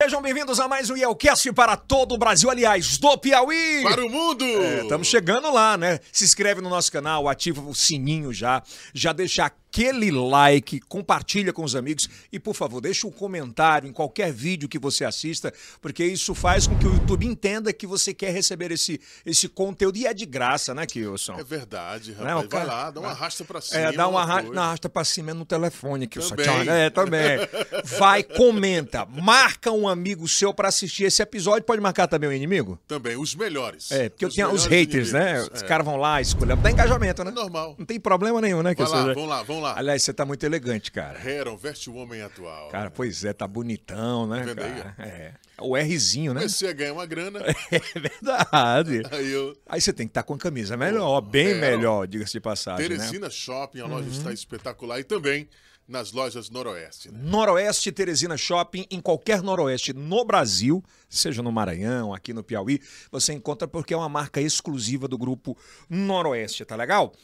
Sejam 0.00 0.22
bem-vindos 0.22 0.60
a 0.60 0.68
mais 0.68 0.90
um 0.90 0.96
Yelcast 0.96 1.52
para 1.52 1.76
todo 1.76 2.14
o 2.14 2.18
Brasil, 2.18 2.48
aliás, 2.48 2.98
do 2.98 3.18
Piauí. 3.18 3.82
Para 3.82 4.06
o 4.06 4.08
mundo! 4.08 4.44
Estamos 4.80 5.08
chegando 5.08 5.52
lá, 5.52 5.76
né? 5.76 5.98
Se 6.12 6.24
inscreve 6.24 6.60
no 6.60 6.70
nosso 6.70 6.92
canal, 6.92 7.28
ativa 7.28 7.60
o 7.60 7.74
sininho 7.74 8.32
já, 8.32 8.62
já 8.94 9.12
deixa 9.12 9.50
aquele 9.78 10.10
like, 10.10 10.80
compartilha 10.80 11.52
com 11.52 11.62
os 11.62 11.76
amigos 11.76 12.08
e, 12.32 12.38
por 12.40 12.54
favor, 12.54 12.80
deixa 12.80 13.06
um 13.06 13.10
comentário 13.10 13.88
em 13.88 13.92
qualquer 13.92 14.32
vídeo 14.32 14.68
que 14.68 14.78
você 14.78 15.04
assista, 15.04 15.52
porque 15.80 16.04
isso 16.04 16.34
faz 16.34 16.66
com 16.66 16.76
que 16.76 16.86
o 16.86 16.94
YouTube 16.94 17.24
entenda 17.26 17.72
que 17.72 17.86
você 17.86 18.12
quer 18.12 18.32
receber 18.32 18.72
esse, 18.72 19.00
esse 19.24 19.48
conteúdo 19.48 19.96
e 19.96 20.06
é 20.06 20.12
de 20.12 20.26
graça, 20.26 20.74
né, 20.74 20.84
Kilson? 20.84 21.34
É 21.38 21.44
verdade, 21.44 22.12
rapaz. 22.12 22.28
Não, 22.34 22.48
cara- 22.48 22.64
Vai 22.64 22.74
lá, 22.76 22.90
dá 22.90 23.00
uma 23.00 23.10
arrasta 23.10 23.44
pra 23.44 23.60
cima. 23.60 23.80
É, 23.80 23.92
dá 23.92 24.08
uma, 24.08 24.22
arra... 24.22 24.40
coisa. 24.40 24.52
não, 24.54 24.62
arrasta 24.62 24.88
pra 24.88 25.04
cima 25.04 25.30
é 25.30 25.34
no 25.34 25.44
telefone 25.44 26.06
o 26.06 26.28
Também. 26.28 26.68
É, 26.68 26.90
também. 26.90 27.38
Vai, 27.98 28.22
comenta, 28.24 29.06
marca 29.06 29.70
um 29.70 29.86
amigo 29.86 30.26
seu 30.26 30.52
pra 30.52 30.68
assistir 30.68 31.04
esse 31.04 31.22
episódio. 31.22 31.62
Pode 31.64 31.80
marcar 31.80 32.08
também 32.08 32.28
o 32.28 32.32
inimigo? 32.32 32.78
Também, 32.88 33.16
os 33.16 33.34
melhores. 33.34 33.92
É, 33.92 34.08
porque 34.08 34.24
eu 34.24 34.28
Os 34.28 34.34
tinha 34.34 34.48
os 34.48 34.66
haters, 34.66 35.12
né? 35.12 35.30
inimigos. 35.36 35.50
Os 35.56 35.62
É. 35.62 35.66
caras 35.66 35.84
vão 35.84 35.96
lá, 35.96 36.20
escolher. 36.20 36.56
Dá 36.56 36.70
engajamento, 36.70 37.22
né? 37.22 37.30
É 37.30 37.34
normal. 37.34 37.76
Não 37.78 37.86
tem 37.86 38.00
problema 38.00 38.40
nenhum, 38.40 38.62
né? 38.62 38.74
eu 38.76 38.84
lá, 38.84 38.86
seja- 39.02 39.14
vamos 39.14 39.28
lá, 39.28 39.42
vamos 39.42 39.62
lá. 39.62 39.67
Aliás, 39.76 40.02
você 40.02 40.12
tá 40.12 40.24
muito 40.24 40.44
elegante, 40.44 40.90
cara. 40.92 41.18
Heron, 41.28 41.56
veste 41.56 41.88
o 41.90 41.94
homem 41.94 42.22
atual. 42.22 42.68
Cara, 42.68 42.90
pois 42.90 43.24
é, 43.24 43.32
tá 43.32 43.46
bonitão, 43.46 44.26
né, 44.26 44.42
Vendo 44.42 44.62
aí? 44.62 44.82
É. 44.98 45.34
O 45.60 45.76
Rzinho, 45.76 46.32
né? 46.34 46.40
Comecei 46.40 46.68
a 46.70 46.72
ganhar 46.72 46.92
uma 46.92 47.06
grana, 47.06 47.40
É 47.72 47.98
verdade. 47.98 49.02
aí 49.10 49.30
eu... 49.32 49.56
Aí 49.66 49.80
você 49.80 49.92
tem 49.92 50.06
que 50.06 50.12
estar 50.12 50.22
com 50.22 50.34
a 50.34 50.38
camisa 50.38 50.76
melhor, 50.76 51.20
bem 51.20 51.48
Heron. 51.48 51.60
melhor, 51.60 52.06
diga-se 52.06 52.32
de 52.32 52.40
passagem, 52.40 52.88
né? 52.88 52.96
Teresina 52.96 53.28
Shopping, 53.28 53.80
a 53.80 53.84
Uhum. 53.86 53.90
loja 53.90 54.08
está 54.08 54.32
espetacular. 54.32 55.00
E 55.00 55.04
também 55.04 55.48
nas 55.88 56.12
lojas 56.12 56.50
Noroeste. 56.50 57.10
Né? 57.10 57.18
Noroeste 57.22 57.90
Teresina 57.90 58.36
Shopping, 58.36 58.86
em 58.90 59.00
qualquer 59.00 59.42
Noroeste 59.42 59.94
no 59.94 60.22
Brasil, 60.24 60.84
seja 61.08 61.42
no 61.42 61.50
Maranhão, 61.50 62.12
aqui 62.12 62.34
no 62.34 62.44
Piauí, 62.44 62.78
você 63.10 63.32
encontra 63.32 63.66
porque 63.66 63.94
é 63.94 63.96
uma 63.96 64.08
marca 64.08 64.38
exclusiva 64.40 65.08
do 65.08 65.16
grupo 65.16 65.56
Noroeste, 65.88 66.64
tá 66.66 66.76
legal? 66.76 67.14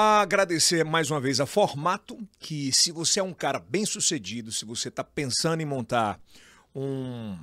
Agradecer 0.00 0.84
mais 0.84 1.10
uma 1.10 1.20
vez 1.20 1.40
a 1.40 1.44
Formato, 1.44 2.16
que 2.38 2.70
se 2.70 2.92
você 2.92 3.18
é 3.18 3.22
um 3.22 3.34
cara 3.34 3.58
bem 3.58 3.84
sucedido, 3.84 4.52
se 4.52 4.64
você 4.64 4.90
está 4.90 5.02
pensando 5.02 5.60
em 5.60 5.64
montar 5.64 6.20
um 6.72 7.36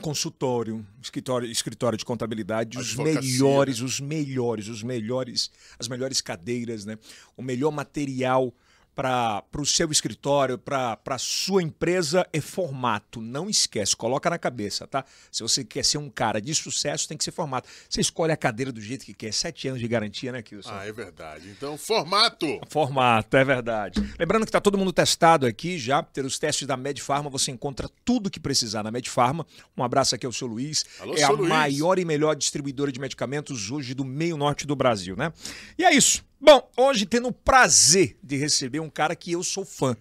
consultório, 0.00 0.82
escritório, 1.02 1.46
escritório 1.46 1.98
de 1.98 2.04
contabilidade, 2.06 2.78
os 2.78 2.94
melhores, 2.94 3.82
os 3.82 4.00
melhores, 4.00 4.68
os 4.68 4.82
melhores, 4.82 5.50
as 5.78 5.86
melhores 5.86 6.22
cadeiras, 6.22 6.86
né? 6.86 6.98
O 7.36 7.42
melhor 7.42 7.70
material 7.70 8.50
para 8.94 9.42
o 9.58 9.66
seu 9.66 9.90
escritório, 9.90 10.56
para 10.56 10.98
a 11.06 11.18
sua 11.18 11.62
empresa 11.62 12.26
é 12.32 12.40
formato. 12.40 13.20
Não 13.20 13.50
esquece, 13.50 13.96
coloca 13.96 14.30
na 14.30 14.38
cabeça, 14.38 14.86
tá? 14.86 15.04
Se 15.30 15.42
você 15.42 15.64
quer 15.64 15.84
ser 15.84 15.98
um 15.98 16.08
cara 16.08 16.40
de 16.40 16.54
sucesso, 16.54 17.08
tem 17.08 17.16
que 17.18 17.24
ser 17.24 17.32
formato. 17.32 17.68
Você 17.88 18.00
escolhe 18.00 18.32
a 18.32 18.36
cadeira 18.36 18.70
do 18.70 18.80
jeito 18.80 19.04
que 19.04 19.12
quer. 19.12 19.32
Sete 19.32 19.68
anos 19.68 19.80
de 19.80 19.88
garantia, 19.88 20.30
né, 20.30 20.42
Kilson? 20.42 20.70
Ah, 20.72 20.86
é 20.86 20.92
verdade. 20.92 21.48
Então, 21.48 21.76
formato. 21.76 22.60
Formato, 22.68 23.36
é 23.36 23.44
verdade. 23.44 24.00
Lembrando 24.18 24.44
que 24.44 24.50
está 24.50 24.60
todo 24.60 24.78
mundo 24.78 24.92
testado 24.92 25.46
aqui 25.46 25.78
já. 25.78 26.02
Pelos 26.02 26.38
testes 26.38 26.66
da 26.66 26.76
Medfarma, 26.76 27.28
você 27.28 27.50
encontra 27.50 27.88
tudo 28.04 28.30
que 28.30 28.38
precisar 28.38 28.82
na 28.82 28.90
Medfarma. 28.90 29.46
Um 29.76 29.82
abraço 29.82 30.14
aqui 30.14 30.26
ao 30.26 30.32
seu 30.32 30.46
Luiz. 30.46 30.84
Alô, 31.00 31.14
é 31.14 31.18
seu 31.18 31.28
a 31.28 31.32
Luiz. 31.32 31.48
maior 31.48 31.98
e 31.98 32.04
melhor 32.04 32.36
distribuidora 32.36 32.92
de 32.92 33.00
medicamentos 33.00 33.70
hoje 33.70 33.94
do 33.94 34.04
meio 34.04 34.36
norte 34.36 34.66
do 34.66 34.76
Brasil, 34.76 35.16
né? 35.16 35.32
E 35.76 35.84
é 35.84 35.92
isso. 35.92 36.24
Bom, 36.44 36.70
hoje 36.76 37.06
tendo 37.06 37.28
o 37.28 37.32
prazer 37.32 38.18
de 38.22 38.36
receber 38.36 38.78
um 38.78 38.90
cara 38.90 39.16
que 39.16 39.32
eu 39.32 39.42
sou 39.42 39.64
fã. 39.64 39.96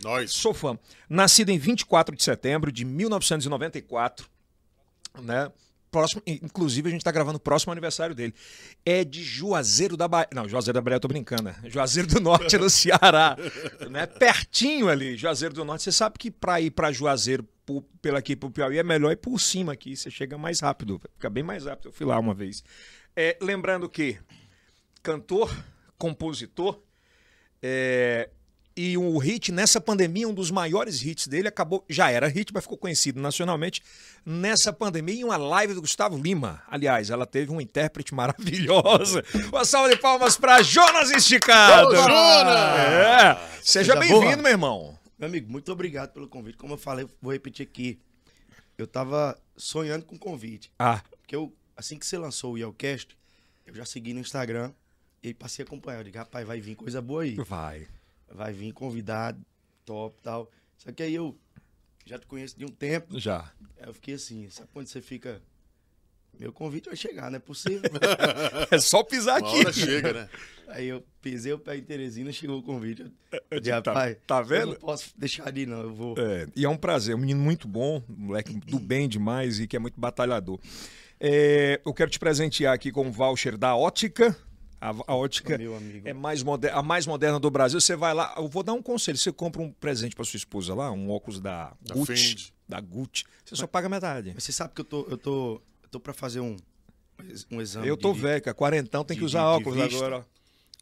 Nós. 0.00 0.30
Sou 0.30 0.54
fã. 0.54 0.78
Nascido 1.08 1.48
em 1.48 1.58
24 1.58 2.14
de 2.14 2.22
setembro 2.22 2.70
de 2.70 2.84
1994, 2.84 4.30
né? 5.20 5.50
Próximo, 5.90 6.22
inclusive, 6.24 6.88
a 6.88 6.92
gente 6.92 7.02
tá 7.02 7.10
gravando 7.10 7.38
o 7.38 7.40
próximo 7.40 7.72
aniversário 7.72 8.14
dele. 8.14 8.32
É 8.86 9.02
de 9.02 9.24
Juazeiro 9.24 9.96
da 9.96 10.06
Bahia. 10.06 10.28
Não, 10.32 10.48
Juazeiro 10.48 10.74
da 10.74 10.80
Bahia 10.80 10.94
eu 10.94 11.00
tô 11.00 11.08
brincando, 11.08 11.42
né? 11.42 11.56
Juazeiro 11.64 12.08
do 12.08 12.20
Norte, 12.20 12.56
no 12.56 12.70
Ceará. 12.70 13.36
né? 13.90 14.06
Pertinho 14.06 14.88
ali, 14.88 15.16
Juazeiro 15.16 15.52
do 15.52 15.64
Norte. 15.64 15.82
Você 15.82 15.90
sabe 15.90 16.20
que 16.20 16.30
pra 16.30 16.60
ir 16.60 16.70
pra 16.70 16.92
Juazeiro, 16.92 17.42
por, 17.66 17.82
pela 18.00 18.20
aqui 18.20 18.36
pro 18.36 18.48
Piauí, 18.48 18.78
é 18.78 18.84
melhor 18.84 19.10
ir 19.10 19.16
por 19.16 19.40
cima 19.40 19.72
aqui. 19.72 19.96
Você 19.96 20.08
chega 20.08 20.38
mais 20.38 20.60
rápido. 20.60 21.00
Fica 21.14 21.28
bem 21.28 21.42
mais 21.42 21.66
rápido. 21.66 21.88
Eu 21.88 21.92
fui 21.92 22.06
lá 22.06 22.16
uma 22.16 22.32
vez. 22.32 22.62
É, 23.16 23.36
lembrando 23.42 23.88
que 23.88 24.16
cantor, 25.02 25.50
compositor, 26.00 26.80
é, 27.62 28.30
e 28.74 28.96
o 28.96 29.18
hit 29.18 29.52
nessa 29.52 29.78
pandemia, 29.78 30.26
um 30.26 30.32
dos 30.32 30.50
maiores 30.50 31.04
hits 31.04 31.28
dele, 31.28 31.48
acabou, 31.48 31.84
já 31.86 32.10
era 32.10 32.26
hit, 32.26 32.50
mas 32.54 32.64
ficou 32.64 32.78
conhecido 32.78 33.20
nacionalmente 33.20 33.82
nessa 34.24 34.72
pandemia 34.72 35.16
em 35.16 35.24
uma 35.24 35.36
live 35.36 35.74
do 35.74 35.82
Gustavo 35.82 36.16
Lima. 36.16 36.62
Aliás, 36.66 37.10
ela 37.10 37.26
teve 37.26 37.50
uma 37.50 37.62
intérprete 37.62 38.14
maravilhosa. 38.14 39.22
Uma 39.52 39.64
salva 39.66 39.90
de 39.90 40.00
palmas 40.00 40.36
para 40.36 40.62
Jonas 40.62 41.10
Esticado. 41.10 41.88
Ô, 41.88 41.96
Jonas! 41.96 42.80
É. 42.80 43.60
Seja 43.62 43.94
Coisa 43.96 44.14
bem-vindo, 44.14 44.42
meu 44.42 44.52
irmão. 44.52 44.98
Meu 45.18 45.28
amigo, 45.28 45.52
muito 45.52 45.70
obrigado 45.70 46.12
pelo 46.12 46.26
convite. 46.26 46.56
Como 46.56 46.74
eu 46.74 46.78
falei, 46.78 47.06
vou 47.20 47.32
repetir 47.32 47.66
aqui. 47.66 48.00
Eu 48.78 48.86
tava 48.86 49.38
sonhando 49.56 50.06
com 50.06 50.14
o 50.14 50.18
convite. 50.18 50.72
Ah, 50.78 51.02
Porque 51.20 51.36
eu, 51.36 51.52
assim 51.76 51.98
que 51.98 52.06
você 52.06 52.16
lançou 52.16 52.54
o 52.54 52.58
Yelcast, 52.58 53.14
eu 53.66 53.74
já 53.74 53.84
segui 53.84 54.14
no 54.14 54.20
Instagram 54.20 54.72
e 55.22 55.34
passei 55.34 55.64
a 55.64 55.66
acompanhar. 55.66 55.98
Eu 55.98 56.04
digo, 56.04 56.18
rapaz, 56.18 56.46
vai 56.46 56.60
vir 56.60 56.74
coisa 56.74 57.00
boa 57.02 57.22
aí. 57.22 57.34
vai. 57.36 57.86
Vai 58.32 58.52
vir 58.52 58.72
convidado, 58.72 59.40
top 59.84 60.16
e 60.18 60.22
tal. 60.22 60.50
Só 60.78 60.92
que 60.92 61.02
aí 61.02 61.14
eu 61.14 61.36
já 62.06 62.18
te 62.18 62.26
conheço 62.26 62.56
de 62.58 62.64
um 62.64 62.68
tempo. 62.68 63.18
Já. 63.18 63.50
Aí 63.78 63.88
eu 63.88 63.94
fiquei 63.94 64.14
assim, 64.14 64.48
sabe 64.50 64.68
quando 64.72 64.86
você 64.86 65.00
fica. 65.00 65.40
Meu 66.38 66.52
convite 66.52 66.86
vai 66.88 66.96
chegar, 66.96 67.28
não 67.30 67.36
é 67.36 67.40
possível. 67.40 67.90
É 68.70 68.78
só 68.78 69.02
pisar 69.02 69.40
Uma 69.42 69.48
aqui. 69.48 69.58
hora 69.58 69.72
chega, 69.72 70.12
né? 70.12 70.28
aí 70.68 70.86
eu 70.86 71.04
pisei 71.20 71.52
o 71.52 71.58
pé 71.58 71.76
em 71.76 71.82
Teresina, 71.82 72.30
chegou 72.32 72.58
o 72.58 72.62
convite. 72.62 73.02
Eu, 73.02 73.40
Eu 73.50 73.60
disse, 73.60 73.72
digo, 73.72 73.82
tá- 73.82 73.92
rapaz, 73.92 74.16
tá 74.26 74.38
eu 74.38 74.44
vendo? 74.44 74.66
não 74.68 74.74
posso 74.76 75.12
deixar 75.18 75.50
de 75.50 75.62
ir, 75.62 75.66
não. 75.66 75.80
Eu 75.80 75.92
vou. 75.92 76.14
É, 76.16 76.46
e 76.54 76.64
é 76.64 76.68
um 76.68 76.76
prazer, 76.76 77.14
um 77.14 77.18
menino 77.18 77.40
muito 77.40 77.66
bom, 77.66 78.00
um 78.08 78.26
moleque 78.26 78.54
do 78.54 78.78
bem 78.78 79.08
demais 79.08 79.58
e 79.58 79.66
que 79.66 79.74
é 79.76 79.78
muito 79.80 80.00
batalhador. 80.00 80.58
É, 81.18 81.80
eu 81.84 81.92
quero 81.92 82.10
te 82.10 82.18
presentear 82.18 82.72
aqui 82.74 82.90
com 82.92 83.04
um 83.06 83.10
voucher 83.10 83.58
da 83.58 83.74
Ótica. 83.76 84.34
A, 84.80 84.94
a 85.08 85.14
Ótica 85.14 85.58
Meu 85.58 85.76
amigo. 85.76 86.08
é 86.08 86.12
mais 86.14 86.42
moder- 86.42 86.74
a 86.74 86.82
mais 86.82 87.06
moderna 87.06 87.38
do 87.38 87.50
Brasil. 87.50 87.80
Você 87.80 87.94
vai 87.94 88.14
lá, 88.14 88.34
eu 88.38 88.48
vou 88.48 88.62
dar 88.62 88.72
um 88.72 88.82
conselho. 88.82 89.18
Você 89.18 89.30
compra 89.30 89.60
um 89.60 89.70
presente 89.70 90.16
para 90.16 90.24
sua 90.24 90.38
esposa 90.38 90.74
lá, 90.74 90.90
um 90.90 91.10
óculos 91.10 91.38
da, 91.40 91.74
Da 91.82 91.94
Gucci. 91.94 92.06
Fendi. 92.28 92.54
Da 92.68 92.80
Gucci. 92.80 93.24
Você 93.44 93.56
só 93.56 93.66
paga 93.66 93.88
metade. 93.88 94.32
Mas 94.34 94.44
você 94.44 94.52
sabe 94.52 94.72
que 94.74 94.80
eu 94.80 94.84
tô, 94.84 95.06
eu 95.10 95.18
tô, 95.18 95.60
eu 95.82 95.88
tô 95.90 96.00
pra 96.00 96.14
fazer 96.14 96.40
um, 96.40 96.56
um 97.50 97.60
exame. 97.60 97.86
Eu 97.86 97.96
tô 97.96 98.12
de- 98.14 98.20
velho, 98.20 98.42
cara. 98.42 98.54
Quarentão 98.54 99.04
tem 99.04 99.16
que 99.16 99.20
de- 99.20 99.26
usar 99.26 99.40
de- 99.40 99.46
óculos 99.60 99.78
agora. 99.94 100.26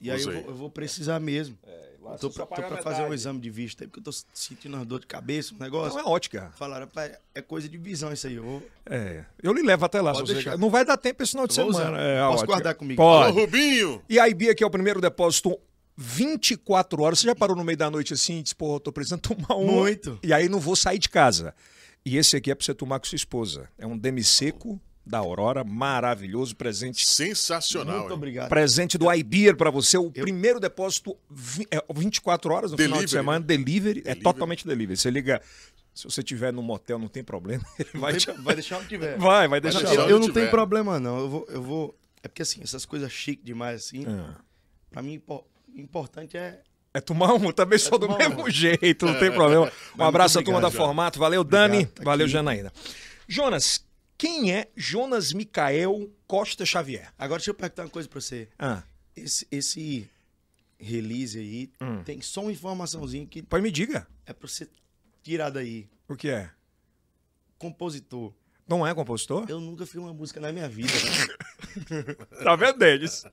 E 0.00 0.10
aí 0.12 0.20
eu 0.22 0.28
Usei. 0.28 0.42
vou, 0.42 0.50
eu 0.52 0.56
vou 0.56 0.70
precisar 0.70 1.18
mesmo. 1.18 1.58
lá 1.66 1.87
eu 2.12 2.18
tô 2.18 2.30
pra, 2.30 2.46
tô 2.46 2.62
pra 2.62 2.82
fazer 2.82 3.02
um 3.02 3.12
exame 3.12 3.40
de 3.40 3.50
vista 3.50 3.84
aí, 3.84 3.88
porque 3.88 4.00
eu 4.00 4.04
tô 4.04 4.12
sentindo 4.32 4.76
uma 4.76 4.84
dor 4.84 5.00
de 5.00 5.06
cabeça, 5.06 5.54
um 5.54 5.58
negócio. 5.58 5.98
Não 5.98 6.06
é 6.06 6.08
ótica. 6.08 6.50
Falaram, 6.56 6.86
rapaz, 6.86 7.12
é 7.34 7.42
coisa 7.42 7.68
de 7.68 7.76
visão 7.78 8.12
isso 8.12 8.26
aí. 8.26 8.34
Eu. 8.34 8.62
É. 8.86 9.24
Eu 9.42 9.52
lhe 9.52 9.62
levo 9.62 9.84
até 9.84 10.00
lá. 10.00 10.12
Pode 10.12 10.28
se 10.28 10.42
você-. 10.42 10.56
Não 10.56 10.70
vai 10.70 10.84
dar 10.84 10.96
tempo 10.96 11.22
esse 11.22 11.32
final 11.32 11.46
de 11.46 11.54
semana. 11.54 11.74
usar. 11.90 12.00
É, 12.00 12.20
Posso 12.20 12.32
Ótica. 12.34 12.46
guardar 12.46 12.74
comigo? 12.74 12.96
Pode. 13.02 13.32
Rubinho! 13.38 14.02
E 14.08 14.18
a 14.18 14.28
IBI 14.28 14.50
aqui 14.50 14.64
é 14.64 14.66
o 14.66 14.70
primeiro 14.70 15.00
depósito 15.00 15.58
24 15.96 17.02
horas. 17.02 17.18
Você 17.18 17.26
já 17.26 17.34
parou 17.34 17.56
no 17.56 17.64
meio 17.64 17.76
da 17.76 17.90
noite 17.90 18.14
assim 18.14 18.38
e 18.38 18.42
disse, 18.42 18.54
pô, 18.54 18.76
eu 18.76 18.80
tô 18.80 18.92
precisando 18.92 19.20
tomar 19.28 19.56
um. 19.56 19.66
Muito. 19.66 20.18
E 20.22 20.32
aí 20.32 20.48
não 20.48 20.60
vou 20.60 20.76
sair 20.76 20.98
de 20.98 21.08
casa. 21.08 21.54
E 22.04 22.16
esse 22.16 22.36
aqui 22.36 22.50
é 22.50 22.54
pra 22.54 22.64
você 22.64 22.72
tomar 22.72 23.00
com 23.00 23.06
sua 23.06 23.16
esposa. 23.16 23.68
É 23.76 23.86
um 23.86 23.98
demi-seco 23.98 24.80
da 25.08 25.18
Aurora, 25.18 25.64
maravilhoso 25.64 26.54
presente. 26.54 27.04
Sensacional. 27.06 27.98
Muito 28.00 28.10
hein? 28.10 28.16
obrigado. 28.16 28.48
Presente 28.48 28.98
do 28.98 29.12
iBeer 29.12 29.56
pra 29.56 29.70
você, 29.70 29.96
o 29.96 30.10
primeiro 30.10 30.60
depósito 30.60 31.16
vi- 31.30 31.66
é, 31.70 31.82
24 31.94 32.52
horas 32.52 32.70
no 32.72 32.76
final 32.76 32.98
de 33.00 33.06
Delivery, 33.06 33.10
semana, 33.10 33.38
né? 33.40 33.44
delivery, 33.46 34.00
é 34.00 34.02
Delivery. 34.02 34.22
totalmente 34.22 34.66
delivery. 34.66 34.96
Você 34.96 35.10
liga, 35.10 35.40
se 35.94 36.04
você 36.04 36.22
tiver 36.22 36.52
no 36.52 36.62
motel 36.62 36.98
não 36.98 37.08
tem 37.08 37.24
problema, 37.24 37.64
ele 37.78 37.88
vai 37.94 38.12
Vai, 38.12 38.20
te... 38.20 38.30
vai 38.32 38.54
deixar 38.54 38.78
onde 38.78 38.88
tiver. 38.88 39.16
Vai, 39.18 39.48
vai 39.48 39.60
deixar. 39.60 39.78
deixar 39.80 39.94
eu, 39.94 40.02
onde 40.02 40.12
eu 40.12 40.18
não 40.20 40.30
tenho 40.32 40.50
problema, 40.50 41.00
não. 41.00 41.18
Eu 41.18 41.28
vou, 41.28 41.46
eu 41.48 41.62
vou. 41.62 41.98
É 42.22 42.28
porque 42.28 42.42
assim, 42.42 42.60
essas 42.62 42.84
coisas 42.84 43.10
chiques 43.10 43.44
demais 43.44 43.84
assim, 43.86 44.04
Ah. 44.06 44.34
pra 44.90 45.00
mim, 45.02 45.14
impo- 45.14 45.46
importante 45.74 46.36
é. 46.36 46.60
É 46.92 47.00
tomar 47.00 47.32
um, 47.34 47.52
também 47.52 47.78
sou 47.78 47.98
do 47.98 48.08
mesmo 48.16 48.48
jeito, 48.50 49.06
não 49.06 49.18
tem 49.18 49.30
problema. 49.30 49.70
Um 49.98 50.02
abraço 50.04 50.38
à 50.38 50.42
turma 50.42 50.60
da 50.60 50.70
Formato. 50.70 51.18
Valeu, 51.18 51.44
Dani. 51.44 51.76
Obrigado, 51.78 51.94
tá 51.94 52.02
Valeu, 52.04 52.24
aqui. 52.24 52.32
Janaína. 52.32 52.72
Jonas, 53.28 53.84
quem 54.18 54.52
é 54.52 54.68
Jonas 54.76 55.32
Micael 55.32 56.10
Costa 56.26 56.66
Xavier? 56.66 57.12
Agora 57.16 57.38
deixa 57.38 57.50
eu 57.50 57.54
perguntar 57.54 57.84
uma 57.84 57.88
coisa 57.90 58.08
pra 58.08 58.20
você. 58.20 58.48
Ah, 58.58 58.82
Esse, 59.16 59.46
esse 59.50 60.10
release 60.78 61.38
aí 61.38 61.70
Hum. 61.80 62.02
tem 62.04 62.20
só 62.20 62.42
uma 62.42 62.52
informaçãozinha 62.52 63.24
que 63.26 63.42
pois 63.42 63.62
me 63.62 63.70
diga. 63.70 64.06
é 64.26 64.32
pra 64.32 64.46
você 64.48 64.68
tirar 65.22 65.50
daí. 65.50 65.88
O 66.08 66.14
que 66.16 66.28
é? 66.28 66.50
Compositor. 67.58 68.32
Não 68.68 68.86
é 68.86 68.94
compositor? 68.94 69.46
Eu 69.48 69.60
nunca 69.60 69.86
fiz 69.86 69.94
uma 69.96 70.12
música 70.12 70.38
na 70.40 70.52
minha 70.52 70.68
vida. 70.68 70.92
Tá 72.42 72.56
vendo, 72.56 72.78
Denis? 72.78 73.24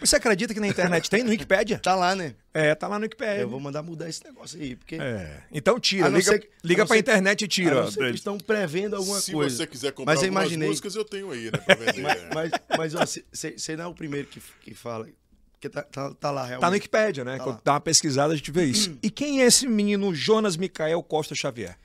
Você 0.00 0.16
acredita 0.16 0.54
que 0.54 0.60
na 0.60 0.68
internet 0.68 1.10
tem 1.10 1.22
no 1.24 1.30
Wikipédia? 1.30 1.78
Tá 1.78 1.94
lá, 1.96 2.14
né? 2.14 2.34
É, 2.54 2.74
tá 2.74 2.86
lá 2.86 2.98
no 2.98 3.04
Wikipédia. 3.04 3.42
Eu 3.42 3.48
vou 3.48 3.58
mandar 3.58 3.82
mudar 3.82 4.08
esse 4.08 4.22
negócio 4.24 4.60
aí, 4.60 4.76
porque. 4.76 4.96
É. 4.96 5.42
Então 5.50 5.80
tira, 5.80 6.08
liga, 6.08 6.22
ser 6.32 6.48
liga 6.62 6.86
pra 6.86 6.94
ser- 6.94 7.00
internet 7.00 7.42
e 7.44 7.48
tira. 7.48 7.74
não 7.74 8.06
eles. 8.06 8.16
estão 8.16 8.38
prevendo 8.38 8.94
alguma 8.96 9.20
Se 9.20 9.32
coisa. 9.32 9.56
você 9.56 9.66
quiser 9.66 9.92
comprar 9.92 10.12
Mas 10.14 10.22
eu 10.22 10.28
imaginei. 10.28 10.68
músicas, 10.68 10.94
eu 10.94 11.04
tenho 11.04 11.30
aí, 11.32 11.46
né? 11.50 11.58
Pra 11.58 11.74
vender. 11.76 12.02
Mas, 12.02 12.22
mas, 12.34 12.50
mas 12.78 12.94
ó, 12.94 13.04
você 13.32 13.76
não 13.76 13.84
é 13.84 13.86
o 13.88 13.94
primeiro 13.94 14.28
que, 14.28 14.40
que 14.60 14.74
fala. 14.74 15.08
Porque 15.54 15.68
tá, 15.68 15.82
tá, 15.82 16.14
tá 16.14 16.30
lá 16.30 16.42
realmente. 16.42 16.60
Tá 16.60 16.66
no 16.68 16.74
Wikipédia, 16.74 17.24
né? 17.24 17.38
Tá 17.38 17.44
Quando 17.44 17.56
lá. 17.56 17.62
dá 17.64 17.72
uma 17.72 17.80
pesquisada, 17.80 18.32
a 18.32 18.36
gente 18.36 18.50
vê 18.52 18.64
isso. 18.64 18.96
E 19.02 19.10
quem 19.10 19.42
é 19.42 19.46
esse 19.46 19.66
menino 19.66 20.14
Jonas 20.14 20.56
Micael 20.56 21.02
Costa 21.02 21.34
Xavier? 21.34 21.76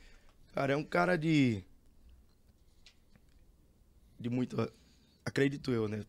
Cara, 0.54 0.74
é 0.74 0.76
um 0.78 0.84
cara 0.84 1.18
de. 1.18 1.64
De 4.22 4.30
muito. 4.30 4.56
Acredito 5.26 5.72
eu, 5.72 5.88
né? 5.88 6.04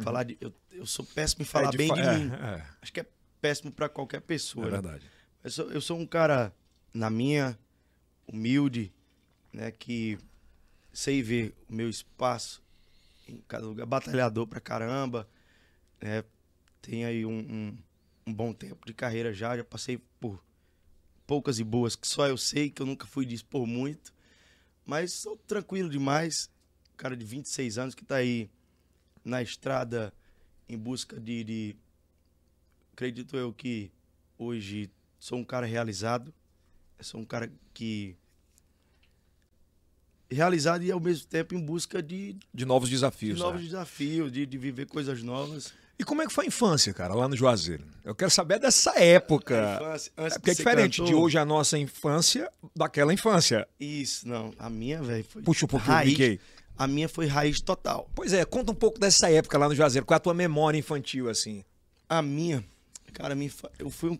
Falar 0.00 0.24
de. 0.24 0.36
Eu, 0.40 0.52
eu 0.72 0.86
sou 0.86 1.04
péssimo 1.04 1.42
em 1.42 1.44
falar 1.44 1.64
Uhum. 1.64 1.68
É, 1.68 1.72
de 1.72 1.76
bem 1.78 1.88
fa- 1.88 1.94
de 1.94 2.00
é, 2.00 2.18
mim. 2.18 2.30
É, 2.32 2.66
Acho 2.80 2.92
que 2.92 3.00
é 3.00 3.06
péssimo 3.40 3.70
pra 3.70 3.88
qualquer 3.88 4.16
é 4.18 4.20
pessoa. 4.20 4.64
né? 4.66 4.72
verdade. 4.72 5.10
Eu 5.44 5.50
sou, 5.50 5.70
eu 5.70 5.80
sou 5.80 5.98
um 5.98 6.06
cara, 6.06 6.54
na 6.94 7.10
minha, 7.10 7.58
humilde, 8.26 8.92
né? 9.52 9.70
Que 9.70 10.18
sei 10.92 11.22
ver 11.22 11.54
o 11.68 11.74
meu 11.74 11.88
espaço 11.90 12.62
em 13.28 13.36
cada 13.48 13.66
lugar. 13.66 13.86
Batalhador 13.86 14.46
pra 14.46 14.60
caramba. 14.60 15.28
Né? 16.00 16.24
Tenho 16.80 17.06
aí 17.06 17.24
um, 17.26 17.38
um, 17.38 17.78
um 18.26 18.32
bom 18.34 18.52
tempo 18.52 18.86
de 18.86 18.94
carreira 18.94 19.32
já. 19.32 19.56
Já 19.56 19.64
passei 19.64 19.98
por 20.18 20.42
poucas 21.26 21.58
e 21.58 21.64
boas 21.64 21.94
que 21.96 22.06
só 22.06 22.26
eu 22.26 22.36
sei, 22.36 22.70
que 22.70 22.80
eu 22.82 22.86
nunca 22.86 23.06
fui 23.06 23.24
de 23.26 23.34
expor 23.34 23.66
muito. 23.66 24.12
Mas 24.84 25.12
sou 25.12 25.36
tranquilo 25.36 25.88
demais. 25.88 26.50
Cara 27.02 27.16
de 27.16 27.24
26 27.24 27.78
anos 27.78 27.94
que 27.96 28.04
tá 28.04 28.14
aí 28.14 28.48
na 29.24 29.42
estrada 29.42 30.12
em 30.68 30.78
busca 30.78 31.18
de, 31.18 31.42
de 31.42 31.76
acredito 32.92 33.36
eu 33.36 33.52
que 33.52 33.90
hoje 34.38 34.88
sou 35.18 35.36
um 35.36 35.42
cara 35.42 35.66
realizado. 35.66 36.32
Sou 37.00 37.20
um 37.20 37.24
cara 37.24 37.50
que. 37.74 38.14
Realizado 40.30 40.84
e 40.84 40.92
ao 40.92 41.00
mesmo 41.00 41.26
tempo 41.26 41.56
em 41.56 41.60
busca 41.60 42.00
de, 42.00 42.36
De 42.54 42.64
novos 42.64 42.88
de 42.88 42.94
desafios. 42.94 43.36
novos 43.36 43.62
né? 43.62 43.66
desafios, 43.66 44.30
de, 44.30 44.46
de 44.46 44.56
viver 44.56 44.86
coisas 44.86 45.24
novas. 45.24 45.74
E 45.98 46.04
como 46.04 46.22
é 46.22 46.26
que 46.28 46.32
foi 46.32 46.44
a 46.44 46.48
infância, 46.48 46.94
cara, 46.94 47.14
lá 47.14 47.26
no 47.26 47.36
Juazeiro? 47.36 47.84
Eu 48.04 48.14
quero 48.14 48.30
saber 48.30 48.60
dessa 48.60 48.96
época. 48.96 49.74
Infância, 49.74 50.12
É 50.16 50.30
porque 50.30 50.50
é 50.50 50.52
de 50.52 50.58
diferente 50.58 50.92
de 50.92 51.02
cantor, 51.02 51.20
hoje 51.20 51.36
a 51.36 51.44
nossa 51.44 51.76
infância 51.76 52.48
daquela 52.76 53.12
infância. 53.12 53.66
Isso, 53.80 54.28
não. 54.28 54.54
A 54.56 54.70
minha, 54.70 55.02
velho, 55.02 55.24
foi. 55.24 55.42
Puxa 55.42 55.64
um 55.64 55.68
pouquinho, 55.68 55.92
raiz. 55.92 56.10
Mickey. 56.10 56.40
A 56.82 56.86
minha 56.88 57.08
foi 57.08 57.26
raiz 57.26 57.60
total. 57.60 58.10
Pois 58.14 58.32
é, 58.32 58.44
conta 58.44 58.72
um 58.72 58.74
pouco 58.74 58.98
dessa 58.98 59.30
época 59.30 59.56
lá 59.56 59.68
no 59.68 59.74
Juazeiro. 59.74 60.04
Qual 60.04 60.16
é 60.16 60.18
a 60.18 60.20
tua 60.20 60.34
memória 60.34 60.76
infantil, 60.78 61.28
assim? 61.28 61.64
A 62.08 62.20
minha, 62.20 62.64
cara, 63.12 63.34
a 63.34 63.36
minha, 63.36 63.50
eu 63.78 63.88
fui 63.88 64.10
um. 64.10 64.18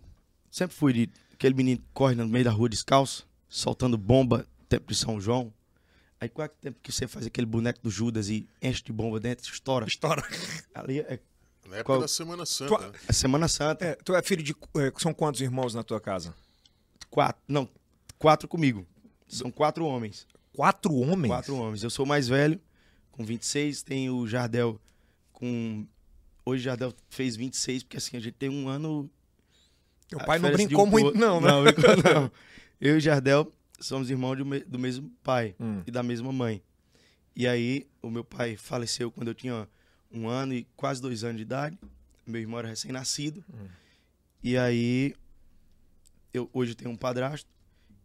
Sempre 0.51 0.77
fui 0.77 0.93
de 0.93 1.11
aquele 1.33 1.55
menino 1.55 1.81
que 1.81 1.87
corre 1.93 2.15
no 2.15 2.27
meio 2.29 2.45
da 2.45 2.51
rua 2.53 2.69
descalço, 2.69 3.27
soltando 3.49 3.99
bomba, 3.99 4.47
tempo 4.69 4.87
de 4.87 4.95
São 4.95 5.21
João. 5.21 5.53
Aí 6.21 6.29
qual 6.29 6.45
é 6.47 6.49
o 6.49 6.53
tempo 6.55 6.79
que 6.81 6.93
você 6.93 7.09
faz 7.09 7.27
aquele 7.27 7.47
boneco 7.47 7.81
do 7.83 7.91
Judas 7.91 8.29
e 8.29 8.47
enche 8.63 8.83
de 8.85 8.93
bomba 8.93 9.19
dentro, 9.19 9.51
estoura? 9.53 9.87
História. 9.89 10.23
Ali 10.73 11.01
é, 11.01 11.19
Na 11.67 11.77
época 11.79 11.85
Qual- 11.85 12.01
da 12.01 12.07
Semana 12.09 12.47
Santa. 12.47 12.69
Tua- 12.77 12.89
né? 12.93 12.99
é 13.09 13.13
Semana 13.13 13.49
Santa. 13.49 13.85
É, 13.85 13.95
tu 13.97 14.15
é 14.15 14.23
filho 14.23 14.43
de. 14.43 14.55
é, 14.77 14.93
São 14.99 15.13
quantos 15.13 15.41
irmãos 15.41 15.75
na 15.75 15.83
tua 15.83 16.01
casa? 16.01 16.33
Quatro. 17.11 17.43
Não, 17.49 17.69
quatro 18.19 18.47
comigo. 18.47 18.87
São 19.27 19.51
quatro 19.51 19.85
homens. 19.85 20.29
Quatro 20.53 20.95
homens? 20.95 21.29
Quatro 21.31 21.57
homens. 21.57 21.83
Eu 21.83 21.91
sou 21.91 22.05
o 22.05 22.09
mais 22.09 22.29
velho, 22.29 22.61
com 23.11 23.25
26. 23.25 23.83
Tem 23.83 24.11
o 24.11 24.27
Jardel 24.27 24.81
com. 25.33 25.87
Hoje 26.45 26.63
o 26.63 26.65
Jardel 26.65 26.93
fez 27.09 27.37
26, 27.37 27.85
porque 27.85 27.97
assim, 27.97 28.17
a 28.17 28.21
gente 28.21 28.35
tem 28.35 28.49
um 28.51 28.69
ano. 28.69 29.09
Teu 30.09 30.19
pai 30.19 30.39
não 30.39 30.51
brincou 30.53 30.85
um 30.85 30.91
muito, 30.91 31.17
não, 31.19 31.41
né? 31.41 31.49
Não, 31.49 31.65
brincou 31.65 31.97
não. 31.97 32.31
Eu 32.81 32.95
e 32.95 32.99
o 32.99 33.01
Jardel 33.01 33.51
somos 33.81 34.11
irmãos 34.11 34.37
do, 34.37 34.45
me- 34.45 34.61
do 34.61 34.79
mesmo 34.79 35.09
pai 35.23 35.55
Hum. 35.61 35.83
e 35.87 35.91
da 35.91 36.03
mesma 36.03 36.33
mãe. 36.33 36.61
E 37.35 37.47
aí, 37.47 37.87
o 38.03 38.11
meu 38.11 38.25
pai 38.25 38.57
faleceu 38.57 39.11
quando 39.11 39.29
eu 39.29 39.35
tinha 39.35 39.67
um 40.11 40.29
ano 40.29 40.53
e 40.53 40.67
quase 40.77 41.01
dois 41.01 41.23
anos 41.25 41.37
de 41.37 41.43
idade. 41.43 41.79
Meu 42.27 42.41
irmão 42.41 42.59
era 42.59 42.69
recém-nascido. 42.69 43.43
E 44.43 44.57
aí, 44.59 45.15
eu 46.35 46.51
hoje 46.53 46.75
tenho 46.75 46.91
um 46.91 46.97
padrasto. 46.97 47.49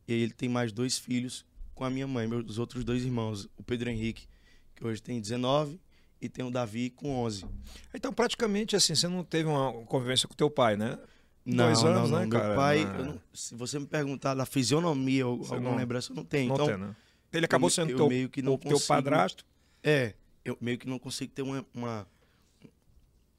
E 0.07 0.13
ele 0.13 0.31
tem 0.31 0.47
mais 0.47 0.71
dois 0.71 0.97
filhos 0.97 1.43
com 1.77 1.83
a 1.85 1.89
minha 1.91 2.07
mãe, 2.07 2.27
meus 2.27 2.57
outros 2.57 2.83
dois 2.83 3.03
irmãos. 3.03 3.47
O 3.55 3.61
Pedro 3.63 3.89
Henrique, 3.89 4.27
que 4.75 4.83
hoje 4.85 4.99
tem 5.01 5.21
19, 5.21 5.79
e 6.19 6.27
tem 6.27 6.43
o 6.43 6.49
Davi 6.49 6.89
com 6.89 7.15
11. 7.23 7.45
Então, 7.93 8.11
praticamente 8.11 8.75
assim, 8.75 8.95
você 8.95 9.07
não 9.07 9.23
teve 9.23 9.47
uma 9.47 9.71
convivência 9.85 10.27
com 10.27 10.33
teu 10.33 10.49
pai, 10.49 10.75
né? 10.75 10.97
Não, 11.45 11.65
Dois 11.65 11.83
não, 11.83 11.89
anos, 11.91 12.09
não. 12.09 12.19
né, 12.19 12.25
Meu 12.25 12.39
cara? 12.39 12.55
pai, 12.55 12.81
Ah. 12.83 12.93
não- 13.03 13.21
se 13.31 13.53
você 13.55 13.77
me 13.79 13.85
perguntar 13.85 14.33
da 14.33 14.45
fisionomia 14.45 15.25
ou 15.27 15.37
Você 15.37 15.53
alguma 15.53 15.71
não- 15.71 15.77
lembrança, 15.77 16.11
eu 16.11 16.15
não 16.15 16.25
tenho. 16.25 16.47
Não 16.49 16.55
então, 16.55 16.67
tem, 16.67 16.77
né? 16.77 16.95
Ele 17.31 17.45
acabou 17.45 17.69
sendo 17.69 17.91
eu 17.91 17.97
teu, 17.97 18.09
meio 18.09 18.27
que 18.27 18.41
não 18.41 18.55
o 18.55 18.57
teu 18.57 18.71
consigo- 18.71 18.87
padrasto. 18.87 19.45
É, 19.83 20.15
eu 20.43 20.57
meio 20.59 20.77
que 20.79 20.87
não 20.87 20.97
consigo 20.97 21.31
ter 21.31 21.43
uma, 21.43 21.63
uma, 21.73 22.07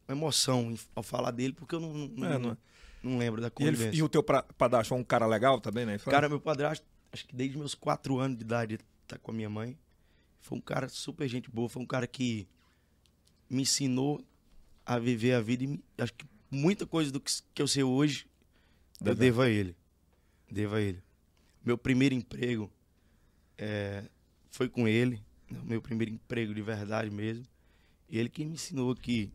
uma 0.07 0.17
emoção 0.17 0.71
em- 0.71 0.79
ao 0.95 1.03
falar 1.03 1.33
dele, 1.33 1.53
porque 1.53 1.75
eu 1.75 1.81
não, 1.81 1.93
não, 1.93 2.27
É, 2.27 2.33
não, 2.35 2.39
não 2.39 2.51
é? 2.53 2.57
não 3.03 3.19
lembro 3.19 3.41
da 3.41 3.49
E, 3.49 3.51
ele- 3.51 3.73
convivência. 3.73 3.99
e 3.99 4.03
o 4.03 4.09
teu 4.09 4.23
padrasto 4.23 4.91
foi 4.91 4.99
um 4.99 5.05
cara 5.05 5.27
legal 5.27 5.61
também, 5.61 5.85
né? 5.85 5.99
Cara, 5.99 6.29
meu 6.29 6.41
padrasto, 6.41 6.87
acho 7.13 7.27
que 7.27 7.35
desde 7.35 7.57
meus 7.59 7.75
quatro 7.75 8.19
anos 8.19 8.37
de 8.39 8.45
idade, 8.45 8.79
tá 9.07 9.19
com 9.19 9.31
a 9.31 9.35
minha 9.35 9.49
mãe. 9.51 9.77
Foi 10.41 10.57
um 10.57 10.61
cara 10.61 10.89
super 10.89 11.29
gente 11.29 11.51
boa, 11.51 11.69
foi 11.69 11.83
um 11.83 11.87
cara 11.87 12.07
que 12.07 12.47
me 13.51 13.63
ensinou 13.63 14.25
a 14.85 14.99
viver 14.99 15.33
a 15.35 15.41
vida 15.41 15.65
e 15.65 15.67
me- 15.67 15.85
acho 15.99 16.13
que 16.15 16.27
muita 16.51 16.87
coisa 16.87 17.11
do 17.11 17.21
que, 17.21 17.33
que 17.55 17.61
eu 17.63 17.69
sei 17.69 17.83
hoje 17.83 18.27
eu 19.01 19.07
Verdade. 19.07 19.21
devo 19.21 19.43
a 19.43 19.49
ele. 19.51 19.77
Devo 20.51 20.75
a 20.77 20.81
ele. 20.81 21.03
Meu 21.65 21.77
primeiro 21.77 22.15
emprego 22.15 22.71
é, 23.59 24.05
foi 24.51 24.69
com 24.69 24.87
ele, 24.89 25.23
né, 25.51 25.61
meu 25.65 25.83
primeiro 25.83 26.13
emprego 26.13 26.55
de 26.55 26.63
verdade 26.63 27.11
mesmo. 27.11 27.45
E 28.09 28.19
ele 28.19 28.29
que 28.29 28.45
me 28.45 28.55
ensinou 28.55 28.95
que 28.95 29.31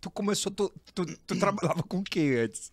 Tu 0.00 0.10
começou, 0.10 0.50
tu, 0.50 0.68
tu, 0.94 1.06
tu 1.26 1.38
trabalhava 1.38 1.82
com 1.84 1.98
o 1.98 2.02
que 2.04 2.34
antes? 2.36 2.72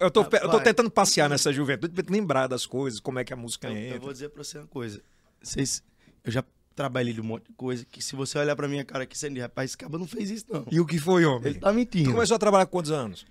Eu 0.00 0.10
tô, 0.10 0.22
eu 0.22 0.50
tô 0.50 0.60
tentando 0.60 0.90
passear 0.90 1.28
nessa 1.30 1.52
juventude, 1.52 1.94
pra 2.02 2.12
lembrar 2.12 2.46
das 2.46 2.66
coisas, 2.66 3.00
como 3.00 3.18
é 3.18 3.24
que 3.24 3.32
a 3.32 3.36
música 3.36 3.68
Eu, 3.68 3.76
entra. 3.76 3.96
eu 3.96 4.00
vou 4.00 4.12
dizer 4.12 4.28
pra 4.28 4.44
você 4.44 4.58
uma 4.58 4.66
coisa. 4.66 5.00
Vocês, 5.42 5.82
eu 6.24 6.30
já 6.30 6.44
trabalhei 6.74 7.12
de 7.14 7.20
um 7.20 7.24
monte 7.24 7.46
de 7.46 7.52
coisa 7.54 7.84
que 7.84 8.02
se 8.02 8.14
você 8.14 8.38
olhar 8.38 8.54
pra 8.54 8.68
minha 8.68 8.84
cara 8.84 9.04
aqui, 9.04 9.16
você 9.16 9.30
diz, 9.30 9.40
rapaz, 9.42 9.70
esse 9.70 9.78
cara 9.78 9.96
não 9.98 10.06
fez 10.06 10.30
isso, 10.30 10.44
não. 10.50 10.66
E 10.70 10.78
o 10.78 10.84
que 10.86 10.98
foi, 10.98 11.24
homem? 11.24 11.50
Ele 11.52 11.58
tá 11.58 11.70
Tu 11.70 11.74
mentindo. 11.74 12.12
começou 12.12 12.34
a 12.34 12.38
trabalhar 12.38 12.66
com 12.66 12.72
quantos 12.72 12.90
anos? 12.90 13.26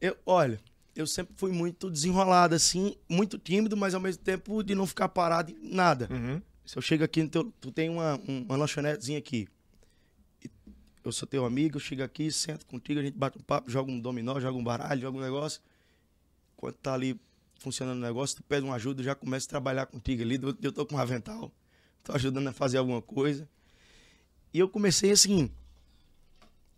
Eu, 0.00 0.16
olha, 0.24 0.60
eu 0.94 1.06
sempre 1.06 1.34
fui 1.36 1.50
muito 1.50 1.90
desenrolado, 1.90 2.54
assim, 2.54 2.94
muito 3.08 3.36
tímido, 3.38 3.76
mas 3.76 3.94
ao 3.94 4.00
mesmo 4.00 4.22
tempo 4.22 4.62
de 4.62 4.74
não 4.74 4.86
ficar 4.86 5.08
parado 5.08 5.50
em 5.50 5.74
nada. 5.74 6.08
Uhum. 6.10 6.40
Se 6.64 6.78
eu 6.78 6.82
chego 6.82 7.02
aqui, 7.04 7.26
teu, 7.26 7.52
tu 7.60 7.72
tem 7.72 7.90
uma, 7.90 8.14
um- 8.28 8.42
uma 8.48 8.56
lanchonetezinha 8.56 9.18
aqui. 9.18 9.48
Eu 11.04 11.12
sou 11.12 11.28
teu 11.28 11.44
amigo, 11.44 11.76
eu 11.76 11.80
chego 11.80 12.02
aqui, 12.02 12.32
sento 12.32 12.64
contigo, 12.64 12.98
a 12.98 13.02
gente 13.02 13.16
bate 13.18 13.36
um 13.36 13.42
papo, 13.42 13.70
joga 13.70 13.90
um 13.92 14.00
dominó, 14.00 14.40
joga 14.40 14.56
um 14.56 14.64
baralho, 14.64 15.02
joga 15.02 15.18
um 15.18 15.20
negócio. 15.20 15.60
Quando 16.64 16.76
tá 16.76 16.94
ali 16.94 17.20
funcionando 17.58 17.98
o 17.98 18.00
negócio, 18.00 18.36
tu 18.36 18.42
pede 18.42 18.64
uma 18.64 18.76
ajuda, 18.76 19.00
eu 19.02 19.04
já 19.04 19.14
começo 19.14 19.46
a 19.46 19.50
trabalhar 19.50 19.84
contigo 19.84 20.22
ali. 20.22 20.38
Eu, 20.42 20.56
eu 20.62 20.72
tô 20.72 20.86
com 20.86 20.94
um 20.94 20.98
avental, 20.98 21.52
tô 22.02 22.12
ajudando 22.14 22.48
a 22.48 22.52
fazer 22.54 22.78
alguma 22.78 23.02
coisa. 23.02 23.46
E 24.52 24.58
eu 24.60 24.66
comecei 24.68 25.10
assim. 25.10 25.50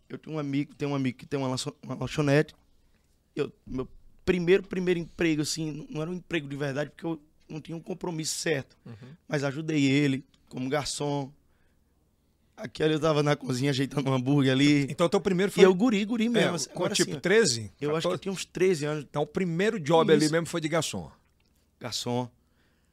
Eu 0.09 0.19
tenho 0.19 0.35
um 0.37 0.39
amigo, 0.41 0.75
tem 0.75 0.89
um 0.89 0.95
amigo 0.95 1.19
que 1.19 1.25
tem 1.27 1.39
uma, 1.39 1.47
lancho- 1.49 1.75
uma 1.85 1.95
lanchonete. 1.95 2.53
Eu, 3.37 3.53
meu 3.65 3.89
primeiro, 4.25 4.65
primeiro 4.65 4.99
emprego, 4.99 5.43
assim, 5.43 5.87
não 5.89 6.03
era 6.03 6.11
um 6.11 6.15
emprego 6.15 6.49
de 6.49 6.57
verdade, 6.57 6.91
porque 6.91 7.07
eu 7.07 7.21
não 7.49 7.61
tinha 7.61 7.77
um 7.77 7.81
compromisso 7.81 8.35
certo. 8.39 8.77
Mas 9.29 9.45
ajudei 9.45 9.85
ele 9.85 10.25
como 10.49 10.69
garçom. 10.69 11.33
Aquele 12.57 12.95
eu 12.95 13.01
tava 13.01 13.23
na 13.23 13.37
cozinha 13.37 13.71
ajeitando 13.71 14.11
um 14.11 14.15
hambúrguer 14.15 14.51
ali. 14.53 14.85
Então, 14.91 15.09
teu 15.09 15.21
primeiro 15.21 15.51
E 15.51 15.55
foi 15.55 15.65
eu 15.65 15.75
guri, 15.75 16.05
guri 16.07 16.27
é, 16.27 16.29
mesmo. 16.31 16.55
assim, 16.55 16.69
com 16.71 16.79
agora, 16.79 16.95
tipo 16.95 17.11
assim, 17.11 17.21
13? 17.21 17.73
eu 17.81 17.91
acho 17.95 18.09
que 18.09 18.15
eu 18.15 18.19
14? 18.19 18.21
tinha 18.23 18.33
uns 18.33 18.45
13 18.47 18.85
anos, 18.87 19.05
Então, 19.09 19.23
o 19.23 19.27
primeiro 19.27 19.79
job 19.79 20.11
ali 20.11 20.25
Isso. 20.25 20.33
mesmo 20.33 20.47
foi 20.47 20.61
de 20.61 20.69
garçom. 20.69 21.11
garçom. 21.79 22.31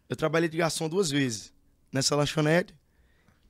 Eu 0.09 0.15
trabalhei 0.15 0.49
de 0.49 0.57
garçom 0.57 0.89
duas 0.89 1.09
vezes. 1.09 1.53
Nessa 1.91 2.15
lanchonete 2.15 2.75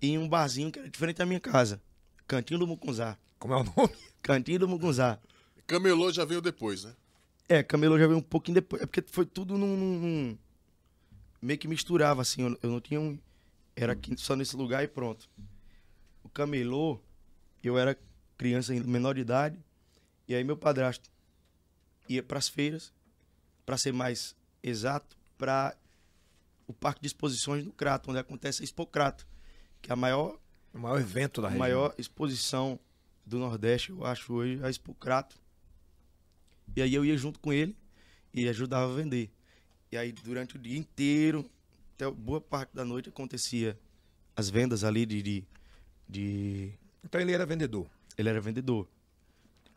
e 0.02 0.10
em 0.12 0.18
um 0.18 0.28
barzinho 0.30 0.72
que 0.72 0.78
era 0.80 0.90
diferente 0.90 1.18
da 1.18 1.26
minha 1.26 1.40
casa. 1.40 1.82
Cantinho 2.28 2.60
do 2.60 2.68
Mucunzá. 2.68 3.18
Como 3.40 3.54
é 3.54 3.58
o 3.58 3.64
nome? 3.64 3.94
Cantinho 4.22 4.60
do 4.60 4.68
Mucunzá. 4.68 5.18
Camelô 5.66 6.12
já 6.12 6.24
veio 6.26 6.42
depois, 6.42 6.84
né? 6.84 6.94
É, 7.50 7.64
Camelo 7.64 7.98
já 7.98 8.06
veio 8.08 8.20
um 8.20 8.22
pouquinho 8.22 8.56
depois. 8.56 8.82
É 8.82 8.86
porque 8.86 9.04
foi 9.08 9.26
tudo 9.26 9.58
num. 9.58 9.76
num- 9.76 10.00
num- 10.00 10.38
meio 11.42 11.58
que 11.60 11.68
misturava, 11.68 12.22
assim. 12.22 12.42
Eu, 12.44 12.58
eu 12.64 12.70
não 12.70 12.80
tinha 12.80 13.00
um. 13.02 13.18
Era 13.76 13.94
aqui 13.94 14.14
só 14.18 14.36
nesse 14.36 14.56
lugar 14.56 14.84
e 14.84 14.88
pronto. 14.88 15.28
O 16.24 16.30
Camelô, 16.30 17.00
eu 17.64 17.78
era 17.78 17.98
criança 18.38 18.74
menor 18.74 19.14
de 19.14 19.22
idade. 19.22 19.60
E 20.28 20.34
aí 20.34 20.44
meu 20.44 20.58
padrasto 20.58 21.12
ia 22.08 22.24
pras 22.24 22.48
feiras, 22.48 22.94
pra 23.66 23.78
ser 23.78 23.94
mais 23.94 24.36
exato, 24.62 25.18
pra 25.38 25.76
o 26.68 26.74
Parque 26.74 27.02
de 27.02 27.08
Exposições 27.08 27.64
do 27.64 27.72
Crato, 27.72 28.10
onde 28.10 28.20
acontece 28.20 28.62
a 28.62 28.64
Expo 28.64 28.86
Crato, 28.86 29.28
que 29.82 29.92
é 29.92 29.94
a 29.94 29.98
maior 29.98 30.40
O 30.74 30.80
maior 30.80 31.00
evento 31.00 31.42
da 31.42 31.48
a 31.48 31.52
região. 31.52 31.60
maior 31.60 31.96
exposição 31.98 32.80
do 33.26 33.38
Nordeste, 33.40 33.90
eu 33.90 34.06
acho 34.06 34.34
hoje, 34.34 34.64
a 34.64 34.70
Expocrato. 34.70 35.38
E 36.76 36.82
aí 36.82 36.94
eu 36.94 37.06
ia 37.06 37.18
junto 37.18 37.40
com 37.40 37.54
ele 37.54 37.78
e 38.34 38.48
ajudava 38.48 38.92
a 38.92 38.96
vender. 38.96 39.30
E 39.92 39.98
aí 39.98 40.12
durante 40.12 40.56
o 40.56 40.60
dia 40.60 40.78
inteiro, 40.78 41.50
até 41.94 42.10
boa 42.10 42.42
parte 42.42 42.74
da 42.74 42.84
noite 42.84 43.10
acontecia 43.10 43.78
as 44.36 44.50
vendas 44.50 44.84
ali 44.84 45.06
de, 45.06 45.22
de, 45.22 45.44
de 46.14 46.72
Então 47.04 47.20
ele 47.20 47.32
era 47.34 47.46
vendedor. 47.46 47.88
ele 48.18 48.30
era 48.30 48.40
vendedor. 48.40 48.88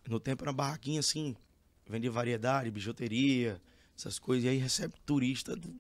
No 0.09 0.21
tempo 0.21 0.45
era 0.45 0.51
uma 0.51 0.57
barraquinha 0.57 1.01
assim, 1.01 1.35
vendia 1.89 2.11
variedade, 2.11 2.71
bijuteria, 2.71 3.61
essas 3.97 4.19
coisas. 4.19 4.45
E 4.45 4.49
aí 4.49 4.59
recebe 4.59 4.95
turista 5.05 5.57
do- 5.57 5.75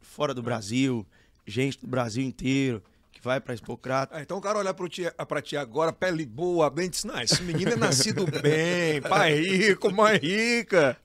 fora 0.00 0.34
do 0.34 0.42
Brasil, 0.42 1.06
gente 1.46 1.78
do 1.78 1.86
Brasil 1.86 2.24
inteiro, 2.24 2.82
que 3.12 3.20
vai 3.22 3.40
pra 3.40 3.54
Expocrato. 3.54 4.14
Ah, 4.16 4.22
então 4.22 4.38
o 4.38 4.40
cara 4.40 4.58
olhar 4.58 4.74
pro 4.74 4.88
ti, 4.88 5.02
pra 5.28 5.40
ti 5.42 5.56
agora, 5.56 5.92
pele 5.92 6.26
boa, 6.26 6.68
bem, 6.70 6.88
diz, 6.90 7.04
não, 7.04 7.20
esse 7.20 7.42
menino 7.42 7.70
é 7.72 7.76
nascido 7.76 8.24
bem, 8.42 9.00
pai 9.02 9.34
rico, 9.40 9.92
mãe 9.92 10.18
rica. 10.18 10.96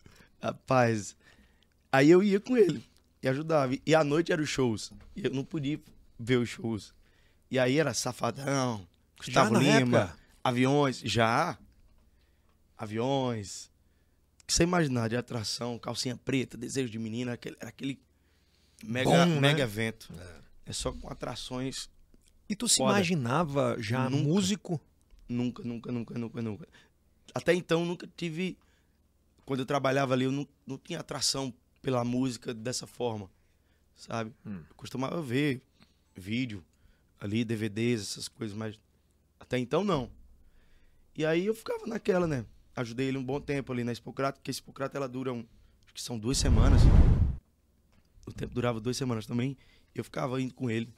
Rapaz, 0.41 1.15
aí 1.91 2.09
eu 2.09 2.23
ia 2.23 2.39
com 2.39 2.55
ele 2.57 2.83
e 3.21 3.27
ajudava. 3.27 3.75
E 3.85 3.93
à 3.93 4.03
noite 4.03 4.31
eram 4.31 4.43
os 4.43 4.49
shows. 4.49 4.91
E 5.15 5.25
eu 5.25 5.31
não 5.31 5.43
podia 5.43 5.79
ver 6.19 6.37
os 6.37 6.49
shows. 6.49 6.93
E 7.49 7.57
aí 7.57 7.77
era 7.79 7.93
Safadão, 7.93 8.85
Gustavo 9.17 9.55
Lima, 9.57 9.97
época? 9.99 10.17
aviões, 10.43 10.99
já. 10.99 11.57
Aviões. 12.77 13.71
O 14.41 14.45
que 14.47 14.53
você 14.53 14.63
imaginar 14.63 15.09
de 15.09 15.17
atração, 15.17 15.79
calcinha 15.79 16.15
preta, 16.17 16.57
desejo 16.57 16.89
de 16.89 16.99
menina, 16.99 17.33
aquele, 17.33 17.55
era 17.59 17.69
aquele 17.69 17.99
mega, 18.83 19.09
Bom, 19.09 19.25
né? 19.25 19.39
mega 19.39 19.63
evento. 19.63 20.13
É. 20.65 20.73
só 20.73 20.91
com 20.91 21.09
atrações. 21.09 21.89
E 22.49 22.55
tu 22.55 22.67
se 22.67 22.77
Foda. 22.77 22.93
imaginava 22.93 23.75
já 23.79 24.09
Nunca. 24.09 24.23
músico? 24.23 24.81
Nunca, 25.27 25.63
nunca, 25.63 25.91
nunca, 25.91 26.17
nunca, 26.17 26.41
nunca. 26.41 26.67
Até 27.33 27.53
então 27.53 27.85
nunca 27.85 28.07
tive. 28.15 28.57
Quando 29.45 29.61
eu 29.61 29.65
trabalhava 29.65 30.13
ali, 30.13 30.25
eu 30.25 30.31
não, 30.31 30.47
não 30.65 30.77
tinha 30.77 30.99
atração 30.99 31.53
pela 31.81 32.03
música 32.03 32.53
dessa 32.53 32.85
forma. 32.85 33.29
Sabe? 33.95 34.33
Hum. 34.45 34.63
Eu 34.69 34.75
costumava 34.75 35.21
ver 35.21 35.61
vídeo 36.15 36.63
ali, 37.19 37.43
DVDs, 37.43 38.01
essas 38.01 38.27
coisas, 38.27 38.55
mas 38.55 38.79
até 39.39 39.57
então 39.57 39.83
não. 39.83 40.09
E 41.15 41.25
aí 41.25 41.45
eu 41.45 41.53
ficava 41.55 41.85
naquela, 41.87 42.27
né? 42.27 42.45
Ajudei 42.75 43.07
ele 43.07 43.17
um 43.17 43.23
bom 43.23 43.39
tempo 43.41 43.71
ali 43.73 43.83
na 43.83 43.91
Expocrata, 43.91 44.37
porque 44.37 44.51
a 44.51 44.53
Expocrata 44.53 44.97
ela 44.97 45.07
dura 45.07 45.33
um, 45.33 45.39
acho 45.85 45.93
que 45.93 46.01
são 46.01 46.17
duas 46.17 46.37
semanas. 46.37 46.81
O 48.25 48.31
tempo 48.31 48.53
durava 48.53 48.79
duas 48.79 48.97
semanas 48.97 49.25
também. 49.25 49.57
Eu 49.95 50.03
ficava 50.03 50.39
indo 50.41 50.53
com 50.53 50.69
ele 50.69 50.89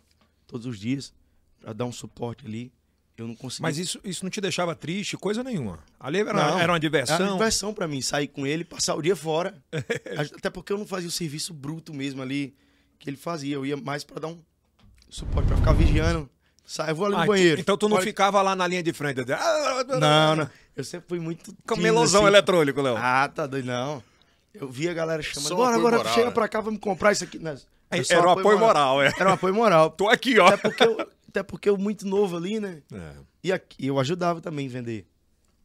todos 0.46 0.66
os 0.66 0.80
dias 0.80 1.14
pra 1.60 1.72
dar 1.74 1.86
um 1.86 1.92
suporte 1.92 2.46
ali. 2.46 2.72
Eu 3.16 3.28
não 3.28 3.36
conseguia. 3.36 3.64
Mas 3.64 3.78
isso, 3.78 4.00
isso 4.04 4.24
não 4.24 4.30
te 4.30 4.40
deixava 4.42 4.74
triste, 4.76 5.16
coisa 5.18 5.44
nenhuma. 5.44 5.80
Ali 6.00 6.20
era, 6.20 6.34
Não, 6.34 6.40
era 6.42 6.52
uma 6.54 6.62
Era 6.64 6.72
uma 6.74 6.80
diversão. 6.80 7.34
diversão 7.34 7.74
pra 7.74 7.88
mim, 7.88 8.02
sair 8.02 8.28
com 8.30 8.48
ele, 8.48 8.64
passar 8.64 8.96
o 8.96 9.02
dia 9.02 9.16
fora. 9.16 9.62
Até 10.38 10.50
porque 10.50 10.72
eu 10.74 10.78
não 10.78 10.88
fazia 10.88 11.08
o 11.08 11.12
serviço 11.12 11.54
bruto 11.54 11.94
mesmo 11.94 12.22
ali 12.22 12.56
que 12.98 13.10
ele 13.10 13.18
fazia. 13.18 13.56
Eu 13.56 13.66
ia 13.66 13.76
mais 13.78 14.04
pra 14.04 14.20
dar 14.20 14.28
um 14.30 14.40
suporte, 15.10 15.48
pra 15.48 15.58
ficar 15.58 15.74
vigiando. 15.74 16.30
Sai, 16.66 16.92
eu 16.92 16.96
vou 16.96 17.08
ali 17.08 17.16
no 17.16 17.22
Ah, 17.22 17.25
banheiro. 17.25 17.60
Então 17.60 17.75
tu 17.75 17.89
não 17.89 17.98
Olha- 17.98 18.06
ficava 18.06 18.42
lá 18.42 18.56
na 18.56 18.68
linha 18.68 18.84
de 18.84 18.94
frente. 18.94 19.22
Não, 20.00 20.36
não. 20.36 20.50
Eu 20.75 20.84
sempre 20.84 21.08
fui 21.10 21.20
muito. 21.20 21.51
Com 21.68 21.75
tímido, 21.75 21.82
melosão 21.82 22.22
assim. 22.22 22.28
eletrônico, 22.30 22.82
Léo. 22.82 22.96
Ah, 22.98 23.28
tá 23.28 23.48
doido, 23.48 23.66
não. 23.66 24.04
Eu 24.54 24.70
via 24.70 24.92
a 24.92 24.94
galera 24.94 25.22
chamando. 25.22 25.56
Bora, 25.56 25.70
apoio 25.70 25.80
agora 25.80 25.98
moral, 25.98 26.13
chega 26.13 26.28
né? 26.28 26.32
pra 26.34 26.48
cá, 26.48 26.62
vamos 26.62 26.80
comprar 26.80 27.12
isso 27.12 27.24
aqui. 27.24 27.39
Não, 27.39 27.56
Aí 27.92 28.01
é 28.01 28.04
só 28.04 28.13
era 28.16 28.28
o 28.28 28.30
apoio 28.32 28.60
moral, 28.60 29.01
é. 29.01 29.12
Era 29.20 29.30
um 29.32 29.34
apoio 29.34 29.54
moral. 29.54 29.89
Tô 29.98 30.08
aqui, 30.08 30.38
ó. 30.39 30.48
Até 30.48 30.58
porque, 30.58 30.84
eu, 30.84 31.08
até 31.28 31.44
porque 31.44 31.70
eu 31.70 31.78
muito 31.78 32.08
novo 32.08 32.38
ali, 32.38 32.60
né? 32.60 32.82
É. 32.94 33.12
E 33.44 33.51
aqui, 33.51 33.88
eu 33.88 34.00
ajudava 34.00 34.39
também 34.39 34.68
a 34.68 34.70
vender. 34.70 35.08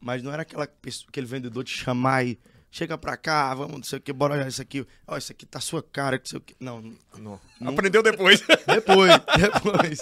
Mas 0.01 0.21
não 0.23 0.31
era 0.31 0.41
aquela 0.41 0.67
pessoa, 0.67 1.07
aquele 1.09 1.25
vendedor 1.27 1.63
te 1.63 1.75
chamar 1.77 2.25
e 2.25 2.37
chega 2.75 2.97
pra 2.97 3.15
cá, 3.15 3.53
vamos, 3.53 3.77
não 3.77 3.83
sei 3.83 3.99
o 3.99 4.01
que, 4.01 4.11
bora 4.11 4.33
olhar 4.33 4.49
isso 4.49 4.61
aqui. 4.61 4.85
Ó, 5.07 5.17
isso 5.17 5.31
aqui 5.31 5.45
tá 5.45 5.61
sua 5.61 5.81
cara, 5.81 6.19
que 6.19 6.27
sei 6.27 6.37
o 6.37 6.41
que. 6.41 6.53
Não, 6.59 6.81
Não. 7.17 7.39
Não. 7.57 7.71
Aprendeu 7.71 8.03
depois. 8.03 8.41
depois, 8.67 9.11
depois. 9.39 9.99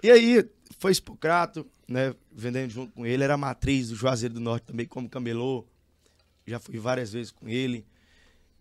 E 0.00 0.08
aí, 0.08 0.48
foi 0.78 0.92
Expocrato, 0.92 1.66
né? 1.88 2.14
Vendendo 2.30 2.70
junto 2.70 2.92
com 2.92 3.04
ele. 3.04 3.24
Era 3.24 3.36
matriz 3.36 3.88
do 3.88 3.96
Juazeiro 3.96 4.34
do 4.34 4.40
Norte 4.40 4.66
também, 4.66 4.86
como 4.86 5.08
camelô. 5.08 5.66
Já 6.46 6.60
fui 6.60 6.78
várias 6.78 7.12
vezes 7.12 7.32
com 7.32 7.48
ele. 7.48 7.84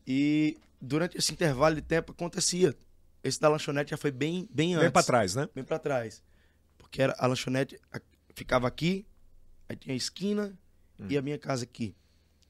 E 0.05 0.57
durante 0.81 1.15
esse 1.15 1.31
intervalo 1.31 1.75
de 1.75 1.81
tempo 1.83 2.13
acontecia. 2.13 2.75
Esse 3.23 3.39
da 3.39 3.49
lanchonete 3.49 3.91
já 3.91 3.97
foi 3.97 4.09
bem, 4.09 4.49
bem 4.51 4.73
antes. 4.73 4.83
Vem 4.85 4.91
pra 4.91 5.03
trás, 5.03 5.35
né? 5.35 5.47
Bem 5.53 5.63
pra 5.63 5.77
trás. 5.77 6.23
Porque 6.75 7.03
era, 7.03 7.15
a 7.19 7.27
lanchonete 7.27 7.79
ficava 8.33 8.67
aqui, 8.67 9.05
aí 9.69 9.75
tinha 9.75 9.93
a 9.93 9.97
esquina 9.97 10.57
e 11.07 11.15
a 11.15 11.21
minha 11.21 11.37
casa 11.37 11.65
aqui. 11.65 11.95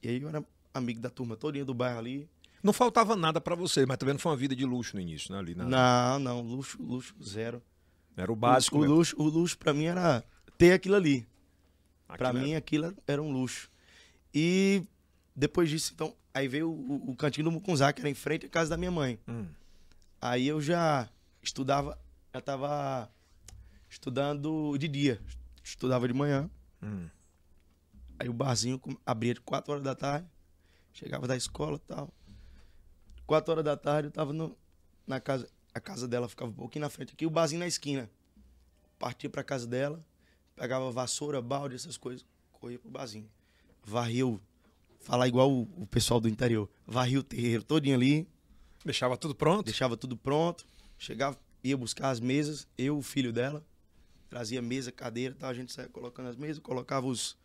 E 0.02 0.08
aí 0.08 0.22
eu 0.22 0.28
era 0.28 0.42
amigo 0.72 1.00
da 1.00 1.10
turma 1.10 1.36
todinha 1.36 1.64
do 1.64 1.74
bairro 1.74 1.98
ali. 1.98 2.28
Não 2.62 2.72
faltava 2.72 3.14
nada 3.14 3.40
pra 3.40 3.54
você, 3.54 3.86
mas 3.86 3.96
também 3.96 4.14
não 4.14 4.18
foi 4.18 4.32
uma 4.32 4.38
vida 4.38 4.54
de 4.54 4.64
luxo 4.64 4.96
no 4.96 5.02
início, 5.02 5.32
né? 5.32 5.38
Ali 5.38 5.54
na... 5.54 5.64
Não, 5.64 6.18
não, 6.18 6.40
luxo, 6.40 6.82
luxo 6.82 7.14
zero. 7.22 7.62
Era 8.16 8.32
o 8.32 8.36
básico. 8.36 8.76
o, 8.78 8.80
o 8.80 8.84
luxo, 8.84 9.16
o 9.16 9.28
luxo 9.28 9.56
pra 9.56 9.72
mim 9.72 9.84
era 9.84 10.24
ter 10.56 10.72
aquilo 10.72 10.96
ali. 10.96 11.26
Aquilo 12.08 12.34
mim 12.34 12.54
aquilo 12.54 12.94
era 13.06 13.22
um 13.22 13.30
luxo. 13.30 13.70
E 14.34 14.82
depois 15.36 15.70
disso, 15.70 15.92
então, 15.94 16.14
aí 16.34 16.48
veio 16.48 16.70
o, 16.70 17.10
o 17.10 17.16
cantinho 17.16 17.44
do 17.44 17.52
Mucunzá, 17.52 17.92
que 17.92 18.00
era 18.00 18.10
em 18.10 18.14
frente 18.14 18.46
à 18.46 18.48
casa 18.48 18.70
da 18.70 18.76
minha 18.76 18.90
mãe. 18.90 19.18
Hum. 19.28 19.46
Aí 20.20 20.48
eu 20.48 20.60
já 20.60 21.08
estudava, 21.42 21.96
já 22.34 22.40
tava 22.40 23.10
estudando 23.88 24.76
de 24.78 24.88
dia. 24.88 25.20
Estudava 25.62 26.08
de 26.08 26.14
manhã. 26.14 26.50
Hum. 26.82 27.08
Aí 28.18 28.28
o 28.28 28.32
barzinho 28.32 28.80
abria 29.06 29.34
de 29.34 29.40
4 29.40 29.72
horas 29.72 29.84
da 29.84 29.94
tarde. 29.94 30.26
Chegava 30.98 31.28
da 31.28 31.36
escola 31.36 31.76
e 31.76 31.78
tal. 31.86 32.12
4 33.24 33.52
horas 33.52 33.64
da 33.64 33.76
tarde 33.76 34.08
eu 34.08 34.12
tava 34.12 34.32
no, 34.32 34.58
na 35.06 35.20
casa. 35.20 35.48
A 35.72 35.78
casa 35.78 36.08
dela 36.08 36.28
ficava 36.28 36.50
um 36.50 36.54
pouquinho 36.54 36.82
na 36.82 36.90
frente 36.90 37.12
aqui, 37.12 37.24
o 37.24 37.30
barzinho 37.30 37.60
na 37.60 37.68
esquina. 37.68 38.10
Partia 38.98 39.30
pra 39.30 39.44
casa 39.44 39.64
dela, 39.64 40.04
pegava 40.56 40.90
vassoura, 40.90 41.40
balde, 41.40 41.76
essas 41.76 41.96
coisas, 41.96 42.26
corria 42.50 42.80
pro 42.80 42.90
barzinho. 42.90 43.30
Varria 43.84 44.26
o. 44.26 44.40
Falar 44.98 45.28
igual 45.28 45.52
o, 45.52 45.62
o 45.76 45.86
pessoal 45.86 46.18
do 46.18 46.28
interior. 46.28 46.68
Varria 46.84 47.20
o 47.20 47.22
terreiro 47.22 47.62
todinho 47.62 47.94
ali, 47.94 48.26
Deixava 48.84 49.16
tudo 49.16 49.36
pronto? 49.36 49.66
deixava 49.66 49.96
tudo 49.96 50.16
pronto. 50.16 50.66
Chegava, 50.98 51.38
ia 51.62 51.76
buscar 51.76 52.10
as 52.10 52.18
mesas, 52.18 52.66
eu, 52.76 52.98
o 52.98 53.02
filho 53.02 53.32
dela, 53.32 53.64
trazia 54.28 54.60
mesa, 54.60 54.90
cadeira, 54.90 55.36
tal, 55.38 55.48
a 55.50 55.54
gente 55.54 55.72
saia 55.72 55.88
colocando 55.88 56.28
as 56.28 56.36
mesas, 56.36 56.58
colocava 56.58 57.06
os 57.06 57.36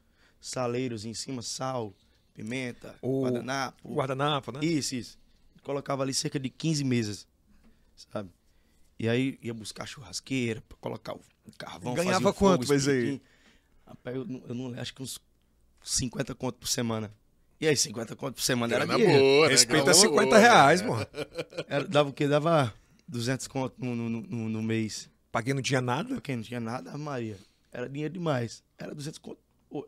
saleiros 0.41 1.05
em 1.05 1.13
cima, 1.13 1.43
sal, 1.43 1.93
pimenta, 2.33 2.95
O- 3.01 3.21
guardanapo. 3.21 3.93
Guardanapo, 3.93 4.51
né? 4.51 4.59
Isso, 4.63 4.95
isso. 4.95 5.19
Colocava 5.61 6.03
ali 6.03 6.13
cerca 6.13 6.39
de 6.39 6.49
15 6.49 6.83
mesas, 6.83 7.27
sabe? 7.95 8.29
E 8.99 9.07
aí 9.07 9.37
ia 9.41 9.53
buscar 9.53 9.85
churrasqueira 9.85 10.61
pra 10.67 10.77
colocar 10.79 11.13
o 11.13 11.21
carvão. 11.57 11.93
Ganhava 11.93 12.13
fazia 12.15 12.29
o 12.29 12.33
fogo, 12.33 12.57
quanto, 12.57 12.69
mas 12.69 12.87
aí? 12.87 13.21
Rapaz, 13.85 14.15
eu, 14.15 14.25
não- 14.25 14.43
eu 14.47 14.55
não 14.55 14.79
acho 14.79 14.93
que 14.93 15.01
uns 15.03 15.19
50 15.83 16.33
conto 16.35 16.55
por 16.57 16.67
semana. 16.67 17.11
E 17.59 17.67
aí, 17.67 17.77
50 17.77 18.15
conto 18.15 18.35
por 18.35 18.41
semana 18.41 18.73
era 18.75 18.85
Grana 18.85 18.99
dinheiro. 19.01 19.23
boa, 19.23 19.45
né? 19.47 19.51
Respeita 19.53 19.83
Grana 19.85 19.93
50 19.93 20.25
boa, 20.29 20.37
reais, 20.37 20.81
né? 20.81 20.87
porra. 20.87 21.09
Era- 21.67 21.87
dava 21.87 22.09
o 22.09 22.13
quê? 22.13 22.27
Dava 22.27 22.73
200 23.07 23.47
conto 23.47 23.75
no, 23.77 23.95
no, 23.95 24.09
no, 24.09 24.49
no 24.49 24.61
mês. 24.63 25.09
Paguei 25.31 25.53
não 25.53 25.61
tinha 25.61 25.79
nada. 25.81 26.19
Quem 26.19 26.35
não 26.37 26.43
tinha 26.43 26.59
nada, 26.59 26.97
Maria. 26.97 27.37
Era 27.71 27.87
dinheiro 27.89 28.13
demais. 28.13 28.61
Era 28.77 28.93
200 28.93 29.17
conto. 29.17 29.39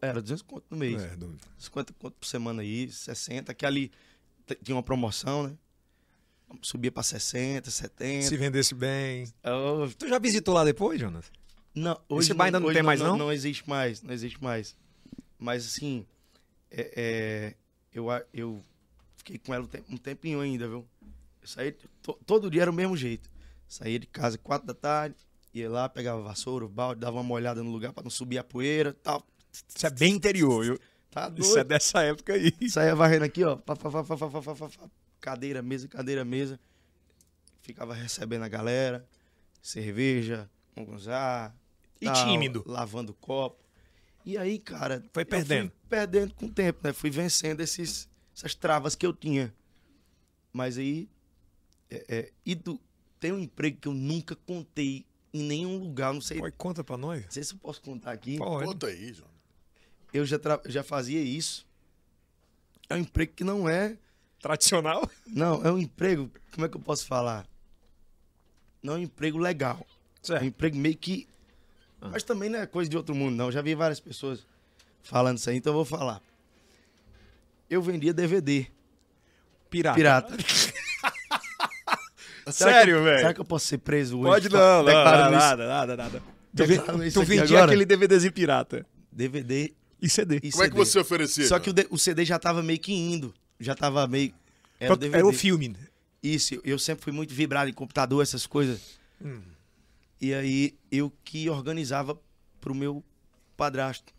Era 0.01 0.21
200 0.21 0.41
conto 0.41 0.65
no 0.69 0.77
mês. 0.77 1.01
É, 1.03 1.15
do- 1.15 1.37
50 1.57 1.93
conto 1.93 2.15
por 2.19 2.25
semana 2.25 2.61
aí, 2.61 2.89
60, 2.91 3.53
que 3.53 3.65
ali 3.65 3.91
tinha 4.63 4.75
uma 4.75 4.83
promoção, 4.83 5.43
né? 5.47 5.57
Subia 6.61 6.91
pra 6.91 7.03
60, 7.03 7.69
70. 7.71 8.27
Se 8.27 8.37
vendesse 8.37 8.73
bem. 8.75 9.27
Oh, 9.43 9.87
Tu 9.97 10.07
já 10.07 10.19
visitou 10.19 10.53
lá 10.53 10.63
depois, 10.63 10.99
Jonas? 10.99 11.31
não, 11.73 11.99
hoje 12.07 12.27
Esse 12.27 12.33
bar 12.33 12.45
ainda 12.45 12.59
não 12.59 12.71
tem 12.71 12.81
mais, 12.83 12.99
não? 13.01 13.17
Não 13.17 13.31
existe 13.33 13.67
mais, 13.67 14.01
não 14.01 14.13
existe 14.13 14.41
mais. 14.41 14.75
Mas 15.37 15.65
assim, 15.65 16.05
é, 16.71 16.93
é, 16.95 17.55
eu, 17.93 18.07
eu 18.33 18.63
fiquei 19.17 19.37
com 19.37 19.53
ela 19.53 19.65
um 19.65 19.67
tem- 19.67 19.81
tempinho 19.97 20.39
ainda, 20.39 20.67
viu? 20.67 20.87
Eu 21.41 21.47
saía, 21.47 21.75
to- 22.01 22.17
todo 22.25 22.49
dia 22.49 22.61
era 22.61 22.71
o 22.71 22.73
mesmo 22.73 22.95
jeito. 22.95 23.29
Saía 23.67 23.99
de 23.99 24.07
casa 24.07 24.37
quatro 24.37 24.65
da 24.67 24.73
tarde, 24.73 25.15
ia 25.53 25.69
lá, 25.69 25.89
pegava 25.89 26.21
vassoura, 26.21 26.63
o 26.65 26.69
balde, 26.69 27.01
dava 27.01 27.19
uma 27.19 27.33
olhada 27.33 27.61
no 27.63 27.71
lugar 27.71 27.91
pra 27.91 28.03
não 28.03 28.09
subir 28.11 28.37
a 28.37 28.43
poeira 28.43 28.93
tal. 28.93 29.25
Isso 29.75 29.85
é 29.85 29.89
bem 29.89 30.15
interior, 30.15 30.63
viu? 30.63 30.79
Tá 31.09 31.29
doido. 31.29 31.43
Isso 31.43 31.57
é 31.57 31.63
dessa 31.63 32.01
época 32.01 32.33
aí. 32.33 32.51
Saia 32.69 32.89
é 32.89 32.95
varrendo 32.95 33.25
aqui, 33.25 33.43
ó. 33.43 33.57
Cadeira, 35.21 35.61
mesa, 35.61 35.87
cadeira, 35.87 36.25
mesa. 36.25 36.59
Ficava 37.61 37.93
recebendo 37.93 38.43
a 38.43 38.47
galera. 38.47 39.07
Cerveja, 39.61 40.49
munguzá. 40.75 41.53
E 42.01 42.11
tímido. 42.11 42.63
Lavando 42.67 43.13
copo. 43.13 43.63
E 44.25 44.37
aí, 44.37 44.59
cara. 44.59 45.03
Foi 45.13 45.23
perdendo. 45.23 45.71
perdendo 45.87 46.33
com 46.33 46.47
o 46.47 46.51
tempo, 46.51 46.79
né? 46.83 46.91
Fui 46.91 47.09
vencendo 47.09 47.61
esses, 47.61 48.09
essas 48.35 48.53
travas 48.53 48.95
que 48.95 49.05
eu 49.05 49.13
tinha. 49.13 49.53
Mas 50.51 50.77
aí. 50.77 51.09
É, 51.89 52.05
é, 52.09 52.31
e 52.45 52.55
do, 52.55 52.79
tem 53.19 53.31
um 53.31 53.39
emprego 53.39 53.77
que 53.79 53.87
eu 53.87 53.93
nunca 53.93 54.35
contei 54.35 55.05
em 55.33 55.43
nenhum 55.43 55.77
lugar, 55.77 56.13
não 56.13 56.21
sei. 56.21 56.39
Pode, 56.39 56.55
conta 56.57 56.83
pra 56.83 56.97
nós. 56.97 57.23
Não 57.23 57.31
sei 57.31 57.43
se 57.43 57.53
eu 57.53 57.59
posso 57.59 57.81
contar 57.81 58.11
aqui. 58.11 58.37
Conta 58.37 58.87
aí, 58.87 59.13
João 59.13 59.34
eu 60.15 60.25
já, 60.25 60.39
já 60.65 60.81
fazia 60.83 61.21
isso. 61.21 61.67
É 62.89 62.95
um 62.95 62.99
emprego 62.99 63.33
que 63.33 63.43
não 63.43 63.67
é. 63.67 63.97
Tradicional? 64.39 65.09
Não, 65.27 65.65
é 65.65 65.71
um 65.71 65.79
emprego. 65.79 66.29
Como 66.53 66.65
é 66.65 66.69
que 66.69 66.77
eu 66.77 66.81
posso 66.81 67.07
falar? 67.07 67.47
Não 68.81 68.93
é 68.93 68.97
um 68.97 69.01
emprego 69.01 69.39
legal. 69.39 69.85
É 70.29 70.39
um 70.39 70.45
emprego 70.45 70.77
meio 70.77 70.95
que. 70.95 71.27
Mas 71.99 72.21
também 72.21 72.47
não 72.47 72.59
é 72.59 72.67
coisa 72.67 72.87
de 72.87 72.95
outro 72.95 73.15
mundo, 73.15 73.35
não. 73.35 73.45
Eu 73.45 73.51
já 73.51 73.61
vi 73.61 73.73
várias 73.73 73.99
pessoas 73.99 74.45
falando 75.01 75.39
isso 75.39 75.49
aí, 75.49 75.57
então 75.57 75.71
eu 75.71 75.75
vou 75.75 75.85
falar. 75.85 76.21
Eu 77.67 77.81
vendia 77.81 78.13
DVD. 78.13 78.67
Pirata. 79.71 79.95
Pirata. 79.95 80.37
Sério, 82.51 83.03
velho? 83.03 83.19
Será 83.19 83.33
que 83.33 83.41
eu 83.41 83.45
posso 83.45 83.65
ser 83.65 83.79
preso 83.79 84.19
hoje? 84.19 84.29
Pode 84.29 84.49
não, 84.49 84.83
não, 84.83 84.83
não, 84.83 85.25
isso. 85.25 85.31
nada, 85.31 85.67
nada, 85.67 85.97
nada. 85.97 86.23
Tu, 86.55 87.11
tu 87.11 87.23
vendia 87.23 87.57
agora? 87.57 87.71
aquele 87.71 87.85
DVDzinho 87.85 88.31
pirata. 88.31 88.85
DVD 89.11 89.73
E 90.05 90.09
CD. 90.09 90.39
e 90.43 90.51
Como 90.51 90.63
é 90.63 90.67
que 90.69 90.73
CD. 90.75 90.85
você 90.85 90.99
oferecia? 90.99 91.47
Só 91.47 91.57
que 91.59 91.69
o, 91.69 91.73
o 91.89 91.97
CD 91.97 92.23
já 92.25 92.37
tava 92.39 92.61
meio 92.61 92.79
que 92.79 92.93
indo. 92.93 93.33
Já 93.59 93.73
tava 93.75 94.05
meio. 94.07 94.33
Era, 94.79 94.93
o 94.93 94.97
DVD. 94.97 95.17
Era 95.17 95.27
o 95.27 95.33
filme. 95.33 95.75
Isso, 96.21 96.59
eu 96.63 96.77
sempre 96.79 97.03
fui 97.03 97.13
muito 97.13 97.33
vibrado 97.33 97.69
em 97.69 97.73
computador, 97.73 98.21
essas 98.21 98.45
coisas. 98.47 98.99
E 100.21 100.33
aí 100.33 100.75
eu 100.91 101.11
que 101.23 101.49
organizava 101.49 102.19
pro 102.59 102.73
meu 102.75 103.03
padrasto. 103.57 104.13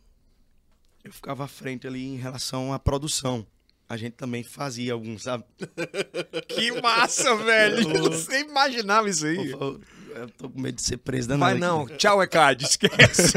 Eu 1.05 1.13
ficava 1.13 1.45
à 1.45 1.49
frente 1.49 1.87
ali 1.87 2.05
em 2.05 2.17
relação 2.17 2.73
à 2.73 2.79
produção. 2.79 3.47
A 3.89 3.97
gente 3.97 4.15
também 4.15 4.43
fazia 4.43 4.93
alguns, 4.93 5.23
sabe? 5.23 5.45
Que 6.49 6.81
massa, 6.81 7.37
velho. 7.37 7.89
Eu- 7.97 8.05
Você 8.11 8.41
imaginava 8.41 9.09
isso 9.09 9.27
aí? 9.27 9.51
Eu, 9.53 9.81
eu 10.15 10.29
tô 10.31 10.49
com 10.51 10.61
medo 10.61 10.75
de 10.77 10.83
ser 10.83 10.97
preso 10.97 11.29
da 11.29 11.37
Vai 11.37 11.55
não. 11.59 11.87
Tchau, 11.87 12.21
ECAD. 12.23 12.65
Esquece. 12.67 13.33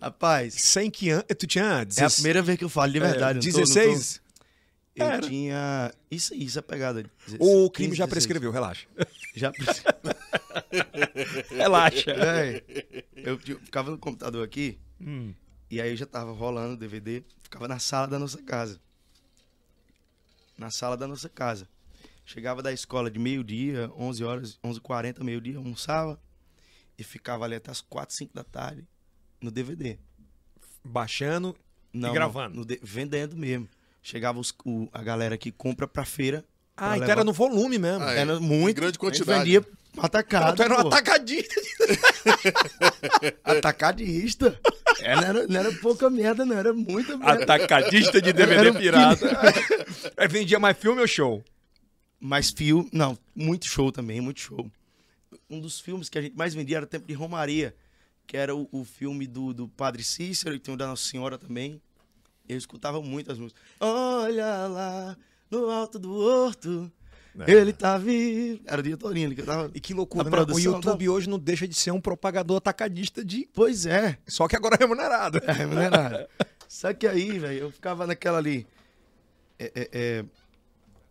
Rapaz, 0.00 0.54
100 0.54 0.90
que 0.90 1.10
an... 1.10 1.20
Tu 1.22 1.46
tinha 1.46 1.64
é 1.64 1.80
a 1.80 1.84
16? 1.84 2.14
primeira 2.14 2.42
vez 2.42 2.58
que 2.58 2.64
eu 2.64 2.68
falo 2.68 2.92
de 2.92 3.00
verdade. 3.00 3.38
É, 3.38 3.50
eu 3.50 3.52
não 3.52 3.52
tô- 3.52 3.58
não 3.60 3.66
tô- 3.66 3.74
16? 3.74 4.20
Eu 4.96 5.06
Era. 5.06 5.20
tinha. 5.20 5.94
Isso 6.10 6.32
aí, 6.34 6.44
isso 6.44 6.58
é 6.58 6.62
pegada. 6.62 7.04
O 7.38 7.70
crime 7.70 7.94
já 7.94 8.04
15, 8.04 8.08
16. 8.08 8.10
prescreveu, 8.10 8.50
relaxa. 8.50 8.86
Já 9.36 9.52
prescreveu. 9.52 10.14
Relaxa. 11.50 12.14
Véi, 12.14 12.62
eu 13.16 13.38
ti- 13.38 13.54
ficava 13.56 13.90
no 13.90 13.98
computador 13.98 14.44
aqui, 14.44 14.78
Hum. 15.00 15.32
e 15.70 15.80
aí 15.80 15.96
já 15.96 16.06
tava 16.06 16.32
rolando 16.32 16.74
o 16.74 16.76
DVD, 16.76 17.22
ficava 17.42 17.68
na 17.68 17.78
sala 17.78 18.06
da 18.08 18.18
nossa 18.18 18.42
casa. 18.42 18.80
Na 20.58 20.70
sala 20.70 20.96
da 20.96 21.06
nossa 21.06 21.28
casa. 21.28 21.68
Chegava 22.24 22.62
da 22.62 22.72
escola 22.72 23.10
de 23.10 23.18
meio-dia, 23.18 23.90
11 23.96 24.22
horas, 24.24 24.58
11h40, 24.62 25.22
meio-dia, 25.24 25.56
almoçava, 25.56 26.20
e 26.98 27.02
ficava 27.02 27.44
ali 27.44 27.54
até 27.56 27.70
as 27.70 27.80
4, 27.80 28.14
5 28.14 28.34
da 28.34 28.44
tarde 28.44 28.86
no 29.40 29.50
DVD. 29.50 29.98
Baixando. 30.84 31.56
Não, 31.92 32.12
gravando? 32.12 32.56
no 32.56 32.64
D- 32.64 32.78
vendendo 32.82 33.36
mesmo. 33.36 33.68
Chegava 34.02 34.38
os- 34.38 34.54
o- 34.64 34.88
a 34.92 35.02
galera 35.02 35.36
que 35.36 35.50
compra 35.50 35.86
pra 35.88 36.04
feira. 36.04 36.44
Ah, 36.76 36.88
pra 36.88 36.96
então 36.96 37.00
levar. 37.00 37.12
era 37.12 37.24
no 37.24 37.32
volume 37.32 37.78
mesmo. 37.78 38.04
Ah, 38.04 38.14
é. 38.14 38.20
Era 38.20 38.40
muito. 38.40 38.78
Em 38.78 38.80
grande 38.80 38.98
quantidade. 38.98 39.38
Vendia 39.40 39.66
atacado. 39.98 40.56
tu 40.56 40.62
era 40.62 40.74
um 40.78 40.82
pô. 40.82 40.88
atacadista. 40.88 41.60
Atacadista. 43.44 44.58
É, 45.00 45.14
não, 45.16 45.22
era, 45.22 45.46
não 45.46 45.60
era 45.60 45.72
pouca 45.78 46.08
merda, 46.10 46.44
não. 46.44 46.56
Era 46.56 46.72
muita 46.72 47.16
merda. 47.16 47.42
Atacadista 47.44 48.20
de 48.20 48.30
Era 48.30 48.46
DVD 48.46 48.70
um 48.70 48.74
pirata. 48.74 49.26
Aí 50.16 50.28
vendia 50.28 50.58
mais 50.58 50.76
filme 50.78 51.00
ou 51.00 51.06
show? 51.08 51.42
Mas 52.18 52.50
fio, 52.50 52.88
não, 52.92 53.18
muito 53.34 53.66
show 53.66 53.90
também, 53.90 54.20
muito 54.20 54.40
show. 54.40 54.70
Um 55.48 55.58
dos 55.58 55.80
filmes 55.80 56.08
que 56.08 56.18
a 56.18 56.22
gente 56.22 56.36
mais 56.36 56.52
vendia 56.54 56.76
era 56.78 56.86
Tempo 56.86 57.06
de 57.06 57.14
Romaria, 57.14 57.74
que 58.30 58.36
era 58.36 58.54
o, 58.54 58.68
o 58.70 58.84
filme 58.84 59.26
do, 59.26 59.52
do 59.52 59.66
Padre 59.66 60.04
Cícero 60.04 60.54
e 60.54 60.60
tem 60.60 60.72
o 60.72 60.76
da 60.76 60.86
Nossa 60.86 61.02
Senhora 61.02 61.36
também. 61.36 61.82
Eu 62.48 62.56
escutava 62.56 63.02
muito 63.02 63.32
as 63.32 63.40
músicas. 63.40 63.60
Olha 63.80 64.68
lá, 64.68 65.16
no 65.50 65.68
alto 65.68 65.98
do 65.98 66.14
horto, 66.16 66.92
ele 67.44 67.72
tá 67.72 67.98
vivo. 67.98 68.62
Era 68.66 68.80
o 68.80 68.84
dia 68.84 68.96
todinho 68.96 69.34
que 69.34 69.40
eu 69.40 69.46
tava... 69.46 69.68
E 69.74 69.80
que 69.80 69.92
loucura, 69.92 70.30
né? 70.30 70.36
O 70.48 70.60
YouTube 70.60 71.08
hoje 71.08 71.28
não 71.28 71.40
deixa 71.40 71.66
de 71.66 71.74
ser 71.74 71.90
um 71.90 72.00
propagador 72.00 72.58
atacadista 72.58 73.24
de. 73.24 73.48
Pois 73.52 73.84
é, 73.84 74.16
Só 74.28 74.46
que 74.46 74.54
agora 74.54 74.76
é 74.76 74.78
remunerado. 74.78 75.38
É 75.44 75.50
remunerado. 75.50 76.28
Só 76.68 76.94
que 76.94 77.08
aí, 77.08 77.36
velho, 77.36 77.58
eu 77.58 77.72
ficava 77.72 78.06
naquela 78.06 78.38
ali. 78.38 78.64
é, 79.58 79.72
é, 79.74 79.90
é, 79.92 80.24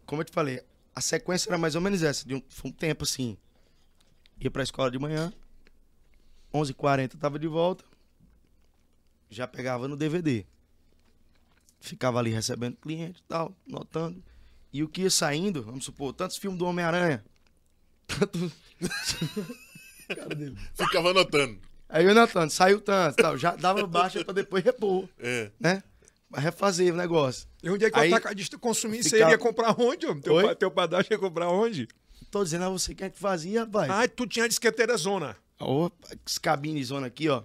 como 0.06 0.22
eu 0.22 0.26
te 0.26 0.32
falei, 0.32 0.62
a 0.96 1.02
sequência 1.02 1.50
era 1.50 1.58
mais 1.58 1.76
ou 1.76 1.82
menos 1.82 2.02
essa. 2.02 2.26
De 2.26 2.34
um, 2.34 2.42
foi 2.48 2.72
um 2.72 2.74
tempo 2.74 3.04
assim. 3.04 3.38
Ia 4.40 4.50
pra 4.50 4.64
escola 4.64 4.90
de 4.90 4.98
manhã. 4.98 5.34
11h40 6.54 7.18
tava 7.18 7.38
de 7.40 7.48
volta. 7.48 7.84
Já 9.30 9.48
pegava 9.48 9.88
no 9.88 9.96
DVD. 9.96 10.46
Ficava 11.80 12.20
ali 12.20 12.32
recebendo 12.32 12.76
cliente 12.78 13.22
e 13.22 13.24
tal, 13.28 13.56
notando. 13.66 14.24
E 14.74 14.84
o 14.84 14.88
que 14.90 15.02
ia 15.02 15.10
saindo, 15.10 15.64
vamos 15.64 15.86
supor, 15.86 16.14
tantos 16.14 16.38
filmes 16.38 16.60
do 16.60 16.66
Homem-Aranha. 16.66 17.24
Tanto... 18.08 18.52
Cara 20.08 20.36
dele. 20.36 20.58
Ficava 20.76 21.12
anotando. 21.12 21.60
Aí 21.88 22.06
eu 22.06 22.14
notando, 22.14 22.52
saiu 22.52 22.82
tanto, 22.82 23.16
tal. 23.18 23.38
Já 23.38 23.56
dava 23.56 23.86
baixa 23.88 24.24
pra 24.24 24.34
depois 24.34 24.64
repor 24.64 25.08
É. 25.20 25.52
né? 25.60 25.84
Pra 26.30 26.40
refazer 26.42 26.94
o 26.94 26.98
negócio. 26.98 27.48
E 27.64 27.70
onde 27.70 27.86
é 27.86 27.90
que 27.92 27.98
Aí, 28.00 28.12
o 28.12 28.16
atacadista 28.16 28.58
consumisse? 28.58 29.10
ficava- 29.10 29.24
Ele 29.24 29.32
ia 29.32 29.38
comprar 29.38 29.76
onde? 29.80 30.06
homem? 30.06 30.22
Teu, 30.22 30.34
Oi? 30.34 30.44
pa- 30.44 30.56
teu 30.56 30.70
padrasto 30.70 31.12
ia 31.14 31.18
comprar 31.18 31.50
onde? 31.50 31.88
Tô 32.30 32.44
dizendo 32.44 32.66
a 32.66 32.70
você 32.70 32.94
quem 32.94 33.08
é 33.08 33.10
que 33.10 33.18
fazia, 33.18 33.62
rapaz. 33.62 33.90
Ah, 33.90 34.08
tu 34.08 34.28
tinha 34.28 34.48
disqueteira 34.48 34.96
zona. 34.98 35.36
Ô, 35.60 35.92
esse 36.26 36.40
cabine 36.40 36.84
zona 36.84 37.08
aqui, 37.08 37.30
ó. 37.30 37.44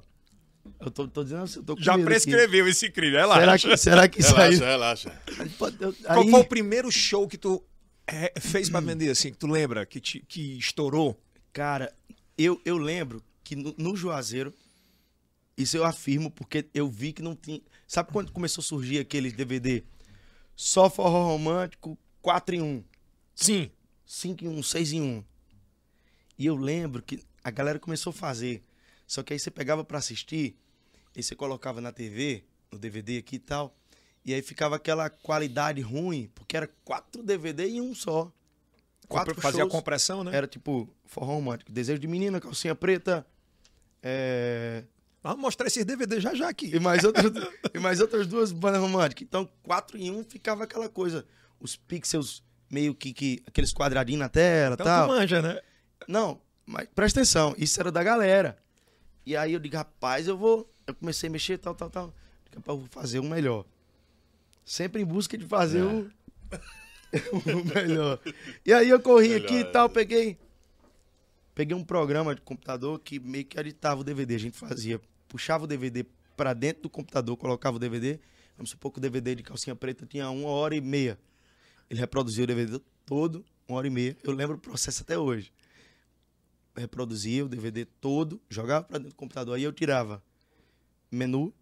Eu 0.81 0.91
tô, 0.91 1.07
tô 1.07 1.23
dizendo 1.25 1.43
a 1.43 1.47
você, 1.47 1.59
eu 1.59 1.63
tô 1.63 1.77
com 1.77 1.83
Já 1.83 1.99
prescreveu 1.99 2.67
esse 2.69 2.89
crime, 2.91 3.17
aqui. 3.17 3.39
relaxa. 3.39 3.77
Será 3.77 3.77
que, 3.77 3.77
será 3.77 4.09
que 4.09 4.21
isso 4.21 4.37
aí... 4.37 4.55
Relaxa, 4.57 5.11
relaxa. 5.11 5.23
Eu- 5.81 5.93
Qual 5.93 6.21
aí- 6.23 6.31
foi 6.31 6.41
o 6.41 6.45
primeiro 6.45 6.91
show 6.91 7.29
que 7.29 7.37
tu 7.37 7.63
é, 8.07 8.33
fez 8.41 8.71
pra 8.71 8.81
vender, 8.81 9.11
assim, 9.11 9.31
que 9.31 9.37
tu 9.39 9.47
lembra, 9.47 9.85
que, 9.85 10.01
te- 10.01 10.25
que 10.27 10.57
estourou? 10.59 11.21
Cara, 11.53 11.93
eu, 12.39 12.61
eu 12.65 12.79
lembro 12.79 13.23
que 13.43 13.55
no, 13.57 13.75
no 13.77 13.95
Juazeiro, 13.97 14.55
isso 15.57 15.77
eu 15.77 15.85
afirmo 15.85 16.31
porque 16.31 16.67
eu 16.73 16.89
vi 16.89 17.13
que 17.13 17.21
não 17.23 17.35
tinha... 17.37 17.61
Sabe 17.87 18.11
quando 18.11 18.33
começou 18.33 18.63
a 18.63 18.65
surgir 18.65 18.99
aqueles 18.99 19.33
DVD? 19.35 19.83
Só 20.57 20.89
forró 20.89 21.27
romântico, 21.27 21.99
4 22.23 22.55
em 22.55 22.63
1. 22.63 22.85
Sim. 23.35 23.71
5 24.07 24.45
em 24.45 24.49
1, 24.49 24.63
6 24.63 24.93
em 24.95 25.03
1. 25.03 25.25
E 26.39 26.47
eu 26.47 26.57
lembro 26.57 27.03
que 27.03 27.23
a 27.45 27.51
galera 27.51 27.79
começou 27.79 28.11
a 28.11 28.15
fazer. 28.15 28.65
Só 29.07 29.23
que 29.23 29.33
aí 29.35 29.39
você 29.39 29.51
pegava 29.51 29.85
pra 29.85 29.99
assistir, 29.99 30.57
e 31.15 31.23
você 31.23 31.37
colocava 31.37 31.81
na 31.81 31.93
TV, 31.93 32.43
no 32.73 32.79
DVD 32.79 33.19
aqui 33.19 33.37
e 33.37 33.39
tal, 33.39 33.77
e 34.25 34.33
aí 34.35 34.41
ficava 34.43 34.77
aquela 34.77 35.09
qualidade 35.11 35.81
ruim, 35.83 36.31
porque 36.35 36.57
era 36.57 36.67
quatro 36.85 37.23
DVD 37.23 37.67
em 37.69 37.81
um 37.81 37.95
só. 37.95 38.33
Quatro 39.07 39.39
Fazia 39.39 39.61
shows. 39.61 39.71
compressão, 39.73 40.25
né? 40.25 40.35
Era 40.35 40.47
tipo 40.47 40.89
forró 41.05 41.35
romântico, 41.35 41.71
desejo 41.71 42.01
de 42.01 42.09
menina, 42.09 42.41
calcinha 42.41 42.75
preta, 42.75 43.25
é, 44.03 44.85
Vamos 45.23 45.41
mostrar 45.41 45.67
esses 45.67 45.85
DVD 45.87 46.21
já 46.21 46.35
já 46.35 46.49
aqui. 46.51 46.75
e 46.75 46.79
mais 46.79 47.03
outras, 47.05 47.33
e 47.75 47.79
mais 47.79 47.99
outras 48.01 48.27
duas 48.27 48.53
bandas 48.53 48.81
românticas. 48.81 49.23
Então, 49.23 49.49
quatro 49.63 49.97
em 49.97 50.11
um 50.11 50.23
ficava 50.23 50.65
aquela 50.65 50.87
coisa, 50.89 51.27
os 51.59 51.77
pixels 51.77 52.43
meio 52.71 52.95
que, 52.95 53.13
que 53.13 53.43
aqueles 53.47 53.73
quadradinhos 53.73 54.21
na 54.21 54.29
tela, 54.29 54.75
Então 54.75 54.85
tal. 54.85 55.07
tu 55.09 55.13
manja, 55.15 55.41
né? 55.41 55.61
Não, 56.09 56.41
mas 56.67 56.89
presta 56.95 57.21
atenção, 57.21 57.55
isso 57.59 57.79
era 57.81 57.93
da 57.93 58.03
galera. 58.03 58.57
E 59.27 59.37
aí 59.37 59.53
eu 59.53 59.61
digo, 59.61 59.77
rapaz, 59.77 60.27
eu 60.27 60.37
vou. 60.37 60.69
Eu 60.87 60.95
comecei 60.95 61.29
a 61.29 61.33
mexer, 61.33 61.59
tal, 61.59 61.75
tal, 61.75 61.91
tal. 61.91 62.15
Eu 62.55 62.63
vou 62.63 62.87
fazer 62.91 63.19
o 63.19 63.25
melhor. 63.25 63.65
Sempre 64.65 65.03
em 65.03 65.05
busca 65.05 65.37
de 65.37 65.47
fazer 65.47 65.83
o, 65.83 66.11
o 67.33 67.65
melhor. 67.75 68.19
E 68.65 68.73
aí 68.73 68.89
eu 68.89 69.01
corri 69.01 69.29
Melhor, 69.29 69.45
aqui 69.45 69.55
e 69.57 69.65
tal, 69.65 69.89
peguei. 69.89 70.39
Peguei 71.55 71.77
um 71.77 71.85
programa 71.85 72.35
de 72.35 72.41
computador 72.41 72.99
que 72.99 73.19
meio 73.19 73.45
que 73.45 73.59
editava 73.59 74.01
o 74.01 74.05
DVD. 74.05 74.35
A 74.35 74.39
gente 74.39 74.59
fazia, 74.59 75.01
puxava 75.29 75.65
o 75.65 75.67
DVD 75.67 76.05
pra 76.37 76.53
dentro 76.53 76.85
do 76.85 76.91
computador, 76.91 77.37
colocava 77.37 77.77
o 77.77 77.81
DVD. 77.81 78.19
Vamos 78.57 78.71
supor 78.71 78.93
que 78.93 78.99
o 78.99 79.01
DVD 79.01 79.35
de 79.35 79.43
calcinha 79.43 79.75
preta 79.75 80.07
tinha 80.07 80.29
uma 80.31 80.49
hora 80.49 80.75
e 80.75 80.81
meia. 80.81 81.19
Ele 81.91 82.01
reproduzia 82.01 82.45
o 82.45 82.47
DVD 82.47 82.81
todo, 83.05 83.45
uma 83.69 83.79
hora 83.79 83.87
e 83.87 83.91
meia. 83.91 84.17
Eu 84.23 84.33
lembro 84.33 84.57
o 84.57 84.61
processo 84.61 85.03
até 85.03 85.19
hoje 85.19 85.53
reproduzia 86.77 87.45
o 87.45 87.49
DVD 87.49 87.85
todo, 87.85 88.41
jogava 88.49 88.85
pra 88.85 88.99
dentro 88.99 89.13
do 89.13 89.17
computador. 89.17 89.57
Aí 89.57 89.63
eu 89.63 89.73
tirava 89.73 90.23
menu, 91.11 91.53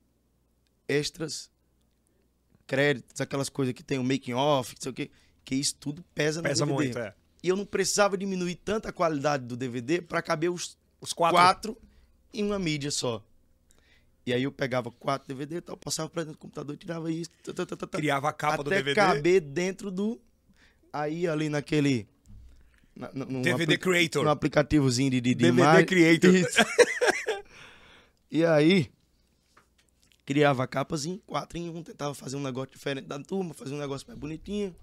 extras, 0.88 1.50
créditos, 2.66 3.20
aquelas 3.20 3.48
coisas 3.48 3.74
que 3.74 3.82
tem 3.82 3.98
o 3.98 4.04
making 4.04 4.32
off, 4.34 4.74
não 4.74 4.82
sei 4.82 4.90
o 4.90 4.94
quê, 4.94 5.10
que 5.44 5.54
isso 5.54 5.74
tudo 5.76 6.02
pesa, 6.14 6.42
Pesa 6.42 6.64
no 6.64 6.72
DVD. 6.76 6.84
muito, 6.94 6.98
é. 6.98 7.14
E 7.42 7.48
eu 7.48 7.56
não 7.56 7.66
precisava 7.66 8.16
diminuir 8.16 8.54
tanta 8.56 8.92
qualidade 8.92 9.44
do 9.44 9.56
DVD 9.56 10.00
para 10.00 10.22
caber 10.22 10.50
os 10.50 10.78
Os 11.00 11.12
quatro. 11.12 11.36
quatro. 11.36 11.78
em 12.32 12.44
uma 12.44 12.58
mídia 12.58 12.90
só. 12.90 13.22
E 14.24 14.32
aí 14.32 14.44
eu 14.44 14.52
pegava 14.52 14.90
quatro 14.92 15.26
DVD 15.26 15.56
e 15.56 15.60
tal, 15.60 15.76
passava 15.76 16.08
pra 16.08 16.22
dentro 16.22 16.36
do 16.36 16.40
computador, 16.40 16.76
tirava 16.76 17.10
isso, 17.10 17.28
tá, 17.42 17.66
tá, 17.66 17.76
tá, 17.76 17.86
Criava 17.88 18.28
a 18.28 18.32
capa 18.32 18.62
do 18.62 18.68
até 18.70 18.76
DVD. 18.76 18.94
caber 18.94 19.40
dentro 19.40 19.90
do 19.90 20.20
aí 20.92 21.26
ali 21.26 21.48
naquele 21.48 22.06
na, 22.94 23.10
no- 23.12 23.26
num 23.26 23.42
DVD 23.42 23.76
Creator. 23.78 24.24
no 24.24 24.30
aplicativozinho 24.30 25.10
de, 25.10 25.20
de, 25.20 25.30
de 25.30 25.34
DVD 25.34 25.60
imagem. 25.62 25.86
Creator. 25.86 26.32
E 28.30 28.46
aí 28.46 28.90
criava 30.24 30.66
capas 30.66 31.04
em 31.04 31.18
quatro 31.26 31.58
em 31.58 31.68
um, 31.68 31.82
tentava 31.82 32.14
fazer 32.14 32.36
um 32.36 32.40
negócio 32.42 32.70
diferente 32.72 33.04
da 33.06 33.18
turma, 33.18 33.52
fazer 33.52 33.74
um 33.74 33.78
negócio 33.78 34.06
mais 34.06 34.18
bonitinho. 34.18 34.74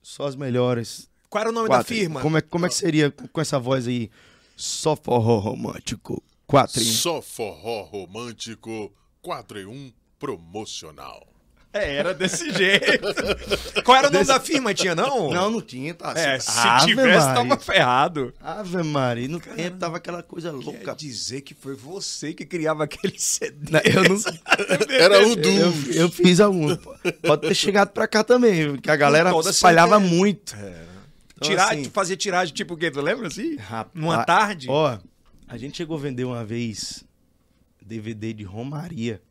Só 0.00 0.26
as 0.26 0.36
melhores. 0.36 1.10
Qual 1.28 1.40
era 1.40 1.50
o 1.50 1.52
nome 1.52 1.66
Quatro. 1.66 1.82
da 1.92 2.00
firma? 2.00 2.20
Como 2.20 2.38
é, 2.38 2.40
como 2.40 2.66
é 2.66 2.68
que 2.68 2.74
seria 2.76 3.10
com 3.10 3.40
essa 3.40 3.58
voz 3.58 3.88
aí? 3.88 4.08
Só 4.56 4.94
forró 4.94 5.38
romântico. 5.38 6.22
Quatro 6.46 6.80
em 6.80 6.88
um. 6.88 6.92
Só 6.92 7.20
forró 7.20 7.82
romântico 7.82 8.92
4 9.22 9.58
em 9.60 9.66
1 9.66 9.92
promocional. 10.18 11.26
É, 11.72 11.94
era 11.96 12.12
desse 12.12 12.50
jeito. 12.50 13.06
Qual 13.84 13.96
era 13.96 14.08
o 14.08 14.10
nome 14.12 14.24
da 14.24 14.40
firma? 14.40 14.74
Tinha, 14.74 14.92
não? 14.94 15.30
Não, 15.30 15.50
não 15.50 15.60
tinha, 15.62 15.94
tá? 15.94 16.12
É, 16.16 16.38
se 16.40 16.50
Ave 16.58 16.86
tivesse, 16.86 17.26
Maria. 17.26 17.34
tava 17.48 17.56
ferrado. 17.60 18.34
Ave 18.40 18.82
Maria, 18.82 19.28
no 19.28 19.38
tempo 19.38 19.76
tava 19.78 19.96
aquela 19.98 20.20
coisa 20.22 20.50
Quer 20.50 20.56
louca. 20.56 20.94
dizer 20.96 21.42
que 21.42 21.54
foi 21.54 21.76
você 21.76 22.34
que 22.34 22.44
criava 22.44 22.82
aquele 22.84 23.14
CD. 23.18 23.70
Não, 23.70 23.80
Eu 23.84 24.02
não 24.02 24.16
Era 24.98 25.18
o 25.26 25.30
eu, 25.32 25.36
Du. 25.36 25.92
eu 25.92 26.10
fiz 26.10 26.40
algum. 26.40 26.74
Pode 27.22 27.42
ter 27.48 27.54
chegado 27.54 27.90
pra 27.90 28.08
cá 28.08 28.24
também, 28.24 28.76
que 28.76 28.90
a 28.90 28.96
galera 28.96 29.30
espalhava 29.48 29.98
certeza. 30.00 30.14
muito. 30.16 30.56
Então, 30.56 31.48
Tiragem, 31.48 31.80
assim, 31.82 31.90
fazia 31.90 32.16
tiragem 32.16 32.52
tipo 32.52 32.74
o 32.74 32.76
quê? 32.76 32.90
Tu 32.90 33.00
lembra 33.00 33.28
assim? 33.28 33.56
Rapaz, 33.56 33.94
Numa 33.94 34.24
tarde? 34.24 34.66
Ó, 34.68 34.98
a 35.48 35.56
gente 35.56 35.76
chegou 35.76 35.96
a 35.96 36.00
vender 36.00 36.24
uma 36.24 36.44
vez 36.44 37.04
DVD 37.80 38.32
de 38.32 38.42
Romaria. 38.44 39.22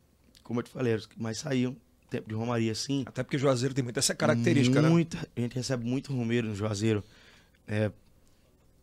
Como 0.42 0.58
eu 0.60 0.64
te 0.64 0.70
falei, 0.70 0.92
era 0.94 1.00
os 1.00 1.06
que 1.06 1.20
mais 1.22 1.36
saíam. 1.38 1.76
Tempo 2.10 2.28
de 2.28 2.34
Romaria, 2.34 2.72
assim. 2.72 3.04
Até 3.06 3.22
porque 3.22 3.38
Juazeiro 3.38 3.72
tem 3.74 3.84
muita 3.84 4.00
essa 4.00 4.14
característica, 4.14 4.82
né? 4.82 4.88
muita, 4.88 5.16
A 5.36 5.40
gente 5.40 5.54
recebe 5.54 5.84
muito 5.84 6.12
Romeiro 6.12 6.48
no 6.48 6.54
Juazeiro. 6.56 7.04
É, 7.68 7.90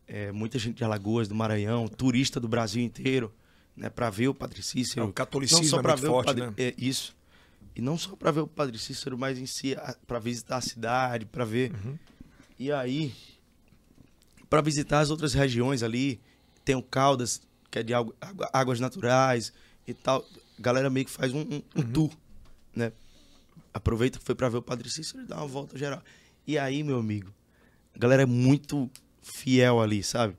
é, 0.06 0.32
muita 0.32 0.58
gente 0.58 0.76
de 0.78 0.84
Alagoas, 0.84 1.28
do 1.28 1.34
Maranhão, 1.34 1.86
turista 1.86 2.40
do 2.40 2.48
Brasil 2.48 2.82
inteiro, 2.82 3.30
né? 3.76 3.90
Pra 3.90 4.08
ver 4.08 4.28
o 4.28 4.34
Padre 4.34 4.60
É, 4.60 4.62
Cícero. 4.62 5.06
o 5.06 5.12
catolicismo 5.12 5.62
não 5.62 5.68
só 5.70 5.78
é 5.78 5.82
pra 5.82 5.94
ver 5.94 6.06
forte, 6.06 6.26
Padre, 6.26 6.46
né? 6.46 6.54
é, 6.56 6.74
isso. 6.78 7.14
E 7.76 7.82
não 7.82 7.98
só 7.98 8.16
pra 8.16 8.30
ver 8.30 8.40
o 8.40 8.46
Padre 8.46 8.78
Cícero, 8.78 9.18
mas 9.18 9.38
em 9.38 9.44
si, 9.46 9.74
a- 9.74 9.94
pra 10.06 10.18
visitar 10.18 10.56
a 10.56 10.60
cidade, 10.62 11.26
pra 11.26 11.44
ver. 11.44 11.70
Uhum. 11.72 11.98
E 12.58 12.72
aí, 12.72 13.14
pra 14.48 14.60
visitar 14.60 15.00
as 15.00 15.10
outras 15.10 15.34
regiões 15.34 15.82
ali, 15.82 16.20
tem 16.64 16.74
o 16.74 16.82
Caldas, 16.82 17.40
que 17.70 17.78
é 17.78 17.82
de 17.82 17.92
água- 17.94 18.14
água- 18.20 18.50
águas 18.52 18.80
naturais 18.80 19.52
e 19.86 19.92
tal. 19.94 20.24
A 20.58 20.62
galera 20.62 20.88
meio 20.90 21.04
que 21.06 21.12
faz 21.12 21.32
um, 21.32 21.40
um- 21.40 21.62
um 21.76 21.80
Uhum. 21.82 21.92
tour, 21.92 22.10
né? 22.74 22.90
Aproveita 23.72 24.18
que 24.18 24.24
foi 24.24 24.34
pra 24.34 24.48
ver 24.48 24.58
o 24.58 24.62
Padre 24.62 24.88
Cícero 24.90 25.22
e 25.22 25.26
dá 25.26 25.36
uma 25.36 25.46
volta 25.46 25.76
geral. 25.78 26.02
E 26.46 26.58
aí, 26.58 26.82
meu 26.82 26.98
amigo, 26.98 27.32
a 27.94 27.98
galera 27.98 28.22
é 28.22 28.26
muito 28.26 28.90
fiel 29.22 29.80
ali, 29.80 30.02
sabe? 30.02 30.36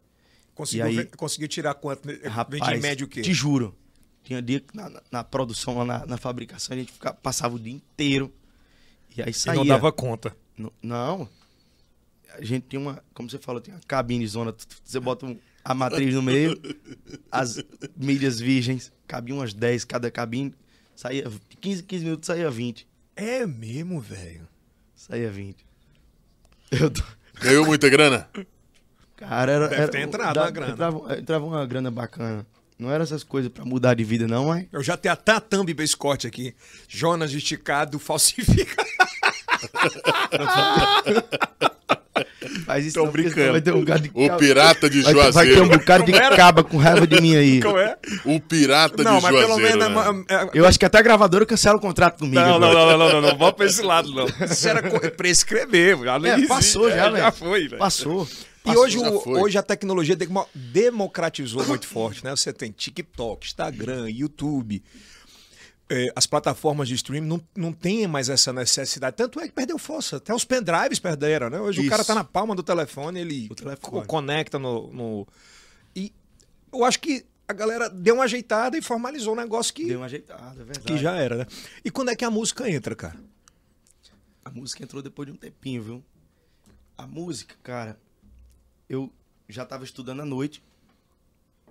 Conseguiu, 0.55 0.85
E 0.85 0.89
aí- 0.89 0.95
ver- 0.95 1.15
conseguiu 1.15 1.47
tirar 1.47 1.73
quanto? 1.75 2.09
Rapaz, 2.27 2.61
em 2.77 2.79
média 2.81 3.05
o 3.05 3.09
quê? 3.09 3.21
te 3.21 3.33
juro. 3.33 3.75
Tinha 4.23 4.41
dia 4.41 4.59
que 4.59 4.75
na, 4.75 4.89
na- 4.89 5.01
na 5.11 5.23
produção, 5.23 5.77
lá 5.77 5.85
na, 5.85 6.05
na 6.05 6.17
fabricação, 6.17 6.75
a 6.75 6.79
gente 6.79 6.91
ficava, 6.91 7.15
passava 7.15 7.55
o 7.55 7.59
dia 7.59 7.73
inteiro. 7.73 8.33
E 9.15 9.21
aí 9.21 9.29
E 9.29 9.33
saía. 9.33 9.57
não 9.57 9.65
dava 9.65 9.91
conta. 9.91 10.35
N- 10.57 10.71
Não. 10.81 11.29
A 12.33 12.43
gente 12.43 12.65
tinha 12.69 12.79
uma, 12.79 13.03
como 13.13 13.29
você 13.29 13.37
falou, 13.39 13.61
tinha 13.61 13.75
uma 13.75 13.81
cabine 13.87 14.25
zona. 14.27 14.53
Você 14.83 14.99
bota 14.99 15.25
um- 15.25 15.37
a 15.63 15.73
matriz 15.73 16.13
no 16.13 16.21
meio, 16.21 16.59
as 17.31 17.63
milhas 17.95 18.39
virgens, 18.39 18.91
cabia 19.07 19.33
umas 19.35 19.53
10 19.53 19.83
cada 19.85 20.11
cabine. 20.11 20.53
Saía 20.95 21.29
15, 21.61 21.83
15 21.83 22.03
minutos, 22.03 22.27
saía 22.27 22.49
20. 22.51 22.87
É 23.19 23.45
mesmo, 23.45 23.99
velho. 23.99 24.47
Saía 24.95 25.29
20. 25.31 25.65
Eu 26.71 26.89
tô- 26.89 27.03
Ganhou 27.41 27.65
muita 27.65 27.89
grana? 27.89 28.29
Cara, 29.15 29.51
era. 29.51 29.67
Deve 29.67 29.81
era- 29.83 29.91
ter 29.91 29.99
entrado 30.01 30.35
da- 30.35 30.41
uma 30.43 30.51
grana. 30.51 30.71
Entrava, 30.73 31.17
entrava 31.19 31.45
uma 31.45 31.65
grana 31.65 31.91
bacana. 31.91 32.45
Não 32.77 32.89
era 32.89 33.03
essas 33.03 33.23
coisas 33.23 33.51
pra 33.51 33.65
mudar 33.65 33.93
de 33.93 34.03
vida, 34.03 34.25
não, 34.27 34.47
mas. 34.47 34.65
Eu 34.71 34.81
já 34.81 34.95
tenho 34.95 35.11
até 35.13 35.33
a 35.33 35.39
thumb 35.41 35.73
Scott 35.87 36.25
aqui. 36.27 36.55
Jonas 36.87 37.33
esticado 37.33 37.99
falsifica. 37.99 38.75
Faz 42.65 42.85
isso 42.85 42.95
Tô 42.95 43.05
não, 43.05 43.11
brincando. 43.11 43.35
senão 43.35 43.51
Vai 43.53 43.61
ter 43.61 43.73
um 43.73 43.83
de 43.83 44.11
O 44.13 44.37
pirata 44.37 44.89
de 44.89 45.01
vai, 45.01 45.13
ter- 45.13 45.19
vai 45.19 45.25
ter 45.25 45.53
Juazeiro. 45.53 45.63
um 45.63 45.67
bocado 45.69 46.05
de 46.05 46.11
caba 46.11 46.63
com 46.63 46.77
raiva 46.77 47.07
de 47.07 47.19
mim 47.21 47.35
aí. 47.35 47.61
Como 47.61 47.77
é? 47.77 47.97
O 48.25 48.39
pirata 48.39 49.01
Não, 49.03 49.17
de 49.17 49.23
mas 49.23 49.35
pelo 49.35 49.47
Juazeiro. 49.59 49.77
menos. 49.79 50.15
né? 50.17 50.25
é- 50.29 50.35
é- 50.35 50.49
Eu 50.53 50.65
acho 50.67 50.77
que 50.79 50.85
até 50.85 50.97
a 50.99 51.01
gravadora 51.01 51.45
cancela 51.45 51.77
o 51.77 51.81
contrato 51.81 52.19
comigo. 52.19 52.39
Não, 52.39 52.59
não, 52.59 52.73
não, 52.73 52.85
não, 52.87 52.97
não, 52.97 53.09
não, 53.13 53.21
não, 53.21 53.37
vamos 53.37 53.53
pra 53.55 53.65
esse 53.65 53.81
lado, 53.81 54.11
não. 54.13 54.25
Isso 54.45 54.67
era 54.67 54.81
prescrever, 55.11 55.97
já 56.03 56.15
É, 56.17 56.47
passou 56.47 56.89
já, 56.89 56.95
É, 56.95 57.09
velho. 57.09 57.17
Já 57.17 57.31
foi, 57.31 57.67
velho. 57.67 57.77
Passou. 57.79 58.27
E 58.65 58.75
hoje, 58.77 58.97
o- 58.99 59.39
hoje 59.41 59.57
a 59.57 59.63
tecnologia 59.63 60.15
demo- 60.15 60.47
democratizou 60.53 61.65
muito 61.65 61.87
forte, 61.87 62.23
né? 62.23 62.31
Você 62.31 62.51
tem 62.53 62.71
TikTok, 62.71 63.47
Instagram, 63.47 64.09
YouTube. 64.09 64.83
É, 65.91 66.11
as 66.15 66.27
plataformas 66.27 66.87
de 66.87 66.93
streaming 66.93 67.27
não, 67.27 67.41
não 67.55 67.73
têm 67.73 68.05
mais 68.07 68.29
essa 68.29 68.53
necessidade. 68.53 69.15
Tanto 69.15 69.39
é 69.39 69.47
que 69.47 69.53
perdeu 69.53 69.77
força. 69.79 70.17
Até 70.17 70.31
os 70.33 70.45
pendrives 70.45 70.99
perderam, 70.99 71.49
né? 71.49 71.59
Hoje 71.59 71.79
o 71.79 71.81
Isso. 71.81 71.89
cara 71.89 72.05
tá 72.05 72.13
na 72.13 72.23
palma 72.23 72.55
do 72.55 72.61
telefone, 72.61 73.19
ele 73.19 73.47
O 73.49 73.55
telefone. 73.55 73.79
co- 73.81 74.05
conecta 74.05 74.59
no, 74.59 74.93
no- 74.93 75.27
E 75.95 76.13
eu 76.71 76.85
acho 76.85 76.99
que 76.99 77.25
a 77.47 77.53
galera 77.53 77.89
deu 77.89 78.13
uma 78.15 78.25
ajeitada 78.25 78.77
e 78.77 78.81
formalizou 78.83 79.33
um 79.33 79.37
negócio 79.37 79.73
que, 79.73 79.85
Deu 79.87 79.97
uma 79.99 80.05
ajeitada, 80.05 80.61
é 80.61 80.63
verdade. 80.63 80.85
que 80.85 80.97
já 80.99 81.15
era, 81.15 81.37
né? 81.37 81.47
E 81.83 81.89
quando 81.89 82.09
é 82.09 82.15
que 82.15 82.23
a 82.23 82.29
música 82.29 82.69
entra, 82.69 82.95
cara? 82.95 83.17
A 84.45 84.51
música 84.51 84.83
entrou 84.83 85.01
depois 85.01 85.25
de 85.27 85.33
um 85.33 85.37
tempinho, 85.37 85.81
viu? 85.81 86.03
A 86.95 87.07
música, 87.07 87.55
cara, 87.63 87.99
eu 88.87 89.11
já 89.47 89.65
tava 89.65 89.83
estudando 89.83 90.21
à 90.21 90.25
noite 90.25 90.61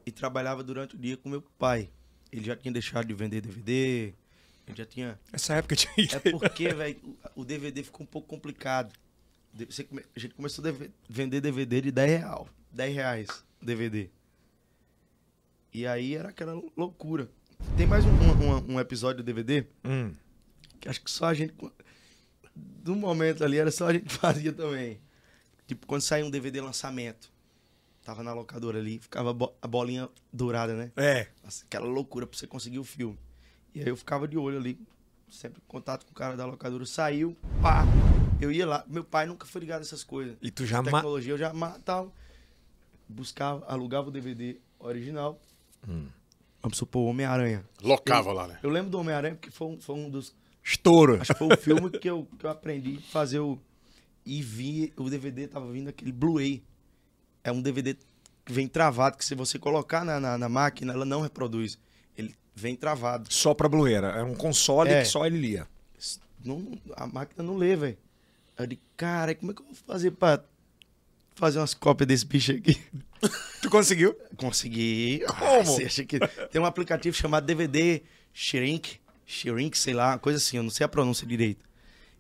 e 0.05 0.11
trabalhava 0.11 0.65
durante 0.65 0.97
o 0.97 0.99
dia 0.99 1.17
com 1.17 1.29
meu 1.29 1.43
pai. 1.57 1.89
Ele 2.33 2.45
já 2.45 2.55
tinha 2.57 2.73
deixado 2.73 3.07
de 3.07 3.15
vender 3.15 3.41
DVD, 3.41 4.13
ele 4.67 4.77
já 4.77 4.85
tinha. 4.85 5.19
Essa 5.33 5.55
época 5.55 5.75
tinha 5.77 5.93
isso. 5.97 6.17
É 6.17 6.21
porque, 6.21 6.69
velho, 6.69 6.99
o 7.35 7.45
DVD 7.45 7.83
ficou 7.83 8.05
um 8.05 8.07
pouco 8.07 8.29
complicado. 8.29 8.93
A 9.59 10.19
gente 10.21 10.35
começou 10.35 10.65
a 10.69 10.75
vender 11.09 11.41
DVD 11.41 11.81
de 11.81 11.91
10 11.91 12.11
real. 12.21 12.49
10 12.71 12.95
reais 12.95 13.45
DVD. 13.63 14.11
E 15.73 15.87
aí 15.87 16.15
era 16.15 16.29
aquela 16.29 16.53
lou- 16.53 16.73
loucura. 16.77 17.29
Tem 17.77 17.87
mais 17.87 18.05
um, 18.05 18.09
um- 18.11 18.75
um 18.75 18.81
episódio 18.81 19.23
do 19.23 19.27
DVD 19.27 19.67
Hum. 19.85 20.13
que 20.81 20.89
acho 20.89 21.01
que 21.03 21.11
só 21.11 21.27
a 21.27 21.35
gente. 21.35 21.55
Do 22.55 22.95
momento 22.97 23.45
ali, 23.45 23.57
era 23.59 23.71
só 23.71 23.89
a 23.89 23.93
gente 23.93 24.09
fazia 24.15 24.53
também. 24.53 25.01
Tipo, 25.67 25.87
quando 25.87 26.03
saía 26.03 26.25
um 26.25 26.31
DVD 26.31 26.61
lançamento, 26.61 27.31
tava 28.09 28.23
na 28.23 28.33
locadora 28.33 28.79
ali, 28.79 28.99
ficava 28.99 29.37
a 29.61 29.69
bolinha 29.69 30.09
dourada, 30.33 30.75
né? 30.75 30.91
É. 30.97 31.27
Nossa, 31.45 31.67
aquela 31.67 31.85
loucura 31.85 32.27
pra 32.27 32.39
você 32.39 32.47
conseguir 32.47 32.79
o 32.79 32.85
filme. 32.85 33.19
E 33.75 33.81
aí 33.83 33.89
eu 33.89 33.97
ficava 33.99 34.27
de 34.27 34.39
olho 34.39 34.57
ali, 34.57 34.81
sempre 35.31 35.61
em 35.63 35.69
contato 35.69 36.07
com 36.07 36.13
o 36.13 36.15
cara 36.15 36.35
da 36.35 36.47
locadora. 36.47 36.87
Saiu, 36.87 37.37
pá, 37.61 37.85
eu 38.41 38.51
ia 38.51 38.67
lá. 38.67 38.83
Meu 38.89 39.05
pai 39.05 39.27
nunca 39.27 39.45
foi 39.47 39.61
ligado 39.61 39.81
a 39.81 39.83
essas 39.83 40.03
coisas. 40.03 40.39
E 40.41 40.51
tu 40.51 40.65
já 40.65 40.79
ma- 40.81 40.91
Tecnologia, 40.91 41.35
eu 41.35 41.37
já 41.37 41.53
matava, 41.53 42.11
buscava, 43.07 43.67
alugava 43.67 44.09
o 44.09 44.11
DVD 44.11 44.57
original. 44.79 45.39
Hum. 45.87 46.07
Vamos 46.63 46.79
supor, 46.79 47.07
Homem-Aranha. 47.11 47.63
Locava 47.83 48.33
lá, 48.33 48.49
né? 48.49 48.59
Eu 48.63 48.71
lembro 48.71 48.91
do 48.91 48.99
Homem-Aranha 48.99 49.35
porque 49.35 49.51
foi 49.51 49.67
um, 49.69 49.79
foi 49.79 49.95
um 49.97 50.09
dos 50.09 50.35
estouro. 50.65 51.21
Acho 51.21 51.35
que 51.35 51.39
foi 51.39 51.49
o 51.49 51.57
filme 51.61 51.91
que 51.91 52.09
eu, 52.09 52.27
que 52.39 52.47
eu 52.47 52.51
aprendi 52.51 52.97
a 52.97 53.13
fazer 53.13 53.39
o. 53.41 53.59
E 54.25 54.41
vi, 54.43 54.95
o 54.97 55.11
DVD 55.11 55.47
tava 55.47 55.71
vindo 55.71 55.89
aquele 55.89 56.11
Blu-ray. 56.11 56.63
É 57.49 57.53
um 57.53 57.61
DVD 57.63 57.95
que 58.45 58.53
vem 58.53 58.67
travado, 58.69 59.17
que 59.19 59.25
se 59.25 59.35
você 59.35 59.59
colocar 59.59 60.05
na, 60.05 60.19
na, 60.21 60.39
na 60.39 60.49
máquina, 60.49 60.93
ela 60.93 61.05
não 61.05 61.21
reproduz. 61.21 61.79
Ele 62.17 62.35
vem 62.55 62.75
travado. 62.77 63.33
Só 63.33 63.55
pra 63.55 63.69
Blueira. 63.69 64.09
É 64.09 64.23
um 64.23 64.35
console 64.35 64.91
É. 64.91 65.03
que 65.03 65.09
só 65.09 65.27
ele 65.27 65.39
lia. 65.39 65.67
Não, 66.45 66.79
a 66.97 67.07
máquina 67.07 67.43
não 67.43 67.57
lê, 67.57 67.75
velho. 67.77 67.99
Aí 68.57 68.65
Eu 68.65 68.67
digo, 68.69 68.83
cara, 68.97 69.35
como 69.35 69.51
é 69.53 69.55
que 69.55 69.61
eu 69.63 69.67
vou 69.67 69.75
fazer 69.87 70.13
pra 70.13 70.43
fazer 71.35 71.59
umas 71.59 71.75
cópias 71.75 72.07
desse 72.07 72.25
bicho 72.27 72.53
aqui? 72.53 72.81
Tu 73.61 73.69
conseguiu? 73.69 74.17
Consegui. 74.37 75.23
Como? 75.27 75.45
Ah, 75.61 75.65
você 75.65 75.85
acha 75.85 76.05
que... 76.05 76.19
Tem 76.51 76.61
um 76.61 76.65
aplicativo 76.65 77.17
chamado 77.17 77.45
DVD 77.45 78.03
Shrink, 78.33 79.01
Shrink, 79.27 79.77
sei 79.77 79.93
lá, 79.95 80.13
uma 80.13 80.19
coisa 80.19 80.39
assim, 80.39 80.57
eu 80.59 80.63
não 80.63 80.71
sei 80.71 80.85
a 80.85 80.89
pronúncia 80.89 81.27
direito. 81.27 81.65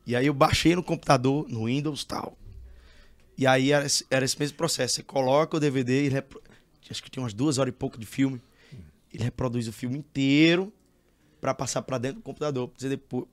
E 0.04 0.16
aí 0.16 0.26
eu 0.26 0.34
baixei 0.34 0.74
no 0.74 0.82
computador, 0.82 1.46
no 1.48 1.66
Windows 1.66 2.02
e 2.02 2.06
tal. 2.06 2.36
E 3.38 3.46
aí 3.46 3.70
era, 3.72 3.86
esse- 3.86 4.04
era 4.10 4.24
esse 4.24 4.36
mesmo 4.38 4.56
processo. 4.56 4.96
Você 4.96 5.02
coloca 5.04 5.56
o 5.56 5.60
DVD, 5.60 5.92
ele 5.92 6.08
repro... 6.08 6.42
acho 6.90 7.00
que 7.02 7.08
tinha 7.10 7.22
umas 7.22 7.32
duas 7.32 7.56
horas 7.58 7.72
e 7.72 7.76
pouco 7.76 7.96
de 7.96 8.04
filme. 8.04 8.40
Ele 9.14 9.22
reproduz 9.22 9.68
o 9.68 9.72
filme 9.72 9.96
inteiro 9.96 10.72
pra 11.40 11.54
passar 11.54 11.82
pra 11.82 11.98
dentro 11.98 12.16
do 12.16 12.22
computador, 12.22 12.68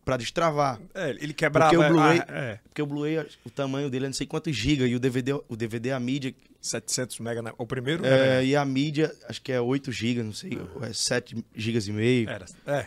pra 0.06 0.16
destravar. 0.16 0.80
É, 0.94 1.10
ele 1.10 1.34
quebrava. 1.34 1.72
Porque 1.74 1.84
o 1.86 1.90
Blu-ray, 1.90 2.20
ah, 2.20 2.26
é, 2.38 2.60
porque 2.64 2.82
o 2.82 2.86
Blu-ray, 2.86 3.26
o 3.44 3.50
tamanho 3.50 3.90
dele 3.90 4.06
é 4.06 4.10
não 4.10 4.14
sei 4.14 4.28
quantos 4.28 4.56
gigas, 4.56 4.88
e 4.90 4.94
o 4.96 5.00
DVD, 5.00 5.34
o 5.34 5.56
DVD, 5.56 5.92
a 5.92 6.00
mídia, 6.00 6.34
700 6.62 7.20
mega. 7.20 7.42
na- 7.42 7.54
O 7.58 7.66
primeiro? 7.66 8.06
é, 8.06 8.10
né? 8.38 8.46
e 8.46 8.56
a 8.56 8.64
mídia, 8.64 9.12
acho 9.28 9.42
que 9.42 9.52
é 9.52 9.60
8 9.60 9.92
GB, 9.92 10.22
não 10.22 10.34
sei, 10.34 10.52
ou 10.76 10.86
é 10.86 10.94
7 10.94 11.44
GB 11.56 11.80
e 11.90 11.92
meio. 11.92 12.30
Era. 12.30 12.46
É. 12.68 12.86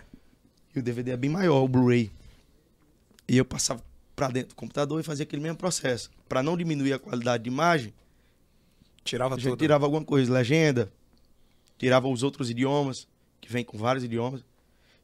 E 0.75 0.79
o 0.79 0.83
DVD 0.83 1.11
é 1.11 1.17
bem 1.17 1.31
maior, 1.31 1.65
o 1.65 1.69
Blu-ray. 1.69 2.13
E 3.27 3.37
eu 3.37 3.45
passava 3.45 3.83
pra 4.19 4.29
dentro 4.29 4.51
do 4.51 4.55
computador 4.57 5.01
e 5.01 5.03
fazia 5.05 5.23
aquele 5.23 5.41
mesmo 5.43 5.57
processo. 5.57 6.11
Pra 6.29 6.43
não 6.43 6.57
diminuir 6.57 6.93
a 6.93 6.99
qualidade 6.99 7.45
de 7.45 7.51
imagem, 7.51 7.95
Tirava 9.05 9.37
a 9.37 9.39
gente 9.39 9.49
tudo. 9.51 9.59
tirava 9.59 9.87
alguma 9.87 10.05
coisa, 10.05 10.31
legenda, 10.33 10.93
tirava 11.79 12.09
os 12.09 12.23
outros 12.23 12.51
idiomas, 12.51 13.07
que 13.41 13.51
vem 13.51 13.65
com 13.65 13.79
vários 13.79 14.05
idiomas. 14.05 14.45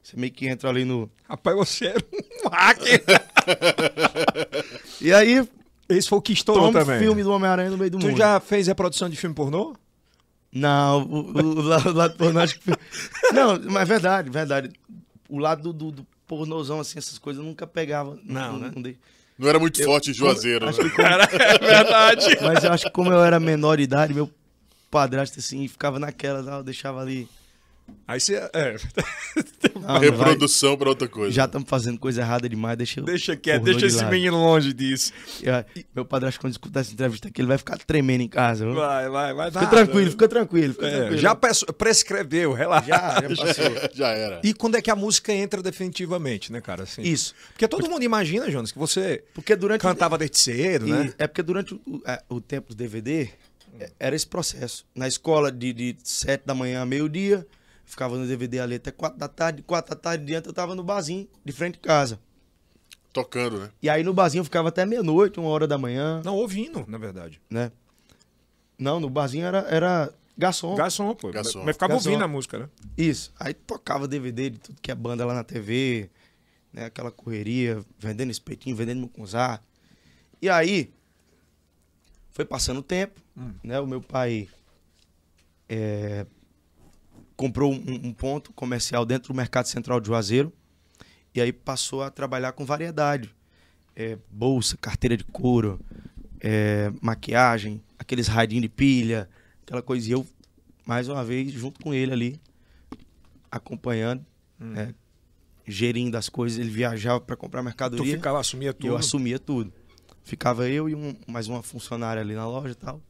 Você 0.02 0.14
meio 0.18 0.30
que 0.32 0.46
entra 0.46 0.68
ali 0.68 0.84
no. 0.84 1.10
Rapaz, 1.26 1.56
você 1.56 1.86
era 1.86 2.04
um 2.44 2.48
hacker. 2.52 3.02
E 5.00 5.12
aí, 5.12 5.48
Esse 5.88 6.08
foi 6.08 6.18
o 6.18 6.22
que 6.22 6.32
estourou 6.34 6.66
toma 6.70 6.80
também. 6.84 6.98
filme 6.98 7.22
do 7.22 7.30
Homem-Aranha 7.32 7.70
no 7.70 7.78
meio 7.78 7.90
do 7.90 7.98
Tu 7.98 8.06
mundo. 8.08 8.18
já 8.18 8.38
fez 8.40 8.66
reprodução 8.66 9.08
de 9.08 9.16
filme 9.16 9.34
pornô? 9.34 9.74
Não, 10.52 11.02
o, 11.04 11.20
o, 11.32 11.40
o 11.58 11.62
lado, 11.62 11.92
lado 11.94 12.16
pornô 12.16 12.40
acho 12.40 12.58
que. 12.60 12.70
Não, 13.32 13.58
mas 13.70 13.82
é 13.82 13.84
verdade, 13.86 14.28
verdade. 14.30 14.70
O 15.28 15.38
lado 15.38 15.62
do, 15.62 15.72
do, 15.72 15.90
do 16.02 16.06
pornozão, 16.26 16.80
assim, 16.80 16.98
essas 16.98 17.18
coisas, 17.18 17.42
eu 17.42 17.48
nunca 17.48 17.66
pegava. 17.66 18.18
Não, 18.24 18.58
né? 18.58 18.72
dei. 18.76 18.96
Não 19.38 19.48
era 19.48 19.58
muito 19.58 19.82
forte 19.84 20.10
em 20.10 20.14
Juazeiro, 20.14 20.68
Acho 20.68 20.82
né? 20.82 20.88
que 20.90 20.94
como- 20.96 21.08
É 21.08 21.58
verdade. 21.58 22.38
mas 22.40 22.62
eu 22.64 22.72
acho 22.72 22.84
que 22.84 22.90
como 22.90 23.12
eu 23.12 23.22
era 23.24 23.40
menor 23.40 23.76
de 23.78 23.82
idade, 23.82 24.14
meu 24.14 24.30
padrasto, 24.90 25.40
assim, 25.40 25.66
ficava 25.66 25.98
naquela, 25.98 26.42
tá? 26.42 26.56
eu 26.58 26.62
deixava 26.62 27.00
ali. 27.00 27.28
Aí 28.06 28.20
você. 28.20 28.34
É, 28.52 28.76
Não. 29.80 29.98
Reprodução 29.98 30.76
pra 30.76 30.88
outra 30.88 31.08
coisa. 31.08 31.32
Já 31.32 31.44
estamos 31.44 31.68
fazendo 31.68 31.98
coisa 31.98 32.20
errada 32.22 32.48
demais, 32.48 32.76
deixa 32.76 33.00
eu. 33.00 33.04
deixa 33.04 33.36
quieto, 33.36 33.60
pornô 33.60 33.72
deixa 33.72 33.80
de 33.80 33.86
esse 33.94 34.02
lado. 34.02 34.12
menino 34.12 34.36
longe 34.36 34.72
disso. 34.72 35.12
Eu- 35.42 35.84
Meu 35.94 36.04
padrasto, 36.04 36.40
quando 36.40 36.52
escutar 36.52 36.80
essa 36.80 36.92
entrevista 36.92 37.28
aqui, 37.28 37.40
ele 37.40 37.48
vai 37.48 37.58
ficar 37.58 37.78
tremendo 37.78 38.22
em 38.22 38.28
casa. 38.28 38.64
viu? 38.64 38.74
Vai, 38.74 39.08
vai, 39.08 39.34
vai. 39.34 39.50
Fica 39.50 39.66
tranquilo, 39.66 40.10
fica 40.10 40.28
tranquilo. 40.28 40.74
Fica 40.74 40.86
É, 40.86 40.96
tranquilo. 40.98 41.18
já 41.18 41.34
pres- 41.34 41.64
prescreveu, 41.76 42.52
relaxa. 42.52 42.86
já, 42.88 43.22
já 43.28 43.36
passou. 43.36 43.64
Já 43.94 44.08
era. 44.08 44.40
E 44.44 44.52
quando 44.54 44.76
é 44.76 44.82
que 44.82 44.90
a 44.90 44.96
música 44.96 45.32
entra 45.32 45.62
definitivamente, 45.62 46.50
né, 46.52 46.60
cara? 46.60 46.82
Assim, 46.84 47.02
Isso. 47.02 47.34
Porque 47.52 47.66
todo 47.68 47.88
mundo 47.88 48.02
imagina, 48.02 48.50
Jonas, 48.50 48.70
que 48.72 48.78
você 48.78 49.22
Porque 49.34 49.54
durante. 49.56 49.80
cantava 49.82 50.16
desde 50.18 50.38
cedo, 50.38 50.86
né? 50.86 51.12
E 51.18 51.22
é 51.22 51.26
porque 51.26 51.42
durante 51.42 51.74
o, 51.74 51.80
o- 51.86 52.02
é, 52.06 52.20
tempo 52.46 52.68
do 52.70 52.74
DVD, 52.74 53.28
é, 53.80 53.90
era 53.98 54.14
esse 54.16 54.26
processo. 54.26 54.84
Na 54.94 55.06
escola, 55.08 55.50
de, 55.50 55.72
de 55.72 55.96
7 56.02 56.42
da 56.46 56.54
manhã 56.54 56.82
a 56.82 56.86
meio-dia, 56.86 57.46
ficava 57.84 58.16
no 58.18 58.26
DVD 58.26 58.60
ali 58.60 58.74
até 58.76 58.90
4 58.90 59.18
da 59.18 59.28
tarde. 59.28 59.62
4 59.62 59.94
da 59.94 60.00
tarde 60.00 60.24
diante 60.24 60.46
eu 60.48 60.52
tava 60.52 60.74
no 60.74 60.82
barzinho, 60.82 61.28
de 61.44 61.52
frente 61.52 61.74
de 61.74 61.80
casa. 61.80 62.18
Tocando, 63.12 63.58
né? 63.60 63.70
E 63.80 63.88
aí 63.88 64.02
no 64.02 64.12
barzinho 64.12 64.40
eu 64.40 64.44
ficava 64.44 64.68
até 64.68 64.84
meia-noite, 64.84 65.38
uma 65.38 65.48
hora 65.48 65.66
da 65.68 65.78
manhã, 65.78 66.20
Não, 66.24 66.34
ouvindo, 66.36 66.84
na 66.88 66.98
verdade. 66.98 67.40
né? 67.48 67.70
Não, 68.76 68.98
no 68.98 69.08
barzinho 69.08 69.46
era, 69.46 69.58
era 69.68 70.12
garçom. 70.36 70.74
Garçom, 70.74 71.14
pô. 71.14 71.30
Garçom. 71.30 71.62
Mas 71.64 71.76
ficava 71.76 71.92
Garçom. 71.92 72.08
ouvindo 72.10 72.24
a 72.24 72.28
música, 72.28 72.58
né? 72.58 72.68
Isso. 72.98 73.32
Aí 73.38 73.54
tocava 73.54 74.08
DVD 74.08 74.50
de 74.50 74.58
tudo 74.58 74.80
que 74.82 74.90
é 74.90 74.94
banda 74.96 75.24
lá 75.24 75.32
na 75.32 75.44
TV, 75.44 76.10
né? 76.72 76.86
Aquela 76.86 77.12
correria, 77.12 77.84
vendendo 77.98 78.30
espetinho, 78.32 78.74
vendendo 78.74 79.00
mucunzá. 79.00 79.60
E 80.42 80.48
aí, 80.50 80.92
foi 82.32 82.44
passando 82.44 82.78
o 82.78 82.82
tempo, 82.82 83.20
né? 83.62 83.78
O 83.78 83.86
meu 83.86 84.00
pai 84.00 84.48
é, 85.68 86.26
comprou 87.36 87.72
um, 87.72 88.00
um 88.04 88.12
ponto 88.12 88.52
comercial 88.52 89.04
dentro 89.04 89.32
do 89.32 89.36
Mercado 89.36 89.66
Central 89.66 90.00
de 90.00 90.06
Juazeiro 90.08 90.52
e 91.34 91.40
aí 91.40 91.52
passou 91.52 92.02
a 92.02 92.10
trabalhar 92.10 92.52
com 92.52 92.64
variedade. 92.64 93.34
É, 93.96 94.18
bolsa, 94.30 94.76
carteira 94.76 95.16
de 95.16 95.24
couro, 95.24 95.80
é, 96.40 96.92
maquiagem, 97.00 97.80
aqueles 97.98 98.26
radinhos 98.26 98.62
de 98.62 98.68
pilha, 98.68 99.28
aquela 99.62 99.82
coisa. 99.82 100.08
E 100.08 100.12
eu, 100.12 100.26
mais 100.84 101.08
uma 101.08 101.24
vez, 101.24 101.52
junto 101.52 101.80
com 101.80 101.94
ele 101.94 102.12
ali, 102.12 102.40
acompanhando, 103.50 104.24
né, 104.58 104.94
gerindo 105.66 106.16
as 106.16 106.28
coisas. 106.28 106.58
Ele 106.58 106.70
viajava 106.70 107.20
para 107.20 107.36
comprar 107.36 107.60
Tu 107.60 107.64
mercadoria 107.64 108.16
ficava, 108.16 108.40
assumia 108.40 108.72
tudo. 108.72 108.88
eu 108.88 108.96
assumia 108.96 109.38
tudo. 109.38 109.72
Ficava 110.24 110.68
eu 110.68 110.88
e 110.88 110.94
um, 110.94 111.14
mais 111.26 111.48
uma 111.48 111.62
funcionária 111.62 112.20
ali 112.20 112.34
na 112.34 112.46
loja 112.48 112.72
e 112.72 112.76
tal. 112.76 113.00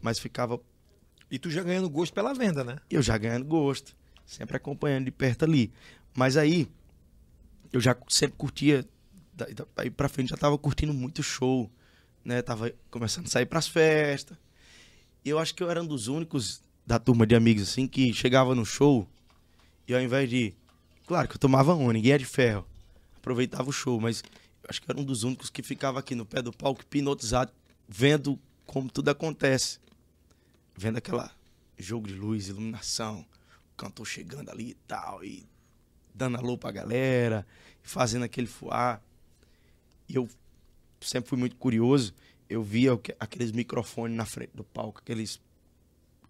Mas 0.00 0.18
ficava 0.18 0.58
E 1.30 1.38
tu 1.38 1.50
já 1.50 1.62
ganhando 1.62 1.88
gosto 1.88 2.12
pela 2.12 2.34
venda, 2.34 2.64
né? 2.64 2.76
eu 2.90 3.00
já 3.00 3.16
ganhando 3.16 3.44
gosto, 3.44 3.94
sempre 4.26 4.56
acompanhando 4.56 5.04
de 5.04 5.10
perto 5.12 5.44
ali. 5.44 5.72
Mas 6.14 6.36
aí, 6.36 6.66
eu 7.72 7.80
já 7.80 7.96
sempre 8.08 8.36
curtia, 8.36 8.84
daí 9.76 9.90
pra 9.90 10.08
frente 10.08 10.30
já 10.30 10.36
tava 10.36 10.58
curtindo 10.58 10.92
muito 10.92 11.22
show, 11.22 11.70
né? 12.24 12.42
Tava 12.42 12.72
começando 12.90 13.26
a 13.26 13.30
sair 13.30 13.46
pras 13.46 13.68
festas. 13.68 14.36
E 15.24 15.28
eu 15.30 15.38
acho 15.38 15.54
que 15.54 15.62
eu 15.62 15.70
era 15.70 15.80
um 15.80 15.86
dos 15.86 16.08
únicos 16.08 16.62
da 16.84 16.98
turma 16.98 17.26
de 17.26 17.36
amigos, 17.36 17.62
assim, 17.62 17.86
que 17.86 18.12
chegava 18.12 18.54
no 18.54 18.66
show 18.66 19.06
e 19.86 19.94
ao 19.94 20.00
invés 20.00 20.28
de. 20.28 20.54
Claro 21.06 21.28
que 21.28 21.36
eu 21.36 21.38
tomava 21.38 21.74
um, 21.74 21.90
ninguém 21.92 22.12
é 22.12 22.18
de 22.18 22.24
ferro. 22.24 22.66
Aproveitava 23.16 23.68
o 23.68 23.72
show, 23.72 24.00
mas 24.00 24.22
eu 24.62 24.68
acho 24.68 24.80
que 24.80 24.90
eu 24.90 24.92
era 24.92 25.00
um 25.00 25.04
dos 25.04 25.22
únicos 25.22 25.50
que 25.50 25.62
ficava 25.62 26.00
aqui 26.00 26.14
no 26.14 26.26
pé 26.26 26.42
do 26.42 26.52
palco, 26.52 26.82
hipnotizado, 26.82 27.52
vendo 27.88 28.38
como 28.66 28.90
tudo 28.90 29.10
acontece 29.10 29.78
vendo 30.80 30.96
aquela 30.96 31.30
jogo 31.76 32.08
de 32.08 32.14
luz, 32.14 32.48
iluminação, 32.48 33.26
o 33.74 33.76
cantor 33.76 34.06
chegando 34.06 34.50
ali 34.50 34.70
e 34.70 34.74
tal, 34.88 35.22
e 35.22 35.46
dando 36.14 36.38
alô 36.38 36.56
pra 36.56 36.70
galera, 36.70 37.46
fazendo 37.82 38.24
aquele 38.24 38.46
fuar. 38.46 39.02
E 40.08 40.14
eu 40.14 40.26
sempre 41.02 41.28
fui 41.28 41.38
muito 41.38 41.56
curioso, 41.56 42.14
eu 42.48 42.62
via 42.62 42.98
aqueles 43.18 43.52
microfones 43.52 44.16
na 44.16 44.24
frente 44.24 44.52
do 44.54 44.64
palco, 44.64 45.00
aqueles. 45.00 45.38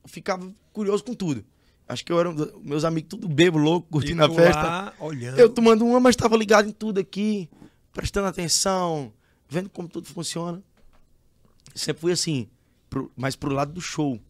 Eu 0.02 0.08
ficava 0.08 0.52
curioso 0.72 1.04
com 1.04 1.14
tudo. 1.14 1.44
Acho 1.86 2.04
que 2.04 2.10
eu 2.10 2.18
era. 2.18 2.32
Meus 2.60 2.84
amigos 2.84 3.08
tudo 3.08 3.28
bebo, 3.28 3.56
louco, 3.56 3.86
curtindo 3.88 4.24
a 4.24 4.28
festa. 4.34 4.62
lá, 4.62 4.94
olhando. 4.98 5.38
Eu 5.38 5.48
tomando 5.48 5.86
uma, 5.86 6.00
mas 6.00 6.16
estava 6.16 6.36
ligado 6.36 6.68
em 6.68 6.72
tudo 6.72 6.98
aqui, 6.98 7.48
prestando 7.92 8.26
atenção, 8.26 9.12
vendo 9.48 9.70
como 9.70 9.88
tudo 9.88 10.08
funciona. 10.08 10.60
Sempre 11.72 12.00
fui 12.00 12.10
assim, 12.10 12.48
pro, 12.88 13.12
mas 13.16 13.36
pro 13.36 13.52
lado 13.52 13.72
do 13.72 13.80
show, 13.80 14.20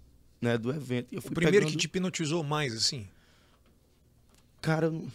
né, 0.40 0.56
do 0.58 0.70
evento. 0.72 1.16
O 1.18 1.22
primeiro 1.22 1.58
pegando- 1.58 1.70
que 1.72 1.76
te 1.76 1.84
hipnotizou 1.84 2.42
mais, 2.42 2.74
assim. 2.74 3.06
Cara, 4.60 4.86
eu, 4.86 4.92
não- 4.92 5.08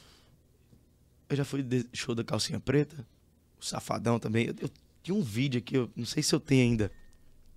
eu 1.30 1.36
já 1.36 1.46
fui 1.46 1.62
de 1.62 1.86
show 1.94 2.16
da 2.16 2.24
calcinha 2.24 2.60
preta, 2.60 3.06
o 3.60 3.66
Safadão 3.66 4.20
também. 4.20 4.48
Eu, 4.48 4.56
eu 4.62 4.70
tinha 5.04 5.16
um 5.16 5.22
vídeo 5.22 5.60
aqui, 5.60 5.76
eu 5.76 5.90
não 5.96 6.06
sei 6.06 6.24
se 6.24 6.34
eu 6.34 6.40
tenho 6.40 6.64
ainda. 6.64 6.92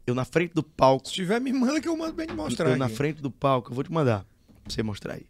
Eu 0.06 0.14
na 0.14 0.24
frente 0.24 0.54
do 0.54 0.62
palco, 0.62 1.06
Se 1.08 1.14
tiver, 1.14 1.38
me 1.40 1.52
manda 1.52 1.80
que 1.80 1.88
eu 1.88 1.96
mando 1.96 2.14
bem 2.14 2.26
te 2.26 2.32
mostrar. 2.32 2.70
eu 2.70 2.76
na 2.76 2.88
frente 2.88 3.20
do 3.20 3.30
palco, 3.30 3.70
eu 3.70 3.74
vou 3.74 3.84
te 3.84 3.92
mandar, 3.92 4.24
pra 4.64 4.72
você 4.72 4.82
mostrar 4.82 5.14
aí. 5.14 5.26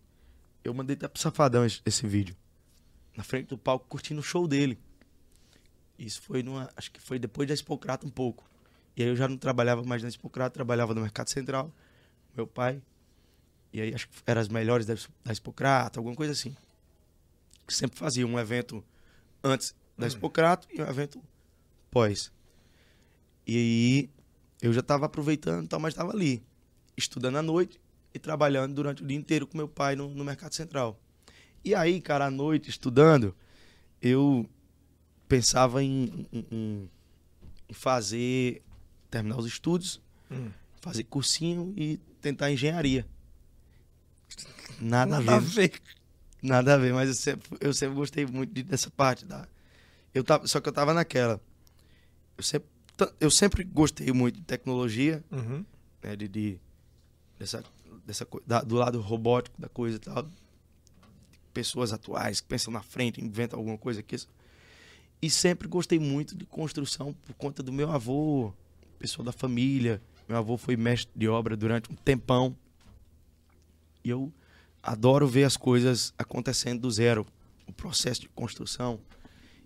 Eu 0.63 0.73
mandei 0.75 0.95
até 0.95 1.09
pro 1.09 1.21
Safadão 1.21 1.65
esse, 1.65 1.81
esse 1.85 2.07
vídeo. 2.07 2.37
Na 3.17 3.25
frente 3.25 3.49
do 3.49 3.59
palco, 3.59 3.87
curtindo 3.89 4.21
o 4.21 4.23
show 4.23 4.47
dele. 4.47 4.79
Isso 5.99 6.23
foi 6.23 6.43
numa. 6.45 6.71
Acho 6.77 6.93
que 6.93 7.01
foi 7.01 7.19
depois 7.19 7.49
da 7.49 7.55
Expocrata 7.55 8.07
um 8.07 8.11
pouco. 8.11 8.49
E 8.97 9.03
aí 9.03 9.09
eu 9.09 9.17
já 9.17 9.27
não 9.27 9.37
trabalhava 9.37 9.83
mais 9.83 10.01
na 10.03 10.09
Expocrata, 10.09 10.51
trabalhava 10.55 10.95
no 10.95 11.01
Mercado 11.01 11.29
Central. 11.29 11.73
Meu 12.39 12.47
pai. 12.47 12.81
E 13.73 13.81
aí 13.81 13.93
acho 13.93 14.09
que 14.09 14.15
eram 14.25 14.41
as 14.41 14.49
melhores 14.49 14.87
da, 14.87 14.95
da 15.25 15.33
Expocrata, 15.33 15.99
alguma 15.99 16.15
coisa 16.15 16.33
assim. 16.33 16.55
Sempre 17.67 17.99
fazia 17.99 18.25
um 18.25 18.39
evento 18.39 18.83
antes 19.43 19.75
da 19.99 20.07
Expocrata 20.07 20.69
e 20.73 20.81
um 20.81 20.87
evento 20.87 21.21
pós. 21.91 22.33
E 23.45 23.57
aí 23.57 24.11
eu 24.63 24.73
já 24.73 24.79
estava 24.81 25.07
aproveitando, 25.07 25.65
e 25.65 25.69
tal, 25.69 25.81
mas 25.81 25.95
estava 25.95 26.13
ali, 26.13 26.41
estudando 26.97 27.37
à 27.39 27.43
noite 27.43 27.81
e 28.15 28.21
trabalhando 28.21 28.73
durante 28.73 29.03
o 29.03 29.07
dia 29.07 29.17
inteiro 29.19 29.45
com 29.45 29.57
meu 29.59 29.69
pai 29.69 29.97
no, 29.97 30.09
no 30.09 30.25
Mercado 30.25 30.55
Central. 30.55 30.97
E 31.65 31.75
aí, 31.75 32.01
cara, 32.01 32.27
à 32.27 32.31
noite, 32.31 32.71
estudando, 32.71 33.35
eu 34.01 34.49
pensava 35.29 35.83
em, 35.83 36.25
em- 36.33 36.47
em- 36.53 36.91
em 37.69 37.73
fazer, 37.75 38.63
terminar 39.11 39.39
os 39.39 39.47
estudos, 39.47 40.01
Hum. 40.31 40.51
Fazer 40.81 41.05
cursinho 41.05 41.73
e 41.77 41.99
tentar 42.21 42.51
engenharia. 42.51 43.07
Nada, 44.81 45.19
Nada 45.21 45.37
a 45.37 45.39
ver. 45.41 45.71
ver. 45.71 45.83
Nada 46.43 46.75
a 46.75 46.77
ver, 46.77 46.93
mas 46.95 47.09
eu 47.09 47.15
sempre, 47.15 47.59
eu 47.61 47.75
sempre 47.75 47.95
gostei 47.97 48.25
muito 48.27 48.53
de- 48.53 48.63
dessa 48.63 48.91
parte. 48.91 49.25
Da, 49.25 49.47
eu 50.15 50.23
tava, 50.23 50.47
só 50.47 50.61
que 50.61 50.69
eu 50.69 50.73
tava 50.73 50.95
naquela. 50.95 51.41
Eu 52.37 52.45
sempre, 52.45 52.69
eu 53.19 53.31
sempre 53.31 53.65
gostei 53.65 54.13
muito 54.13 54.37
de 54.37 54.43
tecnologia, 54.45 55.25
Uhum. 55.33 55.65
né, 56.03 56.15
de, 56.15 56.29
de- 56.29 56.61
dessa, 57.39 57.65
dessa, 58.07 58.27
da- 58.47 58.63
do 58.63 58.77
lado 58.77 59.01
robótico 59.01 59.61
da 59.61 59.69
coisa 59.69 59.97
e 59.97 60.01
tal. 60.01 60.29
Pessoas 61.53 61.93
atuais 61.93 62.41
que 62.41 62.47
pensam 62.47 62.73
na 62.73 62.83
frente, 62.83 63.21
inventam 63.21 63.59
alguma 63.59 63.77
coisa 63.79 63.99
aqui. 63.99 64.17
E 65.21 65.29
sempre 65.29 65.67
gostei 65.67 65.99
muito 65.99 66.37
de 66.37 66.47
construção 66.47 67.13
por 67.13 67.35
conta 67.35 67.65
do 67.65 67.73
meu 67.73 67.91
avô, 67.91 68.53
pessoa 69.01 69.25
da 69.25 69.33
família. 69.33 70.01
Meu 70.29 70.37
avô 70.37 70.57
foi 70.57 70.77
mestre 70.77 71.11
de 71.17 71.27
obra 71.29 71.57
durante 71.57 71.91
um 71.91 71.95
tempão. 71.95 72.55
E 74.05 74.11
eu 74.11 74.33
adoro 74.83 75.27
ver 75.27 75.45
as 75.45 75.57
coisas 75.57 76.13
acontecendo 76.19 76.83
do 76.83 76.91
zero, 76.91 77.27
o 77.67 77.73
processo 77.73 78.21
de 78.23 78.29
construção. 78.29 79.01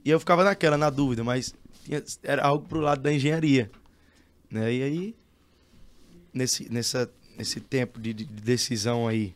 E 0.05 0.11
eu 0.11 0.19
ficava 0.21 0.45
naquela, 0.45 0.77
na 0.77 0.91
dúvida, 0.91 1.23
mas 1.25 1.55
tinha- 1.85 2.03
era 2.23 2.45
algo 2.45 2.67
pro 2.67 2.81
lado 2.81 3.03
da 3.03 3.13
engenharia. 3.13 3.71
Né? 4.51 4.73
E 4.75 4.83
aí, 4.83 5.17
nesse, 6.33 6.71
nessa, 6.73 7.11
nesse 7.37 7.61
tempo 7.61 8.01
de, 8.01 8.13
de 8.13 8.25
decisão 8.25 9.07
aí 9.09 9.35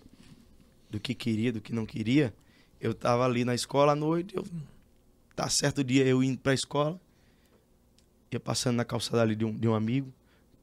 do 0.91 1.01
que 1.01 1.15
queria, 1.15 1.53
do 1.53 1.61
que 1.61 1.73
não 1.73 1.85
queria, 1.87 2.33
eu 2.81 2.95
tava 2.95 3.25
ali 3.25 3.45
na 3.45 3.55
escola 3.55 3.93
à 3.93 3.97
noite, 3.97 4.37
eu, 4.37 4.45
tá 5.35 5.49
certo 5.49 5.83
dia 5.83 6.05
eu 6.05 6.23
indo 6.23 6.39
pra 6.39 6.55
escola, 6.55 7.01
ia 8.31 8.39
passando 8.41 8.77
na 8.77 8.85
calçada 8.85 9.23
ali 9.23 9.35
de 9.35 9.45
um, 9.45 9.53
de 9.55 9.67
um 9.69 9.75
amigo, 9.75 10.13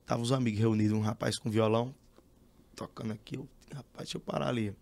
tava 0.05 0.21
os 0.21 0.31
amigos 0.31 0.59
reunidos, 0.59 0.97
um 0.97 1.01
rapaz 1.01 1.37
com 1.37 1.49
violão, 1.49 1.93
tocando 2.75 3.13
aqui, 3.13 3.35
eu, 3.35 3.47
rapaz, 3.73 4.05
deixa 4.05 4.17
eu 4.17 4.21
parar 4.21 4.47
ali. 4.47 4.75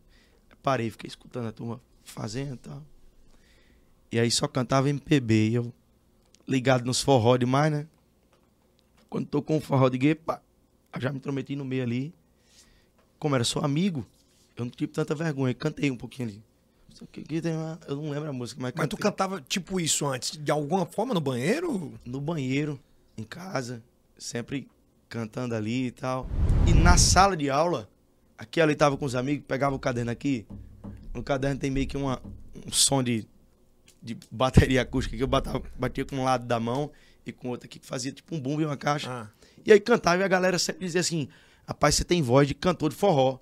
Parei, 0.62 0.92
fiquei 0.92 1.08
escutando 1.08 1.48
a 1.48 1.52
turma 1.52 1.82
fazendo 2.04 2.54
e 2.54 2.58
tal. 2.58 2.84
E 4.12 4.20
aí 4.20 4.30
só 4.30 4.48
cantava 4.48 4.90
MPB. 4.90 5.50
E 5.50 5.56
eu 5.56 5.74
ligado 6.48 6.86
nos 6.86 7.02
forró 7.02 7.38
demais, 7.38 7.72
né? 7.72 7.88
Quando 9.10 9.28
tocou 9.28 9.58
um 9.58 9.62
forró 9.62 9.90
de 9.90 9.98
gay, 9.98 10.16
pá, 10.16 10.42
já 11.00 11.12
me 11.12 11.18
intrometi 11.18 11.56
no 11.56 11.66
meio 11.66 11.84
ali. 11.84 12.14
Como 13.18 13.36
era 13.36 13.44
só 13.44 13.60
amigo, 13.60 14.06
eu 14.56 14.66
não 14.66 14.72
tive 14.72 14.92
tanta 14.92 15.16
vergonha. 15.16 15.54
Cantei 15.54 15.90
um 15.90 15.98
pouquinho 15.98 16.30
ali. 16.30 16.44
Eu 17.88 17.96
não 17.96 18.10
lembro 18.10 18.30
a 18.30 18.34
música, 18.34 18.62
mas, 18.62 18.74
Mas 18.76 18.88
tu 18.88 18.98
cantava 18.98 19.42
tipo 19.42 19.80
isso 19.80 20.06
antes, 20.06 20.38
de 20.38 20.52
alguma 20.52 20.86
forma 20.86 21.14
no 21.14 21.22
banheiro? 21.22 22.00
no 22.06 22.22
banheiro, 22.22 22.80
em 23.18 23.24
casa, 23.24 23.82
sempre 24.18 24.68
cantando 25.16 25.54
ali 25.54 25.88
e 25.88 25.92
tal. 25.92 26.26
E 26.66 26.74
na 26.74 26.98
sala 26.98 27.36
de 27.36 27.50
aula, 27.50 27.90
aqui 28.38 28.62
ali 28.62 28.74
tava 28.74 28.96
com 28.96 29.04
os 29.06 29.14
amigos, 29.14 29.44
pegava 29.46 29.76
o 29.76 29.80
caderno 29.80 30.10
aqui. 30.10 30.48
No 31.14 31.22
caderno 31.22 31.60
tem 31.60 31.70
meio 31.70 31.86
que 31.86 31.98
uma, 31.98 32.22
um 32.66 32.72
som 32.72 33.04
de, 33.04 33.28
de 34.02 34.18
bateria 34.32 34.82
acústica 34.82 35.18
que 35.18 35.22
eu 35.22 35.28
batava, 35.28 35.62
batia 35.78 36.06
com 36.06 36.16
um 36.16 36.24
lado 36.24 36.46
da 36.46 36.60
mão 36.62 36.90
e 37.26 37.34
com 37.34 37.50
o 37.50 37.52
outro 37.52 37.66
aqui 37.68 37.78
que 37.78 37.86
fazia 37.86 38.12
tipo 38.14 38.34
um 38.34 38.40
bumbo 38.40 38.62
e 38.62 38.66
uma 38.66 38.78
caixa. 38.78 39.12
Ah. 39.12 39.28
E 39.66 39.72
aí 39.74 39.80
cantava 39.82 40.22
e 40.22 40.24
a 40.24 40.28
galera 40.30 40.58
sempre 40.58 40.86
dizia 40.86 41.02
assim: 41.02 41.28
rapaz, 41.68 41.96
você 41.96 42.06
tem 42.06 42.22
voz 42.22 42.48
de 42.48 42.54
cantor 42.54 42.90
de 42.90 42.96
forró. 42.96 43.40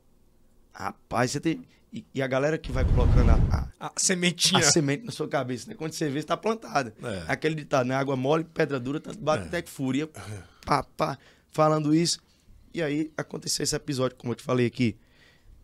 Rapaz, 0.73 1.31
você 1.31 1.39
tem. 1.39 1.61
E, 1.93 2.05
e 2.13 2.21
a 2.21 2.27
galera 2.27 2.55
que 2.57 2.71
vai 2.71 2.85
colocando 2.85 3.29
a- 3.31 3.67
a, 3.79 3.87
A 3.87 3.91
sementinha. 3.97 4.59
a 4.59 4.63
semente 4.63 5.03
na 5.05 5.11
sua 5.11 5.27
cabeça, 5.27 5.67
né? 5.69 5.75
Quando 5.75 5.91
você 5.93 6.07
vê, 6.09 6.19
está 6.19 6.37
plantada. 6.37 6.93
É. 7.01 7.23
Aquele 7.27 7.55
ditado, 7.55 7.87
né? 7.87 7.95
Água 7.95 8.15
mole, 8.15 8.43
pedra 8.43 8.79
dura, 8.79 8.99
tanto 8.99 9.19
bate 9.19 9.45
até 9.47 9.61
que 9.61 9.69
fúria. 9.71 10.07
Pá, 10.65 10.83
pá, 10.83 11.17
falando 11.51 11.93
isso. 11.93 12.19
E 12.73 12.81
aí 12.81 13.11
aconteceu 13.17 13.63
esse 13.63 13.75
episódio, 13.75 14.17
como 14.17 14.31
eu 14.31 14.35
te 14.35 14.43
falei 14.43 14.65
aqui. 14.65 14.95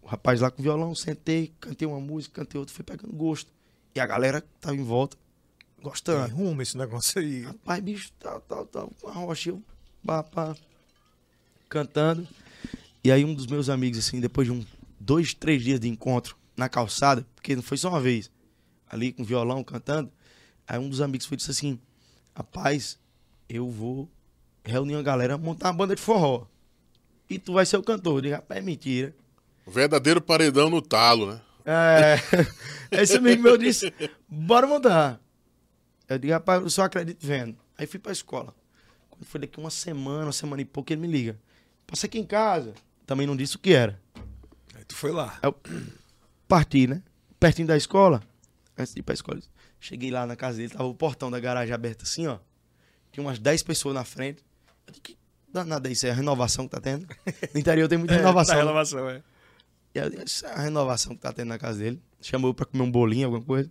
O 0.02 0.08
rapaz 0.08 0.42
lá 0.42 0.52
com 0.52 0.62
violão, 0.62 0.94
sentei, 0.94 1.54
cantei 1.60 1.88
uma 1.88 2.00
música, 2.00 2.42
cantei 2.42 2.60
outra, 2.60 2.74
fui 2.74 2.84
pegando 2.84 3.14
gosto. 3.14 3.52
E 3.94 4.00
a 4.00 4.06
galera 4.06 4.42
que 4.42 4.48
tava 4.60 4.76
em 4.76 4.84
volta, 4.84 5.18
gostando. 5.82 6.24
Arruma 6.24 6.64
esse 6.64 6.78
negócio 6.78 7.20
aí. 7.20 7.44
Rapaz, 7.44 7.84
bicho, 7.84 8.12
tal, 8.20 8.42
tal, 8.42 8.66
tal, 8.66 8.94
com 9.00 9.08
a 9.08 9.14
rocha, 9.14 9.50
eu, 9.50 9.64
pá, 10.06 10.24
pá, 10.24 10.56
cantando. 11.70 12.28
E 13.04 13.12
aí 13.12 13.24
um 13.24 13.34
dos 13.34 13.48
meus 13.48 13.70
amigos, 13.70 14.00
assim, 14.00 14.20
depois 14.20 14.48
de 14.48 14.54
um, 14.54 14.66
dois, 15.00 15.34
três 15.34 15.64
dias 15.64 15.80
de 15.80 15.88
encontro 15.88 16.36
na 16.58 16.68
calçada, 16.68 17.26
porque 17.36 17.56
não 17.56 17.62
foi 17.62 17.78
só 17.78 17.90
uma 17.90 18.02
vez, 18.02 18.32
ali 18.90 19.14
com 19.14 19.24
violão, 19.24 19.64
cantando, 19.64 20.12
aí 20.68 20.80
um 20.80 20.90
dos 20.90 21.02
amigos 21.02 21.28
foi 21.28 21.38
disse 21.38 21.52
assim, 21.52 21.80
rapaz, 22.36 22.98
eu 23.48 23.70
vou 23.70 24.10
reunir 24.66 24.96
uma 24.96 25.04
galera, 25.04 25.38
montar 25.38 25.70
uma 25.70 25.78
banda 25.78 25.96
de 25.96 26.02
forró. 26.02 26.48
E 27.30 27.40
tu 27.40 27.54
vai 27.54 27.66
ser 27.66 27.78
o 27.78 27.84
cantor. 27.84 28.18
Eu 28.18 28.22
digo, 28.22 28.36
rapaz, 28.36 28.60
é 28.60 28.64
mentira. 28.64 29.16
Verdadeiro 29.66 30.22
paredão 30.22 30.70
no 30.70 30.82
talo, 30.82 31.34
né? 31.34 31.42
É, 31.66 32.20
esse 33.02 33.18
amigo 33.18 33.42
meu 33.42 33.58
disse, 33.58 33.92
bora 34.28 34.68
montar. 34.68 35.20
Eu 36.08 36.20
digo, 36.20 36.34
rapaz, 36.34 36.62
eu 36.62 36.70
só 36.70 36.84
acredito 36.84 37.26
vendo. 37.26 37.58
Aí 37.78 37.88
fui 37.88 38.00
pra 38.00 38.12
escola. 38.12 38.54
Quando 39.10 39.26
foi 39.26 39.42
daqui 39.42 39.60
uma 39.60 39.72
semana, 39.72 40.26
uma 40.26 40.32
semana 40.32 40.62
e 40.62 40.66
pouco, 40.66 40.94
ele 40.94 41.02
me 41.02 41.08
liga. 41.08 41.40
Passa 41.88 42.06
aqui 42.06 42.20
em 42.20 42.26
casa. 42.26 42.74
Também 43.06 43.26
não 43.26 43.36
disse 43.36 43.56
o 43.56 43.60
que 43.60 43.74
era. 43.74 44.00
Aí 44.76 44.84
tu 44.84 44.96
foi 44.96 45.12
lá. 45.12 45.40
Eu 45.42 45.56
parti, 46.48 46.86
né? 46.86 47.02
Pertinho 47.40 47.68
da 47.68 47.78
escola. 47.78 48.22
Antes 48.78 48.94
de 48.94 49.00
ir 49.00 49.04
pra 49.04 49.14
escola. 49.14 49.40
Cheguei 49.80 50.12
lá 50.12 50.26
na 50.26 50.36
casa 50.36 50.58
dele, 50.58 50.70
tava 50.70 50.86
o 50.86 50.96
portão 50.96 51.30
da 51.32 51.40
garagem 51.40 51.74
aberto 51.74 52.04
assim, 52.04 52.28
ó. 52.28 52.40
Tinha 53.12 53.26
umas 53.26 53.40
10 53.40 53.64
pessoas 53.64 53.96
na 53.96 54.04
frente. 54.04 54.44
Eu 54.88 54.94
que 55.02 55.18
danada 55.52 55.90
é 55.90 55.92
isso? 55.92 56.06
É 56.06 56.12
a 56.12 56.14
renovação 56.14 56.66
que 56.66 56.72
tá 56.72 56.82
tendo? 56.82 57.08
No 57.54 57.60
interior 57.60 57.88
tem 57.88 57.98
muita 57.98 58.16
renovação. 58.18 58.56
Da 58.56 58.62
né? 58.62 58.68
renovação, 58.68 59.10
é. 59.10 59.24
E 59.94 60.00
aí, 60.00 60.16
essa 60.18 60.48
é 60.48 60.54
a 60.54 60.62
renovação 60.62 61.16
que 61.16 61.22
tá 61.22 61.32
tendo 61.32 61.48
na 61.48 61.58
casa 61.58 61.80
dele. 61.80 62.02
Chamou 62.22 62.50
eu 62.50 62.54
pra 62.54 62.66
comer 62.66 62.84
um 62.84 62.92
bolinho, 62.92 63.28
alguma 63.28 63.44
coisa. 63.44 63.70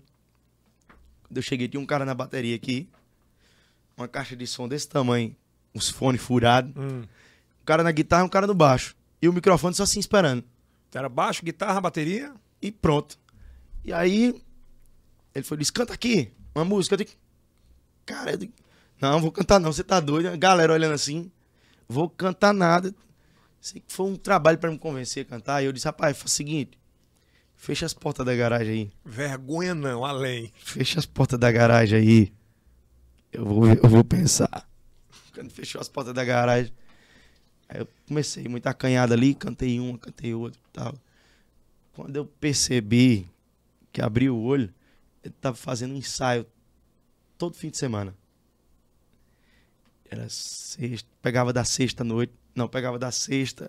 Quando 1.23 1.37
eu 1.37 1.43
cheguei, 1.43 1.69
tinha 1.69 1.81
um 1.81 1.87
cara 1.87 2.05
na 2.05 2.15
bateria 2.15 2.57
aqui. 2.57 2.89
Uma 3.97 4.09
caixa 4.09 4.35
de 4.35 4.47
som 4.47 4.67
desse 4.67 4.89
tamanho. 4.89 5.37
Uns 5.75 5.91
fones 5.91 6.23
furados. 6.23 6.73
Hum. 6.77 7.03
Um 7.03 7.65
cara 7.65 7.83
na 7.83 7.93
guitarra 7.93 8.23
e 8.23 8.27
um 8.27 8.29
cara 8.29 8.47
no 8.47 8.55
baixo. 8.55 8.97
E 9.21 9.29
o 9.29 9.33
microfone 9.33 9.75
só 9.75 9.83
assim 9.83 10.01
esperando. 10.01 10.45
Era 10.95 11.09
baixo, 11.09 11.45
guitarra, 11.45 11.81
bateria. 11.81 12.33
E 12.63 12.71
pronto. 12.71 13.19
E 13.85 13.93
aí, 13.93 14.35
ele 15.35 15.45
foi 15.45 15.59
disse, 15.59 15.73
canta 15.73 15.93
aqui, 15.93 16.31
uma 16.55 16.65
música. 16.65 16.95
Eu 16.95 16.99
digo, 16.99 17.11
cara, 18.07 18.31
eu 18.31 18.37
digo, 18.39 18.53
não, 19.11 19.21
vou 19.21 19.31
cantar 19.31 19.59
não, 19.61 19.73
você 19.73 19.85
tá 19.85 20.01
doido. 20.01 20.29
A 20.29 20.37
galera 20.37 20.73
olhando 20.73 20.95
assim, 20.95 21.31
vou 21.89 22.09
cantar 22.09 22.53
nada. 22.53 22.95
Sei 23.61 23.81
que 23.81 23.93
foi 23.93 24.07
um 24.07 24.17
trabalho 24.17 24.59
pra 24.59 24.71
me 24.71 24.79
convencer 24.79 25.25
a 25.25 25.29
cantar. 25.29 25.63
E 25.63 25.67
eu 25.67 25.73
disse, 25.73 25.87
rapaz, 25.87 26.17
faz 26.17 26.33
o 26.33 26.35
seguinte, 26.35 26.79
fecha 27.55 27.87
as 27.87 27.95
portas 27.95 28.25
da 28.25 28.35
garagem 28.35 28.73
aí. 28.73 28.93
Vergonha 29.05 29.75
não, 29.75 30.05
além. 30.05 30.53
Fecha 30.59 30.99
as 30.99 31.07
portas 31.07 31.39
da 31.39 31.51
garagem 31.53 31.99
aí. 31.99 32.33
Eu 33.33 33.45
vou, 33.45 33.67
eu 33.67 33.89
vou 33.89 34.05
pensar. 34.05 34.69
Quando 35.35 35.51
fechou 35.51 35.81
as 35.81 35.89
portas 35.89 36.15
da 36.15 36.25
garagem, 36.25 36.73
aí 37.69 37.81
eu 37.81 37.89
comecei 38.07 38.47
muito 38.49 38.67
acanhado 38.67 39.13
ali, 39.13 39.35
cantei 39.35 39.81
uma, 39.81 39.99
cantei 39.99 40.33
outra 40.33 40.61
e 40.61 40.73
tal. 40.73 40.95
Quando 41.93 42.17
eu 42.17 42.25
percebi 42.25 43.27
que 43.93 44.01
abri 44.01 44.31
o 44.31 44.39
olho, 44.39 44.73
ele 45.23 45.35
tava 45.41 45.57
fazendo 45.57 45.95
um 45.95 45.97
ensaio 45.97 46.47
todo 47.37 47.57
fim 47.57 47.71
de 47.71 47.77
semana. 47.77 48.15
Era 50.15 50.29
sexta, 50.29 51.09
pegava 51.21 51.53
da 51.53 51.65
sexta 51.65 52.05
à 52.05 52.07
noite, 52.07 52.33
não, 52.55 52.69
pegava 52.69 52.99
da 52.99 53.11
sexta 53.11 53.69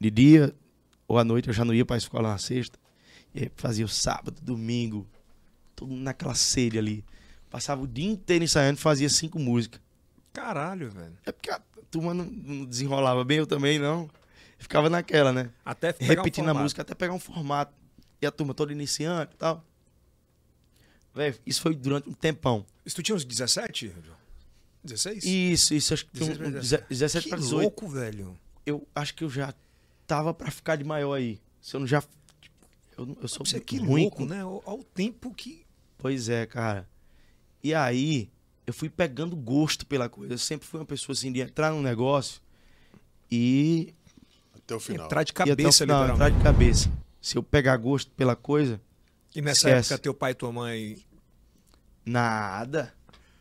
de 0.00 0.10
dia 0.10 0.54
ou 1.06 1.18
à 1.18 1.24
noite, 1.24 1.48
eu 1.48 1.54
já 1.54 1.62
não 1.62 1.74
ia 1.74 1.84
pra 1.84 1.96
escola 1.96 2.30
na 2.30 2.38
sexta. 2.38 2.78
E 3.34 3.42
aí 3.42 3.52
fazia 3.54 3.84
o 3.84 3.88
sábado, 3.88 4.40
domingo, 4.40 5.06
todo 5.76 5.88
mundo 5.88 6.02
naquela 6.02 6.34
sede 6.34 6.78
ali. 6.78 7.04
Passava 7.50 7.82
o 7.82 7.86
dia 7.86 8.08
inteiro 8.08 8.44
ensaiando, 8.44 8.78
fazia 8.78 9.10
cinco 9.10 9.38
músicas. 9.38 9.80
Caralho, 10.32 10.90
velho. 10.90 11.18
É 11.26 11.32
porque 11.32 11.50
a 11.50 11.60
turma 11.90 12.14
não, 12.14 12.24
não 12.24 12.64
desenrolava 12.64 13.22
bem, 13.22 13.38
eu 13.38 13.46
também 13.46 13.78
não. 13.78 14.08
Ficava 14.58 14.88
naquela, 14.88 15.32
né? 15.32 15.50
Até 15.64 15.92
pegar 15.92 16.22
um 16.22 16.24
Repetindo 16.24 16.48
a 16.48 16.54
música 16.54 16.80
até 16.80 16.94
pegar 16.94 17.12
um 17.12 17.20
formato. 17.20 17.72
E 18.20 18.26
a 18.26 18.30
turma 18.30 18.54
toda 18.54 18.72
iniciante 18.72 19.34
e 19.34 19.36
tal. 19.36 19.64
Velho, 21.14 21.36
isso 21.46 21.60
foi 21.60 21.74
durante 21.74 22.08
um 22.08 22.12
tempão. 22.12 22.64
Isso 22.84 22.96
tu 22.96 23.02
tinha 23.02 23.14
uns 23.14 23.24
17? 23.24 23.92
16? 24.84 25.24
Isso, 25.24 25.74
isso, 25.74 25.94
acho 25.94 26.06
que 26.06 26.12
tinha 26.12 26.30
16 26.30 26.38
um, 26.38 26.38
pra 26.38 26.48
um 26.48 26.62
17. 26.62 26.84
17 26.88 27.24
que 27.24 27.30
para 27.30 27.38
18. 27.38 27.62
louco, 27.62 27.88
velho. 27.88 28.38
Eu 28.64 28.86
acho 28.94 29.14
que 29.14 29.24
eu 29.24 29.30
já 29.30 29.54
tava 30.06 30.32
pra 30.32 30.50
ficar 30.50 30.76
de 30.76 30.84
maior 30.84 31.14
aí. 31.14 31.40
Se 31.60 31.74
eu 31.74 31.80
não 31.80 31.86
já. 31.86 32.02
Eu, 32.96 33.16
eu 33.20 33.28
sou 33.28 33.44
Você 33.44 33.60
que 33.60 33.78
ruim 33.78 34.02
louco, 34.02 34.18
com 34.18 34.26
né? 34.26 34.40
Ao, 34.40 34.82
tempo 34.94 35.32
que. 35.34 35.64
Pois 35.96 36.28
é, 36.28 36.46
cara. 36.46 36.88
E 37.62 37.74
aí, 37.74 38.30
eu 38.66 38.72
fui 38.72 38.88
pegando 38.88 39.36
gosto 39.36 39.86
pela 39.86 40.08
coisa. 40.08 40.34
Eu 40.34 40.38
sempre 40.38 40.66
fui 40.66 40.80
uma 40.80 40.86
pessoa 40.86 41.14
assim 41.14 41.32
de 41.32 41.40
entrar 41.40 41.72
num 41.72 41.82
negócio 41.82 42.40
e, 43.30 43.92
Até 44.54 44.74
o 44.74 44.80
final. 44.80 45.06
Entrar 45.06 45.22
de 45.22 45.32
até 45.32 45.42
o 45.42 45.46
cabeça, 45.46 45.84
final, 45.84 46.08
entrar 46.10 46.30
de 46.30 46.42
cabeça. 46.42 46.90
Se 47.20 47.36
eu 47.36 47.42
pegar 47.42 47.76
gosto 47.76 48.10
pela 48.12 48.36
coisa, 48.36 48.80
E 49.34 49.42
nessa 49.42 49.68
Esquece. 49.68 49.92
época 49.92 50.02
teu 50.02 50.14
pai 50.14 50.32
e 50.32 50.34
tua 50.34 50.52
mãe 50.52 50.98
nada. 52.04 52.94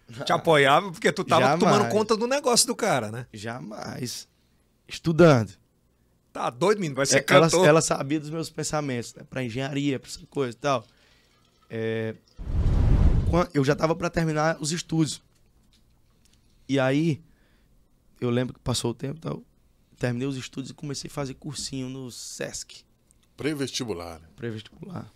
te 0.26 0.32
apoiavam 0.32 0.92
porque 0.92 1.12
tu 1.12 1.24
tava 1.24 1.42
Jamais. 1.42 1.60
tomando 1.60 1.92
conta 1.92 2.16
do 2.16 2.28
negócio 2.28 2.66
do 2.68 2.76
cara, 2.76 3.12
né? 3.12 3.28
Jamais. 3.34 4.28
Estudando. 4.88 5.52
Tá 6.32 6.50
doido, 6.50 6.80
menino? 6.80 6.96
Vai 6.96 7.06
ser 7.06 7.18
É, 7.18 7.26
ela, 7.34 7.50
cantor. 7.50 7.68
ela 7.68 7.82
sabia 7.82 8.20
dos 8.20 8.30
meus 8.30 8.50
pensamentos, 8.50 9.14
né? 9.16 9.24
Pra 9.30 9.44
engenharia, 9.44 10.00
pra 10.00 10.10
essa 10.10 10.26
coisa 10.28 10.56
e 10.56 10.60
tal. 10.60 10.86
É, 11.70 12.16
eu 13.54 13.64
já 13.66 13.76
tava 13.76 13.96
pra 13.96 14.10
terminar 14.10 14.58
os 14.62 14.72
estudos. 14.72 15.22
E 16.70 16.80
aí, 16.80 17.22
eu 18.22 18.30
lembro 18.30 18.54
que 18.54 18.60
passou 18.60 18.92
o 18.92 18.94
tempo 18.94 19.18
e 19.18 19.22
tal. 19.22 19.44
Terminei 19.98 20.28
os 20.28 20.38
estudos 20.38 20.70
e 20.70 20.74
comecei 20.74 21.10
a 21.10 21.14
fazer 21.14 21.34
cursinho 21.34 21.90
no 21.90 22.12
Sesc, 22.12 22.86
Pré-vestibular. 23.36 24.20
né? 24.20 24.28
pré-vestibular. 24.36 25.12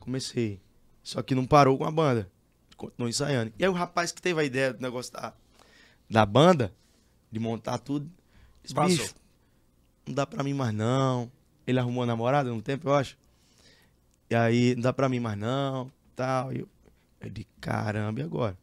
Comecei. 0.00 0.60
Só 1.02 1.22
que 1.22 1.34
não 1.34 1.46
parou 1.46 1.78
com 1.78 1.84
a 1.84 1.90
banda. 1.90 2.28
Continuou 2.82 3.08
ensaiando. 3.08 3.52
E 3.56 3.62
aí 3.64 3.70
o 3.70 3.72
rapaz 3.72 4.10
que 4.10 4.20
teve 4.20 4.40
a 4.40 4.44
ideia 4.44 4.72
do 4.74 4.82
negócio 4.82 5.12
da, 5.12 5.32
da 6.10 6.26
banda, 6.26 6.72
de 7.30 7.38
montar 7.38 7.78
tudo, 7.78 8.10
disse, 8.60 8.74
Vazou. 8.74 8.98
bicho, 8.98 9.14
não 10.04 10.14
dá 10.14 10.26
pra 10.26 10.42
mim 10.42 10.52
mais 10.52 10.74
não. 10.74 11.30
Ele 11.64 11.78
arrumou 11.78 12.04
namorada 12.04 12.50
no 12.50 12.60
tempo, 12.60 12.88
eu 12.88 12.94
acho. 12.94 13.16
E 14.28 14.34
aí, 14.34 14.74
não 14.74 14.82
dá 14.82 14.92
pra 14.92 15.08
mim 15.08 15.20
mais 15.20 15.38
não, 15.38 15.92
tal. 16.16 16.52
E 16.52 16.58
eu, 16.58 16.68
eu 17.20 17.30
de 17.30 17.44
caramba, 17.60 18.18
e 18.18 18.24
agora? 18.24 18.58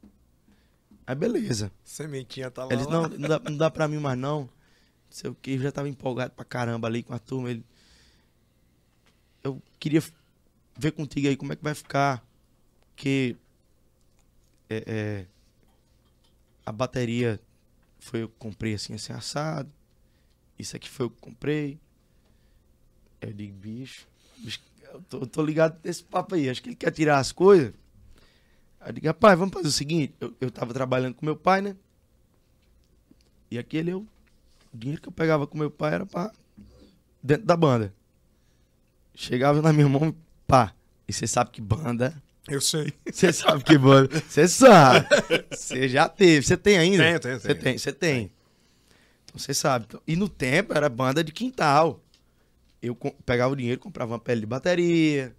Aí 1.08 1.16
beleza. 1.16 1.72
Sementinha 1.82 2.52
tava 2.52 2.74
Ele 2.74 2.82
disse, 2.82 2.92
lá. 2.94 3.08
não, 3.08 3.18
não 3.18 3.30
dá, 3.30 3.40
não 3.40 3.58
dá 3.58 3.72
pra 3.72 3.88
mim 3.88 4.00
mais 4.00 4.18
não. 4.20 4.42
Não 4.42 4.50
sei 5.10 5.30
o 5.30 5.34
que, 5.36 5.52
eu 5.52 5.60
já 5.60 5.72
tava 5.72 5.88
empolgado 5.88 6.34
pra 6.34 6.44
caramba 6.44 6.90
ali 6.90 7.04
com 7.04 7.14
a 7.14 7.20
turma. 7.20 7.50
Ele, 7.52 7.64
eu 9.42 9.62
queria 9.80 10.04
ver 10.78 10.92
contigo 10.92 11.30
aí 11.30 11.38
como 11.38 11.54
é 11.54 11.56
que 11.56 11.64
vai 11.64 11.74
ficar. 11.74 12.22
Porque 12.94 13.38
é, 14.70 14.84
é, 14.86 15.26
a 16.66 16.72
bateria 16.72 17.40
foi 18.00 18.24
eu 18.24 18.30
que 18.30 18.36
comprei 18.38 18.74
assim, 18.76 18.94
assim, 18.94 19.12
assado. 19.12 19.72
Isso 20.58 20.76
aqui 20.76 20.88
foi 20.88 21.08
eu 21.08 21.10
que 21.10 21.20
comprei. 21.20 21.80
Eu 23.20 23.34
digo, 23.34 23.56
bicho, 23.58 24.08
bicho, 24.38 24.62
Eu 24.82 25.02
tô, 25.04 25.26
tô 25.26 25.44
ligado 25.44 25.80
nesse 25.84 26.04
papo 26.04 26.36
aí. 26.36 26.50
Acho 26.50 26.62
que 26.62 26.70
ele 26.70 26.76
quer 26.76 26.92
tirar 26.92 27.20
as 27.20 27.32
coisas. 27.32 27.74
Aí 28.80 28.90
eu 28.90 28.94
digo, 28.94 29.08
rapaz, 29.08 29.38
vamos 29.38 29.54
fazer 29.54 29.68
o 29.68 29.72
seguinte. 29.72 30.14
Eu, 30.20 30.34
eu 30.40 30.52
tava 30.52 30.74
trabalhando 30.74 31.16
com 31.16 31.26
meu 31.26 31.36
pai, 31.36 31.62
né? 31.62 31.76
E 33.52 33.58
aquele 33.58 33.92
eu. 33.92 34.06
O 34.72 34.78
dinheiro 34.78 35.02
que 35.02 35.08
eu 35.08 35.14
pegava 35.14 35.48
com 35.48 35.58
meu 35.58 35.72
pai 35.72 35.96
era 35.96 36.06
pra. 36.06 36.32
Dentro 37.22 37.46
da 37.46 37.58
banda. 37.58 37.94
Chegava 39.14 39.62
na 39.62 39.74
minha 39.74 39.90
mão, 39.90 40.16
pá. 40.48 40.74
E 41.08 41.12
você 41.12 41.28
sabe 41.28 41.52
que 41.52 41.60
banda. 41.60 42.22
Eu 42.50 42.62
sei. 42.62 42.94
Você 43.12 43.32
sabe 43.34 43.64
que 43.64 43.78
banda. 43.78 44.22
Você 44.28 44.48
sabe. 44.48 45.08
Você 45.52 45.88
já 45.90 46.08
teve. 46.10 46.46
Você 46.46 46.58
tem 46.58 46.78
ainda? 46.78 47.04
Tenho, 47.04 47.20
tenho, 47.20 47.40
Você 47.40 47.56
tem, 47.56 47.78
você 47.78 47.92
tem. 47.94 48.32
Então 49.26 49.38
você 49.40 49.54
sabe. 49.54 49.86
E 50.08 50.16
no 50.16 50.28
tempo 50.28 50.74
era 50.74 50.90
banda 50.90 51.24
de 51.24 51.32
quintal. 51.32 52.02
Eu 52.82 52.96
pegava 53.26 53.52
o 53.54 53.56
dinheiro, 53.56 53.80
comprava 53.80 54.14
uma 54.14 54.20
pele 54.20 54.42
de 54.42 54.48
bateria, 54.48 55.36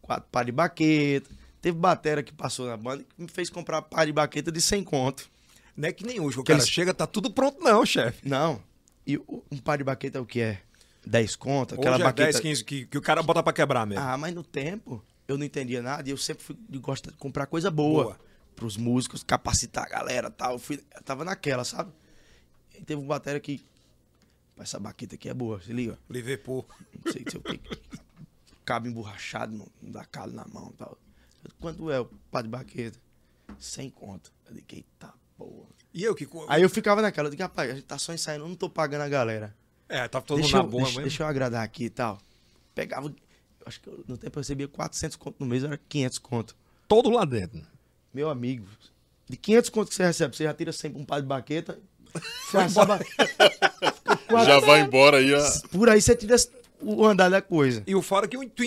quatro 0.00 0.28
par 0.30 0.44
de 0.44 0.52
baqueta. 0.52 1.30
Teve 1.60 1.78
batera 1.78 2.22
que 2.22 2.32
passou 2.32 2.66
na 2.66 2.76
banda 2.76 3.02
que 3.04 3.22
me 3.22 3.28
fez 3.28 3.48
comprar 3.48 3.80
par 3.82 4.04
de 4.04 4.12
baqueta 4.12 4.50
de 4.52 4.60
100 4.60 4.84
conto. 4.84 5.30
Não 5.76 5.88
é 5.88 5.92
que 5.92 6.04
nem 6.04 6.20
hoje. 6.20 6.38
O 6.38 6.42
Que 6.42 6.48
cara 6.48 6.58
eles- 6.58 6.68
chega, 6.68 6.92
tá 6.92 7.06
tudo 7.06 7.30
pronto, 7.30 7.62
não, 7.62 7.86
chefe. 7.86 8.28
Não. 8.28 8.60
E 9.06 9.16
um 9.50 9.56
par 9.64 9.78
de 9.78 9.84
baqueta 9.84 10.18
é 10.18 10.20
o 10.20 10.26
que 10.26 10.40
é? 10.40 10.58
10 11.06 11.34
conto? 11.34 11.74
Aquela 11.74 11.94
Hoje 11.96 12.02
é 12.02 12.04
baqueta. 12.04 12.30
10, 12.32 12.40
15 12.40 12.64
que, 12.64 12.86
que 12.86 12.98
o 12.98 13.00
cara 13.02 13.22
bota 13.22 13.42
pra 13.42 13.52
quebrar 13.52 13.86
mesmo. 13.86 14.04
Ah, 14.04 14.16
mas 14.18 14.34
no 14.34 14.42
tempo 14.44 15.02
eu 15.32 15.38
não 15.38 15.44
entendia 15.44 15.82
nada 15.82 16.08
e 16.08 16.12
eu 16.12 16.16
sempre 16.16 16.44
fui 16.44 16.56
de 16.68 16.78
gostar 16.78 17.10
de 17.10 17.16
comprar 17.16 17.46
coisa 17.46 17.70
boa, 17.70 18.04
Boa. 18.04 18.20
pros 18.54 18.76
músicos, 18.76 19.22
capacitar 19.22 19.84
a 19.84 19.88
galera 19.88 20.28
e 20.28 20.30
tal. 20.30 20.52
Eu, 20.52 20.58
fui, 20.58 20.82
eu 20.94 21.02
tava 21.02 21.24
naquela, 21.24 21.64
sabe? 21.64 21.92
E 22.74 22.82
teve 22.84 23.00
um 23.00 23.06
bateria 23.06 23.40
que. 23.40 23.58
"Pá, 24.56 24.62
Essa 24.62 24.78
baqueta 24.78 25.14
aqui 25.14 25.28
é 25.28 25.34
boa, 25.34 25.60
se 25.60 25.72
liga. 25.72 25.98
Liverpool. 26.08 26.66
Não 27.04 27.12
sei 27.12 27.24
se 27.28 27.36
eu 27.36 27.40
que. 27.42 27.60
Cabo 28.64 28.86
emborrachado, 28.86 29.52
não, 29.56 29.66
não 29.82 29.90
dá 29.90 30.04
calo 30.04 30.32
na 30.32 30.46
mão 30.46 30.70
e 30.72 30.76
tal. 30.76 30.96
Eu, 31.44 31.50
Quanto 31.60 31.90
é 31.90 31.98
o 32.00 32.04
par 32.30 32.42
de 32.44 32.48
baqueta? 32.48 32.98
100 33.58 33.90
conto. 33.90 34.32
Eu 34.46 34.54
digo, 34.54 34.66
eita 34.72 35.12
porra. 35.36 35.68
E 35.92 36.02
eu 36.04 36.14
que. 36.14 36.28
Aí 36.48 36.62
eu 36.62 36.70
ficava 36.70 37.02
naquela, 37.02 37.26
eu 37.26 37.30
digo, 37.30 37.42
rapaz, 37.42 37.70
a 37.70 37.74
gente 37.74 37.84
tá 37.84 37.98
só 37.98 38.12
ensaiando, 38.14 38.44
eu 38.44 38.48
não 38.48 38.54
tô 38.56 38.70
pagando 38.70 39.02
a 39.02 39.08
galera. 39.08 39.54
É, 39.88 40.06
tava 40.08 40.24
todo 40.24 40.40
deixa, 40.40 40.56
mundo 40.58 40.62
eu, 40.62 40.64
na 40.66 40.70
boa 40.70 40.82
deixa, 40.84 40.98
mesmo. 40.98 41.08
deixa 41.10 41.22
eu 41.22 41.26
agradar 41.26 41.62
aqui 41.64 41.84
e 41.84 41.90
tal. 41.90 42.18
Pegava, 42.74 43.14
acho 43.66 43.80
que 43.80 43.88
eu, 43.88 44.04
no 44.06 44.16
tempo 44.16 44.38
eu 44.38 44.40
recebia 44.40 44.68
400 44.68 45.16
conto 45.16 45.36
no 45.40 45.46
mês, 45.46 45.64
era 45.64 45.78
500 45.88 46.18
conto. 46.18 46.56
Todo 46.88 47.10
lá 47.10 47.24
dentro. 47.24 47.62
Meu 48.12 48.28
amigo, 48.28 48.66
de 49.28 49.36
500 49.36 49.70
conto 49.70 49.88
que 49.88 49.94
você 49.94 50.04
recebe, 50.04 50.36
você 50.36 50.44
já 50.44 50.54
tira 50.54 50.72
sempre 50.72 51.00
um 51.00 51.04
par 51.04 51.20
de 51.20 51.26
baqueta. 51.26 51.78
Você 52.44 52.58
já 52.58 52.68
sabe, 52.68 53.06
Já 54.44 54.60
vai 54.60 54.82
embora 54.82 55.16
aí 55.16 55.34
a... 55.34 55.50
por 55.70 55.88
aí 55.88 55.98
você 55.98 56.14
tira 56.14 56.36
o 56.78 57.06
andar 57.06 57.30
da 57.30 57.40
coisa. 57.40 57.82
E 57.86 57.94
o 57.94 58.02
fora 58.02 58.28
que 58.28 58.36
tu, 58.36 58.62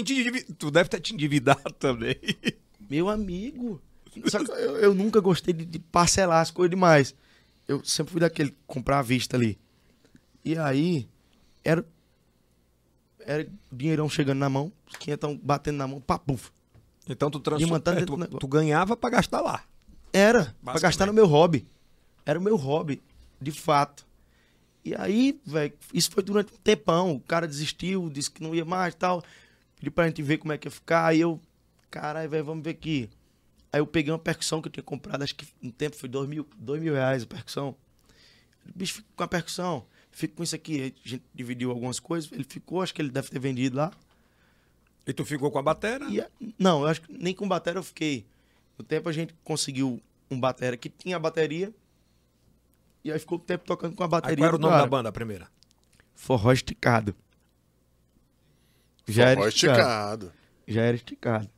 tu 0.58 0.72
deve 0.72 0.90
ter 0.90 1.00
te 1.00 1.14
endividado 1.14 1.72
também. 1.78 2.16
Meu 2.90 3.08
amigo. 3.08 3.80
Só 4.26 4.44
que 4.44 4.50
eu, 4.50 4.78
eu 4.78 4.96
nunca 4.96 5.20
gostei 5.20 5.54
de, 5.54 5.64
de 5.64 5.78
parcelar 5.78 6.42
as 6.42 6.50
coisas 6.50 6.72
demais. 6.72 7.14
Eu 7.68 7.84
sempre 7.84 8.14
fui 8.14 8.22
daquele 8.22 8.56
comprar 8.66 9.00
à 9.00 9.02
vista 9.04 9.38
ali. 9.38 9.60
E 10.44 10.58
aí, 10.58 11.08
era. 11.64 11.86
Era 13.26 13.48
dinheirão 13.72 14.08
chegando 14.08 14.38
na 14.40 14.50
mão, 14.50 14.72
os 14.88 14.96
500 14.96 15.38
batendo 15.42 15.78
na 15.78 15.88
mão, 15.88 16.00
papuf. 16.00 16.52
Então 17.08 17.30
tu 17.30 17.42
mantendo 17.68 18.00
É, 18.00 18.28
tu, 18.28 18.38
tu 18.40 18.48
ganhava 18.48 18.96
pra 18.96 19.10
gastar 19.10 19.42
lá. 19.42 19.64
Era, 20.14 20.46
pra 20.46 20.52
Basicamente. 20.54 20.82
gastar 20.82 21.06
no 21.08 21.14
meu 21.14 21.26
hobby. 21.26 21.68
Era 22.26 22.40
o 22.40 22.42
meu 22.42 22.56
hobby, 22.56 23.02
de 23.42 23.52
fato. 23.52 24.06
E 24.84 24.96
aí, 24.96 25.40
velho, 25.46 25.74
isso 25.94 26.12
foi 26.12 26.24
durante 26.24 26.54
um 26.54 26.58
tempão. 26.58 27.14
O 27.16 27.20
cara 27.20 27.48
desistiu, 27.48 28.10
disse 28.10 28.30
que 28.30 28.42
não 28.42 28.54
ia 28.54 28.64
mais 28.64 28.94
e 28.94 28.98
tal. 28.98 29.24
Pediu 29.76 29.92
pra 29.92 30.08
gente 30.08 30.22
ver 30.22 30.38
como 30.38 30.54
é 30.54 30.58
que 30.58 30.68
ia 30.68 30.72
ficar. 30.72 31.08
Aí 31.08 31.20
eu, 31.22 31.40
caralho, 31.90 32.30
velho, 32.30 32.46
vamos 32.46 32.64
ver 32.64 32.72
aqui. 32.72 33.10
Aí 33.74 33.80
eu 33.82 33.88
peguei 33.88 34.12
uma 34.12 34.20
percussão 34.20 34.62
que 34.62 34.68
eu 34.68 34.72
tinha 34.72 34.84
comprado, 34.84 35.22
acho 35.24 35.36
que 35.36 35.46
no 35.62 35.72
tempo 35.72 35.96
foi 35.98 36.08
dois 36.08 36.30
mil, 36.30 36.48
dois 36.58 36.82
mil 36.82 36.94
reais 36.94 37.24
a 37.24 37.26
percussão. 37.28 37.76
Bicho, 38.74 38.96
fica 38.96 39.08
com 39.16 39.24
a 39.24 39.28
percussão, 39.28 39.86
fica 40.16 40.34
com 40.36 40.44
isso 40.44 40.56
aqui. 40.56 40.82
Aí 40.82 40.94
a 41.06 41.10
gente 41.10 41.24
dividiu 41.34 41.70
algumas 41.70 42.00
coisas, 42.00 42.32
ele 42.32 42.46
ficou, 42.46 42.82
acho 42.82 42.94
que 42.94 43.02
ele 43.02 43.10
deve 43.12 43.30
ter 43.30 43.38
vendido 43.40 43.78
lá. 43.78 43.92
E 45.06 45.14
tu 45.14 45.24
ficou 45.24 45.52
com 45.52 45.60
a 45.60 45.62
batera? 45.62 46.06
E 46.10 46.26
não, 46.58 46.82
eu 46.82 46.88
acho 46.88 47.02
que 47.02 47.14
nem 47.14 47.36
com 47.36 47.48
batera 47.48 47.78
eu 47.78 47.84
fiquei. 47.84 48.26
No 48.78 48.84
tempo 48.84 49.08
a 49.08 49.12
gente 49.12 49.36
conseguiu 49.44 50.02
um 50.32 50.40
batera 50.40 50.76
que 50.76 50.90
tinha 50.90 51.18
a 51.18 51.20
bateria. 51.20 51.72
E 53.04 53.12
aí 53.12 53.20
ficou 53.20 53.38
o 53.38 53.42
tempo 53.42 53.66
tocando 53.66 53.96
com 53.96 54.02
a 54.02 54.08
Aí 54.08 54.10
bateria. 54.10 54.38
qual 54.38 54.48
era 54.48 54.56
o 54.56 54.60
nome 54.60 54.72
cara. 54.74 54.84
da 54.84 54.90
banda, 54.90 55.10
a 55.10 55.12
primeira? 55.12 55.48
Forró 56.16 56.52
esticado. 56.52 57.16
Já 59.08 59.26
Forró 59.30 59.42
era 59.44 59.50
esticado. 59.50 60.26
esticado. 60.26 60.34
Já 60.68 60.82
era 60.82 60.96
esticado. 60.96 61.50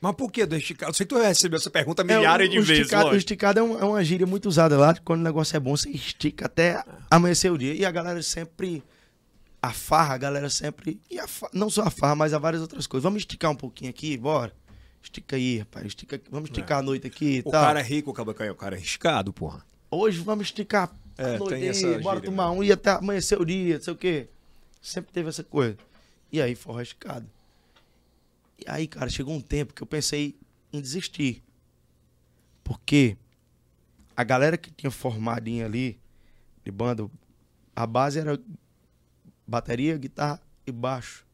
Mas 0.00 0.14
por 0.14 0.32
que 0.32 0.46
do 0.46 0.56
esticado? 0.56 0.94
Sei 0.96 1.04
que 1.04 1.14
tu 1.14 1.20
recebeu 1.20 1.58
essa 1.58 1.68
pergunta 1.70 2.02
milhares 2.02 2.48
o, 2.48 2.50
de 2.50 2.60
vezes, 2.60 2.78
Esticado, 2.84 3.10
o 3.10 3.14
esticado 3.16 3.60
é, 3.60 3.62
um- 3.62 3.78
é 3.78 3.84
uma 3.84 4.02
gíria 4.02 4.26
muito 4.26 4.48
usada 4.48 4.78
lá. 4.78 4.94
Quando 5.04 5.20
o 5.20 5.24
negócio 5.24 5.54
é 5.56 5.60
bom, 5.60 5.76
você 5.76 5.90
estica 5.90 6.46
até 6.46 6.82
amanhecer 7.10 7.52
o 7.52 7.58
dia. 7.58 7.74
E 7.74 7.84
a 7.84 7.90
galera 7.90 8.22
sempre. 8.22 8.82
A 9.62 9.72
farra, 9.72 10.14
a 10.14 10.18
galera 10.18 10.48
sempre. 10.48 10.98
E 11.10 11.20
a 11.20 11.26
não 11.52 11.68
só 11.68 11.82
a 11.82 11.90
farra, 11.90 12.14
mas 12.14 12.32
há 12.32 12.38
várias 12.38 12.62
outras 12.62 12.86
coisas. 12.86 13.02
Vamos 13.04 13.20
esticar 13.20 13.50
um 13.50 13.54
pouquinho 13.56 13.90
aqui, 13.90 14.16
bora? 14.16 14.52
Estica 15.02 15.36
aí, 15.36 15.58
rapaz. 15.58 15.86
Estica, 15.86 16.18
vamos 16.30 16.48
esticar 16.48 16.78
a 16.78 16.82
noite 16.82 17.06
aqui 17.06 17.36
e 17.36 17.40
O 17.40 17.50
tal. 17.50 17.62
cara 17.62 17.80
é 17.80 17.82
rico, 17.82 18.10
o 18.10 18.14
caboclo, 18.14 18.50
o 18.50 18.54
cara 18.54 18.76
é 18.76 18.78
arriscado, 18.78 19.32
porra. 19.34 19.62
Hoje 19.90 20.18
vamos 20.20 20.46
esticar 20.46 20.90
É, 21.18 21.34
a 21.34 21.38
noite 21.38 21.54
aí, 21.54 21.60
bora 22.02 22.16
gíria 22.16 22.20
tomar 22.30 22.50
um 22.52 22.64
e 22.64 22.72
até 22.72 22.92
amanhecer 22.92 23.38
o 23.38 23.44
dia, 23.44 23.76
não 23.76 23.82
sei 23.82 23.92
o 23.92 23.96
quê. 23.96 24.28
Sempre 24.80 25.12
teve 25.12 25.28
essa 25.28 25.44
coisa. 25.44 25.76
E 26.32 26.40
aí, 26.40 26.54
forró 26.54 26.80
esticado. 26.80 27.26
E 28.60 28.70
aí, 28.70 28.86
cara, 28.86 29.08
chegou 29.08 29.34
um 29.34 29.40
tempo 29.40 29.72
que 29.72 29.82
eu 29.82 29.86
pensei 29.86 30.38
em 30.72 30.80
desistir. 30.80 31.42
Porque 32.62 33.16
a 34.16 34.22
galera 34.22 34.58
que 34.58 34.70
tinha 34.70 34.90
formadinha 34.90 35.64
ali, 35.64 35.98
de 36.64 36.70
banda, 36.70 37.10
a 37.74 37.86
base 37.86 38.18
era 38.18 38.38
bateria, 39.46 39.96
guitarra 39.96 40.40
e 40.66 40.72
baixo. 40.72 41.26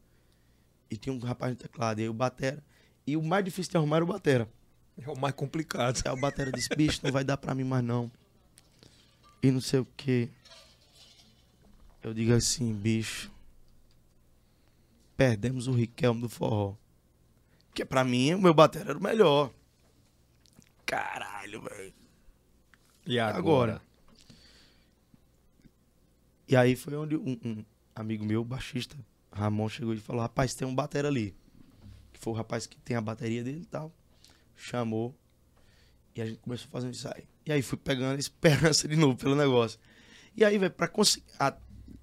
E 0.89 0.97
tinha 0.97 1.13
um 1.13 1.19
rapaz 1.19 1.51
no 1.51 1.57
teclado, 1.57 1.99
e 1.99 2.05
aí 2.05 2.09
o 2.09 2.15
batera. 2.15 2.63
E 3.07 3.17
o 3.17 3.23
mais 3.23 3.45
difícil 3.45 3.73
de 3.73 3.77
arrumar 3.77 3.97
era 3.97 4.05
o 4.05 4.09
batera. 4.09 4.49
É 4.97 5.11
o 5.11 5.19
mais 5.19 5.35
complicado. 5.35 6.01
Aí 6.05 6.13
o 6.13 6.17
batera 6.17 6.51
disse, 6.53 6.69
bicho, 6.75 7.01
não 7.03 7.13
vai 7.13 7.25
dar 7.25 7.37
pra 7.37 7.55
mim 7.55 7.65
mais 7.65 7.85
não. 7.85 8.11
E 9.43 9.51
não 9.51 9.61
sei 9.61 9.81
o 9.81 9.85
que. 9.97 10.31
Eu 12.03 12.15
digo 12.15 12.33
assim, 12.33 12.73
bicho. 12.73 13.31
Perdemos 15.17 15.67
o 15.67 15.73
Riquelme 15.73 16.21
do 16.21 16.29
forró. 16.29 16.77
Que 17.77 17.85
pra 17.85 18.03
mim, 18.03 18.33
o 18.33 18.41
meu 18.41 18.55
batera 18.55 18.89
era 18.89 18.99
o 18.99 19.03
melhor. 19.03 19.53
Caralho, 20.87 21.61
velho. 21.61 21.93
E 23.07 23.19
agora? 23.19 23.39
Agora. 23.39 23.83
E 26.49 26.57
aí 26.57 26.75
foi 26.75 26.97
onde 26.97 27.19
um, 27.19 27.39
um 27.45 27.65
amigo 27.95 28.25
meu, 28.25 28.43
baixista, 28.43 28.97
Ramon, 29.31 29.69
chegou 29.69 29.93
e 29.93 29.99
falou: 29.99 30.23
Rapaz, 30.23 30.55
tem 30.55 30.67
um 30.67 30.75
batera 30.75 31.09
ali. 31.09 31.37
Que 32.15 32.19
foi 32.19 32.33
o 32.33 32.37
rapaz 32.37 32.67
que 32.67 32.79
tem 32.79 32.97
a 32.97 33.01
bateria 33.03 33.45
dele 33.45 33.61
e 33.61 33.67
tal. 33.67 33.93
Chamou. 34.57 35.15
E 36.15 36.23
a 36.23 36.25
gente 36.25 36.39
começou 36.39 36.69
a 36.69 36.71
fazer 36.71 36.87
um 36.87 36.91
ensaio. 36.91 37.29
E 37.45 37.53
aí 37.53 37.61
fui 37.61 37.77
pegando 37.77 38.19
esperança 38.19 38.89
de 38.89 38.97
novo 38.97 39.19
pelo 39.19 39.37
negócio. 39.37 39.79
E 40.35 40.43
aí, 40.47 40.57
velho, 40.57 40.73
pra 40.73 40.89
conseguir. 40.89 41.27
A, 41.39 41.55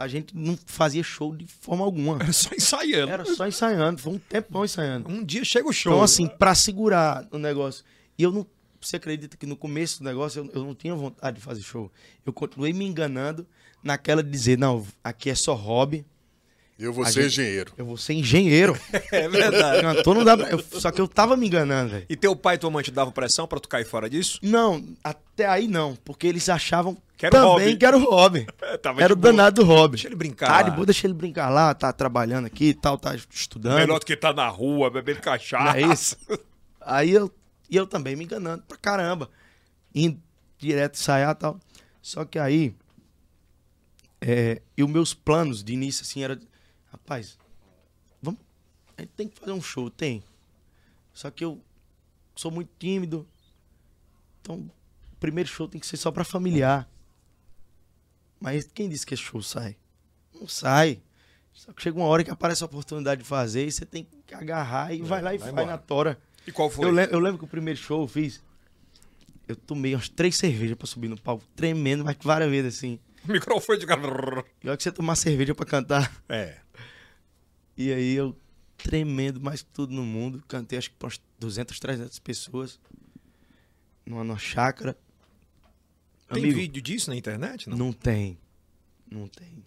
a 0.03 0.07
gente 0.07 0.35
não 0.35 0.57
fazia 0.65 1.01
show 1.03 1.35
de 1.35 1.45
forma 1.47 1.83
alguma. 1.83 2.17
Era 2.21 2.31
só 2.33 2.49
ensaiando. 2.55 3.11
Era 3.11 3.25
só 3.25 3.47
ensaiando. 3.47 3.99
Foi 4.01 4.13
um 4.13 4.19
tempão 4.19 4.63
ensaiando. 4.65 5.09
Um 5.09 5.23
dia 5.23 5.43
chega 5.43 5.67
o 5.67 5.73
show. 5.73 5.91
Então, 5.93 6.03
assim, 6.03 6.27
pra 6.27 6.53
segurar 6.55 7.25
o 7.31 7.37
negócio. 7.37 7.83
E 8.17 8.23
eu 8.23 8.31
não. 8.31 8.45
Você 8.81 8.97
acredita 8.97 9.37
que 9.37 9.45
no 9.45 9.55
começo 9.55 9.99
do 9.99 10.03
negócio 10.05 10.39
eu, 10.43 10.51
eu 10.61 10.63
não 10.65 10.75
tinha 10.75 10.93
vontade 10.93 11.37
de 11.37 11.41
fazer 11.43 11.61
show. 11.61 11.89
Eu 12.25 12.33
continuei 12.33 12.73
me 12.73 12.85
enganando 12.85 13.47
naquela 13.81 14.21
de 14.21 14.29
dizer, 14.29 14.57
não, 14.57 14.85
aqui 15.03 15.29
é 15.29 15.35
só 15.35 15.53
hobby, 15.53 16.05
Eu 16.77 16.91
vou 16.91 17.03
A 17.05 17.07
ser 17.07 17.23
gente- 17.23 17.33
engenheiro. 17.33 17.73
eu 17.77 17.85
vou 17.85 17.95
ser 17.97 18.13
engenheiro. 18.13 18.77
É 19.11 19.29
verdade. 19.29 19.81
Cantor 19.81 20.15
não 20.15 20.23
dá 20.25 20.35
pra... 20.35 20.49
eu- 20.49 20.63
Só 20.81 20.91
que 20.91 20.99
eu 20.99 21.07
tava 21.07 21.37
me 21.37 21.47
enganando, 21.47 21.91
velho. 21.91 22.05
E 22.09 22.15
teu 22.17 22.35
pai 22.35 22.55
e 22.55 22.57
tua 22.57 22.69
mãe 22.71 22.83
te 22.83 22.91
davam 22.91 23.13
pressão 23.13 23.47
pra 23.47 23.59
tu 23.59 23.69
cair 23.69 23.85
fora 23.85 24.09
disso? 24.09 24.37
Não, 24.41 24.83
até 25.03 25.45
aí 25.45 25.65
não, 25.67 25.95
porque 26.03 26.27
eles 26.27 26.49
achavam 26.49 26.97
Que 27.29 27.35
era 27.37 27.45
o 27.45 27.51
também 27.53 27.67
hobby. 27.67 27.77
que 27.77 27.85
era 27.85 27.97
o. 27.97 28.77
Tava 28.81 29.01
Era 29.01 29.13
o 29.13 29.15
boa. 29.15 29.31
danado 29.31 29.61
do 29.61 29.67
hobby. 29.67 29.91
Deixa 29.95 30.07
ele 30.07 30.15
brincar 30.15 30.47
Tá, 30.47 30.61
de 30.63 30.71
boa, 30.71 30.85
deixa 30.85 31.07
ele 31.07 31.13
brincar 31.13 31.49
lá, 31.49 31.73
tá 31.73 31.93
trabalhando 31.93 32.45
aqui 32.45 32.65
e 32.69 32.73
tal, 32.73 32.97
tá 32.97 33.15
estudando. 33.15 33.75
Melhor 33.77 33.99
do 33.99 34.05
que 34.05 34.15
tá 34.17 34.33
na 34.33 34.47
rua, 34.47 34.89
bebendo 34.89 35.21
cachaça. 35.21 35.63
Não 35.63 35.71
é 35.73 35.93
isso? 35.93 36.17
Aí 36.81 37.11
eu, 37.11 37.31
e 37.69 37.77
eu 37.77 37.87
também 37.87 38.15
me 38.15 38.25
enganando 38.25 38.63
pra 38.63 38.75
caramba. 38.75 39.29
Indo 39.95 40.21
direto 40.57 40.95
ensaiar 40.95 41.31
e 41.31 41.35
tal. 41.35 41.59
Só 42.01 42.25
que 42.25 42.37
aí. 42.37 42.75
É, 44.19 44.61
e 44.75 44.83
os 44.83 44.89
meus 44.89 45.13
planos 45.13 45.63
de 45.63 45.71
início, 45.73 46.01
assim, 46.03 46.23
era. 46.23 46.37
Rapaz, 46.91 47.37
vamos. 48.21 48.41
A 48.97 49.01
gente 49.01 49.11
tem 49.11 49.27
que 49.29 49.39
fazer 49.39 49.51
um 49.53 49.61
show, 49.61 49.89
tem. 49.89 50.21
Só 51.13 51.31
que 51.31 51.45
eu 51.45 51.61
sou 52.35 52.51
muito 52.51 52.69
tímido. 52.77 53.25
Então, 54.41 54.55
o 54.57 55.15
primeiro 55.21 55.47
show 55.49 55.67
tem 55.67 55.79
que 55.79 55.87
ser 55.87 55.95
só 55.97 56.11
pra 56.11 56.23
familiar. 56.25 56.89
Mas 58.43 58.67
quem 58.73 58.89
disse 58.89 59.05
que 59.05 59.13
esse 59.13 59.23
show 59.23 59.41
sai? 59.41 59.77
Não 60.35 60.47
sai. 60.47 61.01
Só 61.53 61.71
que 61.71 61.81
chega 61.81 61.97
uma 61.97 62.07
hora 62.07 62.23
que 62.23 62.29
aparece 62.31 62.61
a 62.61 62.65
oportunidade 62.65 63.21
de 63.21 63.27
fazer 63.27 63.65
e 63.65 63.71
você 63.71 63.85
tem 63.85 64.05
que 64.25 64.33
agarrar 64.33 64.93
e 64.93 65.01
vai 65.01 65.21
lá 65.21 65.33
e 65.33 65.37
vai 65.37 65.51
vai, 65.53 65.65
na 65.65 65.77
tora. 65.77 66.19
E 66.45 66.51
qual 66.51 66.69
foi? 66.69 66.85
Eu, 66.87 66.91
lem- 66.91 67.07
eu 67.09 67.19
lembro 67.19 67.37
que 67.39 67.45
o 67.45 67.47
primeiro 67.47 67.79
show 67.79 68.01
eu 68.01 68.07
fiz. 68.07 68.41
Eu 69.47 69.55
tomei 69.55 69.95
umas 69.95 70.09
três 70.09 70.35
cervejas 70.35 70.75
pra 70.75 70.87
subir 70.87 71.07
no 71.07 71.19
palco, 71.19 71.45
tremendo, 71.55 72.03
mas 72.03 72.17
várias 72.21 72.49
vezes 72.49 72.75
assim. 72.77 72.99
O 73.27 73.31
microfone 73.31 73.79
de 73.79 73.85
cara. 73.85 74.43
Pior 74.59 74.75
que 74.75 74.83
você 74.83 74.91
tomar 74.91 75.15
cerveja 75.15 75.55
pra 75.55 75.65
cantar. 75.65 76.11
É. 76.27 76.57
E 77.77 77.93
aí 77.93 78.13
eu 78.15 78.35
tremendo 78.77 79.39
mais 79.39 79.61
que 79.61 79.69
tudo 79.69 79.93
no 79.93 80.03
mundo. 80.03 80.43
Cantei 80.49 80.77
acho 80.77 80.89
que 80.89 80.97
pra 80.97 81.05
umas 81.07 81.21
200, 81.39 81.79
300 81.79 82.19
pessoas. 82.19 82.79
Numa, 84.05 84.23
numa 84.23 84.37
chácara. 84.37 84.97
Tem 86.33 86.43
Amigo, 86.43 86.59
vídeo 86.59 86.81
disso 86.81 87.09
na 87.09 87.15
internet? 87.15 87.69
Não. 87.69 87.77
Não 87.77 87.93
tem. 87.93 88.37
Não 89.09 89.27
tem. 89.27 89.63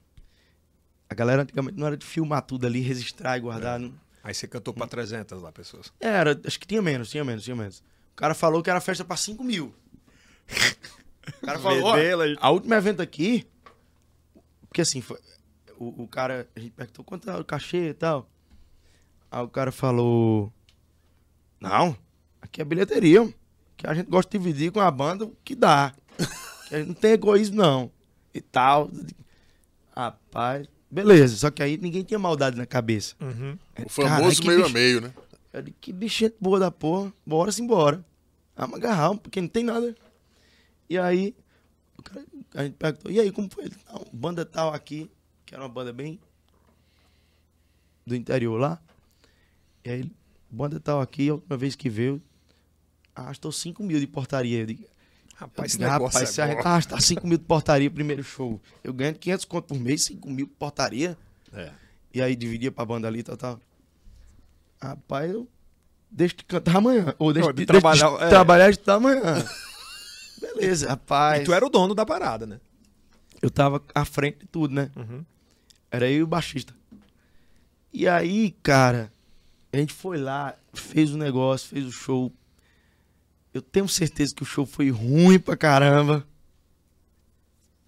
A 1.08 1.14
galera 1.14 1.42
antigamente 1.42 1.78
não 1.78 1.86
era 1.86 1.96
de 1.96 2.04
filmar 2.04 2.42
tudo 2.42 2.66
ali, 2.66 2.80
registrar 2.80 3.36
e 3.36 3.40
guardar. 3.40 3.78
não- 3.78 3.94
Aí 4.24 4.34
você 4.34 4.48
cantou 4.48 4.74
pra 4.74 4.86
300 4.88 5.40
lá, 5.40 5.52
pessoas. 5.52 5.92
Era, 6.00 6.38
acho 6.44 6.58
que 6.58 6.66
tinha 6.66 6.82
menos, 6.82 7.08
tinha 7.08 7.24
menos, 7.24 7.44
tinha 7.44 7.54
menos. 7.54 7.78
O 8.12 8.16
cara 8.16 8.34
falou 8.34 8.60
que 8.62 8.68
era 8.68 8.80
festa 8.80 9.04
pra 9.04 9.16
5 9.16 9.44
mil. 9.44 9.72
O 11.42 11.46
cara 11.46 11.58
falou, 11.60 11.96
e- 11.96 12.36
a 12.40 12.50
última 12.50 12.76
evento 12.76 13.00
aqui, 13.02 13.46
porque 14.68 14.80
assim, 14.80 15.00
foi- 15.00 15.20
o, 15.78 16.02
o 16.04 16.08
cara, 16.08 16.48
a 16.56 16.58
gente 16.60 16.72
perguntou 16.72 17.04
quanto 17.04 17.30
é 17.30 17.36
o 17.38 17.44
cachê 17.44 17.90
e 17.90 17.94
tal. 17.94 18.28
Aí 19.30 19.42
o 19.44 19.48
cara 19.48 19.70
falou, 19.70 20.52
não, 21.60 21.96
aqui 22.40 22.60
é 22.60 22.64
bilheteria, 22.64 23.32
que 23.76 23.86
a 23.86 23.94
gente 23.94 24.08
gosta 24.08 24.30
de 24.30 24.38
dividir 24.42 24.72
com 24.72 24.80
a 24.80 24.90
banda 24.90 25.24
o 25.24 25.36
que 25.44 25.54
dá. 25.54 25.94
Não 26.70 26.94
tem 26.94 27.12
egoísmo 27.12 27.56
não, 27.56 27.90
e 28.34 28.40
tal. 28.40 28.90
Rapaz, 29.94 30.66
beleza, 30.90 31.36
só 31.36 31.50
que 31.50 31.62
aí 31.62 31.76
ninguém 31.78 32.02
tinha 32.02 32.18
maldade 32.18 32.56
na 32.56 32.66
cabeça. 32.66 33.14
Uhum. 33.20 33.56
O 33.84 33.88
famoso 33.88 34.40
que 34.40 34.46
meio 34.48 34.58
bicho- 34.62 34.70
a 34.70 34.72
meio, 34.72 35.00
né? 35.00 35.14
eu 35.52 35.62
digo, 35.62 35.76
que 35.80 35.92
bicho 35.92 36.30
boa 36.40 36.58
da 36.58 36.70
porra. 36.70 37.12
Bora-se 37.24 37.62
embora. 37.62 38.04
Vamos 38.56 38.76
agarrar, 38.76 39.14
porque 39.16 39.40
não 39.40 39.48
tem 39.48 39.64
nada. 39.64 39.94
E 40.88 40.98
aí, 40.98 41.34
o 41.98 42.02
cara, 42.02 42.24
a 42.54 42.62
gente 42.64 42.74
perguntou, 42.74 43.10
e 43.10 43.20
aí, 43.20 43.30
como 43.32 43.48
foi? 43.50 43.64
Ele, 43.64 43.76
Não, 43.90 44.06
banda 44.12 44.44
tal 44.44 44.72
aqui, 44.72 45.10
que 45.44 45.54
era 45.54 45.62
uma 45.62 45.68
banda 45.68 45.92
bem 45.92 46.18
do 48.06 48.14
interior 48.14 48.58
lá. 48.58 48.80
E 49.84 49.90
aí, 49.90 50.12
banda 50.50 50.78
tal 50.78 51.00
aqui, 51.00 51.28
a 51.28 51.34
última 51.34 51.56
vez 51.56 51.74
que 51.74 51.88
veio, 51.88 52.20
arrastou 53.14 53.50
5 53.50 53.82
mil 53.82 53.98
de 53.98 54.06
portaria. 54.06 54.60
Eu 54.60 54.66
digo, 54.66 54.84
Rapaz, 55.36 55.72
esse 55.72 55.80
negócio 55.80 56.06
rapaz, 56.06 56.30
se 56.30 56.40
a 56.40 56.46
gente 56.46 56.66
arrastar 56.66 57.00
5 57.00 57.26
mil 57.26 57.36
de 57.36 57.44
portaria 57.44 57.90
primeiro 57.90 58.24
show, 58.24 58.58
eu 58.82 58.92
ganho 58.92 59.14
500 59.14 59.44
conto 59.44 59.66
por 59.66 59.78
mês, 59.78 60.04
5 60.04 60.30
mil 60.30 60.46
de 60.46 60.52
portaria. 60.52 61.16
É. 61.52 61.70
E 62.12 62.22
aí 62.22 62.34
dividia 62.34 62.72
pra 62.72 62.86
banda 62.86 63.06
ali 63.06 63.22
tal, 63.22 63.36
tal. 63.36 63.60
Rapaz, 64.80 65.30
eu 65.30 65.46
deixo 66.10 66.36
de 66.36 66.44
cantar 66.44 66.76
amanhã. 66.76 67.14
Ou 67.18 67.32
deixo 67.34 67.52
de 67.52 67.64
de, 67.64 67.66
deixo 67.66 67.72
de 67.72 67.80
trabalhar, 67.80 68.24
é. 68.24 68.28
trabalhar 68.28 68.68
e 68.68 68.70
estudar 68.70 68.94
amanhã. 68.94 69.44
Beleza, 70.40 70.88
rapaz. 70.88 71.42
E 71.42 71.44
tu 71.44 71.52
era 71.52 71.66
o 71.66 71.68
dono 71.68 71.94
da 71.94 72.06
parada, 72.06 72.46
né? 72.46 72.58
Eu 73.42 73.50
tava 73.50 73.82
à 73.94 74.04
frente 74.06 74.38
de 74.38 74.46
tudo, 74.46 74.74
né? 74.74 74.90
Uhum. 74.96 75.22
Era 75.90 76.10
eu 76.10 76.18
e 76.18 76.22
o 76.22 76.26
baixista. 76.26 76.74
E 77.92 78.08
aí, 78.08 78.54
cara, 78.62 79.12
a 79.72 79.76
gente 79.76 79.92
foi 79.92 80.18
lá, 80.18 80.54
fez 80.72 81.12
o 81.12 81.18
negócio, 81.18 81.68
fez 81.68 81.84
o 81.86 81.92
show. 81.92 82.32
Eu 83.56 83.62
tenho 83.62 83.88
certeza 83.88 84.34
que 84.34 84.42
o 84.42 84.46
show 84.46 84.66
foi 84.66 84.90
ruim 84.90 85.38
pra 85.38 85.56
caramba. 85.56 86.28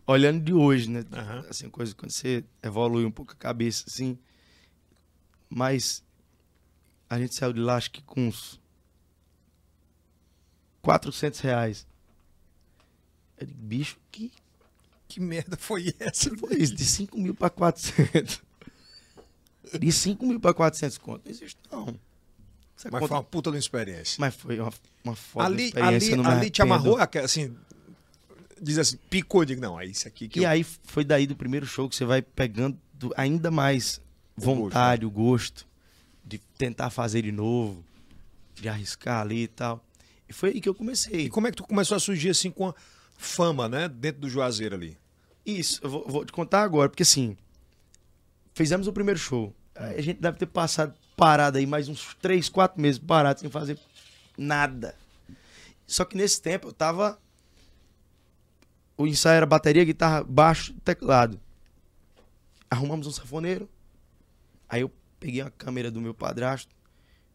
Olhando 0.07 0.43
de 0.43 0.55
hoje, 0.55 0.89
né? 0.89 1.05
Aham. 1.13 1.45
Assim, 1.47 1.69
coisa 1.69 1.95
quando 1.95 2.11
você 2.11 2.43
evolui 2.63 3.05
um 3.05 3.11
pouco 3.11 3.33
a 3.33 3.37
cabeça, 3.37 3.85
assim. 3.87 4.19
Mas 5.47 6.03
a 7.11 7.19
gente 7.19 7.35
saiu 7.35 7.53
de 7.53 7.61
lá, 7.61 7.77
acho 7.77 7.91
que 7.91 8.01
com 8.03 8.29
uns 8.29 8.59
400 10.81 11.39
reais. 11.41 11.87
Eu 13.37 13.47
digo, 13.47 13.61
bicho, 13.61 13.99
que 14.11 14.33
Que 15.07 15.21
merda 15.21 15.55
foi 15.59 15.95
essa? 16.01 16.35
foi 16.35 16.57
isso? 16.57 16.75
De 16.75 16.85
5 16.87 17.19
mil 17.19 17.35
pra 17.35 17.51
400. 17.51 18.41
De 19.79 19.93
5 19.93 20.25
mil 20.25 20.41
pra 20.41 20.55
400 20.55 20.97
conto. 20.97 21.27
Não 21.27 21.31
existe, 21.31 21.61
não. 21.71 22.01
Essa 22.79 22.89
Mas 22.93 23.01
conta- 23.01 23.09
foi 23.09 23.17
uma 23.17 23.25
puta 23.25 23.51
de 23.51 23.57
uma 23.57 23.61
experiência. 23.61 24.17
Mas 24.21 24.35
foi 24.37 24.61
uma, 24.61 24.73
uma 25.03 25.17
foda 25.17 25.47
ali 25.47 25.65
experiência. 25.67 26.15
ali, 26.15 26.27
ali 26.29 26.51
te 26.51 26.63
amarrou, 26.63 26.97
assim, 27.25 27.57
diz 28.63 28.79
assim, 28.79 28.97
picou, 29.11 29.45
digo, 29.45 29.61
não, 29.61 29.81
é 29.81 29.85
isso 29.87 30.07
aqui 30.07 30.29
que 30.29 30.41
E 30.41 30.45
eu... 30.45 30.49
aí 30.49 30.63
foi 30.63 31.05
daí 31.05 31.27
do 31.27 31.35
primeiro 31.35 31.67
show 31.67 31.89
que 31.89 31.97
você 31.97 32.05
vai 32.05 32.23
pegando 32.23 32.79
do- 32.95 33.13
ainda 33.17 33.51
mais 33.51 34.01
O 34.37 34.41
vontade, 34.43 35.05
o 35.05 35.11
gosto 35.11 35.67
de 36.25 36.39
tentar 36.57 36.91
fazer 36.91 37.23
de 37.23 37.33
novo, 37.33 37.85
de 38.55 38.69
arriscar 38.69 39.23
ali 39.23 39.43
e 39.45 39.49
tal. 39.49 39.85
E 40.29 40.33
foi 40.33 40.51
aí 40.51 40.61
que 40.61 40.69
eu 40.69 40.73
E 40.75 40.77
comecei. 40.77 41.29
como 41.29 41.47
é 41.47 41.51
que 41.51 41.57
tu 41.57 41.65
começou 41.65 41.97
a 41.97 42.01
surgir 42.01 42.31
assim 42.31 42.51
com 42.51 42.69
a 42.69 42.75
fama, 43.17 43.69
né, 43.69 43.89
dentro 43.89 44.21
do 44.21 44.29
Juazeiro 44.31 44.77
ali? 44.77 44.97
Isso, 45.45 45.81
eu 45.83 45.89
vou, 45.91 46.05
vou 46.07 46.25
te 46.25 46.31
contar 46.33 46.63
agora, 46.63 46.89
porque 46.89 47.03
assim, 47.03 47.37
fizemos 48.55 48.87
o 48.87 48.93
primeiro 48.93 49.19
show. 49.19 49.55
A 49.75 50.01
gente 50.01 50.21
deve 50.21 50.37
ter 50.39 50.47
passado 50.47 50.95
parado 51.19 51.59
aí 51.59 51.67
mais 51.67 51.89
uns 51.89 52.15
3, 52.23 52.49
4 52.49 52.81
meses 52.81 53.01
parado 53.01 53.41
sem 53.41 53.51
fazer 53.51 53.77
nada. 54.39 54.95
Só 55.85 56.05
que 56.05 56.17
nesse 56.17 56.41
tempo 56.41 56.69
eu 56.69 56.73
tava. 56.73 57.21
O 58.97 59.07
ensaio 59.07 59.39
era 59.39 59.47
bateria, 59.47 59.85
guitarra, 59.85 60.23
baixo, 60.23 60.73
teclado. 60.85 61.41
Arrumamos 62.71 63.07
um 63.09 63.11
sanfoneiro. 63.11 63.69
Aí 64.69 64.83
eu 64.83 64.93
peguei 65.19 65.41
a 65.41 65.51
câmera 65.51 65.91
do 65.91 66.01
meu 66.01 66.15
padrasto, 66.15 66.75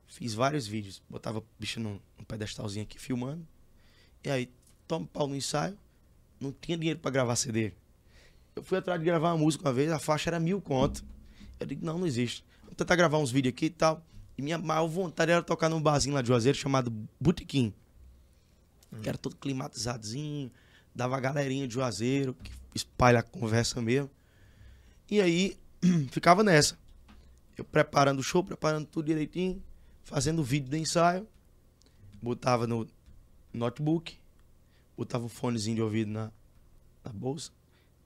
fiz 0.07 0.33
vários 0.33 0.65
vídeos. 0.65 1.01
Botava 1.09 1.39
o 1.39 1.45
bicho 1.59 1.79
num, 1.79 1.99
num 2.17 2.23
pedestalzinho 2.25 2.83
aqui 2.83 2.97
filmando. 2.97 3.45
E 4.23 4.29
aí, 4.29 4.49
toma 4.87 5.05
pau 5.11 5.27
no 5.27 5.35
ensaio. 5.35 5.77
Não 6.39 6.53
tinha 6.53 6.77
dinheiro 6.77 6.99
pra 6.99 7.11
gravar 7.11 7.35
CD. 7.35 7.73
Eu 8.55 8.63
fui 8.63 8.77
atrás 8.77 8.99
de 8.99 9.05
gravar 9.05 9.33
uma 9.33 9.43
música 9.43 9.65
uma 9.67 9.73
vez, 9.73 9.91
a 9.91 9.99
faixa 9.99 10.29
era 10.29 10.39
mil 10.39 10.61
conto. 10.61 11.03
Eu 11.59 11.65
digo, 11.65 11.85
não, 11.85 11.97
não 11.97 12.07
existe. 12.07 12.45
Tentar 12.75 12.95
gravar 12.95 13.17
uns 13.17 13.31
vídeos 13.31 13.53
aqui 13.53 13.65
e 13.65 13.69
tal. 13.69 14.03
E 14.37 14.41
minha 14.41 14.57
maior 14.57 14.87
vontade 14.87 15.31
era 15.31 15.43
tocar 15.43 15.69
num 15.69 15.81
barzinho 15.81 16.15
lá 16.15 16.21
de 16.21 16.27
Juazeiro 16.27 16.57
chamado 16.57 16.91
Botequim. 17.19 17.73
Que 19.01 19.09
era 19.09 19.17
todo 19.17 19.35
climatizadozinho, 19.35 20.51
dava 20.93 21.17
a 21.17 21.19
galerinha 21.19 21.67
de 21.67 21.73
Juazeiro, 21.73 22.35
que 22.35 22.51
espalha 22.75 23.19
a 23.19 23.23
conversa 23.23 23.81
mesmo. 23.81 24.09
E 25.09 25.19
aí, 25.19 25.57
ficava 26.11 26.43
nessa. 26.43 26.77
Eu 27.57 27.63
preparando 27.63 28.19
o 28.19 28.23
show, 28.23 28.43
preparando 28.43 28.85
tudo 28.85 29.05
direitinho, 29.05 29.61
fazendo 30.03 30.39
o 30.39 30.43
vídeo 30.43 30.69
do 30.69 30.77
ensaio. 30.77 31.27
Botava 32.21 32.65
no 32.65 32.87
notebook, 33.53 34.17
botava 34.97 35.25
um 35.25 35.29
fonezinho 35.29 35.75
de 35.75 35.81
ouvido 35.81 36.11
na, 36.11 36.31
na 37.03 37.11
bolsa, 37.11 37.51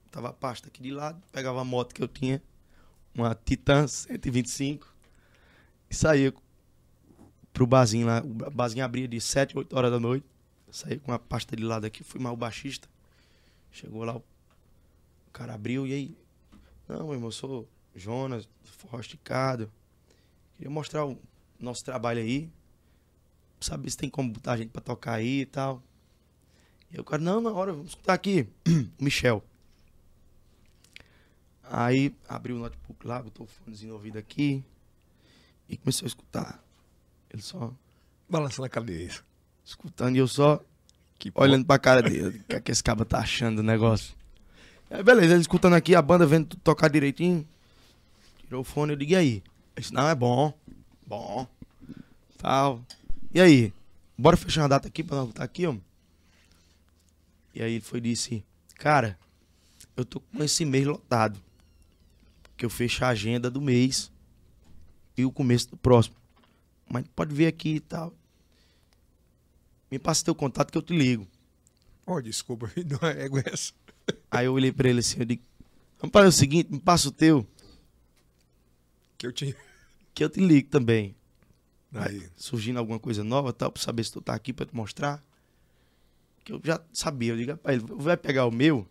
botava 0.04 0.28
a 0.28 0.32
pasta 0.32 0.68
aqui 0.68 0.82
de 0.82 0.90
lado, 0.90 1.22
pegava 1.32 1.60
a 1.60 1.64
moto 1.64 1.94
que 1.94 2.02
eu 2.02 2.08
tinha, 2.08 2.42
uma 3.22 3.34
Titan 3.34 3.86
125, 3.86 4.94
e 5.90 5.94
saía 5.94 6.32
pro 7.52 7.66
barzinho 7.66 8.06
lá. 8.06 8.20
O 8.20 8.50
barzinho 8.50 8.84
abria 8.84 9.08
de 9.08 9.20
7, 9.20 9.56
8 9.56 9.76
horas 9.76 9.90
da 9.90 9.98
noite. 9.98 10.26
Saí 10.70 10.98
com 10.98 11.12
a 11.12 11.18
pasta 11.18 11.56
de 11.56 11.64
lado 11.64 11.86
aqui, 11.86 12.04
fui 12.04 12.22
o 12.22 12.36
baixista. 12.36 12.88
Chegou 13.70 14.04
lá, 14.04 14.16
o 14.16 14.22
cara 15.32 15.54
abriu 15.54 15.86
e 15.86 15.92
aí. 15.92 16.16
Não, 16.86 17.04
meu 17.04 17.14
irmão, 17.14 17.28
eu 17.28 17.32
sou 17.32 17.68
Jonas, 17.94 18.46
do 18.46 18.70
Forró 18.70 19.00
Esticado. 19.00 19.70
Queria 20.56 20.70
mostrar 20.70 21.06
o 21.06 21.18
nosso 21.58 21.84
trabalho 21.84 22.20
aí. 22.20 22.50
Saber 23.60 23.90
se 23.90 23.96
tem 23.96 24.08
como 24.08 24.32
botar 24.32 24.52
a 24.52 24.56
gente 24.56 24.70
pra 24.70 24.80
tocar 24.80 25.14
aí 25.14 25.40
e 25.40 25.46
tal. 25.46 25.82
E 26.90 27.00
o 27.00 27.04
cara, 27.04 27.22
não, 27.22 27.40
na 27.40 27.50
hora, 27.50 27.72
vamos 27.72 27.88
escutar 27.88 28.14
aqui. 28.14 28.48
Michel. 29.00 29.42
Aí 31.70 32.14
abriu 32.28 32.56
o 32.56 32.58
notebook 32.58 33.06
lá, 33.06 33.22
botou 33.22 33.46
o 33.46 33.48
fonezinho 33.48 33.90
no 33.90 33.96
ouvido 33.96 34.18
aqui. 34.18 34.64
E 35.68 35.76
começou 35.76 36.06
a 36.06 36.08
escutar. 36.08 36.62
Ele 37.30 37.42
só 37.42 37.72
Balançando 38.28 38.66
a 38.66 38.68
cabeça. 38.68 39.22
escutando 39.64 40.16
e 40.16 40.18
eu 40.18 40.28
só 40.28 40.62
Que 41.18 41.32
olhando 41.34 41.64
pra 41.64 41.78
cara 41.78 42.02
dele. 42.02 42.38
O 42.40 42.44
que, 42.44 42.56
é 42.56 42.60
que 42.60 42.70
esse 42.70 42.84
cara 42.84 43.04
tá 43.04 43.20
achando 43.20 43.56
do 43.56 43.62
negócio? 43.62 44.14
Aí, 44.90 45.02
beleza, 45.02 45.32
ele 45.32 45.40
escutando 45.40 45.74
aqui, 45.74 45.94
a 45.94 46.02
banda 46.02 46.26
vendo 46.26 46.56
tocar 46.56 46.88
direitinho. 46.88 47.46
Tirou 48.40 48.60
o 48.60 48.64
fone, 48.64 48.92
eu 48.92 48.96
digo, 48.96 49.12
e 49.12 49.16
aí? 49.16 49.28
Ele 49.28 49.42
disse, 49.78 49.94
não, 49.94 50.08
é 50.08 50.14
bom. 50.14 50.52
Bom. 51.06 51.46
Tal. 52.36 52.82
E 53.32 53.40
aí? 53.40 53.72
Bora 54.16 54.36
fechar 54.36 54.62
uma 54.62 54.68
data 54.68 54.88
aqui 54.88 55.02
pra 55.02 55.16
nós 55.16 55.26
botar 55.26 55.44
aqui, 55.44 55.66
ó. 55.66 55.74
E 57.54 57.62
aí 57.62 57.72
ele 57.72 57.80
foi 57.80 57.98
e 57.98 58.02
disse, 58.02 58.44
cara, 58.76 59.18
eu 59.96 60.04
tô 60.04 60.20
com 60.20 60.44
esse 60.44 60.64
mês 60.64 60.86
lotado. 60.86 61.40
Porque 62.58 62.66
eu 62.66 62.70
fecho 62.70 63.04
a 63.04 63.10
agenda 63.10 63.48
do 63.48 63.60
mês 63.60 64.10
e 65.16 65.24
o 65.24 65.30
começo 65.30 65.70
do 65.70 65.76
próximo. 65.76 66.16
Mas 66.90 67.04
pode 67.14 67.32
vir 67.32 67.46
aqui 67.46 67.76
e 67.76 67.80
tal. 67.80 68.12
Me 69.88 69.96
passa 69.96 70.24
teu 70.24 70.34
contato 70.34 70.72
que 70.72 70.76
eu 70.76 70.82
te 70.82 70.92
ligo. 70.92 71.24
Oh, 72.04 72.20
desculpa, 72.20 72.68
não 72.84 73.08
é 73.08 73.26
ego 73.26 73.38
essa. 73.38 73.72
Aí 74.28 74.46
eu 74.46 74.54
olhei 74.54 74.72
pra 74.72 74.88
ele 74.88 74.98
assim, 74.98 75.20
eu 75.20 75.24
digo, 75.24 75.42
vamos 76.00 76.12
fazer 76.12 76.26
o 76.26 76.32
seguinte, 76.32 76.72
me 76.72 76.80
passa 76.80 77.06
o 77.06 77.12
teu. 77.12 77.46
Que 79.16 79.28
eu 79.28 79.32
te. 79.32 79.56
que 80.12 80.24
eu 80.24 80.28
te 80.28 80.40
ligo 80.40 80.68
também. 80.68 81.14
Aí. 81.94 82.28
Surgindo 82.34 82.80
alguma 82.80 82.98
coisa 82.98 83.22
nova, 83.22 83.52
tal, 83.52 83.70
pra 83.70 83.80
saber 83.80 84.02
se 84.02 84.10
tu 84.10 84.20
tá 84.20 84.34
aqui 84.34 84.52
pra 84.52 84.66
te 84.66 84.74
mostrar. 84.74 85.24
Que 86.42 86.52
eu 86.52 86.60
já 86.64 86.80
sabia. 86.92 87.34
Eu 87.34 87.36
digo, 87.36 87.52
rapaz, 87.52 87.80
ele 87.80 87.94
vai 87.94 88.16
pegar 88.16 88.46
o 88.46 88.50
meu 88.50 88.84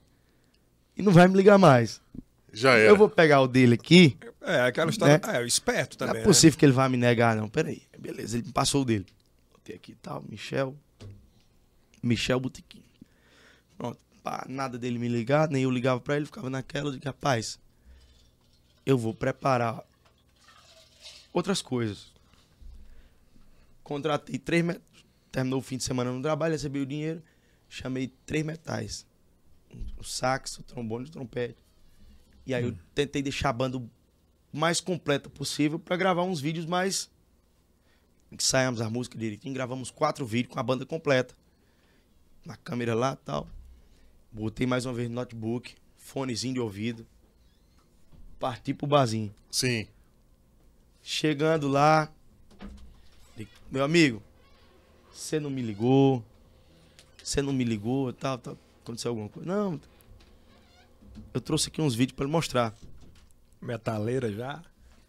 e 0.96 1.02
não 1.02 1.12
vai 1.12 1.28
me 1.28 1.36
ligar 1.36 1.58
mais. 1.58 2.02
Já 2.58 2.74
era. 2.74 2.90
Eu 2.90 2.98
vou 2.98 3.08
pegar 3.08 3.40
o 3.42 3.48
dele 3.48 3.76
aqui. 3.76 4.18
É, 4.42 4.62
aquela 4.62 4.90
história. 4.90 5.22
Né? 5.24 5.38
É, 5.38 5.42
o 5.42 5.46
esperto 5.46 5.96
Não 6.00 6.08
também. 6.08 6.24
é 6.24 6.26
possível 6.26 6.58
que 6.58 6.66
ele 6.66 6.72
vá 6.72 6.90
me 6.90 6.98
negar, 6.98 7.36
não. 7.36 7.48
Peraí. 7.48 7.84
Beleza, 8.00 8.38
ele 8.38 8.48
me 8.48 8.52
passou 8.52 8.82
o 8.82 8.86
dele. 8.86 9.06
Botei 9.54 9.76
aqui 9.76 9.92
e 9.92 9.96
tal, 9.96 10.24
Michel. 10.28 10.76
Michel 12.02 12.40
Botequim. 12.40 12.84
Pronto. 13.78 14.00
Pá, 14.24 14.44
nada 14.50 14.76
dele 14.76 14.98
me 14.98 15.08
ligar, 15.08 15.48
nem 15.50 15.64
eu 15.64 15.70
ligava 15.70 16.00
pra 16.00 16.16
ele, 16.16 16.26
ficava 16.26 16.50
naquela. 16.50 16.92
Digo, 16.92 17.06
rapaz, 17.06 17.60
eu 18.86 18.98
vou 18.98 19.14
preparar 19.14 19.84
outras 21.32 21.62
coisas. 21.62 22.12
Contratei 23.84 24.40
três 24.40 24.66
met... 24.66 24.82
Terminou 25.32 25.60
o 25.60 25.62
fim 25.62 25.78
de 25.78 25.84
semana 25.84 26.12
no 26.12 26.24
trabalho, 26.24 26.54
recebi 26.54 26.80
o 26.80 26.86
dinheiro. 26.88 27.22
Chamei 27.70 28.12
três 28.26 28.44
metais. 28.44 29.06
O 29.96 30.04
sax, 30.04 30.58
o 30.58 30.64
trombone 30.64 31.06
e 31.06 31.10
o 31.10 31.12
trompete. 31.12 31.67
E 32.48 32.54
aí 32.56 32.64
eu 32.64 32.74
tentei 32.96 33.22
deixar 33.22 33.50
a 33.50 33.54
banda 33.54 33.78
o 33.78 33.90
mais 34.54 34.80
completa 34.80 35.30
possível 35.30 35.78
pra 35.78 35.98
gravar 35.98 36.24
uns 36.24 36.40
vídeos 36.40 36.66
mais. 36.66 37.10
Ensaiamos 38.32 38.80
a 38.80 38.90
música 38.90 39.18
direitinho, 39.18 39.54
gravamos 39.54 39.92
quatro 39.92 40.26
vídeos 40.26 40.54
com 40.54 40.60
a 40.60 40.64
banda 40.64 40.86
completa. 40.86 41.36
Na 42.46 42.56
câmera 42.56 42.96
lá 42.96 43.18
e 43.22 43.26
tal. 43.26 43.50
Botei 44.32 44.66
mais 44.66 44.86
uma 44.86 44.94
vez 44.94 45.10
no 45.10 45.16
notebook, 45.16 45.76
fonezinho 45.98 46.54
de 46.54 46.60
ouvido. 46.62 47.06
Parti 48.40 48.74
pro 48.74 48.88
barzinho. 48.88 49.36
Sim. 49.52 49.86
Chegando 51.04 51.68
lá, 51.68 52.10
meu 53.70 53.84
amigo, 53.84 54.24
você 55.12 55.38
não 55.38 55.50
me 55.50 55.62
ligou, 55.62 56.24
você 57.22 57.42
não 57.42 57.52
me 57.52 57.66
ligou, 57.66 58.14
tal, 58.14 58.38
tal, 58.38 58.58
aconteceu 58.84 59.12
alguma 59.12 59.28
coisa. 59.28 59.48
Não, 59.50 59.80
eu 61.34 61.42
trouxe 61.42 61.70
aqui 61.70 61.82
uns 61.82 61.96
vídeos 61.96 62.16
pra 62.16 62.26
ele 62.26 62.32
mostrar, 62.32 62.74
Metaleira 63.62 64.32
já. 64.32 64.62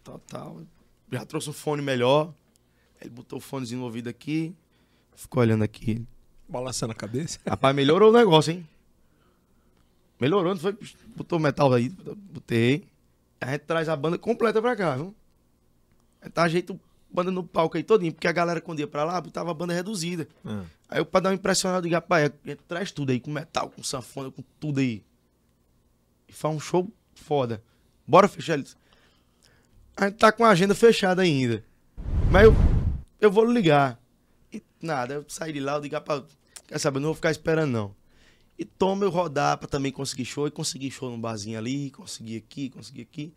tal, 0.03 0.19
tal. 0.19 0.61
Já 1.11 1.25
trouxe 1.25 1.49
um 1.49 1.53
fone 1.53 1.81
melhor, 1.81 2.33
ele 3.01 3.09
botou 3.09 3.39
o 3.39 3.41
fonezinho 3.41 3.79
no 3.79 3.85
ouvido 3.85 4.09
aqui, 4.09 4.53
ficou 5.15 5.41
olhando 5.41 5.63
aqui. 5.63 6.05
Balançando 6.47 6.91
a 6.91 6.95
cabeça. 6.95 7.39
Rapaz, 7.47 7.75
melhorou 7.75 8.09
o 8.09 8.13
negócio, 8.13 8.51
hein? 8.51 8.67
Melhorou, 10.19 10.53
não 10.53 10.59
foi? 10.59 10.77
Botou 11.15 11.39
metal 11.39 11.73
aí, 11.73 11.89
botei. 11.89 12.85
A 13.39 13.51
gente 13.51 13.61
traz 13.61 13.87
a 13.87 13.95
banda 13.95 14.17
completa 14.17 14.61
pra 14.61 14.75
cá, 14.75 14.95
viu? 14.95 15.15
A 16.21 16.25
gente 16.25 16.33
tá 16.33 16.43
ajeita 16.43 16.73
a 16.73 16.77
banda 17.09 17.31
no 17.31 17.43
palco 17.43 17.77
aí 17.77 17.83
todinho, 17.83 18.11
porque 18.11 18.27
a 18.27 18.31
galera 18.31 18.59
quando 18.59 18.79
ia 18.79 18.87
pra 18.87 19.05
lá, 19.05 19.21
botava 19.21 19.51
a 19.51 19.53
banda 19.53 19.73
reduzida. 19.73 20.27
Ah. 20.43 20.63
Aí 20.89 20.99
eu, 20.99 21.05
pra 21.05 21.21
dar 21.21 21.29
uma 21.29 21.35
impressionada, 21.35 21.79
eu 21.79 21.83
digo, 21.83 21.95
rapaz, 21.95 22.31
a 22.45 22.49
gente 22.49 22.63
traz 22.67 22.91
tudo 22.91 23.11
aí, 23.11 23.19
com 23.19 23.31
metal, 23.31 23.69
com 23.69 23.81
sanfona, 23.81 24.29
com 24.29 24.43
tudo 24.59 24.79
aí. 24.79 25.01
E 26.29 26.31
faz 26.33 26.55
um 26.55 26.59
show 26.59 26.89
foda. 27.15 27.61
Bora 28.07 28.27
fechar 28.27 28.53
eles. 28.53 28.77
A 29.97 30.05
gente 30.05 30.17
tá 30.17 30.31
com 30.31 30.45
a 30.45 30.49
agenda 30.49 30.73
fechada 30.75 31.21
ainda. 31.21 31.63
Mas 32.31 32.45
eu, 32.45 32.55
eu 33.19 33.31
vou 33.31 33.43
ligar. 33.45 33.99
E 34.53 34.63
nada, 34.81 35.15
eu 35.15 35.25
saí 35.27 35.51
de 35.51 35.59
lá, 35.59 35.73
eu 35.73 35.81
digo, 35.81 35.95
rapaz, 35.95 36.23
quer 36.67 36.79
saber, 36.79 36.97
eu 36.97 37.01
não 37.01 37.07
vou 37.09 37.15
ficar 37.15 37.31
esperando 37.31 37.71
não. 37.71 37.95
E 38.57 38.63
toma 38.65 39.05
eu 39.05 39.09
rodar 39.09 39.57
pra 39.57 39.67
também 39.67 39.91
conseguir 39.91 40.25
show. 40.25 40.47
E 40.47 40.51
consegui 40.51 40.91
show 40.91 41.09
no 41.09 41.17
barzinho 41.17 41.57
ali, 41.57 41.91
consegui 41.91 42.37
aqui, 42.37 42.69
consegui 42.69 43.01
aqui. 43.01 43.33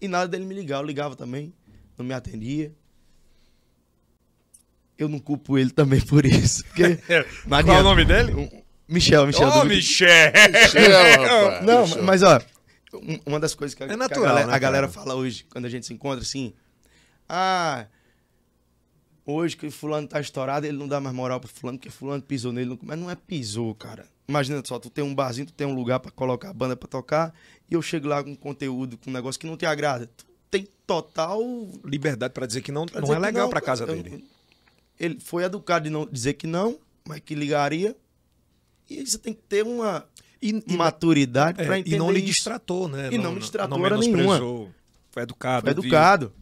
E 0.00 0.08
nada 0.08 0.26
dele 0.28 0.44
me 0.44 0.54
ligar, 0.54 0.78
eu 0.78 0.86
ligava 0.86 1.14
também, 1.14 1.52
não 1.96 2.04
me 2.04 2.12
atendia. 2.14 2.74
Eu 4.98 5.08
não 5.08 5.18
culpo 5.18 5.58
ele 5.58 5.70
também 5.70 6.00
por 6.00 6.24
isso. 6.24 6.64
Porque 6.64 6.98
não 7.46 7.62
Qual 7.62 7.76
é 7.76 7.80
o 7.80 7.84
nome 7.84 8.04
dele? 8.04 8.34
Um- 8.34 8.62
Michel, 8.92 9.26
Michel. 9.26 9.48
Ô, 9.48 9.60
do- 9.60 9.64
Michel! 9.66 10.32
Michel, 10.52 11.22
rapaz. 11.22 11.64
Não, 11.66 11.82
Michel. 11.86 12.02
mas 12.02 12.22
ó, 12.22 12.40
um- 12.94 13.18
uma 13.26 13.40
das 13.40 13.54
coisas 13.54 13.74
que 13.74 13.82
a, 13.82 13.86
É 13.86 13.88
que 13.88 13.94
a 13.94 13.96
natural, 13.96 14.24
galera, 14.24 14.46
né, 14.46 14.54
a 14.54 14.58
galera 14.58 14.88
fala 14.88 15.14
hoje, 15.14 15.44
quando 15.50 15.64
a 15.64 15.68
gente 15.68 15.86
se 15.86 15.92
encontra, 15.94 16.20
assim, 16.22 16.52
ah, 17.28 17.86
hoje 19.24 19.56
que 19.56 19.66
o 19.66 19.70
fulano 19.70 20.06
tá 20.06 20.20
estourado, 20.20 20.66
ele 20.66 20.76
não 20.76 20.88
dá 20.88 21.00
mais 21.00 21.14
moral 21.14 21.40
pro 21.40 21.48
fulano, 21.48 21.78
porque 21.78 21.90
fulano 21.90 22.22
pisou 22.22 22.52
nele. 22.52 22.78
Mas 22.82 22.98
não 22.98 23.10
é 23.10 23.14
pisou, 23.14 23.74
cara. 23.74 24.04
Imagina 24.28 24.62
só, 24.64 24.78
tu 24.78 24.88
tem 24.90 25.04
um 25.04 25.14
barzinho, 25.14 25.46
tu 25.46 25.52
tem 25.52 25.66
um 25.66 25.74
lugar 25.74 26.00
pra 26.00 26.10
colocar 26.10 26.50
a 26.50 26.52
banda 26.54 26.76
pra 26.76 26.88
tocar, 26.88 27.34
e 27.70 27.74
eu 27.74 27.82
chego 27.82 28.08
lá 28.08 28.22
com 28.22 28.34
conteúdo, 28.36 28.96
com 28.98 29.10
um 29.10 29.12
negócio 29.12 29.40
que 29.40 29.46
não 29.46 29.56
te 29.56 29.66
agrada. 29.66 30.06
Tu 30.16 30.24
tem 30.50 30.68
total 30.86 31.40
Liberdade 31.84 32.32
pra 32.32 32.46
dizer 32.46 32.60
que 32.62 32.70
não, 32.72 32.86
Pra 32.86 33.00
não 33.00 33.14
é 33.14 33.18
legal 33.18 33.48
pra 33.48 33.60
casa 33.60 33.84
eu- 33.84 33.88
dele. 33.88 34.24
Ele 35.00 35.18
foi 35.18 35.42
educado 35.44 35.84
de 35.84 35.90
não 35.90 36.06
dizer 36.06 36.34
que 36.34 36.46
não, 36.46 36.78
mas 37.08 37.20
que 37.20 37.34
ligaria. 37.34 37.96
E 38.88 39.06
você 39.06 39.18
tem 39.18 39.32
que 39.32 39.40
ter 39.48 39.64
uma 39.64 40.06
E, 40.40 40.50
e- 40.66 40.76
maturidade 40.76 41.60
é, 41.60 41.64
pra 41.64 41.76
e 41.76 41.80
entender 41.80 41.98
não 41.98 42.10
lhe 42.10 42.18
isso. 42.18 42.26
distratou, 42.28 42.88
né? 42.88 43.08
E 43.12 43.18
não 43.18 43.32
me 43.32 43.40
distratou 43.40 43.76
não 43.78 43.84
hora 43.84 43.96
menosprezou. 43.98 44.70
Foi 45.10 45.22
educado. 45.22 45.66
Foi 45.66 45.74
viu? 45.74 45.82
educado. 45.84 46.32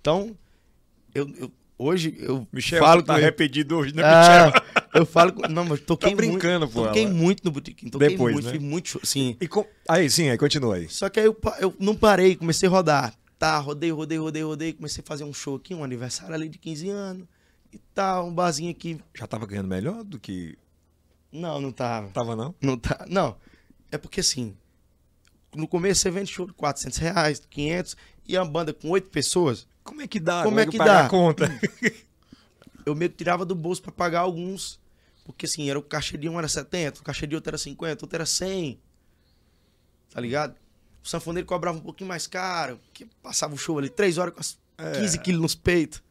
Então, 0.00 0.36
eu, 1.14 1.28
eu- 1.36 1.52
hoje 1.78 2.14
eu 2.18 2.46
Michel, 2.52 2.80
falo 2.82 3.02
tá 3.02 3.14
com 3.14 3.20
arrependido 3.20 3.76
hoje, 3.76 3.94
né, 3.94 4.02
Ah, 4.04 4.46
Michel? 4.46 4.82
eu 4.94 5.06
falo 5.06 5.32
com, 5.32 5.46
não, 5.48 5.64
mas 5.64 5.80
toquei 5.80 6.10
Tá 6.10 6.16
brincando, 6.16 6.66
muito, 6.66 6.72
pô, 6.74 6.86
toquei 6.86 7.04
ela. 7.04 7.14
muito 7.14 7.44
no 7.44 7.50
botequim, 7.50 7.88
toquei 7.88 8.08
Depois, 8.10 8.32
muito, 8.34 8.46
né? 8.46 8.52
fiz 8.52 8.62
muito 8.62 9.00
sim. 9.06 9.36
E 9.40 9.46
com- 9.48 9.66
Aí, 9.88 10.08
sim, 10.10 10.28
aí 10.30 10.38
continua 10.38 10.76
aí. 10.76 10.88
Só 10.88 11.08
que 11.08 11.20
aí 11.20 11.26
eu, 11.26 11.36
eu 11.60 11.74
não 11.78 11.94
parei, 11.94 12.34
comecei 12.36 12.68
a 12.68 12.72
rodar. 12.72 13.14
Tá, 13.38 13.56
rodei, 13.58 13.90
rodei, 13.92 14.18
rodei, 14.18 14.42
rodei, 14.42 14.72
comecei 14.72 15.00
a 15.02 15.06
fazer 15.06 15.22
um 15.24 15.32
show 15.32 15.54
aqui, 15.56 15.72
um 15.74 15.84
aniversário 15.84 16.34
ali 16.34 16.48
de 16.48 16.58
15 16.58 16.88
anos 16.88 17.24
e 17.72 17.78
tal, 17.94 18.26
um 18.26 18.34
barzinho 18.34 18.70
aqui. 18.70 18.98
Já 19.14 19.26
tava 19.28 19.46
ganhando 19.46 19.68
melhor 19.68 20.02
do 20.02 20.18
que 20.18 20.56
Não, 21.32 21.60
não 21.60 21.70
tava. 21.72 22.08
tava, 22.08 22.34
não? 22.34 22.54
Não 22.60 22.76
tá. 22.78 23.04
Não. 23.08 23.36
É 23.90 23.98
porque 23.98 24.20
assim, 24.20 24.56
no 25.54 25.66
começo 25.68 26.00
você 26.00 26.10
vende 26.10 26.30
show 26.32 26.46
de 26.46 26.52
400 26.52 26.98
reais, 26.98 27.42
500, 27.50 27.96
e 28.26 28.36
a 28.36 28.44
banda 28.44 28.72
com 28.72 28.90
oito 28.90 29.10
pessoas, 29.10 29.66
Como 29.84 30.02
é 30.02 30.06
que 30.06 30.20
dá? 30.20 30.42
Como 30.42 30.58
é 30.60 30.66
que 30.66 30.76
paga 30.78 30.92
dá? 30.92 31.06
a 31.06 31.08
conta? 31.08 31.60
eu 32.84 32.94
meio 32.94 33.10
que 33.10 33.16
tirava 33.16 33.44
do 33.44 33.54
bolso 33.54 33.82
pra 33.82 33.92
pagar 33.92 34.20
alguns. 34.20 34.78
Porque 35.24 35.44
assim, 35.44 35.68
era 35.68 35.78
o 35.78 35.82
cachê 35.82 36.16
de 36.16 36.26
um 36.28 36.38
era 36.38 36.48
70, 36.48 37.00
o 37.00 37.02
cachê 37.04 37.26
de 37.26 37.34
outro 37.34 37.50
era 37.50 37.58
50, 37.58 38.04
outro 38.04 38.16
era 38.16 38.24
100. 38.26 38.80
Tá 40.10 40.20
ligado? 40.20 40.56
O 41.04 41.08
sanfoneiro 41.08 41.46
cobrava 41.46 41.76
um 41.76 41.82
pouquinho 41.82 42.08
mais 42.08 42.26
caro, 42.26 42.80
que 42.94 43.04
passava 43.22 43.54
o 43.54 43.58
show 43.58 43.78
ali 43.78 43.90
3 43.90 44.16
horas 44.18 44.34
com 44.34 44.40
as 44.40 44.58
É. 44.78 44.92
15 45.00 45.18
quilos 45.18 45.40
nos 45.42 45.54
peitos. 45.54 46.02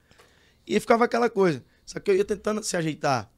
E 0.67 0.79
ficava 0.79 1.05
aquela 1.05 1.29
coisa. 1.29 1.63
Só 1.85 1.99
que 1.99 2.11
eu 2.11 2.15
ia 2.15 2.25
tentando 2.25 2.61
se 2.63 2.75
ajeitar. 2.77 3.31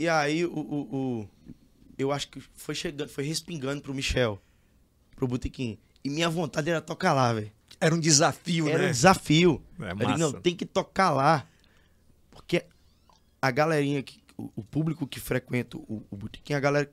E 0.00 0.08
aí 0.08 0.44
o, 0.44 0.52
o, 0.52 0.96
o- 1.20 1.28
eu 1.98 2.12
acho 2.12 2.28
que 2.28 2.40
foi 2.54 2.74
chegando, 2.74 3.08
foi 3.08 3.24
respingando 3.24 3.82
pro 3.82 3.92
Michel, 3.92 4.40
pro 5.16 5.26
Botequim. 5.26 5.76
E 6.04 6.08
minha 6.08 6.30
vontade 6.30 6.70
era 6.70 6.80
tocar 6.80 7.12
lá, 7.12 7.32
velho. 7.32 7.50
Era 7.80 7.92
um 7.94 7.98
desafio, 8.00 8.68
Era 8.68 8.78
um 8.78 8.82
né? 8.86 8.90
desafio. 8.92 9.60
É 9.80 9.90
Eu 9.90 9.96
digo, 9.96 10.10
massa. 10.10 10.18
não, 10.18 10.32
tem 10.40 10.54
que 10.54 10.64
tocar 10.64 11.10
lá. 11.10 11.44
Porque 12.30 12.64
a 13.42 13.50
galerinha, 13.50 14.00
que, 14.02 14.20
o, 14.36 14.50
o 14.56 14.62
público 14.62 15.04
que 15.06 15.18
frequenta 15.18 15.76
o, 15.76 16.04
o 16.08 16.16
botequim, 16.16 16.52
a 16.54 16.60
galera 16.60 16.88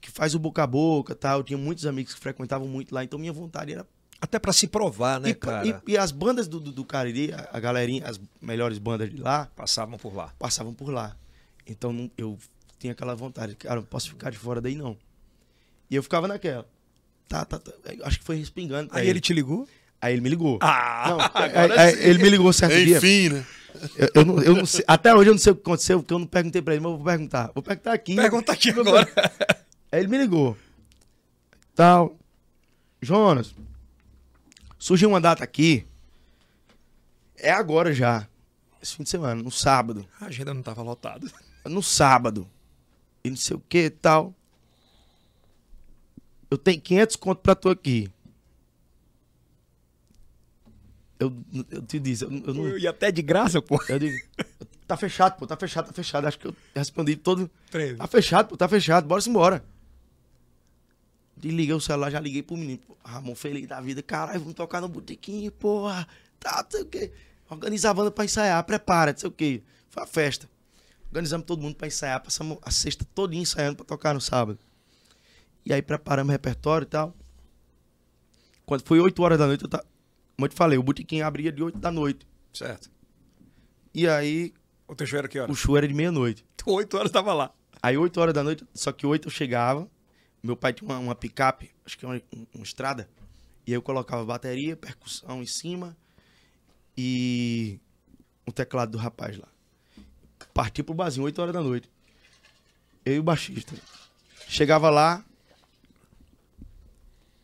que 0.00 0.10
faz 0.10 0.34
o 0.34 0.38
boca 0.40 0.62
a 0.64 0.66
boca 0.66 1.14
tal. 1.14 1.38
Eu 1.38 1.44
tinha 1.44 1.58
muitos 1.58 1.86
amigos 1.86 2.12
que 2.12 2.20
frequentavam 2.20 2.66
muito 2.66 2.92
lá, 2.92 3.04
então 3.04 3.18
minha 3.18 3.32
vontade 3.32 3.72
era. 3.72 3.86
Até 4.20 4.38
pra 4.40 4.52
se 4.52 4.66
provar, 4.66 5.20
né, 5.20 5.30
e, 5.30 5.34
cara? 5.34 5.66
e- 5.86 5.92
e 5.92 5.96
as 5.98 6.10
bandas 6.10 6.48
do, 6.48 6.58
do, 6.58 6.72
do 6.72 6.84
Cariri, 6.84 7.32
a, 7.32 7.48
a 7.52 7.60
galerinha, 7.60 8.06
as 8.08 8.20
melhores 8.40 8.78
bandas 8.78 9.10
de 9.10 9.16
lá, 9.18 9.46
Passavam 9.54 9.98
por 9.98 10.14
lá. 10.14 10.32
passavam 10.38 10.74
por 10.74 10.88
lá. 10.90 11.16
Então 11.66 12.10
eu 12.16 12.38
tinha 12.78 12.92
aquela 12.92 13.14
vontade, 13.14 13.54
cara, 13.56 13.76
não 13.76 13.84
posso 13.84 14.10
ficar 14.10 14.30
de 14.30 14.38
fora 14.38 14.60
daí 14.60 14.74
não. 14.74 14.96
E 15.90 15.96
eu 15.96 16.02
ficava 16.02 16.26
naquela. 16.28 16.66
Tá, 17.28 17.44
tá, 17.44 17.58
tá. 17.58 17.72
Acho 18.02 18.18
que 18.18 18.24
foi 18.24 18.36
respingando. 18.36 18.90
pra 18.90 18.98
Aí 19.00 19.08
ele 19.08 19.20
te 19.20 19.32
ligou? 19.32 19.66
Aí 20.00 20.12
ele 20.12 20.20
me 20.20 20.28
ligou. 20.28 20.58
Ah! 20.60 21.04
Não, 21.08 21.20
aí- 21.42 21.48
agora 21.50 21.80
aí 21.82 21.94
sim. 21.96 22.02
ele 22.02 22.22
me 22.22 22.28
ligou 22.30 22.52
certo 22.52 22.74
dia. 22.74 22.98
Enfim, 22.98 23.28
né? 23.30 23.46
Eu, 23.96 24.08
eu 24.14 24.24
não, 24.24 24.42
eu 24.42 24.54
não 24.54 24.66
sei, 24.66 24.84
até 24.86 25.14
hoje 25.14 25.30
eu 25.30 25.34
não 25.34 25.38
sei 25.38 25.52
o 25.52 25.56
que 25.56 25.62
aconteceu, 25.62 25.98
porque 26.00 26.14
eu 26.14 26.18
não 26.18 26.26
perguntei 26.26 26.62
pra 26.62 26.74
ele, 26.74 26.82
mas 26.82 26.92
eu 26.92 26.96
vou 26.98 27.06
perguntar. 27.06 27.50
Vou 27.54 27.62
perguntar 27.62 27.92
aqui. 27.92 28.14
Pergunta 28.14 28.52
aqui 28.52 28.70
agora. 28.70 29.08
Aí 29.90 30.00
ele 30.00 30.08
me 30.08 30.18
ligou. 30.18 30.56
Tal. 31.74 32.16
Jonas, 33.02 33.54
surgiu 34.78 35.08
uma 35.08 35.20
data 35.20 35.42
aqui. 35.42 35.86
É 37.36 37.50
agora 37.50 37.92
já. 37.92 38.26
Esse 38.82 38.96
fim 38.96 39.02
de 39.02 39.08
semana, 39.10 39.42
no 39.42 39.50
sábado. 39.50 40.06
A 40.20 40.26
agenda 40.26 40.54
não 40.54 40.62
tava 40.62 40.82
lotada. 40.82 41.26
No 41.64 41.82
sábado. 41.82 42.48
E 43.22 43.30
não 43.30 43.36
sei 43.36 43.56
o 43.56 43.60
que 43.60 43.88
tal. 43.90 44.34
Eu 46.50 46.58
tenho 46.58 46.80
500 46.80 47.16
conto 47.16 47.40
pra 47.40 47.54
tu 47.54 47.68
aqui. 47.68 48.10
Eu, 51.18 51.32
eu 51.70 51.82
te 51.82 51.98
disse, 51.98 52.24
eu, 52.24 52.30
eu 52.30 52.54
não. 52.54 52.78
E 52.78 52.86
até 52.86 53.10
de 53.10 53.22
graça, 53.22 53.62
pô. 53.62 53.82
Eu 53.88 53.98
digo, 53.98 54.16
tá 54.86 54.96
fechado, 54.96 55.38
pô, 55.38 55.46
tá 55.46 55.56
fechado, 55.56 55.86
tá 55.86 55.92
fechado. 55.92 56.26
Acho 56.26 56.38
que 56.38 56.46
eu 56.46 56.56
respondi 56.74 57.16
todo. 57.16 57.50
Tá 57.96 58.06
fechado, 58.06 58.48
pô, 58.48 58.56
tá 58.56 58.68
fechado, 58.68 59.06
bora 59.06 59.22
embora. 59.26 59.64
Desliguei 61.36 61.74
o 61.74 61.80
celular, 61.80 62.10
já 62.10 62.20
liguei 62.20 62.42
pro 62.42 62.56
menino. 62.56 62.78
Pô, 62.78 62.96
Ramon 63.04 63.34
feliz 63.34 63.66
da 63.66 63.80
vida. 63.80 64.02
Caralho, 64.02 64.40
vamos 64.40 64.54
tocar 64.54 64.80
no 64.80 64.88
botequim, 64.88 65.50
porra. 65.50 66.06
Tá, 66.38 66.62
não 66.62 66.70
sei 66.70 66.82
o 66.82 66.86
quê. 66.86 67.12
Organizar 67.48 67.90
a 67.90 67.94
banda 67.94 68.10
pra 68.10 68.24
ensaiar, 68.24 68.62
prepara, 68.64 69.12
não 69.12 69.18
sei 69.18 69.28
o 69.28 69.32
quê. 69.32 69.62
Foi 69.88 70.02
a 70.02 70.06
festa. 70.06 70.48
Organizamos 71.14 71.46
todo 71.46 71.62
mundo 71.62 71.76
pra 71.76 71.86
ensaiar. 71.86 72.20
Passamos 72.20 72.58
a 72.60 72.72
sexta 72.72 73.04
todinha 73.14 73.40
ensaiando 73.42 73.76
pra 73.76 73.84
tocar 73.84 74.12
no 74.14 74.20
sábado. 74.20 74.58
E 75.64 75.72
aí 75.72 75.80
preparamos 75.80 76.28
o 76.28 76.32
repertório 76.32 76.84
e 76.84 76.88
tal. 76.88 77.14
Quando 78.66 78.82
foi 78.84 78.98
8 78.98 79.22
horas 79.22 79.38
da 79.38 79.46
noite, 79.46 79.62
eu 79.62 79.68
tava... 79.70 79.84
Como 80.36 80.46
eu 80.46 80.48
te 80.48 80.56
falei, 80.56 80.76
o 80.76 80.82
botequim 80.82 81.20
abria 81.20 81.52
de 81.52 81.62
8 81.62 81.78
da 81.78 81.92
noite. 81.92 82.26
Certo. 82.52 82.90
E 83.94 84.08
aí, 84.08 84.52
O 84.88 84.94
teu 84.96 85.06
show 85.06 85.18
era 85.20 85.28
que 85.28 85.38
hora? 85.38 85.52
o 85.52 85.54
show 85.54 85.76
era 85.76 85.86
de 85.86 85.94
meia-noite. 85.94 86.44
Oito 86.66 86.96
horas 86.96 87.12
tava 87.12 87.32
lá. 87.32 87.54
Aí 87.80 87.96
8 87.96 88.20
horas 88.20 88.34
da 88.34 88.42
noite, 88.42 88.66
só 88.74 88.90
que 88.90 89.06
8 89.06 89.28
eu 89.28 89.30
chegava. 89.30 89.88
Meu 90.42 90.56
pai 90.56 90.72
tinha 90.72 90.88
uma, 90.90 90.98
uma 90.98 91.14
picape, 91.14 91.70
acho 91.86 91.96
que 91.96 92.04
é 92.04 92.08
uma, 92.08 92.16
um- 92.34 92.46
uma 92.56 92.64
estrada. 92.64 93.08
E 93.64 93.70
aí 93.70 93.76
eu 93.76 93.82
colocava 93.82 94.24
bateria, 94.24 94.76
percussão 94.76 95.40
em 95.42 95.46
cima 95.46 95.96
e 96.96 97.78
o 98.46 98.50
teclado 98.52 98.90
do 98.92 98.98
rapaz 98.98 99.38
lá. 99.38 99.46
Parti 100.54 100.82
pro 100.82 100.94
barzinho, 100.94 101.24
8 101.26 101.42
horas 101.42 101.52
da 101.52 101.60
noite. 101.60 101.90
Eu 103.04 103.14
e 103.16 103.18
o 103.18 103.22
baixista. 103.22 103.74
Chegava 104.48 104.88
lá, 104.88 105.22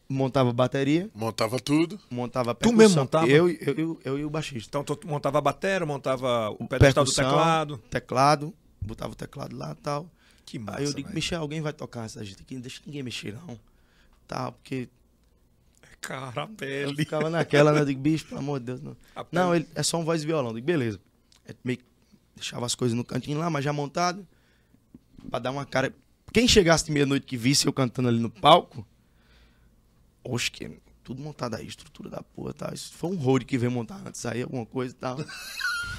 montava 0.08 0.52
bateria, 0.52 1.11
Montava 1.14 1.58
tudo. 1.61 1.98
montava 2.11 2.54
Tu 2.54 2.58
percussão. 2.58 2.76
mesmo 2.78 3.00
montava? 3.00 3.26
Eu, 3.28 3.48
eu, 3.48 3.74
eu, 3.76 4.00
eu 4.04 4.18
e 4.18 4.24
o 4.24 4.30
baixista. 4.30 4.68
Então 4.78 4.84
tu 4.96 5.06
montava 5.06 5.38
a 5.38 5.40
bateria, 5.40 5.84
montava 5.86 6.50
o 6.50 6.66
pedestal 6.68 7.04
do 7.04 7.08
Percussão, 7.12 7.24
teclado. 7.30 7.78
Teclado, 7.90 8.54
botava 8.80 9.12
o 9.12 9.16
teclado 9.16 9.56
lá 9.56 9.72
e 9.72 9.82
tal. 9.82 10.08
Que 10.46 10.58
massa, 10.58 10.78
Aí 10.78 10.84
eu 10.84 10.92
digo. 10.92 11.11
Michel, 11.12 11.40
alguém 11.40 11.61
vai 11.61 11.72
tocar 11.72 12.04
essa 12.06 12.24
gente 12.24 12.42
aqui, 12.42 12.54
não 12.54 12.61
deixa 12.62 12.80
ninguém 12.86 13.02
mexer 13.02 13.34
não. 13.34 13.58
Tá, 14.26 14.50
porque 14.52 14.88
Cara, 16.00 16.42
a 16.42 16.44
eu 16.44 16.48
pele. 16.48 16.96
ficava 16.96 17.28
naquela, 17.28 17.72
né? 17.72 17.80
Eu 17.80 17.84
digo, 17.84 18.00
bicho, 18.00 18.26
pelo 18.26 18.40
amor 18.40 18.58
de 18.61 18.66
Deus, 18.66 18.80
não. 18.80 18.96
Não, 19.30 19.54
ele, 19.54 19.68
é 19.74 19.82
só 19.82 19.98
um 19.98 20.04
voz 20.04 20.22
e 20.22 20.26
violão. 20.26 20.48
Eu 20.50 20.54
digo, 20.54 20.66
beleza. 20.66 20.98
É 21.46 21.54
meio 21.62 21.78
que 21.78 21.84
deixava 22.37 22.66
as 22.66 22.74
coisas 22.74 22.97
no 22.97 23.05
cantinho 23.05 23.39
lá, 23.39 23.49
mas 23.51 23.64
já 23.64 23.72
montado. 23.72 24.26
Pra 25.31 25.39
dar 25.39 25.51
uma 25.51 25.64
cara. 25.66 25.93
Quem 26.33 26.47
chegasse 26.49 26.85
de 26.87 26.93
meia-noite 26.93 27.26
que 27.26 27.37
visse 27.37 27.66
eu 27.66 27.72
cantando 27.72 28.09
ali 28.09 28.18
no 28.20 28.31
palco, 28.31 28.87
oxe, 30.24 30.51
que 30.51 30.70
tudo 31.03 31.20
montado 31.22 31.57
aí, 31.57 31.66
estrutura 31.66 32.09
da 32.09 32.22
porra, 32.22 32.55
tá? 32.55 32.70
Isso 32.72 32.93
foi 32.95 33.11
um 33.11 33.16
road 33.16 33.45
que 33.45 33.59
veio 33.59 33.72
montar 33.72 34.01
antes 34.07 34.24
aí, 34.26 34.43
alguma 34.43 34.64
coisa 34.64 34.95
e 34.95 34.97
tal. 34.97 35.18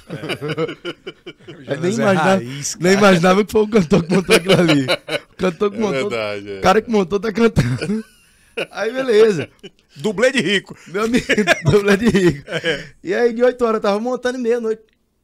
Eu 0.08 1.80
nem, 1.80 1.90
é 1.90 1.94
imaginava, 1.94 2.14
raiz, 2.36 2.76
nem 2.80 2.92
imaginava 2.94 3.44
que 3.44 3.52
foi 3.52 3.62
o 3.62 3.68
cantor 3.68 4.02
que 4.04 4.14
montou 4.14 4.34
aquilo 4.36 4.54
ali. 4.58 4.84
O 5.32 5.36
cantor 5.36 5.70
que 5.70 5.76
É 5.76 5.80
montou. 5.80 6.10
verdade. 6.10 6.50
é. 6.50 6.58
O 6.58 6.62
cara 6.62 6.82
que 6.82 6.90
montou 6.90 7.20
tá 7.20 7.32
cantando. 7.32 8.04
Aí, 8.70 8.92
beleza. 8.92 9.48
Dublê 9.96 10.30
de 10.32 10.40
rico. 10.40 10.76
Meu 10.88 11.04
amigo, 11.04 11.26
dublê 11.64 11.96
de 11.96 12.08
rico. 12.08 12.44
E 13.02 13.14
aí, 13.14 13.32
de 13.32 13.42
8 13.42 13.62
horas, 13.64 13.76
eu 13.76 13.80
tava 13.80 13.98
montando 14.00 14.38
e 14.38 14.40
meia-noite. 14.42 14.82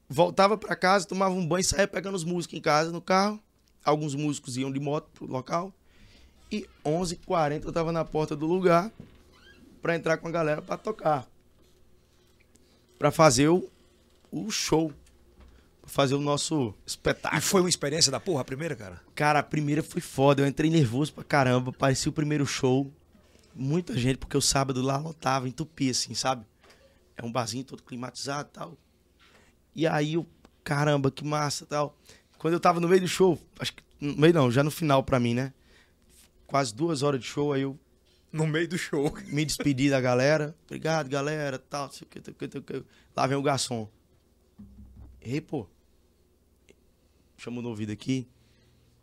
Voltava 0.08 0.56
pra 0.56 0.74
casa, 0.74 1.06
tomava 1.06 1.34
um 1.34 1.46
banho, 1.46 1.62
saía 1.64 1.86
pegando 1.86 2.14
os 2.14 2.24
músicos 2.24 2.56
em 2.58 2.62
casa, 2.62 2.90
no 2.90 3.00
carro. 3.00 3.38
Alguns 3.84 4.14
músicos 4.14 4.56
iam 4.56 4.72
de 4.72 4.80
moto 4.80 5.08
pro 5.12 5.26
local. 5.26 5.72
E 6.50 6.66
11h40 6.84 7.64
eu 7.64 7.72
tava 7.72 7.92
na 7.92 8.04
porta 8.04 8.34
do 8.34 8.46
lugar 8.46 8.90
pra 9.82 9.94
entrar 9.94 10.16
com 10.16 10.26
a 10.28 10.30
galera 10.30 10.62
pra 10.62 10.76
tocar. 10.78 11.26
Pra 12.98 13.10
fazer 13.10 13.48
o, 13.48 13.68
o 14.32 14.50
show. 14.50 14.92
Pra 15.82 15.90
fazer 15.90 16.14
o 16.14 16.20
nosso 16.20 16.74
E 16.86 16.88
espetáculo. 16.88 17.42
foi 17.42 17.60
uma 17.60 17.68
experiência 17.68 18.10
da 18.10 18.18
porra, 18.18 18.40
a 18.40 18.44
primeira, 18.44 18.74
cara? 18.74 19.00
Cara, 19.14 19.38
a 19.40 19.42
primeira 19.42 19.82
foi 19.82 20.00
foda. 20.00 20.42
Eu 20.42 20.46
entrei 20.46 20.70
nervoso 20.70 21.12
pra 21.12 21.22
caramba. 21.22 21.70
Parecia 21.72 22.08
o 22.10 22.12
primeiro 22.14 22.46
show. 22.46 22.90
Muita 23.54 23.96
gente, 23.96 24.18
porque 24.18 24.36
o 24.36 24.42
sábado 24.42 24.80
lá 24.80 24.96
lotava, 24.96 25.48
entupia, 25.48 25.90
assim, 25.90 26.14
sabe? 26.14 26.44
É 27.16 27.24
um 27.24 27.30
barzinho 27.30 27.64
todo 27.64 27.82
climatizado 27.82 28.48
e 28.48 28.52
tal. 28.52 28.76
E 29.74 29.86
aí 29.86 30.14
eu, 30.14 30.26
caramba, 30.64 31.10
que 31.10 31.24
massa 31.24 31.66
tal. 31.66 31.96
Quando 32.38 32.54
eu 32.54 32.60
tava 32.60 32.80
no 32.80 32.88
meio 32.88 33.00
do 33.00 33.08
show, 33.08 33.38
acho 33.58 33.74
que. 33.74 33.82
No 34.00 34.16
meio 34.16 34.32
não, 34.32 34.50
já 34.50 34.62
no 34.62 34.70
final 34.70 35.02
pra 35.02 35.18
mim, 35.18 35.34
né? 35.34 35.52
Quase 36.46 36.74
duas 36.74 37.02
horas 37.02 37.20
de 37.20 37.26
show, 37.26 37.52
aí 37.52 37.62
eu 37.62 37.78
No 38.32 38.46
meio 38.46 38.68
do 38.68 38.78
show. 38.78 39.12
me 39.26 39.44
despedi 39.44 39.90
da 39.90 40.00
galera. 40.00 40.56
Obrigado, 40.66 41.08
galera, 41.08 41.58
tal, 41.58 41.90
sei 41.90 42.06
o 42.06 42.10
que, 42.10 42.20
tal. 42.20 42.84
Lá 43.16 43.26
vem 43.26 43.36
o 43.36 43.42
garçom. 43.42 43.88
Ei, 45.20 45.40
pô. 45.40 45.66
Chamou 47.36 47.62
no 47.62 47.68
ouvido 47.68 47.92
aqui. 47.92 48.26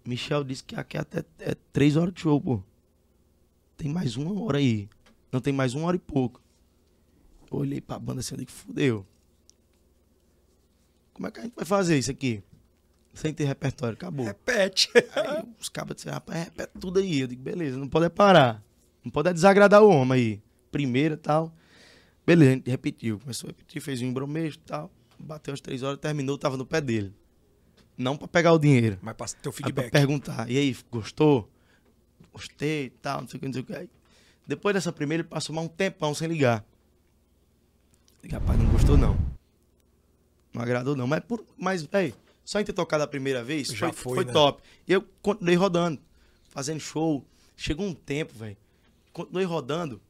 Michel 0.05 0.43
disse 0.43 0.63
que 0.63 0.75
aqui 0.75 0.97
até 0.97 1.25
é 1.39 1.55
três 1.73 1.97
horas 1.97 2.13
de 2.13 2.21
show, 2.21 2.39
pô. 2.39 2.61
Tem 3.75 3.91
mais 3.91 4.15
uma 4.15 4.41
hora 4.41 4.57
aí. 4.57 4.87
Não 5.31 5.41
tem 5.41 5.51
mais 5.51 5.73
uma 5.73 5.87
hora 5.87 5.95
e 5.97 5.99
pouco. 5.99 6.41
Olhei 7.51 7.81
pra 7.81 7.99
banda 7.99 8.19
assim, 8.21 8.35
eu 8.35 8.39
digo, 8.39 8.51
fudeu. 8.51 9.05
Como 11.15 11.27
é 11.27 11.31
que 11.31 11.39
a 11.39 11.43
gente 11.43 11.55
vai 11.55 11.63
fazer 11.63 11.97
isso 11.97 12.11
aqui? 12.11 12.43
Sem 13.13 13.33
ter 13.33 13.45
repertório, 13.45 13.93
acabou. 13.95 14.25
Repete. 14.25 14.89
Aí 15.15 15.45
os 15.57 15.69
cabas 15.69 15.95
disseram, 15.95 16.15
rapaz, 16.15 16.43
repete 16.43 16.73
tudo 16.77 16.99
aí. 16.99 17.21
Eu 17.21 17.27
digo, 17.27 17.41
beleza, 17.41 17.77
não 17.77 17.87
pode 17.87 18.05
é 18.07 18.09
parar. 18.09 18.61
Não 19.01 19.09
pode 19.09 19.29
é 19.29 19.33
desagradar 19.33 19.81
o 19.81 19.89
homem 19.89 20.13
aí. 20.13 20.43
Primeira 20.69 21.13
e 21.13 21.17
tal. 21.17 21.55
Beleza, 22.27 22.51
a 22.51 22.55
gente 22.55 22.69
repetiu. 22.69 23.17
Começou 23.17 23.47
a 23.47 23.51
repetir, 23.51 23.81
fez 23.81 24.01
um 24.01 24.07
embromeixo 24.07 24.57
e 24.57 24.67
tal. 24.67 24.91
Bateu 25.17 25.53
as 25.53 25.61
três 25.61 25.83
horas, 25.83 25.97
terminou, 25.99 26.37
tava 26.37 26.57
no 26.57 26.65
pé 26.65 26.81
dele. 26.81 27.15
Não 27.97 28.17
pra 28.17 28.27
pegar 28.27 28.51
o 28.51 28.59
dinheiro. 28.59 28.99
Mas 29.01 29.15
passa 29.15 29.37
teu 29.41 29.53
Aí 29.53 29.55
pra 29.55 29.67
feedback. 29.67 29.91
perguntar. 29.91 30.51
E 30.51 30.57
aí, 30.57 30.75
gostou? 30.91 31.49
Gostei 32.33 32.87
e 32.87 32.89
tal, 32.89 33.21
não 33.21 33.27
sei 33.29 33.37
o 33.37 33.39
que, 33.39 33.45
não 33.45 33.53
sei 33.53 33.61
o 33.61 33.65
que. 33.65 33.73
Aí, 33.73 33.89
depois 34.45 34.73
dessa 34.73 34.91
primeira, 34.91 35.21
ele 35.21 35.29
passou 35.29 35.55
mais 35.55 35.65
um 35.65 35.71
tempão 35.71 36.13
sem 36.13 36.27
ligar. 36.27 36.65
Digo, 38.21 38.33
rapaz, 38.33 38.59
não 38.59 38.69
gostou 38.69 38.97
não. 38.97 39.34
Não 40.55 40.61
agradou 40.61 40.95
não. 40.95 41.05
Mas, 41.07 41.19
por, 41.21 41.43
mas 41.57 41.83
véi, 41.83 42.13
só 42.43 42.59
em 42.59 42.63
ter 42.65 42.73
tocado 42.73 43.03
a 43.03 43.07
primeira 43.07 43.43
vez, 43.43 43.67
Já 43.67 43.91
foi, 43.91 43.93
foi, 43.93 44.15
foi 44.15 44.25
né? 44.25 44.33
top. 44.33 44.61
E 44.87 44.93
eu 44.93 45.03
continuei 45.21 45.55
rodando, 45.55 45.99
fazendo 46.49 46.79
show. 46.79 47.23
Chegou 47.57 47.85
um 47.85 47.93
tempo, 47.93 48.33
velho. 48.33 48.57
Continuei 49.13 49.45
rodando, 49.45 50.01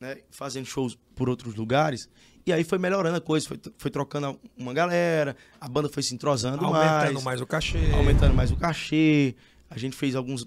né? 0.00 0.18
Fazendo 0.30 0.66
shows 0.66 0.96
por 1.14 1.28
outros 1.28 1.54
lugares. 1.54 2.08
E 2.46 2.52
aí 2.52 2.64
foi 2.64 2.78
melhorando 2.78 3.16
a 3.16 3.20
coisa, 3.20 3.46
foi, 3.46 3.60
foi 3.78 3.90
trocando 3.90 4.38
uma 4.56 4.72
galera, 4.74 5.36
a 5.60 5.68
banda 5.68 5.88
foi 5.88 6.02
se 6.02 6.12
entrosando 6.12 6.64
Aumentando 6.64 7.12
mais 7.14 7.24
mais 7.24 7.40
o 7.40 7.46
cachê. 7.46 7.78
aumentando 7.92 8.34
mais 8.34 8.50
o 8.50 8.56
cachê. 8.56 9.34
A 9.70 9.78
gente 9.78 9.96
fez 9.96 10.14
alguns. 10.16 10.46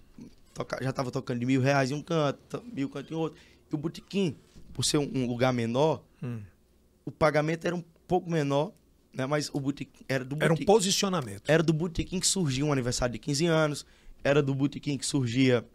toca- 0.53 0.83
já 0.83 0.91
tava 0.91 1.09
tocando 1.11 1.39
de 1.39 1.45
mil 1.45 1.61
reais 1.61 1.91
em 1.91 1.93
um 1.93 2.01
canto, 2.01 2.61
mil 2.71 2.89
canto 2.89 3.13
em 3.13 3.15
outro. 3.15 3.39
E 3.71 3.75
o 3.75 3.77
botequim, 3.77 4.35
por 4.73 4.83
ser 4.83 4.97
um, 4.97 5.09
um 5.13 5.25
lugar 5.27 5.53
menor, 5.53 6.03
Hum. 6.21 6.41
o 7.05 7.11
pagamento 7.11 7.65
era 7.65 7.75
um 7.75 7.83
pouco 8.07 8.29
menor, 8.29 8.71
né? 9.15 9.25
Mas 9.25 9.49
o 9.53 9.59
botequim 9.59 10.03
era 10.07 10.23
do 10.25 10.35
Era 10.35 10.45
um 10.45 10.55
botequim. 10.55 10.65
posicionamento. 10.65 11.43
Era 11.47 11.63
do 11.63 11.73
botequim 11.73 12.19
que 12.19 12.27
surgia 12.27 12.65
um 12.65 12.71
aniversário 12.71 13.13
de 13.13 13.19
15 13.19 13.45
anos. 13.45 13.85
Era 14.23 14.41
do 14.43 14.53
botequim 14.53 14.97
que 14.97 15.05
surgia 15.05 15.65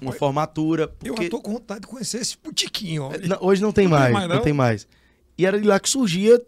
uma 0.00 0.12
formatura. 0.12 0.84
Eu 1.02 1.14
Porque... 1.14 1.24
já 1.24 1.30
tô 1.30 1.40
com 1.40 1.52
vontade 1.52 1.82
de 1.82 1.86
conhecer 1.86 2.20
esse 2.20 2.36
ó. 2.98 3.10
Não, 3.28 3.38
hoje 3.40 3.62
não 3.62 3.72
tem 3.72 3.86
Não 3.86 3.96
tem 3.96 4.00
mais, 4.00 4.12
mais, 4.12 4.28
não 4.28 4.36
não? 4.36 4.42
tem 4.42 4.52
mais. 4.52 4.88
E 5.38 5.46
era 5.46 5.60
de 5.60 5.66
lá 5.66 5.78
que 5.78 5.88
surgia 5.88 6.44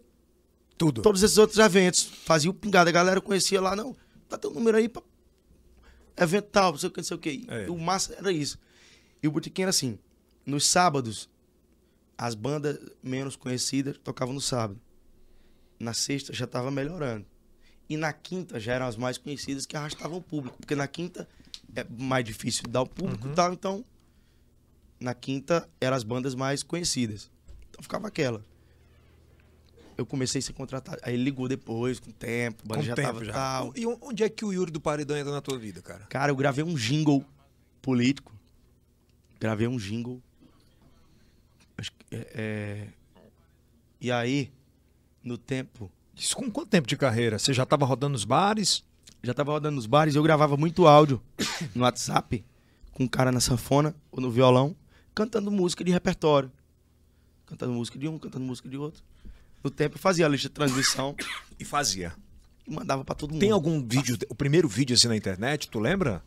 Tudo. 0.77 1.03
todos 1.03 1.23
esses 1.23 1.39
outros 1.39 1.59
eventos. 1.59 2.03
Fazia 2.03 2.51
o 2.51 2.55
pingado, 2.55 2.89
a 2.89 2.93
galera 2.93 3.21
conhecia 3.21 3.61
lá, 3.61 3.77
não, 3.77 3.95
tá 4.29 4.37
teu 4.37 4.51
número 4.51 4.77
aí 4.77 4.89
pra 4.89 5.03
evento 6.19 6.47
tal, 6.51 6.73
não 6.73 6.79
sei 6.79 6.89
o 6.89 6.93
que, 6.93 7.01
não 7.01 7.05
sei 7.05 7.17
o 7.17 7.21
que. 7.21 7.45
É. 7.49 7.71
O 7.71 7.79
massa 7.79 8.15
era 8.15 8.33
isso. 8.33 8.59
E 9.23 9.29
o 9.29 9.31
botequim 9.31 9.63
era 9.63 9.71
assim, 9.71 9.99
nos 10.45 10.65
sábados, 10.67 11.29
as 12.17 12.35
bandas 12.35 12.79
menos 13.03 13.37
conhecidas 13.37 13.99
tocavam 13.99 14.33
no 14.33 14.41
sábado. 14.41 14.81
Na 15.79 15.93
sexta 15.93 16.33
já 16.33 16.47
tava 16.47 16.71
melhorando. 16.71 17.27
E 17.89 17.97
na 17.97 18.13
quinta 18.13 18.59
já 18.59 18.75
eram 18.75 18.87
as 18.87 18.97
mais 18.97 19.19
conhecidas 19.19 19.67
que 19.67 19.77
arrastavam 19.77 20.19
o 20.19 20.23
público. 20.23 20.57
Porque 20.59 20.75
na 20.75 20.89
quinta 20.89 21.29
é 21.75 21.85
mais 21.99 22.25
difícil 22.25 22.65
dar 22.69 22.83
o 22.83 22.87
público 22.87 23.29
e 23.29 23.35
tal, 23.35 23.53
então 23.53 23.85
na 24.99 25.15
quinta 25.15 25.69
eram 25.81 25.97
as 25.97 26.03
bandas 26.03 26.35
mais 26.35 26.63
conhecidas. 26.63 27.31
Então 27.71 27.83
ficava 27.83 28.09
aquela 28.09 28.45
eu 29.97 30.05
comecei 30.05 30.41
a 30.41 30.43
ser 30.43 30.53
contratado. 30.53 30.99
Aí 31.03 31.15
ele 31.15 31.25
ligou 31.25 31.49
depois, 31.49 31.99
com 31.99 32.11
o 32.11 32.13
tempo, 32.13 32.63
Com 32.69 32.83
já 32.83 32.95
tempo 32.95 33.09
tava 33.09 33.25
já. 33.25 33.33
tal. 33.33 33.73
E 33.75 33.87
onde 33.87 34.23
é 34.23 34.29
que 34.29 34.45
o 34.45 34.53
Yuri 34.53 34.71
do 34.71 34.81
Paredão 34.81 35.17
entra 35.17 35.33
na 35.33 35.41
tua 35.41 35.59
vida, 35.59 35.81
cara? 35.81 36.05
Cara, 36.09 36.31
eu 36.31 36.37
gravei 36.37 36.63
um 36.63 36.75
jingle 36.75 37.25
político. 37.81 38.35
Gravei 39.41 39.67
um 39.67 39.77
jingle. 39.77 40.23
Acho 41.79 41.93
que, 41.93 42.05
é, 42.11 42.27
é, 42.35 42.89
E 44.01 44.11
aí, 44.11 44.53
no 45.27 45.37
tempo, 45.37 45.91
Isso 46.17 46.37
com 46.37 46.51
quanto 46.51 46.69
tempo 46.71 46.87
de 46.87 46.97
carreira? 46.97 47.39
Você 47.39 47.53
já 47.53 47.67
tava 47.67 47.85
rodando 47.85 48.13
nos 48.13 48.25
bares? 48.25 48.85
já 49.23 49.35
tava 49.35 49.51
rodando 49.51 49.75
nos 49.75 49.87
bares, 49.87 50.15
eu 50.15 50.23
gravava 50.23 50.57
muito 50.57 50.87
áudio 50.87 51.21
no 51.75 51.83
WhatsApp, 51.83 52.45
com 52.93 53.03
um 53.05 53.09
cara 53.09 53.33
na 53.33 53.41
sanfona 53.41 53.93
ou 54.13 54.21
no 54.21 54.31
violão, 54.31 54.75
cantando 55.13 55.51
música 55.51 55.83
de 55.83 55.91
repertório. 55.91 56.51
Cantando 57.45 57.73
música 57.73 57.99
de 57.99 58.07
um, 58.07 58.19
cantando 58.19 58.45
música 58.45 58.69
de 58.69 58.77
outro. 58.77 59.03
No 59.65 59.71
tempo 59.71 59.97
eu 59.97 60.01
fazia 60.01 60.27
a 60.27 60.29
lista 60.29 60.49
de 60.49 60.55
transmissão 60.55 61.17
E 61.59 61.65
fazia. 61.65 62.13
e 62.67 62.71
mandava 62.73 63.05
pra 63.05 63.15
todo 63.17 63.33
mundo. 63.33 63.41
Tem 63.41 63.51
algum 63.51 63.81
vídeo, 63.85 64.17
o 64.29 64.35
primeiro 64.35 64.69
vídeo 64.69 64.95
assim 64.95 65.09
na 65.09 65.17
internet, 65.17 65.69
tu 65.69 65.81
lembra? 65.81 66.23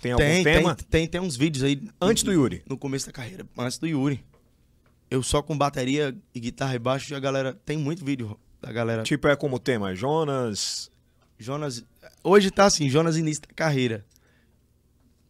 Tem 0.00 0.12
algum 0.12 0.24
Tem, 0.24 0.44
tema? 0.44 0.74
tem, 0.74 0.86
tem, 0.86 1.06
tem 1.08 1.20
uns 1.20 1.36
vídeos 1.36 1.62
aí. 1.62 1.82
Antes 2.00 2.22
do 2.22 2.32
Yuri. 2.32 2.62
No 2.66 2.78
começo 2.78 3.04
da 3.06 3.12
carreira, 3.12 3.46
antes 3.58 3.76
do 3.78 3.86
Yuri. 3.86 4.24
Eu 5.14 5.22
só 5.22 5.40
com 5.40 5.56
bateria 5.56 6.12
e 6.34 6.40
guitarra 6.40 6.74
e 6.74 6.78
baixo 6.78 7.12
e 7.12 7.16
a 7.16 7.20
galera. 7.20 7.54
Tem 7.64 7.78
muito 7.78 8.04
vídeo 8.04 8.36
da 8.60 8.72
galera. 8.72 9.04
Tipo, 9.04 9.28
é 9.28 9.36
como 9.36 9.60
tema 9.60 9.94
Jonas. 9.94 10.90
Jonas. 11.38 11.84
Hoje 12.24 12.50
tá 12.50 12.64
assim, 12.64 12.88
Jonas 12.90 13.16
início 13.16 13.42
da 13.42 13.54
carreira. 13.54 14.04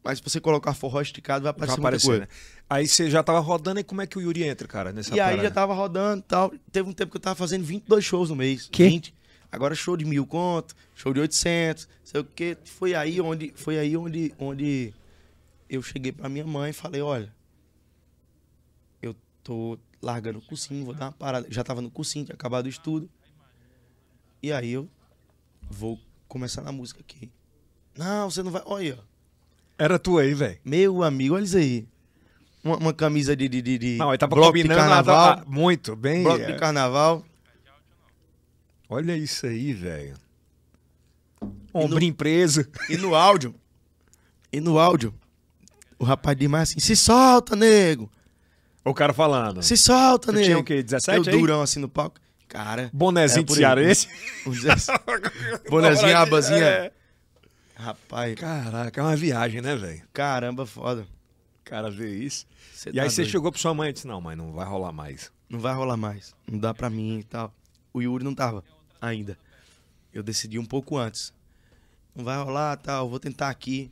Mas 0.02 0.18
se 0.18 0.24
você 0.24 0.40
colocar 0.40 0.72
forró 0.72 1.02
esticado, 1.02 1.42
vai 1.44 1.52
Vai 1.52 1.56
aparecer 1.68 1.72
muita 1.80 1.88
aparecer, 1.88 2.06
coisa. 2.06 2.20
né? 2.22 2.28
Aí 2.70 2.88
você 2.88 3.10
já 3.10 3.22
tava 3.22 3.40
rodando 3.40 3.80
e 3.80 3.84
como 3.84 4.00
é 4.00 4.06
que 4.06 4.16
o 4.16 4.22
Yuri 4.22 4.44
entra, 4.44 4.66
cara, 4.66 4.90
nessa 4.90 5.10
E 5.14 5.20
aí 5.20 5.30
parada? 5.32 5.42
já 5.42 5.50
tava 5.50 5.74
rodando 5.74 6.20
e 6.20 6.28
tal. 6.28 6.52
Teve 6.72 6.88
um 6.88 6.92
tempo 6.94 7.10
que 7.10 7.16
eu 7.18 7.20
tava 7.20 7.34
fazendo 7.36 7.62
22 7.64 8.02
shows 8.02 8.30
no 8.30 8.36
mês. 8.36 8.66
Que? 8.72 8.84
20. 8.88 9.14
Agora 9.52 9.74
show 9.74 9.96
de 9.98 10.06
mil 10.06 10.26
conto, 10.26 10.74
show 10.94 11.12
de 11.12 11.20
800, 11.20 11.86
sei 12.02 12.20
o 12.22 12.24
quê. 12.24 12.56
Foi 12.64 12.94
aí 12.94 13.20
onde, 13.20 13.52
foi 13.54 13.78
aí 13.78 13.94
onde, 13.98 14.34
onde 14.38 14.94
eu 15.68 15.82
cheguei 15.82 16.10
pra 16.10 16.28
minha 16.30 16.46
mãe 16.46 16.70
e 16.70 16.72
falei, 16.72 17.02
olha, 17.02 17.30
tô 19.44 19.78
largando 20.02 20.38
o 20.40 20.42
cursinho, 20.42 20.84
vou 20.84 20.94
dar 20.94 21.06
uma 21.06 21.12
parada. 21.12 21.46
Já 21.50 21.62
tava 21.62 21.80
no 21.80 21.90
cursinho, 21.90 22.24
tinha 22.24 22.34
acabado 22.34 22.66
o 22.66 22.68
estudo. 22.68 23.08
E 24.42 24.52
aí 24.52 24.72
eu 24.72 24.88
vou 25.70 26.00
começar 26.26 26.62
na 26.62 26.72
música 26.72 27.00
aqui. 27.00 27.30
Não, 27.96 28.28
você 28.28 28.42
não 28.42 28.50
vai. 28.50 28.62
Olha, 28.66 28.98
Era 29.78 29.98
tu 29.98 30.18
aí, 30.18 30.34
velho. 30.34 30.58
meu 30.64 31.02
amigo, 31.04 31.34
olha 31.36 31.44
isso 31.44 31.56
aí. 31.56 31.86
Uma, 32.64 32.76
uma 32.78 32.92
camisa 32.94 33.36
de, 33.36 33.46
de, 33.48 33.60
de, 33.62 33.78
de 33.78 33.96
Não, 33.98 34.10
aí 34.10 34.18
tava 34.18 34.34
bloco 34.34 34.52
de 34.56 34.62
combinando 34.62 34.80
carnaval. 34.80 35.28
nada- 35.28 35.42
ah, 35.42 35.44
muito, 35.46 35.94
bem. 35.94 36.22
bloco 36.24 36.40
é. 36.42 36.52
de 36.52 36.58
carnaval. 36.58 37.22
Olha 38.88 39.16
isso 39.16 39.46
aí, 39.46 39.72
velho. 39.72 40.16
Ombrinho 41.72 42.14
preso. 42.14 42.64
E 42.88 42.96
no 42.96 43.14
áudio, 43.14 43.54
e 44.52 44.60
no 44.60 44.78
áudio, 44.78 45.12
o 45.98 46.04
rapaz 46.04 46.36
diz 46.38 46.48
mais 46.48 46.70
assim, 46.70 46.80
se 46.80 46.94
solta, 46.96 47.56
nego. 47.56 48.10
O 48.84 48.92
cara 48.92 49.12
falando. 49.14 49.62
Se 49.62 49.76
solta, 49.76 50.30
nego. 50.30 50.44
tinha 50.44 50.58
o 50.58 50.64
quê, 50.64 50.82
17 50.82 51.28
Eu 51.28 51.34
aí? 51.34 51.40
durão 51.40 51.62
assim 51.62 51.80
no 51.80 51.88
palco. 51.88 52.20
Cara, 52.46 52.90
Bonezinho 52.92 53.40
É, 53.40 53.44
de 53.44 53.54
cearense. 53.54 54.08
assim, 54.70 54.92
bonezinho, 55.68 56.16
abazinha. 56.16 56.64
É. 56.64 56.92
Rapaz, 57.74 58.34
Caraca, 58.36 59.00
é 59.00 59.04
uma 59.04 59.16
viagem, 59.16 59.60
né, 59.60 59.74
velho? 59.74 60.02
caramba, 60.12 60.64
foda. 60.64 61.06
Cara 61.64 61.90
vê 61.90 62.14
isso. 62.14 62.46
Cê 62.72 62.90
e 62.90 62.92
tá 62.92 63.02
aí 63.02 63.10
você 63.10 63.24
chegou 63.24 63.50
pra 63.50 63.60
sua 63.60 63.74
mãe 63.74 63.90
e 63.90 63.92
disse, 63.92 64.06
não, 64.06 64.20
mãe, 64.20 64.36
não 64.36 64.52
vai 64.52 64.66
rolar 64.66 64.92
mais. 64.92 65.32
Não 65.48 65.58
vai 65.58 65.74
rolar 65.74 65.96
mais. 65.96 66.34
Não 66.46 66.58
dá 66.58 66.72
pra 66.74 66.88
mim 66.90 67.18
e 67.20 67.24
tal. 67.24 67.52
O 67.92 68.00
Yuri 68.02 68.22
não 68.22 68.34
tava 68.34 68.62
ainda. 69.00 69.36
Eu 70.12 70.22
decidi 70.22 70.58
um 70.58 70.64
pouco 70.64 70.96
antes. 70.98 71.32
Não 72.14 72.24
vai 72.24 72.36
rolar, 72.36 72.76
tal, 72.76 73.08
vou 73.08 73.18
tentar 73.18 73.48
aqui. 73.48 73.90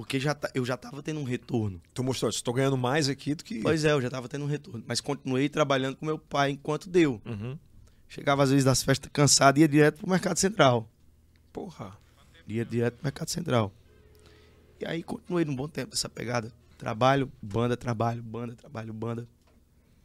Porque 0.00 0.18
já 0.18 0.34
tá- 0.34 0.50
eu 0.54 0.64
já 0.64 0.78
tava 0.78 1.02
tendo 1.02 1.20
um 1.20 1.24
retorno. 1.24 1.78
Tu 1.92 2.02
mostrou, 2.02 2.30
estou 2.30 2.54
ganhando 2.54 2.78
mais 2.78 3.06
aqui 3.06 3.34
do 3.34 3.44
que... 3.44 3.60
Pois 3.60 3.84
é, 3.84 3.92
eu 3.92 4.00
já 4.00 4.08
tava 4.08 4.30
tendo 4.30 4.46
um 4.46 4.48
retorno. 4.48 4.82
Mas 4.86 4.98
continuei 4.98 5.46
trabalhando 5.46 5.94
com 5.96 6.06
meu 6.06 6.18
pai 6.18 6.52
enquanto 6.52 6.88
deu. 6.88 7.20
Uhum. 7.26 7.58
Chegava 8.08 8.42
às 8.42 8.48
vezes 8.48 8.64
das 8.64 8.82
festas 8.82 9.10
cansado 9.12 9.58
e 9.58 9.60
ia 9.60 9.68
direto 9.68 9.98
pro 9.98 10.08
Mercado 10.08 10.38
Central. 10.38 10.88
Porra. 11.52 11.94
Ia 12.48 12.64
direto 12.64 12.94
pro 12.94 13.04
Mercado 13.04 13.28
Central. 13.28 13.70
E 14.80 14.86
aí 14.86 15.02
continuei 15.02 15.44
num 15.44 15.54
bom 15.54 15.68
tempo 15.68 15.94
essa 15.94 16.08
pegada. 16.08 16.50
Trabalho, 16.78 17.30
banda, 17.42 17.76
trabalho, 17.76 18.22
banda, 18.22 18.54
trabalho, 18.56 18.94
banda. 18.94 19.28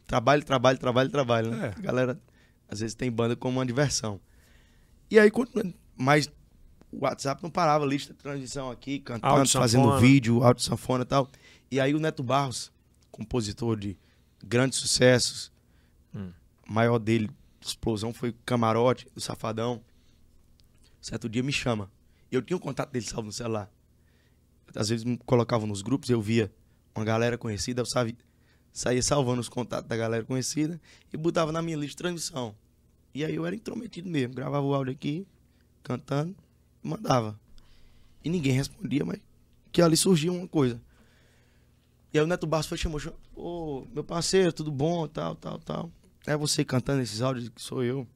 Trabalho, 0.06 0.44
trabalho, 0.44 0.78
trabalho, 0.78 1.08
trabalho, 1.08 1.50
né? 1.52 1.68
É. 1.74 1.78
A 1.78 1.80
galera 1.82 2.20
às 2.68 2.80
vezes 2.80 2.94
tem 2.94 3.10
banda 3.10 3.34
como 3.34 3.58
uma 3.60 3.64
diversão. 3.64 4.20
E 5.10 5.18
aí 5.18 5.30
continuei. 5.30 5.74
Mas 5.96 6.30
o 6.92 7.04
WhatsApp 7.04 7.42
não 7.42 7.50
parava, 7.50 7.84
lista 7.84 8.12
de 8.12 8.18
transmissão 8.18 8.70
aqui, 8.70 8.98
cantando, 9.00 9.48
fazendo 9.48 9.98
vídeo, 10.00 10.42
áudio 10.42 10.62
sanfona 10.62 11.02
e 11.02 11.06
tal. 11.06 11.28
E 11.70 11.80
aí 11.80 11.94
o 11.94 11.98
Neto 11.98 12.22
Barros, 12.22 12.72
compositor 13.10 13.76
de 13.78 13.96
grandes 14.44 14.78
sucessos, 14.78 15.52
Hum. 16.14 16.30
maior 16.66 16.98
dele, 16.98 17.30
explosão, 17.60 18.12
foi 18.12 18.34
Camarote, 18.44 19.06
do 19.14 19.20
Safadão. 19.20 19.82
Certo 21.00 21.28
dia 21.28 21.42
me 21.42 21.52
chama. 21.52 21.90
Eu 22.30 22.40
tinha 22.42 22.56
o 22.56 22.60
contato 22.60 22.90
dele 22.90 23.04
salvo 23.04 23.26
no 23.26 23.32
celular. 23.32 23.70
Às 24.74 24.88
vezes 24.88 25.04
me 25.04 25.16
colocavam 25.18 25.66
nos 25.66 25.82
grupos, 25.82 26.08
eu 26.10 26.20
via 26.20 26.52
uma 26.94 27.04
galera 27.04 27.36
conhecida, 27.38 27.82
eu 27.82 27.86
saía 28.72 29.02
salvando 29.02 29.40
os 29.40 29.48
contatos 29.48 29.88
da 29.88 29.96
galera 29.96 30.24
conhecida 30.24 30.80
e 31.12 31.16
botava 31.16 31.52
na 31.52 31.62
minha 31.62 31.76
lista 31.76 31.90
de 31.90 31.96
transmissão. 31.96 32.54
E 33.14 33.24
aí 33.24 33.34
eu 33.34 33.46
era 33.46 33.54
intrometido 33.54 34.08
mesmo, 34.08 34.34
gravava 34.34 34.66
o 34.66 34.74
áudio 34.74 34.92
aqui, 34.92 35.26
cantando, 35.82 36.34
mandava. 36.86 37.38
E 38.24 38.30
ninguém 38.30 38.52
respondia, 38.52 39.04
mas 39.04 39.20
que 39.72 39.82
ali 39.82 39.96
surgia 39.96 40.32
uma 40.32 40.48
coisa. 40.48 40.80
E 42.12 42.18
aí 42.18 42.24
o 42.24 42.26
Neto 42.26 42.46
Barros 42.46 42.66
foi 42.66 42.78
chamou, 42.78 42.98
chamou, 42.98 43.18
ô, 43.34 43.86
meu 43.92 44.02
parceiro, 44.02 44.52
tudo 44.52 44.72
bom, 44.72 45.06
tal, 45.06 45.34
tal, 45.34 45.58
tal. 45.58 45.90
É 46.26 46.36
você 46.36 46.64
cantando 46.64 47.02
esses 47.02 47.20
áudios 47.20 47.48
que 47.48 47.60
sou 47.60 47.84
eu. 47.84 48.06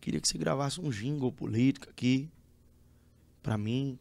Queria 0.00 0.20
que 0.20 0.28
você 0.28 0.38
gravasse 0.38 0.80
um 0.80 0.90
jingle 0.90 1.30
político 1.30 1.88
aqui 1.90 2.28
pra 3.42 3.58
mim. 3.58 3.98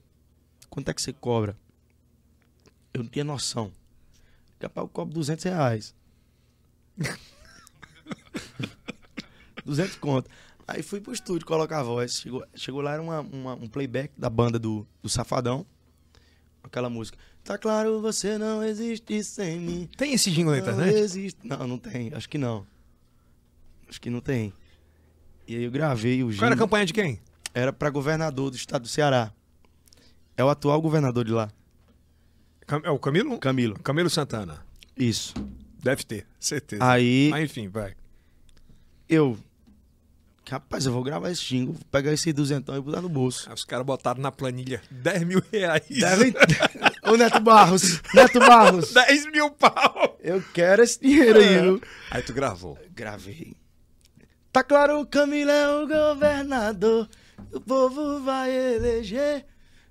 Quanto 0.69 0.89
é 0.89 0.93
que 0.93 1.01
você 1.01 1.11
cobra? 1.11 1.57
Eu 2.93 3.03
não 3.03 3.09
tinha 3.09 3.25
noção. 3.25 3.71
Capaz 4.57 4.85
eu 4.85 4.89
cobro 4.89 5.13
200 5.13 5.43
reais. 5.43 5.93
200 9.65 9.95
conto. 9.97 10.29
Aí 10.67 10.81
fui 10.81 10.99
pro 10.99 11.13
estúdio 11.13 11.45
colocar 11.45 11.79
a 11.79 11.83
voz. 11.83 12.19
Chegou, 12.19 12.43
chegou 12.55 12.81
lá, 12.81 12.93
era 12.93 13.01
uma, 13.01 13.19
uma- 13.21 13.53
um 13.55 13.67
playback 13.67 14.11
da 14.17 14.29
banda 14.29 14.57
do, 14.57 14.85
do 15.01 15.07
Safadão. 15.09 15.65
Aquela 16.63 16.89
música. 16.89 17.17
Tá 17.43 17.57
claro, 17.59 18.01
você 18.01 18.37
não 18.39 18.63
existe 18.63 19.23
sem 19.23 19.59
mim. 19.59 19.89
Tem 19.95 20.13
esse 20.13 20.31
jingle 20.31 20.55
na 20.55 20.61
Não 20.61 20.71
internet? 20.73 20.95
existe. 20.97 21.39
Não, 21.47 21.67
não 21.67 21.77
tem. 21.77 22.11
Acho 22.13 22.27
que 22.27 22.39
não. 22.39 22.65
Acho 23.87 24.01
que 24.01 24.09
não 24.09 24.19
tem. 24.19 24.51
E 25.47 25.55
aí 25.55 25.63
eu 25.63 25.69
gravei 25.69 26.23
o 26.23 26.27
Qual 26.27 26.33
era 26.37 26.45
a 26.47 26.49
jingle. 26.49 26.57
campanha 26.65 26.85
de 26.87 26.93
quem? 26.93 27.19
Era 27.53 27.71
pra 27.71 27.91
governador 27.91 28.49
do 28.49 28.57
estado 28.57 28.81
do 28.81 28.87
Ceará. 28.87 29.31
É 30.35 30.43
o 30.43 30.49
atual 30.49 30.81
governador 30.81 31.23
de 31.23 31.31
lá, 31.31 31.49
É 32.83 32.89
o 32.89 32.97
Camilo? 32.99 33.37
Camilo. 33.39 33.79
Camilo 33.79 34.09
Santana. 34.09 34.65
Isso. 34.97 35.33
Deve 35.83 36.03
ter, 36.03 36.25
certeza. 36.39 36.83
Aí 36.83 37.29
Mas 37.29 37.43
enfim, 37.45 37.67
vai. 37.69 37.93
eu. 39.07 39.37
Rapaz, 40.49 40.85
eu 40.85 40.93
vou 40.93 41.03
gravar 41.03 41.31
esse 41.31 41.41
jingle, 41.43 41.73
vou 41.73 41.83
pegar 41.91 42.13
esse 42.13 42.31
duzentão 42.31 42.75
e 42.77 42.81
botar 42.81 43.01
no 43.01 43.09
bolso. 43.09 43.47
Aí 43.49 43.53
os 43.55 43.65
caras 43.65 43.85
botaram 43.85 44.21
na 44.21 44.31
planilha 44.31 44.81
10 44.91 45.23
mil 45.23 45.41
reais. 45.51 45.83
Devem. 45.89 46.33
Ô 47.03 47.15
Neto 47.17 47.39
Barros! 47.39 48.01
Neto 48.13 48.39
Barros! 48.39 48.93
10 48.93 49.31
mil 49.31 49.49
pau! 49.51 50.17
Eu 50.21 50.43
quero 50.53 50.83
esse 50.83 50.99
dinheiro 50.99 51.39
aí, 51.39 51.45
É. 51.55 51.61
viu? 51.61 51.81
Aí 52.11 52.21
tu 52.21 52.31
gravou. 52.33 52.77
Gravei. 52.93 53.53
Tá 54.51 54.63
claro, 54.63 54.99
o 55.01 55.05
Camilo 55.05 55.49
é 55.51 55.67
o 55.67 55.87
governador. 55.87 57.09
O 57.51 57.59
povo 57.59 58.21
vai 58.23 58.51
eleger. 58.75 59.45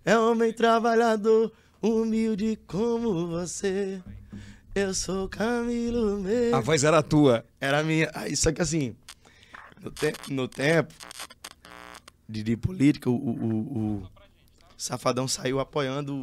É 0.04 0.16
homem 0.18 0.52
trabalhador, 0.52 1.52
humilde 1.82 2.58
como 2.66 3.26
você. 3.26 4.00
Eu 4.74 4.94
sou 4.94 5.28
Camilo 5.28 6.18
mesmo. 6.20 6.56
A 6.56 6.60
voz 6.60 6.84
era 6.84 7.02
tua. 7.02 7.44
Era 7.60 7.80
a 7.80 7.82
minha. 7.82 8.10
Aí, 8.14 8.36
só 8.36 8.50
que 8.52 8.60
assim, 8.62 8.96
no, 9.84 9.90
te- 9.90 10.14
no 10.32 10.48
tempo 10.48 10.92
de, 12.28 12.42
de 12.42 12.56
política, 12.56 13.08
o, 13.10 13.14
o, 13.14 13.54
o- 14.02 14.08
Safadão 14.76 15.28
saiu 15.28 15.60
apoiando 15.60 16.14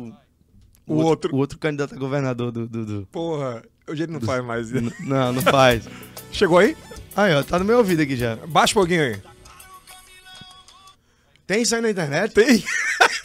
o, 0.86 0.94
O 0.94 0.96
outro. 1.04 1.34
o 1.34 1.38
outro 1.38 1.58
candidato 1.58 1.96
a 1.96 1.98
governador 1.98 2.52
do. 2.52 2.68
do- 2.68 2.86
do- 2.86 3.06
Porra, 3.08 3.64
hoje 3.88 4.04
ele 4.04 4.12
não 4.12 4.22
faz 4.22 4.44
mais 4.44 4.70
isso. 4.72 4.94
Não, 5.04 5.32
não 5.34 5.42
faz. 5.42 5.88
Chegou 6.32 6.58
aí? 6.60 6.76
Aí, 7.16 7.34
ó, 7.34 7.44
tá 7.44 7.58
no 7.60 7.66
meu 7.66 7.78
ouvido 7.78 8.02
aqui 8.02 8.16
já. 8.16 8.36
Baixa 8.48 8.72
um 8.74 8.82
pouquinho 8.82 9.04
aí. 9.04 9.22
Tem 11.48 11.62
isso 11.64 11.76
aí 11.76 11.82
na 11.82 11.90
internet? 11.90 12.34
Tem? 12.34 12.64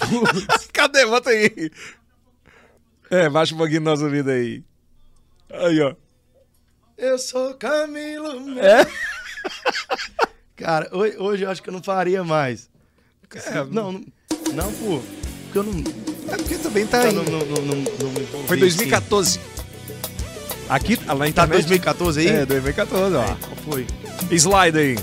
Cadê? 0.72 1.06
Bota 1.06 1.30
aí. 1.30 1.70
É, 3.10 3.28
baixa 3.28 3.54
um 3.54 3.58
pouquinho 3.58 3.80
no 3.80 3.90
nosso 3.90 4.04
ouvido 4.04 4.30
aí. 4.30 4.64
Aí, 5.50 5.80
ó. 5.80 5.94
Eu 6.96 7.18
sou 7.18 7.54
Camilo 7.54 8.40
mesmo. 8.40 8.60
É? 8.60 8.86
Cara, 10.56 10.88
hoje, 10.92 11.16
hoje 11.18 11.42
eu 11.44 11.50
acho 11.50 11.62
que 11.62 11.68
eu 11.68 11.72
não 11.72 11.82
faria 11.82 12.24
mais. 12.24 12.68
É, 13.34 13.64
não, 13.64 13.92
não, 13.92 14.04
não, 14.54 14.72
pô. 14.72 15.02
Porque 15.44 15.58
eu 15.58 15.62
não. 15.62 15.84
É 16.32 16.36
porque 16.36 16.54
também 16.56 16.86
tá 16.86 17.00
aí. 17.00 17.12
não, 17.12 17.22
não, 17.24 17.38
não, 17.38 17.62
não, 17.62 17.76
não 17.76 18.10
me 18.10 18.20
envolvi, 18.20 18.46
Foi 18.46 18.56
2014. 18.56 19.40
Aqui, 20.68 20.96
lá 21.06 21.14
na 21.14 21.24
assim. 21.24 21.32
Tá 21.32 21.44
internet. 21.44 21.66
2014 21.66 22.20
aí? 22.20 22.28
É, 22.28 22.46
2014, 22.46 23.14
ó. 23.16 23.24
Qual 23.24 23.36
foi? 23.68 23.86
Slide 24.30 24.78
aí. 24.78 24.96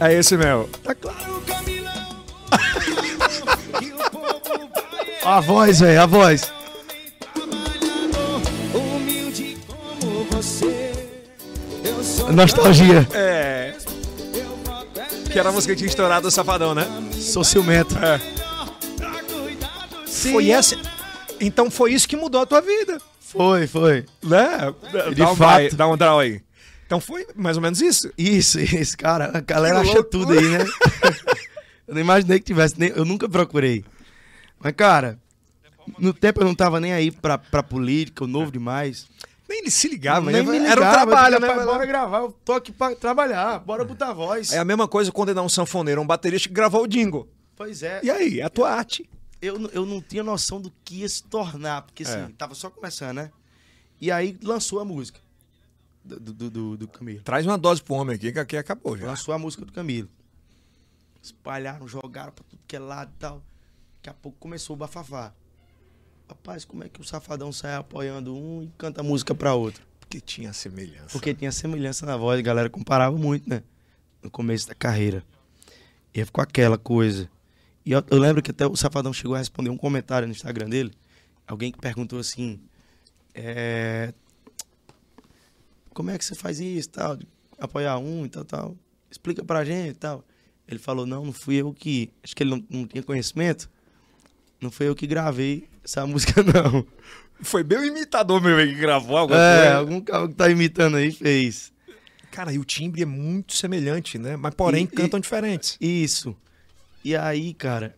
É 0.00 0.12
esse 0.14 0.36
mesmo. 0.36 0.68
Tá 0.82 0.94
claro, 0.94 1.42
Camilão. 1.46 2.24
vai 2.50 2.60
A 5.36 5.40
voz, 5.40 5.80
velho, 5.80 6.00
a 6.00 6.06
voz. 6.06 6.55
Nostalgia. 12.36 13.08
É. 13.14 13.74
Que 15.32 15.38
era 15.38 15.48
a 15.48 15.52
música 15.52 15.72
que 15.72 15.78
tinha 15.78 15.88
estourado 15.88 16.28
o 16.28 16.30
Safadão, 16.30 16.74
né? 16.74 16.84
Sou 17.12 17.42
ciumento. 17.42 17.96
É. 17.98 18.20
Sim. 20.06 20.32
foi 20.32 20.50
essa. 20.50 20.76
Então 21.40 21.70
foi 21.70 21.92
isso 21.94 22.06
que 22.08 22.16
mudou 22.16 22.40
a 22.42 22.46
tua 22.46 22.60
vida, 22.60 22.98
Foi, 23.20 23.66
foi. 23.66 24.04
né? 24.22 24.72
De 25.10 25.14
dá 25.16 25.32
um 25.32 25.36
fato. 25.36 25.38
vai- 25.38 25.68
dá 25.70 25.88
um 25.88 25.96
draw 25.96 26.18
aí. 26.20 26.40
Então 26.86 27.00
foi 27.00 27.26
mais 27.34 27.56
ou 27.56 27.62
menos 27.62 27.80
isso. 27.80 28.10
Isso, 28.16 28.60
isso, 28.60 28.96
cara. 28.96 29.30
A 29.34 29.40
galera 29.40 29.80
acha 29.80 30.02
tudo 30.02 30.32
aí, 30.32 30.46
né? 30.58 30.64
eu 31.88 31.94
não 31.94 32.00
imaginei 32.00 32.38
que 32.38 32.44
tivesse, 32.46 32.78
nem, 32.78 32.90
eu 32.94 33.04
nunca 33.04 33.28
procurei. 33.28 33.84
Mas, 34.60 34.72
cara, 34.74 35.18
no 35.98 36.12
tempo 36.14 36.40
eu 36.40 36.44
não 36.44 36.54
tava 36.54 36.80
nem 36.80 36.92
aí 36.92 37.10
pra, 37.10 37.36
pra 37.38 37.62
política, 37.62 38.24
o 38.24 38.28
novo 38.28 38.50
demais. 38.52 39.06
Nem 39.48 39.58
ele 39.60 39.70
se 39.70 39.88
ligava, 39.88 40.30
nem 40.30 40.42
né? 40.44 40.50
me 40.50 40.56
Era 40.58 40.80
um 40.80 40.84
ligava, 40.84 40.92
trabalho, 40.92 41.34
eu 41.36 41.40
né? 41.40 41.46
digo, 41.48 41.58
"Rapaz, 41.60 41.74
Bora 41.76 41.86
gravar, 41.86 42.18
eu 42.20 42.32
tô 42.44 42.52
aqui 42.52 42.72
pra 42.72 42.94
trabalhar, 42.96 43.58
bora 43.60 43.84
botar 43.84 44.12
voz. 44.12 44.52
É 44.52 44.58
a 44.58 44.64
mesma 44.64 44.88
coisa 44.88 45.12
quando 45.12 45.28
ele 45.28 45.36
dá 45.36 45.42
um 45.42 45.48
sanfoneiro, 45.48 46.00
um 46.00 46.06
baterista 46.06 46.48
que 46.48 46.54
gravou 46.54 46.82
o 46.82 46.86
jingle. 46.88 47.28
Pois 47.54 47.82
é, 47.82 48.00
E 48.02 48.10
aí, 48.10 48.40
é 48.40 48.44
a 48.44 48.50
tua 48.50 48.70
arte. 48.70 49.08
eu, 49.40 49.58
não- 49.58 49.70
eu 49.70 49.86
não 49.86 50.00
tinha 50.00 50.22
noção 50.24 50.60
do 50.60 50.72
que 50.84 50.96
ia 50.96 51.08
se 51.08 51.22
tornar, 51.22 51.82
porque 51.82 52.02
assim, 52.02 52.18
É. 52.18 52.28
tava 52.36 52.54
só 52.54 52.68
começando, 52.70 53.16
né? 53.16 53.30
E 54.00 54.10
aí 54.10 54.36
lançou 54.42 54.80
a 54.80 54.84
música 54.84 55.20
do, 56.04 56.18
do, 56.18 56.50
do, 56.50 56.76
do 56.76 56.88
Camilo. 56.88 57.22
Traz 57.22 57.46
uma 57.46 57.56
dose 57.56 57.82
pro 57.82 57.94
homem 57.94 58.16
aqui, 58.16 58.32
que 58.32 58.38
aqui 58.38 58.56
acabou 58.56 58.96
já. 58.96 59.06
Lançou 59.06 59.32
a 59.32 59.38
música 59.38 59.64
do 59.64 59.72
Camilo. 59.72 60.08
Espalharam, 61.22 61.88
jogaram 61.88 62.32
pra 62.32 62.44
tudo 62.48 62.60
que 62.66 62.76
é 62.76 62.78
lado 62.78 63.10
e 63.14 63.18
tal. 63.18 63.42
Daqui 63.96 64.10
a 64.10 64.14
pouco 64.14 64.38
começou 64.38 64.74
o 64.74 64.78
bafafá. 64.78 65.32
Rapaz, 66.28 66.64
como 66.64 66.82
é 66.82 66.88
que 66.88 67.00
o 67.00 67.04
Safadão 67.04 67.52
sai 67.52 67.74
apoiando 67.74 68.36
um 68.36 68.62
e 68.62 68.70
canta 68.76 69.02
música 69.02 69.34
pra 69.34 69.54
outro? 69.54 69.86
Porque 70.00 70.20
tinha 70.20 70.52
semelhança. 70.52 71.08
Porque 71.12 71.32
tinha 71.32 71.52
semelhança 71.52 72.04
na 72.04 72.16
voz, 72.16 72.38
a 72.38 72.42
galera 72.42 72.68
comparava 72.68 73.16
muito, 73.16 73.48
né? 73.48 73.62
No 74.22 74.30
começo 74.30 74.66
da 74.66 74.74
carreira. 74.74 75.24
E 76.12 76.24
ficou 76.24 76.42
aquela 76.42 76.76
coisa. 76.76 77.30
E 77.84 77.92
eu, 77.92 78.02
eu 78.10 78.18
lembro 78.18 78.42
que 78.42 78.50
até 78.50 78.66
o 78.66 78.74
Safadão 78.74 79.12
chegou 79.12 79.36
a 79.36 79.38
responder 79.38 79.70
um 79.70 79.76
comentário 79.76 80.26
no 80.26 80.32
Instagram 80.32 80.68
dele. 80.68 80.92
Alguém 81.46 81.70
que 81.70 81.78
perguntou 81.78 82.18
assim: 82.18 82.60
é, 83.32 84.12
Como 85.94 86.10
é 86.10 86.18
que 86.18 86.24
você 86.24 86.34
faz 86.34 86.58
isso, 86.58 86.88
tal? 86.88 87.18
Apoiar 87.58 87.98
um 87.98 88.26
e 88.26 88.28
tal, 88.28 88.44
tal. 88.44 88.76
Explica 89.08 89.44
pra 89.44 89.64
gente 89.64 89.90
e 89.90 89.98
tal. 89.98 90.24
Ele 90.66 90.80
falou: 90.80 91.06
Não, 91.06 91.24
não 91.24 91.32
fui 91.32 91.56
eu 91.56 91.72
que. 91.72 92.10
Acho 92.24 92.34
que 92.34 92.42
ele 92.42 92.50
não, 92.50 92.64
não 92.68 92.86
tinha 92.86 93.02
conhecimento. 93.02 93.70
Não 94.60 94.70
foi 94.70 94.88
eu 94.88 94.96
que 94.96 95.06
gravei 95.06 95.68
essa 95.86 96.06
música, 96.06 96.42
não. 96.44 96.86
Foi 97.40 97.62
bem 97.62 97.78
o 97.78 97.84
imitador 97.84 98.40
meu 98.42 98.56
que 98.58 98.74
gravou 98.74 99.16
alguma 99.16 99.38
É, 99.40 99.56
coisa. 99.62 99.76
algum 99.76 100.00
cara 100.00 100.28
que 100.28 100.34
tá 100.34 100.48
imitando 100.50 100.96
aí 100.96 101.12
fez. 101.12 101.72
Cara, 102.30 102.52
e 102.52 102.58
o 102.58 102.64
timbre 102.64 103.02
é 103.02 103.06
muito 103.06 103.54
semelhante, 103.54 104.18
né? 104.18 104.36
Mas 104.36 104.54
porém 104.54 104.84
E- 104.84 104.86
cantam 104.86 105.20
diferentes. 105.20 105.76
Isso. 105.80 106.36
E 107.04 107.14
aí, 107.16 107.54
cara, 107.54 107.96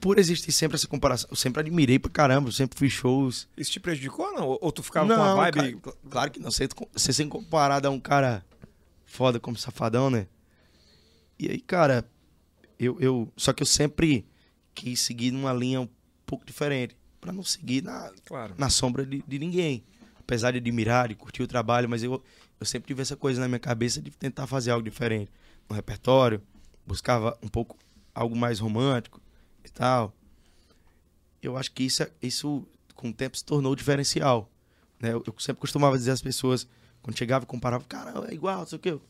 por 0.00 0.18
existir 0.18 0.50
sempre 0.52 0.76
essa 0.76 0.88
comparação, 0.88 1.28
eu 1.30 1.36
sempre 1.36 1.60
admirei 1.60 1.98
pra 1.98 2.10
caramba, 2.10 2.48
eu 2.48 2.52
sempre 2.52 2.78
fui 2.78 2.88
shows. 2.88 3.46
Isso 3.56 3.70
te 3.72 3.78
prejudicou 3.80 4.26
ou 4.26 4.32
não? 4.34 4.58
Ou- 4.60 4.72
tu 4.72 4.82
ficava 4.82 5.06
com 5.14 5.20
uma 5.20 5.34
vibe. 5.36 5.54
cara, 5.54 5.68
cl- 5.68 5.96
claro 6.10 6.30
que 6.30 6.40
não. 6.40 6.50
Você, 6.50 6.68
você 6.92 7.12
ser 7.12 7.26
comparado 7.26 7.86
a 7.86 7.90
um 7.90 8.00
cara 8.00 8.44
foda 9.04 9.38
como 9.38 9.56
Safadão, 9.56 10.08
né? 10.08 10.26
E 11.38 11.48
aí, 11.50 11.60
cara, 11.60 12.04
eu, 12.78 12.96
eu. 13.00 13.32
Só 13.36 13.52
que 13.52 13.62
eu 13.62 13.66
sempre 13.66 14.24
quis 14.74 15.00
seguir 15.00 15.30
numa 15.32 15.52
linha 15.52 15.80
um 15.80 15.88
pouco 16.24 16.44
diferente. 16.46 16.96
Pra 17.22 17.32
não 17.32 17.44
seguir 17.44 17.82
na, 17.84 18.10
Claro. 18.26 18.52
na 18.58 18.68
sombra 18.68 19.06
de, 19.06 19.22
de 19.26 19.38
ninguém. 19.38 19.84
Apesar 20.18 20.50
de 20.50 20.58
admirar, 20.58 21.06
de 21.08 21.14
curtir 21.14 21.42
o 21.42 21.46
trabalho, 21.46 21.88
mas 21.88 22.02
eu, 22.02 22.20
eu 22.58 22.66
sempre 22.66 22.88
tive 22.88 23.00
essa 23.00 23.16
coisa 23.16 23.40
na 23.40 23.46
minha 23.46 23.60
cabeça 23.60 24.02
de 24.02 24.10
tentar 24.10 24.46
fazer 24.48 24.72
algo 24.72 24.82
diferente. 24.84 25.30
No 25.70 25.76
repertório, 25.76 26.42
buscava 26.84 27.38
um 27.40 27.46
pouco 27.48 27.76
algo 28.12 28.34
mais 28.36 28.58
romântico 28.58 29.20
e 29.64 29.68
tal. 29.70 30.12
Eu 31.40 31.56
acho 31.56 31.70
que 31.70 31.84
isso, 31.84 32.02
é- 32.02 32.10
isso 32.20 32.66
com 32.94 33.10
o 33.10 33.12
tempo 33.12 33.36
se 33.36 33.44
tornou 33.44 33.74
diferencial. 33.76 34.50
Né? 35.00 35.12
Eu, 35.12 35.22
eu 35.24 35.34
sempre 35.38 35.60
costumava 35.60 35.96
dizer 35.96 36.10
às 36.10 36.22
pessoas, 36.22 36.66
quando 37.02 37.16
chegava 37.16 37.44
e 37.44 37.46
comparava, 37.46 37.84
cara, 37.84 38.12
é 38.28 38.34
igual, 38.34 38.58
não 38.58 38.66
sei 38.66 38.76
o 38.76 38.80
quê. 38.80 38.90
Eu 38.90 39.02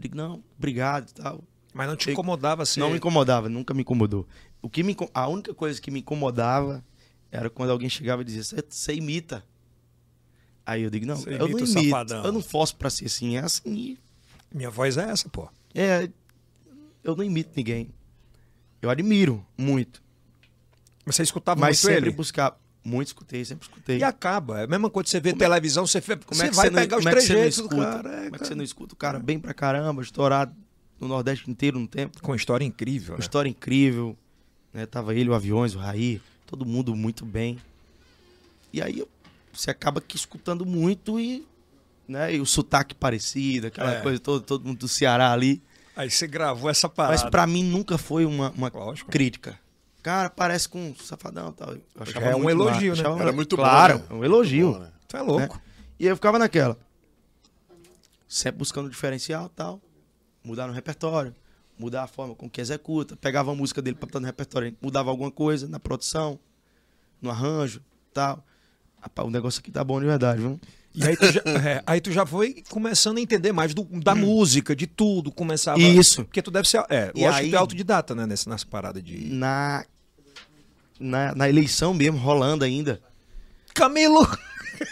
digo, 0.00 0.16
não, 0.16 0.42
obrigado 0.56 1.10
e 1.10 1.14
tal. 1.14 1.44
Mas 1.72 1.86
não 1.88 1.94
te 1.96 2.10
incomodava 2.10 2.62
assim. 2.64 2.80
Não 2.80 2.90
me 2.90 2.96
incomodava, 2.96 3.48
nunca 3.48 3.72
me 3.72 3.82
incomodou. 3.82 4.26
O 4.60 4.68
que 4.68 4.82
me, 4.82 4.96
a 5.14 5.28
única 5.28 5.54
coisa 5.54 5.80
que 5.80 5.90
me 5.92 6.00
incomodava 6.00 6.84
era 7.30 7.48
quando 7.50 7.70
alguém 7.70 7.88
chegava 7.88 8.22
e 8.22 8.24
dizia, 8.24 8.42
"Você- 8.68 8.94
imita. 8.94 9.44
Aí 10.64 10.82
eu 10.82 10.90
digo, 10.90 11.06
não, 11.06 11.16
Você 11.16 11.30
eu 11.34 11.38
não 11.38 11.48
imito. 11.48 11.66
Safadão. 11.66 12.24
Eu 12.24 12.32
não 12.32 12.42
faço 12.42 12.76
pra 12.76 12.90
ser 12.90 13.06
assim, 13.06 13.36
é 13.36 13.40
assim. 13.40 13.96
Minha 14.54 14.70
voz 14.70 14.96
é 14.98 15.10
essa, 15.10 15.28
pô. 15.28 15.48
É, 15.74 16.08
eu 17.02 17.16
não 17.16 17.24
imito 17.24 17.50
ninguém. 17.56 17.90
Eu 18.80 18.90
admiro 18.90 19.44
muito, 19.56 20.02
Mas 21.04 21.16
você 21.16 21.22
escutava 21.22 21.58
mas 21.60 21.82
muito 21.82 21.92
sempre 21.94 22.10
ele? 22.10 22.16
buscar. 22.16 22.58
Muito 22.84 23.08
escutei, 23.08 23.44
sempre 23.44 23.66
escutei. 23.66 23.98
E 23.98 24.04
acaba. 24.04 24.60
É 24.60 24.64
a 24.64 24.66
mesma 24.66 24.88
coisa 24.88 25.04
que 25.04 25.10
você 25.10 25.20
vê 25.20 25.32
televisão, 25.32 25.86
você, 25.86 26.00
Como 26.00 26.16
você 26.34 26.44
é 26.44 26.48
que 26.48 26.54
vai 26.56 26.66
você 26.66 26.70
não- 26.70 26.80
pegar 26.80 26.96
os 26.98 27.04
como 27.04 27.08
é 27.08 27.12
não 27.12 27.18
trejeitos 27.26 27.56
do 27.58 27.62
escuta? 27.64 27.82
cara. 27.84 28.08
é, 28.08 28.12
Como 28.12 28.20
é 28.20 28.24
que 28.24 28.30
cara. 28.30 28.44
você 28.44 28.54
não 28.54 28.64
escuta 28.64 28.94
o 28.94 28.96
cara 28.96 29.18
bem 29.18 29.38
pra 29.38 29.52
caramba, 29.52 30.00
estourado 30.02 30.54
no 31.00 31.08
Nordeste 31.08 31.50
inteiro 31.50 31.78
no 31.78 31.88
tempo? 31.88 32.22
Com 32.22 32.34
história 32.34 32.64
incrível, 32.64 33.14
Uma 33.14 33.18
né? 33.18 33.22
história 33.24 33.48
incrível. 33.48 34.16
Né? 34.72 34.86
Tava 34.86 35.14
ele, 35.14 35.28
o 35.28 35.34
Aviões, 35.34 35.74
o 35.74 35.78
Raí, 35.78 36.20
todo 36.48 36.64
mundo 36.66 36.96
muito 36.96 37.24
bem. 37.24 37.58
E 38.72 38.80
aí 38.82 39.04
você 39.52 39.70
acaba 39.70 40.00
que 40.00 40.16
escutando 40.16 40.64
muito 40.66 41.20
e, 41.20 41.46
né, 42.08 42.34
e 42.34 42.40
o 42.40 42.46
sotaque 42.46 42.94
parecido, 42.94 43.66
aquela 43.68 43.94
É. 43.96 44.00
coisa 44.00 44.18
toda, 44.18 44.44
todo 44.44 44.64
mundo 44.66 44.78
do 44.78 44.88
Ceará 44.88 45.30
ali. 45.32 45.62
Aí 45.94 46.10
você 46.10 46.26
gravou 46.26 46.70
essa 46.70 46.88
parada. 46.88 47.20
Mas 47.20 47.30
pra 47.30 47.46
mim 47.46 47.62
nunca 47.64 47.98
foi 47.98 48.24
uma, 48.24 48.50
uma 48.50 48.70
Lógico. 48.72 49.10
crítica. 49.10 49.58
Cara, 50.02 50.30
parece 50.30 50.68
com 50.68 50.90
um 50.90 50.94
safadão 50.96 51.50
e 51.50 51.52
tal. 51.52 51.74
É 52.22 52.34
um 52.36 52.48
elogio, 52.48 52.94
né? 52.94 53.00
achava 53.00 53.20
Era 53.20 53.32
muito 53.32 53.56
bom, 53.56 53.62
Claro, 53.62 53.98
né? 53.98 54.04
um 54.10 54.24
elogio. 54.24 54.72
Bom, 54.72 54.78
né? 54.78 54.90
Tu 55.06 55.16
é 55.16 55.20
louco. 55.22 55.60
E 55.98 56.04
aí 56.04 56.10
eu 56.10 56.16
ficava 56.16 56.38
naquela. 56.38 56.78
Sempre 58.28 58.58
buscando 58.58 58.88
diferencial 58.88 59.46
e 59.46 59.56
tal. 59.56 59.80
Mudar 60.44 60.66
no 60.66 60.72
repertório. 60.72 61.34
Mudar 61.78 62.02
a 62.04 62.06
forma 62.06 62.34
com 62.34 62.48
que 62.50 62.60
executa. 62.60 63.16
Pegava 63.16 63.52
a 63.52 63.54
música 63.54 63.80
dele 63.80 63.96
pra 63.96 64.06
botar 64.06 64.20
no 64.20 64.26
repertório. 64.26 64.76
Mudava 64.82 65.10
alguma 65.10 65.30
coisa 65.30 65.68
na 65.68 65.78
produção, 65.78 66.38
no 67.22 67.30
arranjo 67.30 67.80
tal. 68.12 68.44
Rapaz, 69.00 69.28
o 69.28 69.30
negócio 69.30 69.60
aqui 69.60 69.70
tá 69.70 69.84
bom 69.84 70.00
de 70.00 70.06
verdade, 70.06 70.40
viu? 70.40 70.60
E 70.94 71.04
aí 71.04 71.16
tu, 71.16 71.30
já, 71.30 71.40
é, 71.46 71.82
aí 71.86 72.00
tu 72.00 72.10
já 72.10 72.26
foi 72.26 72.64
começando 72.68 73.18
a 73.18 73.20
entender 73.20 73.52
mais 73.52 73.72
do- 73.74 73.84
da 73.84 74.14
música, 74.14 74.74
de 74.74 74.86
tudo. 74.88 75.30
Começava. 75.30 75.78
Isso. 75.78 76.24
Porque 76.24 76.42
tu 76.42 76.50
deve 76.50 76.68
ser. 76.68 76.84
É, 76.90 77.12
E 77.14 77.20
lógico 77.22 77.38
aí- 77.38 77.44
que 77.44 77.50
tu 77.50 77.54
é 77.54 77.58
autodidata, 77.58 78.14
né? 78.14 78.26
Nessa, 78.26 78.50
nessa 78.50 78.66
parada 78.66 79.00
de. 79.00 79.16
Na, 79.32 79.84
na, 80.98 81.34
na 81.34 81.48
eleição 81.48 81.94
mesmo, 81.94 82.18
rolando 82.18 82.64
ainda. 82.64 83.00
Camilo! 83.72 84.26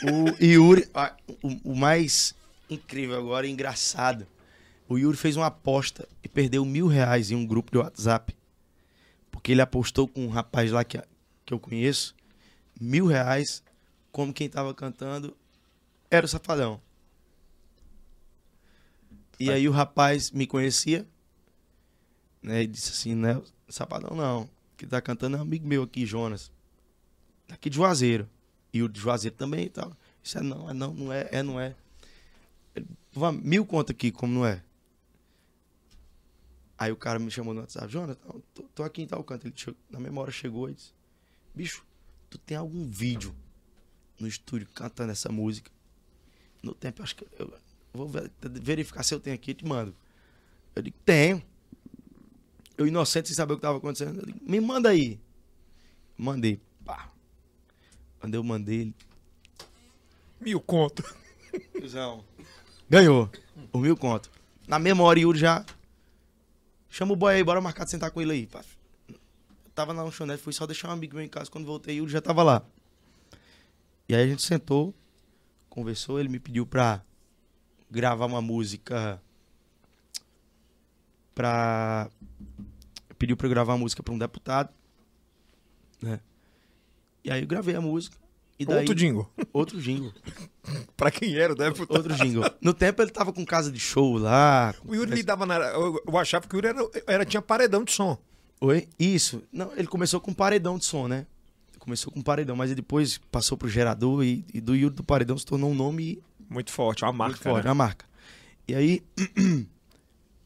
O 0.04 0.44
Yuri, 0.44 0.88
o, 1.42 1.72
o 1.72 1.76
mais 1.76 2.34
incrível 2.70 3.16
agora, 3.18 3.46
engraçado. 3.48 4.26
O 4.88 4.96
Yuri 4.96 5.16
fez 5.16 5.36
uma 5.36 5.46
aposta 5.46 6.08
e 6.22 6.28
perdeu 6.28 6.64
mil 6.64 6.86
reais 6.86 7.30
em 7.30 7.34
um 7.34 7.46
grupo 7.46 7.72
de 7.72 7.78
WhatsApp. 7.78 8.36
Porque 9.30 9.52
ele 9.52 9.60
apostou 9.60 10.06
com 10.06 10.24
um 10.24 10.28
rapaz 10.28 10.70
lá 10.70 10.84
que, 10.84 11.02
que 11.44 11.52
eu 11.52 11.58
conheço, 11.58 12.14
mil 12.80 13.06
reais, 13.06 13.62
como 14.12 14.32
quem 14.32 14.48
tava 14.48 14.72
cantando 14.72 15.36
era 16.10 16.24
o 16.24 16.28
Safadão. 16.28 16.80
E 19.38 19.50
aí 19.50 19.68
o 19.68 19.72
rapaz 19.72 20.30
me 20.30 20.46
conhecia, 20.46 21.06
né? 22.42 22.62
E 22.62 22.66
disse 22.66 22.92
assim, 22.92 23.14
né? 23.14 23.40
Safadão 23.68 24.16
não. 24.16 24.48
Que 24.76 24.86
tá 24.86 25.00
cantando 25.00 25.36
é 25.36 25.38
um 25.38 25.42
amigo 25.42 25.66
meu 25.66 25.82
aqui, 25.82 26.06
Jonas. 26.06 26.50
Daqui 27.48 27.68
de 27.68 27.76
Juazeiro. 27.76 28.28
E 28.72 28.82
o 28.82 28.88
de 28.88 29.00
Juazeiro 29.00 29.36
também 29.36 29.66
e 29.66 29.68
tal. 29.68 29.92
Isso 30.22 30.38
é 30.38 30.42
não, 30.42 30.70
é 30.70 30.74
não, 30.74 30.94
não 30.94 31.12
é, 31.12 31.28
é 31.32 31.42
não 31.42 31.60
é. 31.60 31.74
Ele, 32.74 32.86
"Vamos, 33.12 33.42
mil 33.42 33.64
conta 33.64 33.92
aqui, 33.92 34.10
como 34.10 34.32
não 34.32 34.46
é. 34.46 34.62
Aí 36.78 36.92
o 36.92 36.96
cara 36.96 37.18
me 37.18 37.30
chamou 37.30 37.54
no 37.54 37.60
WhatsApp, 37.60 37.90
Jonas, 37.90 38.16
tô, 38.52 38.62
tô- 38.74 38.82
aqui 38.82 39.02
em 39.02 39.06
tal 39.06 39.22
canto. 39.24 39.46
Ele 39.46 39.54
chegou- 39.56 39.80
na 39.90 39.98
memória 39.98 40.32
chegou 40.32 40.68
e 40.68 40.74
disse, 40.74 40.92
bicho, 41.54 41.84
tu 42.28 42.36
tem 42.38 42.56
algum 42.56 42.86
vídeo 42.86 43.34
no 44.20 44.26
estúdio 44.28 44.68
cantando 44.74 45.10
essa 45.12 45.30
música? 45.30 45.70
No 46.62 46.74
tempo, 46.74 47.00
eu 47.00 47.04
acho 47.04 47.16
que 47.16 47.26
eu 47.38 47.58
vou 47.94 48.08
ver- 48.08 48.30
verificar 48.42 49.02
se 49.02 49.14
eu 49.14 49.20
tenho 49.20 49.34
aqui 49.34 49.52
e 49.52 49.54
te 49.54 49.64
mando. 49.64 49.94
Eu 50.74 50.82
digo, 50.82 50.96
tenho. 51.04 51.42
Eu 52.76 52.86
inocente 52.86 53.28
sem 53.28 53.34
saber 53.36 53.54
o 53.54 53.56
que 53.56 53.62
tava 53.62 53.78
acontecendo. 53.78 54.20
Eu 54.20 54.26
digo, 54.26 54.38
me 54.42 54.60
manda 54.60 54.90
aí. 54.90 55.18
Mandei. 56.18 56.60
Pá. 56.84 57.10
Quando 58.20 58.34
eu 58.34 58.42
mandei, 58.44 58.80
ele. 58.82 58.94
Mil 60.38 60.60
conto. 60.60 61.02
Ganhou. 62.90 63.30
Por 63.72 63.80
mil 63.80 63.96
conto. 63.96 64.30
Na 64.68 64.78
mesma 64.78 65.02
hora, 65.04 65.18
Yuri 65.18 65.38
já. 65.38 65.64
Chama 66.96 67.12
o 67.12 67.16
boy 67.16 67.34
aí, 67.34 67.44
bora 67.44 67.60
marcar 67.60 67.84
de 67.84 67.90
sentar 67.90 68.10
com 68.10 68.22
ele 68.22 68.32
aí. 68.32 68.46
pá. 68.46 68.64
Tava 69.74 69.92
na 69.92 70.02
lanchonete, 70.02 70.42
fui 70.42 70.54
só 70.54 70.64
deixar 70.64 70.88
um 70.88 70.92
amigo 70.92 71.14
meu 71.14 71.22
em 71.22 71.28
casa. 71.28 71.50
Quando 71.50 71.66
voltei, 71.66 71.96
Yuri 71.96 72.10
já 72.10 72.22
tava 72.22 72.42
lá. 72.42 72.64
E 74.08 74.14
aí 74.14 74.22
a 74.22 74.26
gente 74.26 74.40
sentou, 74.40 74.94
conversou. 75.68 76.18
Ele 76.18 76.30
me 76.30 76.38
pediu 76.38 76.64
pra 76.64 77.04
gravar 77.90 78.24
uma 78.24 78.40
música. 78.40 79.20
Pra. 81.34 82.08
Pediu 83.18 83.36
pra 83.36 83.46
eu 83.46 83.50
gravar 83.50 83.74
uma 83.74 83.80
música 83.80 84.02
pra 84.02 84.14
um 84.14 84.18
deputado. 84.18 84.72
né? 86.00 86.18
E 87.22 87.30
aí 87.30 87.42
eu 87.42 87.46
gravei 87.46 87.74
a 87.74 87.80
música. 87.82 88.16
Daí, 88.64 88.78
Outro 88.78 88.94
jingle. 88.94 89.28
Outro 89.52 89.80
jingle. 89.82 90.12
pra 90.96 91.10
quem 91.10 91.36
era, 91.36 91.54
né? 91.54 91.66
Outro 91.88 92.14
jingle. 92.14 92.44
No 92.60 92.72
tempo 92.72 93.02
ele 93.02 93.10
tava 93.10 93.32
com 93.32 93.44
casa 93.44 93.70
de 93.70 93.78
show 93.78 94.16
lá. 94.16 94.74
O 94.84 94.94
Yuri 94.94 95.10
lidava 95.14 95.44
na. 95.44 95.56
Eu, 95.56 96.02
eu 96.06 96.18
achava 96.18 96.46
que 96.48 96.54
o 96.54 96.56
Yuri 96.56 96.68
era, 96.68 96.90
era- 97.06 97.24
tinha 97.26 97.42
paredão 97.42 97.84
de 97.84 97.92
som. 97.92 98.16
Oi? 98.60 98.88
Isso. 98.98 99.42
Não, 99.52 99.70
ele 99.76 99.86
começou 99.86 100.18
com 100.20 100.32
paredão 100.32 100.78
de 100.78 100.84
som, 100.86 101.06
né? 101.06 101.26
Começou 101.78 102.12
com 102.12 102.22
paredão, 102.22 102.56
mas 102.56 102.70
ele 102.70 102.80
depois 102.80 103.18
passou 103.30 103.56
pro 103.58 103.68
gerador 103.68 104.24
e, 104.24 104.44
e 104.52 104.60
do 104.60 104.74
Yuri 104.74 104.94
do 104.94 105.04
Paredão 105.04 105.36
se 105.38 105.46
tornou 105.46 105.70
um 105.70 105.74
nome 105.74 106.20
Muito 106.50 106.72
forte, 106.72 107.04
uma 107.04 107.12
marca. 107.12 107.34
muito 107.34 107.42
forte, 107.44 107.64
né? 107.64 107.70
uma 107.70 107.74
marca. 107.76 108.04
E 108.66 108.74
aí, 108.74 109.02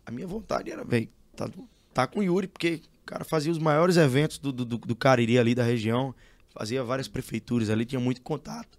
a 0.05 0.11
minha 0.11 0.27
vontade 0.27 0.71
era, 0.71 0.85
velho, 0.85 1.09
tá, 1.37 1.49
tá 1.95 2.07
com 2.07 2.21
o 2.21 2.23
Yuri, 2.23 2.47
porque 2.49 2.83
o 3.03 3.07
cara 3.07 3.25
fazia 3.25 3.51
os 3.51 3.59
maiores 3.59 3.97
eventos 3.97 4.39
do, 4.39 4.53
do, 4.53 4.65
do 4.65 4.97
Cariri 4.97 5.39
ali 5.39 5.55
da 5.55 5.63
região, 5.65 6.15
fazia 6.61 6.85
várias 6.85 7.09
prefeituras 7.09 7.71
ali, 7.71 7.87
tinha 7.87 7.99
muito 7.99 8.21
contato. 8.21 8.79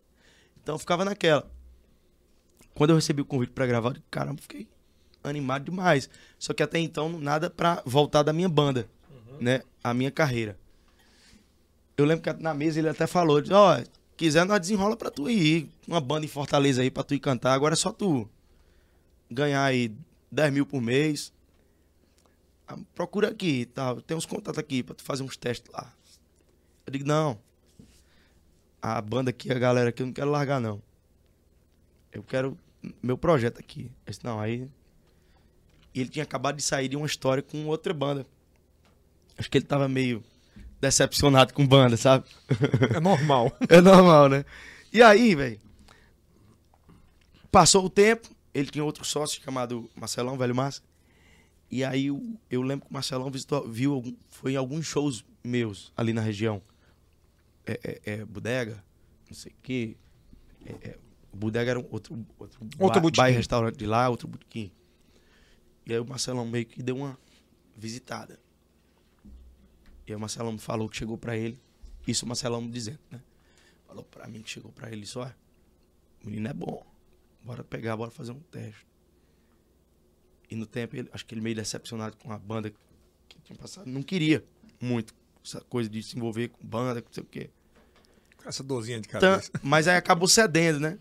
Então 0.61 0.75
eu 0.75 0.79
ficava 0.79 1.03
naquela. 1.03 1.51
Quando 2.75 2.91
eu 2.91 2.95
recebi 2.95 3.23
o 3.23 3.25
convite 3.25 3.53
pra 3.53 3.65
gravar, 3.65 3.89
eu 3.89 3.93
disse, 3.93 4.05
caramba, 4.11 4.39
fiquei 4.39 4.67
animado 5.23 5.65
demais. 5.65 6.07
Só 6.37 6.53
que 6.53 6.61
até 6.61 6.77
então, 6.77 7.17
nada 7.19 7.49
pra 7.49 7.81
voltar 7.83 8.21
da 8.21 8.31
minha 8.31 8.47
banda, 8.47 8.87
né? 9.39 9.63
A 9.83 9.95
minha 9.95 10.11
carreira. 10.11 10.59
Eu 11.97 12.05
lembro 12.05 12.21
que 12.21 12.43
na 12.43 12.53
mesa 12.53 12.77
ele 12.77 12.87
até 12.87 13.07
falou, 13.07 13.41
ó, 13.49 13.83
quiser 14.15 14.45
nós 14.45 14.59
desenrola 14.59 14.95
pra 14.95 15.09
tu 15.09 15.27
ir, 15.27 15.67
uma 15.87 15.99
banda 15.99 16.23
em 16.23 16.29
Fortaleza 16.29 16.83
aí 16.83 16.91
pra 16.91 17.01
tu 17.01 17.15
ir 17.15 17.19
cantar, 17.19 17.53
agora 17.53 17.73
é 17.73 17.75
só 17.75 17.91
tu 17.91 18.29
ganhar 19.27 19.63
aí 19.63 19.91
10 20.31 20.53
mil 20.53 20.67
por 20.67 20.79
mês. 20.83 21.33
Ah, 22.67 22.77
Procura 22.93 23.29
aqui, 23.29 23.65
tá? 23.65 23.95
Tem 24.01 24.15
uns 24.15 24.27
contatos 24.27 24.59
aqui 24.59 24.83
pra 24.83 24.93
tu 24.93 25.01
fazer 25.01 25.23
uns 25.23 25.35
testes 25.35 25.73
lá. 25.73 25.91
Eu 26.85 26.91
digo, 26.91 27.07
não. 27.07 27.39
A 28.81 29.01
banda 29.01 29.29
aqui, 29.29 29.51
a 29.51 29.59
galera 29.59 29.89
aqui, 29.89 30.01
eu 30.01 30.07
não 30.07 30.13
quero 30.13 30.31
largar, 30.31 30.59
não. 30.59 30.81
Eu 32.11 32.23
quero 32.23 32.57
meu 33.01 33.17
projeto 33.17 33.59
aqui. 33.59 33.91
Eu 34.05 34.11
disse, 34.11 34.23
não, 34.23 34.39
aí. 34.39 34.67
E 35.93 36.01
ele 36.01 36.09
tinha 36.09 36.23
acabado 36.23 36.55
de 36.55 36.63
sair 36.63 36.87
de 36.87 36.95
uma 36.95 37.05
história 37.05 37.43
com 37.43 37.65
outra 37.67 37.93
banda. 37.93 38.25
Acho 39.37 39.49
que 39.49 39.57
ele 39.57 39.65
tava 39.65 39.87
meio 39.87 40.23
decepcionado 40.79 41.53
com 41.53 41.65
banda, 41.65 41.95
sabe? 41.95 42.25
É 42.95 42.99
normal. 42.99 43.51
É 43.69 43.79
normal, 43.79 44.29
né? 44.29 44.45
E 44.91 45.01
aí, 45.01 45.35
velho. 45.35 45.59
Passou 47.51 47.85
o 47.85 47.89
tempo, 47.89 48.29
ele 48.53 48.69
tinha 48.69 48.83
outro 48.83 49.03
sócio 49.05 49.41
chamado 49.43 49.89
Marcelão, 49.95 50.37
velho 50.37 50.55
Massa. 50.55 50.81
E 51.69 51.83
aí 51.83 52.07
eu, 52.07 52.21
eu 52.49 52.61
lembro 52.61 52.85
que 52.85 52.91
o 52.91 52.93
Marcelão 52.93 53.29
visitou, 53.29 53.67
viu, 53.67 53.93
algum, 53.93 54.13
foi 54.29 54.53
em 54.53 54.55
alguns 54.55 54.85
shows 54.85 55.23
meus 55.43 55.91
ali 55.95 56.13
na 56.13 56.21
região. 56.21 56.61
É, 57.65 57.79
é, 57.83 58.13
é 58.13 58.25
Bodega, 58.25 58.83
não 59.29 59.35
sei 59.35 59.51
o 59.51 59.55
quê. 59.61 59.97
É, 60.65 60.89
é, 60.89 60.99
Bodega 61.33 61.71
era 61.71 61.79
um 61.79 61.87
outro, 61.91 62.13
outro, 62.37 62.59
Outro 62.61 62.77
ba- 62.77 62.99
botequim. 62.99 63.17
bairro, 63.21 63.37
restaurante 63.37 63.77
de 63.77 63.85
lá, 63.85 64.09
outro 64.09 64.27
botequim. 64.27 64.71
E 65.85 65.93
aí 65.93 65.99
o 65.99 66.05
Marcelão 66.05 66.45
meio 66.47 66.65
que 66.65 66.81
deu 66.83 66.95
uma 66.97 67.17
visitada. 67.75 68.39
E 70.07 70.11
aí 70.11 70.15
o 70.15 70.19
Marcelão 70.19 70.51
me 70.51 70.59
falou 70.59 70.89
que 70.89 70.97
chegou 70.97 71.17
pra 71.17 71.37
ele. 71.37 71.59
Isso 72.07 72.25
o 72.25 72.27
Marcelão 72.27 72.61
me 72.61 72.69
dizendo, 72.71 72.99
né? 73.09 73.21
Falou 73.87 74.03
pra 74.03 74.27
mim 74.27 74.41
que 74.41 74.49
chegou 74.49 74.71
pra 74.71 74.91
ele 74.91 75.05
só. 75.05 75.31
O 76.23 76.27
menino 76.27 76.47
é 76.47 76.53
bom. 76.53 76.85
Bora 77.43 77.63
pegar, 77.63 77.95
bora 77.97 78.11
fazer 78.11 78.31
um 78.31 78.39
teste. 78.39 78.85
E 80.49 80.55
no 80.55 80.65
tempo, 80.65 80.95
ele, 80.95 81.09
acho 81.13 81.25
que 81.25 81.33
ele 81.33 81.41
meio 81.41 81.55
decepcionado 81.55 82.17
com 82.17 82.31
a 82.31 82.37
banda 82.37 82.69
que 83.29 83.39
tinha 83.43 83.57
passado. 83.57 83.87
Não 83.87 84.03
queria 84.03 84.43
muito 84.79 85.13
essa 85.43 85.61
coisa 85.61 85.89
de 85.89 86.01
se 86.03 86.17
envolver 86.17 86.49
com 86.49 86.65
banda, 86.65 87.01
não 87.01 87.11
sei 87.11 87.23
o 87.23 87.25
quê. 87.25 87.49
Essa 88.45 88.63
dorzinha 88.63 88.99
de 88.99 89.07
cabeça. 89.07 89.51
mas 89.61 89.87
aí 89.87 89.95
acabou 89.95 90.27
cedendo, 90.27 90.79
né? 90.79 90.97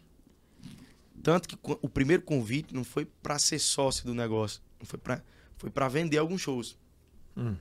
Tanto 1.23 1.49
que 1.49 1.59
o 1.63 1.89
primeiro 1.89 2.23
convite 2.23 2.75
não 2.75 2.85
foi 2.85 3.05
pra 3.05 3.39
ser 3.39 3.59
sócio 3.59 4.05
do 4.07 4.15
negócio. 4.15 4.63
Não 4.79 4.87
foi 4.87 4.99
pra, 4.99 5.23
foi 5.59 5.71
vender 5.91 6.19
alguns 6.19 6.41
shows. 6.41 6.79
Hum. 7.37 7.57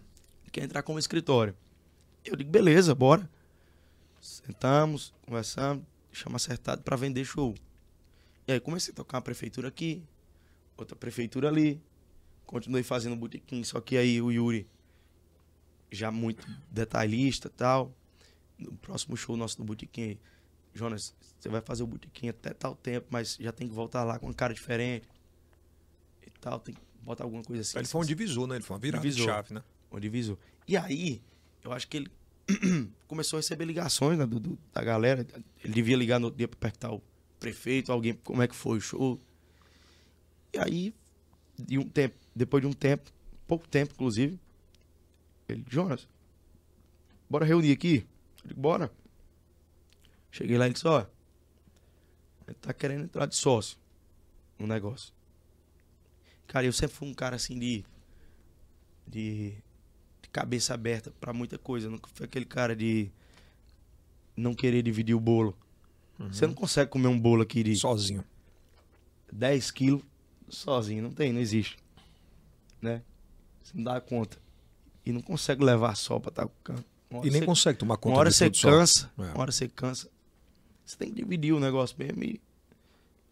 Quer 0.51 0.63
entrar 0.63 0.81
como 0.81 0.97
escritório. 0.97 1.55
Eu 2.23 2.35
digo, 2.35 2.49
beleza, 2.49 2.95
bora. 2.95 3.29
Sentamos, 4.21 5.13
conversamos, 5.25 5.83
chama 6.11 6.37
acertado 6.37 6.81
pra 6.81 6.95
vender 6.95 7.25
show. 7.25 7.55
E 8.47 8.51
aí 8.51 8.59
comecei 8.59 8.91
a 8.91 8.95
tocar 8.95 9.17
uma 9.17 9.21
prefeitura 9.21 9.67
aqui, 9.67 10.01
outra 10.77 10.95
prefeitura 10.95 11.47
ali. 11.47 11.81
Continuei 12.45 12.83
fazendo 12.83 13.15
botequim, 13.15 13.63
só 13.63 13.79
que 13.79 13.95
aí 13.95 14.21
o 14.21 14.31
Yuri, 14.31 14.67
já 15.91 16.11
muito 16.11 16.45
detalhista 16.71 17.49
tal. 17.49 17.93
No 18.57 18.73
próximo 18.73 19.15
show 19.15 19.37
nosso 19.37 19.57
do 19.57 19.63
botequim 19.63 20.17
Jonas, 20.73 21.15
você 21.39 21.49
vai 21.49 21.61
fazer 21.61 21.83
o 21.83 21.87
botequim 21.87 22.29
até 22.29 22.53
tal 22.53 22.75
tempo, 22.75 23.07
mas 23.09 23.37
já 23.39 23.51
tem 23.51 23.67
que 23.67 23.73
voltar 23.73 24.03
lá 24.03 24.19
com 24.19 24.27
uma 24.27 24.33
cara 24.33 24.53
diferente. 24.53 25.07
E 26.25 26.29
tal, 26.41 26.59
tem 26.59 26.75
que 26.75 26.81
botar 27.01 27.23
alguma 27.23 27.43
coisa 27.43 27.61
assim. 27.61 27.77
Ele 27.77 27.87
foi 27.87 28.01
um 28.01 28.05
divisor, 28.05 28.47
né? 28.47 28.55
Ele 28.55 28.63
foi 28.63 28.75
uma 28.75 28.79
virada 28.79 29.01
de 29.01 29.09
Divisor. 29.09 29.33
chave, 29.33 29.53
né? 29.53 29.63
um 29.91 29.99
divisor. 29.99 30.37
E 30.67 30.77
aí, 30.77 31.21
eu 31.63 31.71
acho 31.71 31.87
que 31.87 31.97
ele 31.97 32.11
começou 33.07 33.37
a 33.37 33.39
receber 33.39 33.65
ligações 33.65 34.17
né, 34.19 34.25
do, 34.25 34.39
do- 34.39 34.59
da 34.73 34.83
galera. 34.83 35.25
Ele 35.63 35.73
devia 35.73 35.97
ligar 35.97 36.19
no 36.19 36.25
outro 36.25 36.37
dia 36.37 36.47
pra 36.47 36.57
perguntar 36.59 36.91
o 36.91 37.01
prefeito, 37.39 37.91
alguém, 37.91 38.13
como 38.13 38.41
é 38.43 38.47
que 38.47 38.55
foi 38.55 38.77
o 38.77 38.81
show. 38.81 39.19
E 40.53 40.59
aí, 40.59 40.93
de 41.57 41.77
um 41.79 41.87
tempo, 41.89 42.15
depois 42.35 42.61
de 42.61 42.67
um 42.67 42.73
tempo, 42.73 43.11
pouco 43.47 43.67
tempo, 43.67 43.93
inclusive, 43.93 44.39
ele, 45.53 45.65
Jonas, 45.67 46.07
bora 47.29 47.45
reunir 47.45 47.71
aqui? 47.71 48.05
Eu 48.43 48.49
digo, 48.49 48.61
bora. 48.61 48.91
Cheguei 50.31 50.57
lá 50.57 50.67
e 50.67 50.73
disse, 50.73 50.87
ó, 50.87 51.05
ele 52.47 52.57
tá 52.61 52.73
querendo 52.73 53.03
entrar 53.03 53.25
de 53.25 53.35
sócio 53.35 53.77
no 54.57 54.67
negócio. 54.67 55.13
Cara, 56.47 56.65
eu 56.65 56.73
sempre 56.73 56.95
fui 56.95 57.07
um 57.07 57.13
cara 57.13 57.35
assim 57.35 57.57
de. 57.57 57.85
de, 59.07 59.53
de 60.21 60.29
cabeça 60.31 60.73
aberta 60.73 61.11
pra 61.19 61.31
muita 61.31 61.57
coisa. 61.57 61.87
Eu 61.87 61.91
Nunca 61.91 62.09
fui 62.13 62.25
aquele 62.25 62.45
cara 62.45 62.75
de 62.75 63.11
não 64.35 64.53
querer 64.53 64.81
dividir 64.81 65.15
o 65.15 65.19
bolo. 65.19 65.57
Você 66.17 66.45
não 66.45 66.53
consegue 66.53 66.91
comer 66.91 67.07
um 67.07 67.17
bolo 67.17 67.43
aqui 67.43 67.63
de 67.63 67.73
Sozinho. 67.77 68.25
10 69.31 69.71
quilos 69.71 70.03
sozinho. 70.49 71.03
Não 71.03 71.11
tem, 71.11 71.31
não 71.31 71.39
existe. 71.39 71.77
Né? 72.81 73.01
Você 73.61 73.77
não 73.77 73.83
dá 73.83 74.01
conta. 74.01 74.37
E 75.09 75.11
não 75.11 75.21
consegue 75.21 75.63
levar 75.63 75.95
só 75.95 76.19
pra 76.19 76.29
estar 76.29 76.47
com 76.63 76.73
hora 76.73 77.27
E 77.27 77.31
nem 77.31 77.39
você- 77.41 77.45
consegue 77.45 77.79
tomar 77.79 77.97
conta 77.97 78.13
Uma 78.13 78.19
hora 78.19 78.31
você 78.31 78.49
cansa, 78.49 79.11
É. 79.17 79.21
uma 79.23 79.39
hora 79.41 79.51
você 79.51 79.67
cansa. 79.67 80.07
Você 80.85 80.97
tem 80.97 81.09
que 81.09 81.15
dividir 81.15 81.51
o 81.53 81.59
negócio 81.59 81.95
mesmo 81.97 82.23
e. 82.23 82.39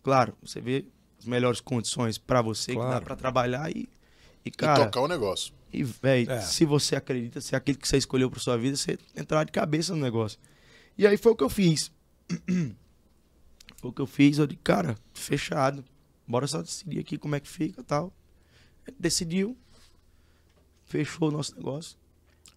Claro, 0.03 0.35
você 0.41 0.59
vê 0.59 0.85
as 1.19 1.25
melhores 1.25 1.59
condições 1.61 2.17
pra 2.17 2.41
você 2.41 2.71
que 2.71 2.77
dá 2.79 2.85
Claro. 2.85 3.05
pra 3.05 3.15
trabalhar 3.15 3.69
e. 3.69 3.81
E, 3.81 3.89
E 4.45 4.51
cara, 4.51 4.85
tocar 4.85 5.01
o 5.01 5.07
negócio. 5.07 5.53
e, 5.73 5.83
velho, 5.83 6.31
É. 6.31 6.41
se 6.41 6.63
você 6.65 6.95
acredita, 6.95 7.41
se 7.41 7.53
é 7.53 7.57
aquilo 7.57 7.77
que 7.77 7.87
você 7.87 7.97
escolheu 7.97 8.29
pra 8.31 8.39
sua 8.39 8.57
vida, 8.57 8.75
você 8.77 8.97
entrar 9.15 9.43
de 9.43 9.51
cabeça 9.51 9.93
no 9.93 10.01
negócio. 10.01 10.39
E 10.97 11.05
aí 11.05 11.17
foi 11.17 11.33
o 11.33 11.35
que 11.35 11.43
eu 11.43 11.49
fiz. 11.49 11.91
foi 13.77 13.89
o 13.89 13.93
que 13.93 14.01
eu 14.01 14.07
fiz, 14.07 14.37
eu 14.37 14.47
disse, 14.47 14.59
cara, 14.63 14.97
fechado. 15.13 15.83
Bora 16.27 16.47
só 16.47 16.61
decidir 16.61 16.99
aqui 16.99 17.17
como 17.17 17.35
é 17.35 17.39
que 17.39 17.47
fica 17.47 17.81
e 17.81 17.83
tal. 17.83 18.11
Ele 18.87 18.97
decidiu. 18.99 19.55
Fechou 20.88 21.27
o 21.27 21.31
nosso 21.31 21.55
negócio. 21.55 21.97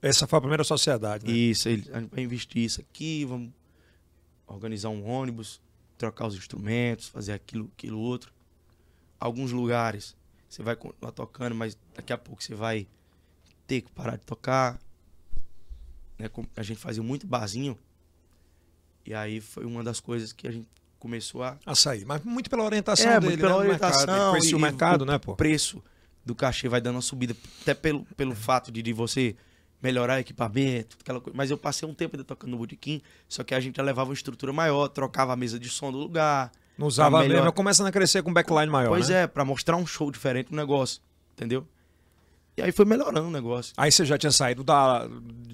Essa 0.00 0.26
foi 0.26 0.38
a 0.38 0.40
primeira 0.40 0.64
sociedade, 0.64 1.26
né? 1.26 1.32
Isso, 1.32 1.68
ele, 1.68 1.90
a 1.92 2.00
gente 2.00 2.10
vai 2.10 2.24
investir 2.24 2.62
isso 2.62 2.80
aqui, 2.80 3.24
vamos 3.24 3.50
organizar 4.46 4.88
um 4.88 5.06
ônibus, 5.06 5.60
trocar 5.98 6.26
os 6.26 6.34
instrumentos, 6.34 7.08
fazer 7.08 7.32
aquilo, 7.32 7.70
aquilo 7.76 7.98
outro. 7.98 8.32
Alguns 9.18 9.52
lugares 9.52 10.16
você 10.48 10.62
vai 10.62 10.74
continuar 10.74 11.12
tocando, 11.12 11.54
mas 11.54 11.78
daqui 11.94 12.12
a 12.12 12.18
pouco 12.18 12.42
você 12.42 12.54
vai 12.54 12.86
ter 13.66 13.82
que 13.82 13.90
parar 13.92 14.16
de 14.16 14.24
tocar. 14.24 14.80
Né? 16.18 16.28
A 16.56 16.62
gente 16.62 16.78
fazia 16.78 17.02
muito 17.02 17.26
barzinho. 17.26 17.78
E 19.06 19.14
aí 19.14 19.40
foi 19.40 19.64
uma 19.64 19.84
das 19.84 20.00
coisas 20.00 20.32
que 20.32 20.48
a 20.48 20.50
gente 20.50 20.66
começou 20.98 21.42
a 21.42 21.56
A 21.64 21.74
sair. 21.74 22.04
Mas 22.04 22.22
muito 22.24 22.50
pela 22.50 22.64
orientação 22.64 23.10
é, 23.10 23.20
dele, 23.20 23.36
muito 23.36 23.40
pela 23.40 23.62
né? 23.62 23.68
mercado. 23.68 23.92
orientação. 23.92 24.22
Ele 24.22 24.30
conhecia 24.30 24.56
o 24.56 24.58
e 24.58 24.62
mercado, 24.62 25.06
né, 25.06 25.18
pô? 25.18 25.36
Preço 25.36 25.82
do 26.24 26.34
cachê 26.34 26.68
vai 26.68 26.80
dando 26.80 26.96
uma 26.96 27.02
subida, 27.02 27.34
até 27.62 27.74
pelo, 27.74 28.04
pelo 28.16 28.34
fato 28.34 28.70
de, 28.70 28.82
de 28.82 28.92
você 28.92 29.34
melhorar 29.82 30.20
equipamento, 30.20 30.96
aquela 31.00 31.20
coisa. 31.20 31.36
Mas 31.36 31.50
eu 31.50 31.56
passei 31.58 31.88
um 31.88 31.94
tempo 31.94 32.16
ainda 32.16 32.24
tocando 32.24 32.50
no 32.50 32.58
botequim, 32.58 33.00
só 33.28 33.42
que 33.42 33.54
a 33.54 33.60
gente 33.60 33.80
levava 33.80 34.10
uma 34.10 34.14
estrutura 34.14 34.52
maior, 34.52 34.88
trocava 34.88 35.32
a 35.32 35.36
mesa 35.36 35.58
de 35.58 35.68
som 35.68 35.90
do 35.90 35.98
lugar. 35.98 36.52
Não 36.76 36.86
usava 36.86 37.18
a 37.18 37.22
melhor. 37.22 37.36
mesma, 37.36 37.52
começando 37.52 37.86
a 37.86 37.92
crescer 37.92 38.22
com 38.22 38.32
backline 38.32 38.66
maior, 38.70 38.90
pois 38.90 39.08
né? 39.08 39.22
é, 39.22 39.26
pra 39.26 39.44
mostrar 39.44 39.76
um 39.76 39.86
show 39.86 40.10
diferente 40.10 40.50
no 40.50 40.56
negócio, 40.56 41.00
entendeu? 41.32 41.66
E 42.56 42.62
aí 42.62 42.72
foi 42.72 42.84
melhorando 42.84 43.28
o 43.28 43.30
negócio. 43.30 43.72
Aí 43.76 43.90
você 43.90 44.04
já 44.04 44.18
tinha 44.18 44.32
saído 44.32 44.62
da, 44.62 45.08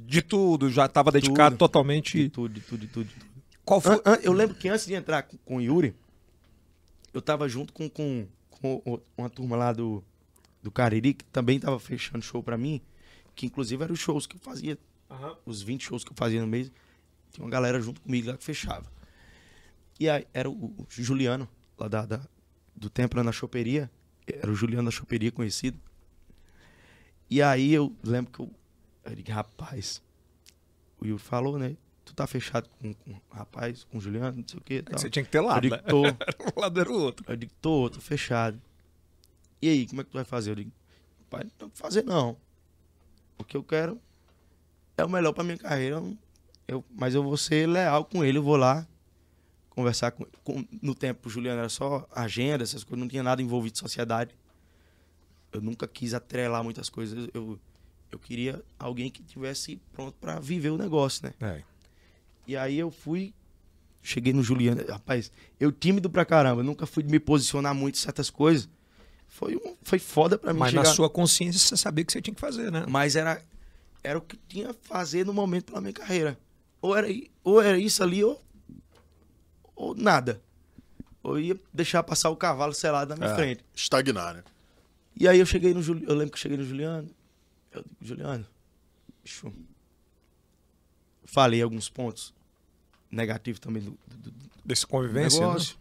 de 0.05 0.23
tudo, 0.23 0.71
já 0.71 0.87
estava 0.87 1.13
dedicado 1.13 1.55
Tudo. 1.55 1.59
totalmente. 1.59 2.19
De 2.25 2.29
tudo, 2.29 2.55
de 2.55 2.61
tudo, 2.61 2.81
de 2.81 2.87
tudo. 2.89 3.07
de 3.09 3.15
tudo. 3.15 3.27
Qual 3.65 3.81
foi? 3.81 3.95
An- 3.97 4.01
an- 4.05 4.19
eu 4.23 4.33
lembro 4.33 4.57
que 4.57 4.69
antes 4.69 4.87
de 4.87 4.95
entrar 4.95 5.23
com, 5.23 5.37
com 5.45 5.57
o 5.59 5.61
Yuri, 5.61 5.95
eu 7.13 7.21
tava 7.23 7.49
junto 7.49 7.73
com, 7.73 7.89
com, 7.89 8.27
com 8.51 9.01
uma 9.17 9.29
turma 9.31 9.57
lá 9.57 9.73
do, 9.73 10.03
do 10.67 10.71
Cariri, 10.73 11.15
que 11.15 11.25
também 11.27 11.61
tava 11.61 11.79
fechando 11.79 12.25
show 12.25 12.43
pra 12.43 12.59
mim, 12.59 12.81
que 13.37 13.47
inclusive 13.47 13.85
eram 13.85 13.95
os 13.95 14.01
shows 14.01 14.27
que 14.27 14.35
eu 14.35 14.41
fazia 14.41 14.77
os 15.47 15.63
20 15.63 15.85
shows 15.85 16.03
que 16.03 16.11
eu 16.11 16.17
fazia 16.17 16.41
no 16.41 16.47
mês, 16.49 16.73
tinha 17.31 17.45
uma 17.45 17.51
galera 17.51 17.81
junto 17.81 18.01
comigo 18.01 18.27
lá 18.29 18.37
que 18.37 18.43
fechava. 18.43 18.91
E 20.01 20.09
aí 20.11 20.27
era 20.35 20.51
o, 20.51 20.75
Juliano, 20.91 21.49
lá 21.79 21.87
da, 21.87 22.05
da- 22.05 22.27
do 22.75 22.91
Templo 22.91 23.23
na 23.23 23.31
Choperia. 23.31 23.89
Era 24.27 24.51
o 24.51 24.57
Juliano 24.57 24.87
da 24.87 24.91
Choperia 24.91 25.31
conhecido. 25.31 25.79
E 27.31 27.41
aí 27.41 27.73
eu 27.73 27.95
lembro 28.03 28.33
que 28.33 28.41
eu, 28.41 28.51
eu 29.05 29.15
digo, 29.15 29.31
rapaz, 29.31 30.03
o 31.01 31.07
Yuri 31.07 31.23
falou, 31.23 31.59
né? 31.61 31.77
Tu 32.05 32.13
tá 32.13 32.27
fechado 32.27 32.69
com, 32.81 32.93
com 32.93 33.11
o 33.13 33.21
rapaz, 33.31 33.85
com 33.85 33.99
o 33.99 34.01
Juliano, 34.01 34.39
não 34.39 34.45
sei 34.49 34.59
o 34.59 34.63
que. 34.63 34.75
É 34.79 34.83
que 34.83 35.01
você 35.01 35.09
tinha 35.11 35.25
que 35.25 35.31
ter 35.31 35.39
Eu 35.39 35.45
lado, 35.45 35.63
digo, 35.63 35.77
né? 35.77 35.83
tô. 35.83 36.03
Um 36.57 36.61
lado 36.61 36.81
era 36.81 36.91
o 36.91 36.95
outro. 37.01 37.25
Eu 37.29 37.37
digo, 37.37 37.53
tô, 37.63 37.89
tô 37.89 38.01
fechado. 38.01 38.61
E 39.61 39.69
aí, 39.69 39.87
como 39.87 40.01
é 40.01 40.05
que 40.05 40.11
tu 40.11 40.15
vai 40.15 40.25
fazer? 40.25 40.51
Eu 40.51 40.55
digo, 40.57 40.73
pai, 41.31 41.45
não 41.45 41.51
tem 41.51 41.69
o 41.69 41.71
que 41.71 41.79
fazer 41.79 42.05
não. 42.05 42.37
O 43.39 43.45
que 43.45 43.57
eu 43.57 43.63
quero 43.63 44.01
é 44.97 45.05
o 45.05 45.09
melhor 45.09 45.33
pra 45.33 45.45
minha 45.45 45.59
carreira. 45.59 46.03
eu 46.67 46.85
mas 46.91 47.15
eu 47.15 47.23
vou 47.23 47.37
ser 47.37 47.69
leal 47.69 48.05
com 48.05 48.25
ele, 48.25 48.39
eu 48.39 48.43
vou 48.43 48.57
lá 48.57 48.87
conversar 49.71 50.11
com, 50.11 50.25
com 50.43 50.65
No 50.81 50.95
tempo, 50.95 51.29
o 51.29 51.31
Juliano 51.31 51.59
era 51.59 51.69
só 51.69 52.09
agenda, 52.11 52.65
essas 52.65 52.83
coisas, 52.83 52.99
não 52.99 53.09
tinha 53.09 53.23
nada 53.23 53.43
envolvido 53.43 53.75
de 53.75 53.79
sociedade. 53.79 54.35
Eu 55.53 55.61
nunca 55.61 55.87
quis 55.87 56.15
atrelar 56.15 56.65
muitas 56.65 56.89
coisas. 56.89 57.29
Eu, 57.33 57.59
eu 58.11 58.19
queria 58.19 58.65
alguém 58.79 59.11
que 59.11 59.23
tivesse 59.23 59.81
pronto 59.93 60.17
pra 60.19 60.41
viver 60.41 60.71
o 60.71 60.79
negócio, 60.79 61.27
né? 61.27 61.35
É. 61.41 61.63
E 62.47 62.57
aí 62.57 62.79
eu 62.79 62.91
fui, 62.91 63.35
cheguei 64.03 64.33
no 64.33 64.43
Juliano, 64.43 64.83
rapaz, 64.89 65.31
eu 65.61 65.71
tímido 65.71 66.09
pra 66.09 66.25
caramba, 66.25 66.63
nunca 66.63 66.87
fui 66.87 67.03
me 67.03 67.21
posicionar 67.21 67.75
muito 67.75 67.97
em 67.97 67.99
certas 67.99 68.31
coisas. 68.31 68.69
Foi, 69.37 69.55
um, 69.55 69.77
foi 69.83 69.99
foda 69.99 70.39
pra 70.39 70.55
mim 70.55 70.61
Mas 70.61 70.71
chegar. 70.71 70.85
na 70.85 70.95
sua 70.95 71.11
consciência 71.11 71.61
você 71.61 71.77
sabia 71.77 72.03
o 72.03 72.07
que 72.07 72.13
você 72.15 72.23
tinha 72.23 72.35
que 72.35 72.41
fazer, 72.41 72.73
né? 72.73 72.87
Mas 72.89 73.17
era, 73.17 73.43
era 74.03 74.19
o 74.19 74.23
que 74.23 74.35
tinha 74.49 74.71
a 74.71 74.75
fazer 74.75 75.27
no 75.27 75.35
momento 75.35 75.67
pela 75.67 75.81
minha 75.83 75.93
carreira. 75.93 76.39
Ou 76.81 76.97
era, 76.97 77.07
ou 77.45 77.61
era 77.61 77.79
isso 77.79 78.03
ali, 78.03 78.25
ou, 78.25 78.43
ou 79.75 79.95
nada. 79.95 80.41
Ou 81.23 81.39
ia 81.39 81.55
deixar 81.71 82.03
passar 82.03 82.31
o 82.31 82.37
cavalo 82.37 82.73
selado 82.73 83.11
na 83.11 83.17
minha 83.17 83.31
É. 83.31 83.35
frente. 83.35 83.63
Estagnar, 83.75 84.37
né? 84.37 84.45
E 85.15 85.29
aí 85.29 85.39
eu 85.39 85.45
cheguei 85.45 85.75
no 85.75 85.83
Juliano, 85.83 86.11
eu 86.11 86.17
lembro 86.17 86.31
que 86.33 86.39
eu 86.39 86.43
cheguei 86.43 86.57
no 86.57 86.65
Juliano. 86.65 87.11
Eu 87.73 87.83
digo, 87.83 87.97
Juliano, 88.07 88.47
bicho. 89.23 89.53
Falei 91.27 91.61
alguns 91.61 91.91
pontos 91.91 92.33
negativos 93.11 93.61
também 93.61 93.83
do, 93.83 93.91
do, 94.07 94.31
do 94.31 94.47
Desse 94.65 94.87
convivência, 94.87 95.41
né? 95.41 95.47
negócio. 95.47 95.77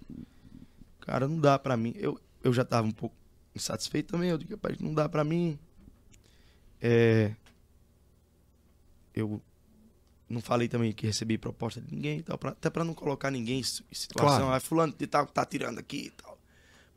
Cara, 1.00 1.26
não 1.28 1.40
dá 1.40 1.58
pra 1.58 1.78
mim. 1.78 1.94
Eu, 1.98 2.20
eu 2.44 2.52
já 2.52 2.66
tava 2.66 2.86
um 2.88 2.92
pouco 2.92 3.16
insatisfeito 3.56 4.12
também. 4.14 4.30
Eu 4.30 4.38
digo, 4.38 4.54
rapaz, 4.54 4.78
não 4.80 4.94
dá 4.94 5.08
pra 5.10 5.24
mim. 5.24 5.58
É, 6.82 7.32
eu 9.14 9.42
não 10.30 10.42
falei 10.42 10.68
também 10.68 10.92
que 10.92 11.06
recebi 11.06 11.38
proposta 11.38 11.80
de 11.82 11.94
ninguém 11.94 12.20
e 12.20 12.24
tal, 12.24 12.38
pra- 12.38 12.52
até 12.52 12.70
pra 12.70 12.84
não 12.84 12.94
colocar 12.94 13.32
ninguém 13.32 13.60
em 13.60 13.64
si- 13.64 13.84
em 13.92 13.96
situação. 13.96 14.40
Claro. 14.40 14.54
Ah, 14.54 14.60
fulano 14.60 14.94
de 14.98 15.08
tal 15.08 15.26
tá 15.26 15.46
tirando 15.46 15.80
aqui 15.80 16.08
e 16.08 16.10
tal. 16.12 16.38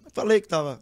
Mas 0.03 0.13
falei 0.13 0.41
que 0.41 0.49
tava. 0.49 0.81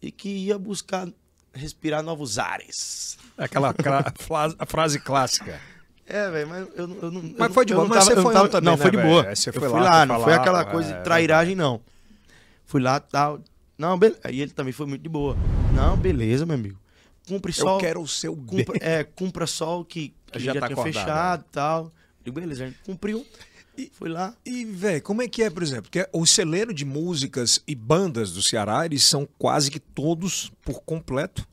E 0.00 0.10
que 0.12 0.28
ia 0.28 0.58
buscar 0.58 1.08
respirar 1.52 2.02
novos 2.02 2.38
ares. 2.38 3.18
Aquela 3.36 3.74
a 4.58 4.66
frase 4.66 4.98
clássica. 5.00 5.60
É, 6.06 6.30
velho, 6.30 6.48
mas 6.48 6.68
eu, 6.74 6.86
não- 6.86 6.96
eu 7.02 7.10
não. 7.10 7.34
Mas 7.36 7.52
foi 7.52 7.66
de 7.66 7.74
boa, 7.74 7.84
não 7.86 7.94
mas 7.94 8.04
tava- 8.04 8.16
você 8.16 8.22
foi 8.22 8.32
tava- 8.32 8.48
também, 8.48 8.64
Não, 8.64 8.76
né, 8.76 8.82
foi 8.82 8.90
de 8.90 8.96
velho? 8.96 9.08
boa. 9.08 9.34
Você 9.36 9.48
eu 9.50 9.52
foi 9.52 9.68
fui 9.68 9.80
lá, 9.80 10.06
não 10.06 10.22
foi 10.22 10.32
aquela 10.34 10.60
é, 10.62 10.64
coisa 10.64 10.90
é 10.94 10.96
de 10.98 11.04
trairagem, 11.04 11.54
não. 11.54 11.82
Fui 12.64 12.80
lá 12.80 12.98
tal. 13.00 13.40
Não, 13.78 13.96
beleza. 13.96 14.20
Aí 14.24 14.40
ele 14.40 14.50
também 14.50 14.72
foi 14.72 14.86
muito 14.86 15.02
de 15.02 15.08
boa. 15.08 15.36
Não, 15.72 15.96
beleza, 15.96 16.44
meu 16.44 16.56
amigo. 16.56 16.78
Cumpre 17.28 17.52
só. 17.52 17.76
Eu 17.76 17.78
quero 17.78 18.00
o 18.02 18.08
seu. 18.08 18.36
Cumpra, 18.36 18.76
é, 18.80 19.04
cumpra 19.04 19.46
só 19.46 19.80
o 19.80 19.84
que, 19.84 20.12
que 20.32 20.40
Já 20.40 20.52
já, 20.52 20.60
tá 20.60 20.66
tinha 20.66 20.74
acordado, 20.74 20.92
fechado 20.92 21.44
e 21.46 21.52
tal. 21.52 21.92
Digo, 22.24 22.40
beleza, 22.40 22.64
a 22.64 22.66
gente 22.66 22.78
cumpriu. 22.84 23.24
E 23.76 23.88
fui 23.94 24.08
lá. 24.08 24.34
E, 24.44 24.64
velho, 24.64 25.00
como 25.02 25.22
é 25.22 25.28
que 25.28 25.40
é, 25.40 25.48
por 25.48 25.62
exemplo? 25.62 25.84
Porque 25.84 26.08
o 26.12 26.26
celeiro 26.26 26.74
de 26.74 26.84
músicas 26.84 27.62
e 27.64 27.76
bandas 27.76 28.32
do 28.32 28.42
Ceará, 28.42 28.84
eles 28.84 29.04
são 29.04 29.28
quase 29.38 29.70
que 29.70 29.78
todos, 29.78 30.50
por 30.64 30.82
completo, 30.82 31.46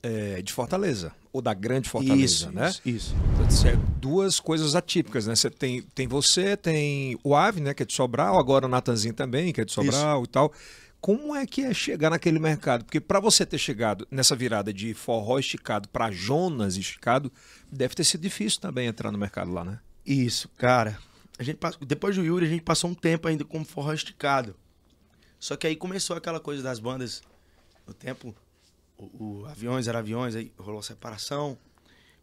é, 0.00 0.40
de 0.40 0.52
Fortaleza. 0.52 1.12
Ou 1.32 1.42
da 1.42 1.52
grande 1.52 1.88
Fortaleza, 1.88 2.22
isso, 2.22 2.52
né? 2.52 2.68
isso, 2.68 2.82
isso. 2.84 3.14
Então, 3.34 3.70
é 3.70 3.76
duas 3.98 4.38
coisas 4.38 4.76
atípicas, 4.76 5.26
né? 5.26 5.34
Você 5.34 5.50
tem, 5.50 5.82
tem 5.82 6.06
você, 6.06 6.56
tem 6.56 7.18
o 7.24 7.34
Ave, 7.34 7.60
né, 7.60 7.74
que 7.74 7.82
é 7.82 7.86
de 7.86 7.92
Sobral, 7.92 8.38
agora 8.38 8.66
o 8.66 8.68
Natanzinho 8.68 9.14
também, 9.14 9.52
que 9.52 9.60
é 9.60 9.64
de 9.64 9.72
Sobral 9.72 10.22
e 10.22 10.26
tal. 10.28 10.52
Como 11.04 11.36
é 11.36 11.46
que 11.46 11.60
é 11.60 11.74
chegar 11.74 12.08
naquele 12.08 12.38
mercado? 12.38 12.82
Porque 12.86 12.98
para 12.98 13.20
você 13.20 13.44
ter 13.44 13.58
chegado 13.58 14.08
nessa 14.10 14.34
virada 14.34 14.72
de 14.72 14.94
forró 14.94 15.38
esticado 15.38 15.86
para 15.90 16.10
Jonas 16.10 16.78
esticado, 16.78 17.30
deve 17.70 17.94
ter 17.94 18.04
sido 18.04 18.22
difícil 18.22 18.58
também 18.58 18.86
entrar 18.86 19.12
no 19.12 19.18
mercado 19.18 19.52
lá, 19.52 19.66
né? 19.66 19.80
Isso, 20.06 20.48
cara. 20.56 20.98
A 21.38 21.42
gente 21.42 21.58
depois 21.86 22.16
do 22.16 22.24
Yuri, 22.24 22.46
a 22.46 22.48
gente 22.48 22.62
passou 22.62 22.88
um 22.88 22.94
tempo 22.94 23.28
ainda 23.28 23.44
como 23.44 23.66
forró 23.66 23.92
esticado. 23.92 24.56
Só 25.38 25.56
que 25.56 25.66
aí 25.66 25.76
começou 25.76 26.16
aquela 26.16 26.40
coisa 26.40 26.62
das 26.62 26.80
bandas. 26.80 27.20
No 27.86 27.92
tempo, 27.92 28.34
o, 28.96 29.42
o 29.42 29.44
Aviões 29.44 29.86
era 29.86 29.98
Aviões, 29.98 30.34
aí 30.34 30.50
rolou 30.56 30.80
a 30.80 30.82
separação. 30.82 31.58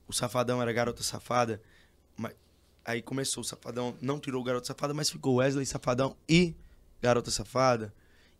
O 0.08 0.12
Safadão 0.12 0.60
era 0.60 0.74
Garota 0.74 1.04
Safada. 1.04 1.62
Mas, 2.18 2.34
aí 2.84 3.04
começou 3.04 3.42
o 3.42 3.46
Safadão, 3.46 3.96
não 4.02 4.20
tirou 4.20 4.42
o 4.42 4.44
Garota 4.44 4.66
Safada, 4.66 4.92
mas 4.92 5.08
ficou 5.08 5.36
Wesley 5.36 5.68
Safadão 5.68 6.18
e 6.28 6.56
Garota 7.00 7.30
Safada. 7.30 7.94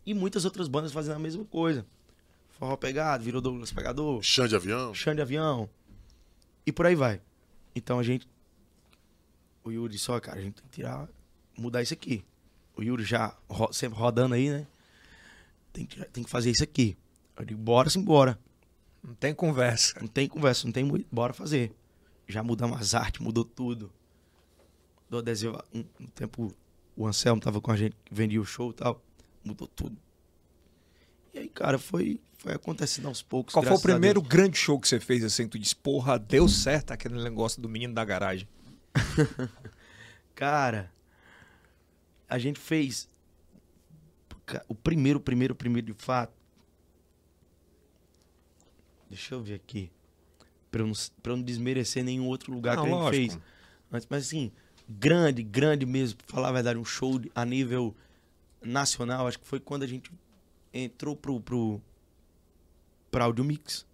E 0.04 0.14
muitas 0.14 0.44
outras 0.44 0.68
bandas 0.68 0.92
fazendo 0.92 1.16
a 1.16 1.18
mesma 1.18 1.44
coisa. 1.44 1.86
Forró 2.58 2.76
Pegado, 2.76 3.22
virou 3.24 3.40
Douglas 3.40 3.72
Pegador. 3.72 4.22
Chão 4.22 4.46
de 4.48 4.54
avião. 4.56 4.94
chão 4.94 5.14
de 5.14 5.20
avião. 5.22 5.68
E 6.66 6.72
por 6.72 6.86
aí 6.86 6.94
vai. 6.94 7.20
Então 7.74 7.98
a 7.98 8.02
gente. 8.02 8.26
O 9.64 9.70
Yuri 9.70 9.96
só, 9.98 10.18
cara, 10.20 10.38
a 10.40 10.42
gente 10.42 10.54
tem 10.54 10.64
que 10.64 10.70
tirar. 10.76 11.08
Mudar 11.56 11.82
isso 11.82 11.94
aqui. 11.94 12.24
O 12.76 12.82
Yuri 12.82 13.04
já 13.04 13.36
ro- 13.48 13.72
sempre 13.72 13.98
rodando 13.98 14.34
aí, 14.34 14.50
né? 14.50 14.66
Tem 15.72 15.86
que, 15.86 16.04
tem 16.06 16.24
que 16.24 16.30
fazer 16.30 16.50
isso 16.50 16.64
aqui. 16.64 16.96
Eu 17.36 17.44
digo, 17.44 17.60
bora 17.60 17.88
sim, 17.88 18.02
bora. 18.02 18.38
Não 19.02 19.14
tem 19.14 19.34
conversa. 19.34 19.98
Não 20.00 20.08
tem 20.08 20.28
conversa, 20.28 20.66
não 20.66 20.72
tem 20.72 20.84
muito. 20.84 21.06
Bora 21.12 21.32
fazer. 21.32 21.72
Já 22.26 22.42
mudamos 22.42 22.80
as 22.80 22.94
artes, 22.94 23.20
mudou 23.20 23.44
tudo. 23.44 23.92
Do 25.08 25.18
adesivo. 25.18 25.62
Um, 25.74 25.84
um 26.00 26.06
tempo 26.06 26.52
o 26.96 27.06
Anselmo 27.06 27.40
tava 27.40 27.60
com 27.60 27.70
a 27.70 27.76
gente, 27.76 27.96
vendia 28.10 28.40
o 28.40 28.44
show 28.44 28.70
e 28.70 28.74
tal. 28.74 29.00
Mudou 29.44 29.66
tudo. 29.68 29.96
E 31.34 31.38
aí, 31.38 31.48
cara, 31.48 31.78
foi, 31.78 32.20
foi 32.38 32.52
acontecendo 32.54 33.08
aos 33.08 33.22
poucos. 33.22 33.54
Qual 33.54 33.64
foi 33.64 33.76
o 33.76 33.80
primeiro 33.80 34.20
grande 34.20 34.56
show 34.58 34.78
que 34.78 34.86
você 34.86 35.00
fez 35.00 35.24
assim? 35.24 35.48
Tu 35.48 35.58
disse, 35.58 35.74
porra, 35.74 36.18
deu 36.18 36.46
certo 36.48 36.92
aquele 36.92 37.22
negócio 37.22 37.60
do 37.60 37.68
menino 37.68 37.94
da 37.94 38.04
garagem. 38.04 38.46
Cara, 40.34 40.92
a 42.28 42.38
gente 42.38 42.58
fez 42.58 43.08
o 44.68 44.74
primeiro, 44.74 45.18
primeiro, 45.20 45.54
primeiro 45.54 45.86
de 45.86 45.94
fato. 45.94 46.32
Deixa 49.08 49.34
eu 49.34 49.42
ver 49.42 49.54
aqui. 49.54 49.90
Pra 50.70 50.82
eu 50.82 50.86
não, 50.86 50.94
pra 51.22 51.32
eu 51.32 51.36
não 51.36 51.44
desmerecer 51.44 52.02
nenhum 52.02 52.26
outro 52.26 52.52
lugar 52.52 52.76
Não, 52.76 52.84
que 52.84 52.88
a 52.88 52.92
gente 52.92 53.00
lógico. 53.02 53.32
fez. 53.32 53.42
Mas, 53.90 54.06
mas 54.08 54.24
assim, 54.26 54.50
grande, 54.88 55.42
grande 55.42 55.84
mesmo, 55.84 56.18
pra 56.18 56.34
falar 56.34 56.48
a 56.48 56.52
verdade, 56.52 56.78
um 56.78 56.84
show 56.84 57.18
de- 57.18 57.30
a 57.34 57.44
nível 57.44 57.94
nacional, 58.64 59.26
acho 59.26 59.38
que 59.38 59.46
foi 59.46 59.60
quando 59.60 59.82
a 59.82 59.86
gente 59.86 60.10
entrou 60.72 61.16
pro, 61.16 61.40
pro 61.40 61.80
pra 63.10 63.24
Audio 63.24 63.44
Mix, 63.44 63.86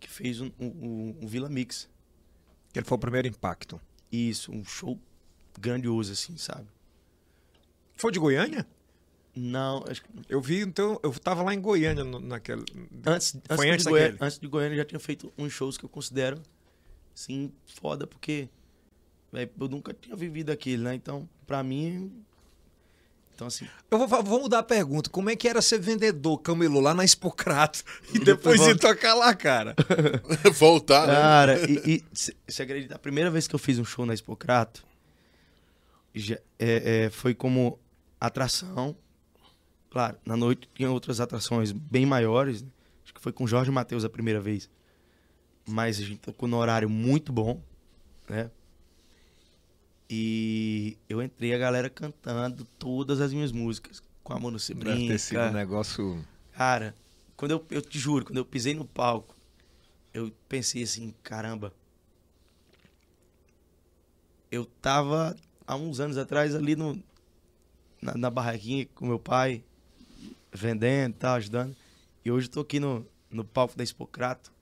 que 0.00 0.08
fez 0.08 0.40
um, 0.40 0.50
um, 0.58 1.16
um- 1.22 1.26
Vila 1.26 1.48
Mix. 1.48 1.88
Ele 2.74 2.84
foi 2.84 2.96
o 2.96 3.00
primeiro 3.00 3.28
impacto. 3.28 3.80
Isso, 4.10 4.50
um 4.52 4.64
show 4.64 4.98
grandioso, 5.60 6.12
assim, 6.12 6.36
sabe? 6.36 6.66
Foi 7.96 8.10
de 8.10 8.18
Goiânia? 8.18 8.66
Não, 9.36 9.84
acho 9.88 10.02
que 10.02 10.08
Eu 10.28 10.40
vi, 10.40 10.60
então, 10.60 10.98
eu 11.02 11.12
tava 11.12 11.42
lá 11.42 11.52
em 11.54 11.60
Goiânia 11.60 12.04
no- 12.04 12.20
naquele. 12.20 12.64
Antes, 13.06 13.34
antes, 13.34 13.56
Foi 13.56 13.66
de 13.66 13.72
antes 13.72 13.86
Goiânia, 13.86 14.12
daquele? 14.12 14.26
antes 14.26 14.38
de 14.38 14.46
Goiânia, 14.48 14.74
eu 14.74 14.78
já 14.78 14.84
tinha 14.84 15.00
feito 15.00 15.32
uns 15.36 15.52
shows 15.52 15.76
que 15.76 15.84
eu 15.84 15.88
considero, 15.88 16.40
assim, 17.14 17.52
foda, 17.66 18.06
porque 18.06 18.48
eu 19.32 19.68
nunca 19.68 19.92
tinha 19.92 20.14
vivido 20.16 20.50
aquilo, 20.50 20.84
né? 20.84 20.94
Então, 20.94 21.28
pra 21.46 21.62
mim. 21.62 22.24
Então, 23.34 23.46
assim. 23.48 23.66
Eu 23.90 24.06
vou, 24.06 24.22
vou 24.22 24.42
mudar 24.42 24.60
a 24.60 24.62
pergunta. 24.62 25.10
Como 25.10 25.28
é 25.28 25.34
que 25.36 25.48
era 25.48 25.60
ser 25.60 25.78
vendedor, 25.80 26.38
camelô, 26.38 26.78
lá 26.80 26.94
na 26.94 27.04
Expocrato 27.04 27.82
e 28.14 28.18
depois 28.20 28.60
ir 28.60 28.78
tocar 28.78 29.14
lá, 29.14 29.34
cara? 29.34 29.74
Voltar, 30.54 31.06
né? 31.08 31.14
Cara, 31.14 31.70
e, 31.70 31.74
e 31.84 32.04
se- 32.14 32.36
você 32.46 32.62
acredita? 32.62 32.94
A 32.94 32.98
primeira 32.98 33.30
vez 33.30 33.48
que 33.48 33.54
eu 33.54 33.58
fiz 33.58 33.78
um 33.78 33.84
show 33.84 34.06
na 34.06 34.14
Expocrato 34.14 34.84
já, 36.14 36.36
é, 36.58 37.04
é, 37.06 37.10
foi 37.10 37.34
como 37.34 37.78
atração. 38.20 38.96
Claro, 39.90 40.16
na 40.24 40.36
noite 40.36 40.68
tinha 40.74 40.90
outras 40.90 41.20
atrações 41.20 41.72
bem 41.72 42.06
maiores. 42.06 42.62
né? 42.62 42.68
Acho 43.04 43.14
que 43.14 43.20
foi 43.20 43.32
com 43.32 43.46
Jorge 43.46 43.70
Matheus 43.70 44.04
a 44.04 44.08
primeira 44.08 44.40
vez. 44.40 44.68
Mas 45.66 45.98
a 45.98 46.02
gente 46.02 46.18
tocou 46.18 46.48
no 46.48 46.56
horário 46.56 46.88
muito 46.90 47.32
bom, 47.32 47.60
né? 48.28 48.50
E 50.16 50.96
eu 51.08 51.20
entrei 51.20 51.52
a 51.52 51.58
galera 51.58 51.90
cantando 51.90 52.64
todas 52.78 53.20
as 53.20 53.32
minhas 53.32 53.50
músicas. 53.50 54.00
Com 54.22 54.32
a 54.32 54.38
mão 54.38 54.56
se 54.58 54.72
Deve 54.72 55.08
ter 55.08 55.18
sido 55.18 55.40
um 55.40 55.52
negócio. 55.52 56.24
Cara, 56.52 56.94
quando 57.36 57.50
eu, 57.50 57.66
eu 57.68 57.82
te 57.82 57.98
juro, 57.98 58.24
quando 58.24 58.38
eu 58.38 58.44
pisei 58.44 58.74
no 58.74 58.84
palco, 58.84 59.34
eu 60.14 60.32
pensei 60.48 60.84
assim, 60.84 61.12
caramba. 61.22 61.72
eu 64.52 64.64
tava 64.64 65.34
há 65.66 65.74
uns 65.74 65.98
anos 65.98 66.16
atrás 66.16 66.54
ali 66.54 66.76
no, 66.76 67.02
na, 68.00 68.16
na 68.16 68.30
barraquinha 68.30 68.86
com 68.94 69.04
meu 69.04 69.18
pai, 69.18 69.64
vendendo 70.52 71.10
e 71.10 71.18
tal, 71.18 71.34
ajudando. 71.34 71.76
E 72.24 72.30
hoje 72.30 72.46
eu 72.46 72.52
tô 72.52 72.60
aqui 72.60 72.78
no, 72.78 73.04
no 73.28 73.44
palco 73.44 73.76
da 73.76 73.82
Expocrato. 73.82 74.52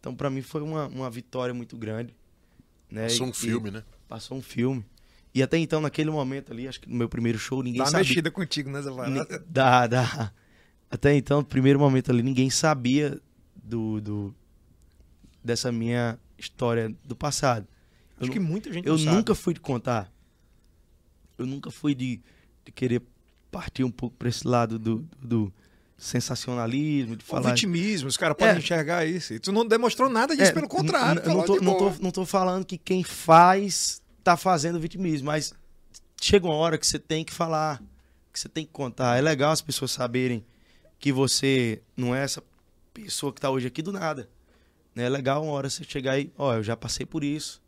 Então, 0.00 0.16
pra 0.16 0.30
mim, 0.30 0.40
foi 0.40 0.62
uma, 0.62 0.86
uma 0.86 1.10
vitória 1.10 1.52
muito 1.52 1.76
grande. 1.76 2.14
Né? 2.90 3.14
E- 3.14 3.22
um 3.22 3.32
filme, 3.32 3.70
né? 3.70 3.84
Passou 4.08 4.36
um 4.38 4.42
filme. 4.42 4.84
E 5.34 5.42
até 5.42 5.58
então, 5.58 5.80
naquele 5.80 6.10
momento 6.10 6.52
ali, 6.52 6.66
acho 6.66 6.80
que 6.80 6.88
no 6.88 6.96
meu 6.96 7.08
primeiro 7.08 7.38
show, 7.38 7.62
ninguém 7.62 7.80
Dá 7.80 7.86
sabia. 7.86 7.98
mexida 8.00 8.30
contigo 8.30 8.70
nessa 8.70 8.90
Ni- 8.90 8.96
parada. 8.96 9.44
Dá, 9.48 9.86
dá. 9.86 10.32
Até 10.90 11.14
então, 11.14 11.38
no 11.40 11.44
primeiro 11.44 11.78
momento 11.78 12.10
ali, 12.10 12.22
ninguém 12.22 12.48
sabia 12.48 13.20
do, 13.54 14.00
do 14.00 14.34
dessa 15.44 15.70
minha 15.70 16.18
história 16.38 16.94
do 17.04 17.14
passado. 17.16 17.66
Acho 18.18 18.30
Eu 18.30 18.32
que 18.32 18.40
muita 18.40 18.72
gente 18.72 18.86
Eu 18.86 18.96
não 18.96 19.04
sabe. 19.04 19.16
nunca 19.16 19.34
fui 19.34 19.52
de 19.52 19.60
contar. 19.60 20.10
Eu 21.36 21.44
nunca 21.44 21.70
fui 21.70 21.94
de, 21.94 22.20
de 22.64 22.72
querer 22.72 23.02
partir 23.50 23.84
um 23.84 23.90
pouco 23.90 24.16
para 24.16 24.28
esse 24.28 24.46
lado 24.46 24.78
do, 24.78 25.06
do 25.20 25.52
sensacionalismo, 25.98 27.16
de 27.16 27.24
O 27.24 27.26
falar. 27.26 27.50
vitimismo, 27.50 28.08
os 28.08 28.16
caras 28.16 28.36
podem 28.36 28.56
É. 28.56 28.58
enxergar 28.58 29.04
isso. 29.06 29.32
E 29.34 29.38
tu 29.38 29.52
não 29.52 29.66
demonstrou 29.66 30.08
nada 30.08 30.36
disso, 30.36 30.50
É, 30.50 30.54
pelo 30.54 30.68
contrário. 30.68 31.22
tá 31.22 31.28
não, 31.32 31.42
tô, 31.44 31.56
não, 31.60 31.76
tô, 31.78 31.92
não 32.02 32.10
tô 32.10 32.26
falando 32.26 32.64
que 32.64 32.76
quem 32.78 33.02
faz 33.02 34.00
tá 34.22 34.36
fazendo 34.36 34.78
vitimismo, 34.80 35.26
mas 35.26 35.54
chega 36.20 36.46
uma 36.46 36.54
hora 36.54 36.76
que 36.78 36.86
você 36.86 36.98
tem 36.98 37.24
que 37.24 37.32
falar, 37.32 37.82
que 38.32 38.38
você 38.40 38.48
tem 38.48 38.64
que 38.66 38.72
contar. 38.72 39.16
É 39.16 39.20
legal 39.20 39.52
as 39.52 39.62
pessoas 39.62 39.90
saberem 39.90 40.44
que 40.98 41.12
você 41.12 41.80
não 41.96 42.14
é 42.14 42.22
essa 42.24 42.42
pessoa 42.92 43.32
que 43.32 43.40
tá 43.40 43.50
hoje 43.50 43.66
aqui 43.66 43.82
do 43.82 43.92
nada. 43.92 44.28
né? 44.94 45.04
É 45.04 45.08
legal 45.08 45.42
uma 45.44 45.52
hora 45.52 45.68
você 45.68 45.84
chegar 45.84 46.12
aí, 46.12 46.32
ó, 46.38 46.54
eu 46.54 46.62
já 46.62 46.74
passei 46.76 47.04
por 47.04 47.22
isso. 47.22 47.60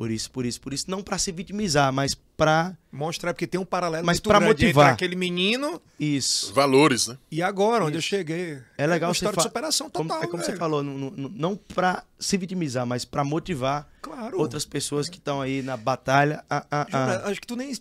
É. 0.00 0.02
Por 0.02 0.10
isso, 0.10 0.30
por 0.30 0.46
isso, 0.46 0.60
por 0.60 0.72
isso. 0.72 0.90
Não 0.90 1.02
pra 1.02 1.18
se 1.18 1.30
vitimizar, 1.30 1.92
mas 1.92 2.14
pra 2.14 2.74
Mostrar, 2.90 3.34
porque 3.34 3.46
tem 3.46 3.60
um 3.60 3.64
paralelo 3.66 4.04
Mas 4.06 4.18
grande 4.18 4.46
motivar. 4.46 4.92
entre 4.92 4.94
aquele 4.94 5.14
menino 5.14 5.80
isso. 5.98 6.52
Valores, 6.54 7.06
né? 7.08 7.18
e 7.30 7.42
agora, 7.42 7.84
onde 7.84 7.96
eu 7.96 8.00
Isso. 8.00 8.08
cheguei. 8.08 8.58
É 8.78 8.86
legal 8.86 9.08
uma 9.10 9.14
você 9.14 9.18
história 9.18 9.34
fa- 9.36 9.42
de 9.42 9.48
superação 9.48 9.90
Como- 9.90 10.08
total, 10.08 10.24
é 10.24 10.26
como 10.26 10.42
você 10.42 10.48
velho. 10.48 10.58
falou, 10.58 10.82
não, 10.82 11.10
não, 11.10 11.28
não 11.28 11.56
pra 11.56 12.02
se 12.18 12.36
vitimizar, 12.38 12.86
mas 12.86 13.04
pra 13.04 13.22
motivar 13.22 13.88
Claro. 14.00 14.38
outras 14.40 14.64
pessoas 14.64 15.08
que 15.08 15.18
estão 15.18 15.40
aí 15.40 15.60
na 15.62 15.76
batalha 15.76 16.42
a, 16.48 16.66
a, 16.70 16.82
a- 16.82 16.86
Jura, 17.16 17.28
acho 17.28 17.40
que 17.40 17.46
tu 17.46 17.54
nem. 17.54 17.72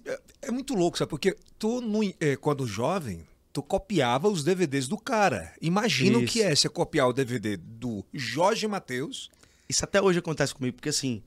É 0.41 0.51
muito 0.51 0.75
louco, 0.75 0.97
sabe? 0.97 1.09
Porque 1.09 1.35
tu, 1.57 1.79
não- 1.81 2.01
é, 2.19 2.35
quando 2.35 2.67
jovem, 2.67 3.25
tu 3.53 3.63
copiava 3.63 4.27
os 4.27 4.43
DVDs 4.43 4.87
do 4.87 4.97
cara. 4.97 5.53
Imagina 5.61 6.17
o 6.19 6.23
Isso. 6.23 6.33
que 6.33 6.41
é 6.43 6.53
você 6.53 6.67
copiar 6.69 7.07
o 7.07 7.13
DVD 7.13 7.55
do 7.57 8.05
Jorge 8.13 8.67
Matheus. 8.67 9.31
Isso 9.67 9.83
até 9.85 10.01
hoje 10.01 10.19
acontece 10.19 10.53
comigo, 10.53 10.75
porque 10.75 10.89
assim, 10.89 11.23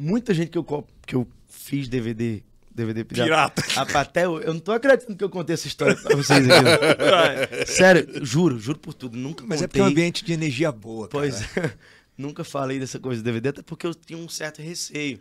muita 0.00 0.32
gente 0.32 0.50
que 0.50 0.58
eu, 0.58 0.86
que 1.06 1.14
eu 1.14 1.26
fiz 1.48 1.88
DVD, 1.88 2.42
DVD 2.74 3.04
pirata. 3.04 3.62
Pirata. 3.62 3.98
Até 4.00 4.24
eu, 4.24 4.40
eu 4.40 4.54
não 4.54 4.60
tô 4.60 4.72
acreditando 4.72 5.16
que 5.16 5.22
eu 5.22 5.28
contei 5.30 5.54
essa 5.54 5.66
história 5.66 5.94
pra 5.94 6.16
vocês 6.16 6.40
aqui. 6.48 7.66
Sério, 7.66 8.24
juro, 8.24 8.58
juro 8.58 8.78
por 8.78 8.94
tudo. 8.94 9.16
Nunca 9.16 9.44
Mas 9.46 9.60
é 9.60 9.64
contei. 9.64 9.68
porque 9.68 9.80
é 9.80 9.82
um 9.82 9.86
ambiente 9.86 10.24
de 10.24 10.32
energia 10.32 10.72
boa. 10.72 11.08
Pois 11.08 11.42
é. 11.56 11.74
Nunca 12.16 12.44
falei 12.44 12.78
dessa 12.78 12.98
coisa 12.98 13.22
do 13.22 13.24
DVD, 13.24 13.48
até 13.48 13.62
porque 13.62 13.86
eu 13.86 13.94
tinha 13.94 14.18
um 14.18 14.28
certo 14.28 14.60
receio. 14.60 15.20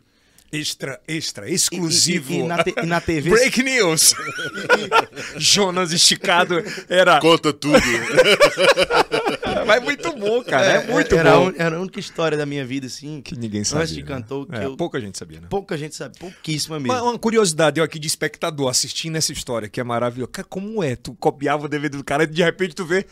Extra, 0.51 0.99
extra, 1.07 1.47
E- 1.47 1.51
e- 1.51 1.55
exclusivo. 1.55 2.33
E, 2.33 2.37
e 2.39 2.43
na, 2.43 2.63
te- 2.63 2.73
e 2.81 2.85
na 2.85 2.99
TV. 3.01 3.29
Break 3.29 3.61
news! 3.63 4.15
Jonas 5.37 5.91
esticado 5.91 6.55
era. 6.89 7.19
Conta 7.19 7.53
tudo. 7.53 7.79
Mas 9.65 9.83
muito 9.83 10.11
bom, 10.13 10.43
cara. 10.43 10.65
É, 10.65 10.87
muito 10.91 11.15
era, 11.15 11.31
bom. 11.37 11.51
Era 11.55 11.75
a 11.77 11.79
única 11.79 11.99
história 11.99 12.37
da 12.37 12.45
minha 12.45 12.65
vida, 12.65 12.87
assim. 12.87 13.21
Que 13.21 13.35
ninguém 13.37 13.59
Antes 13.61 13.71
sabia. 13.71 13.87
de 13.87 14.01
né? 14.01 14.07
cantor, 14.07 14.47
que 14.47 14.55
É, 14.55 14.65
eu- 14.65 14.75
Pouca 14.77 14.99
gente 14.99 15.17
sabia, 15.17 15.39
né? 15.41 15.47
Pouca 15.49 15.77
gente 15.77 15.95
sabe, 15.95 16.17
pouquíssima 16.17 16.79
mesmo. 16.79 16.93
Uma, 16.93 17.03
uma 17.11 17.19
curiosidade 17.19 17.79
eu 17.79 17.83
aqui 17.83 17.99
de 17.99 18.07
espectador 18.07 18.69
assistindo 18.69 19.15
essa 19.17 19.31
história, 19.31 19.67
que 19.69 19.79
é 19.79 19.83
maravilhosa. 19.83 20.31
Cara, 20.31 20.47
como 20.49 20.83
é? 20.83 20.95
Tu 20.95 21.13
copiava 21.13 21.65
o 21.65 21.67
DVD 21.69 21.97
do 21.97 22.03
cara 22.03 22.23
e 22.23 22.27
de 22.27 22.41
repente 22.43 22.73
tu 22.75 22.85
vê 22.85 23.05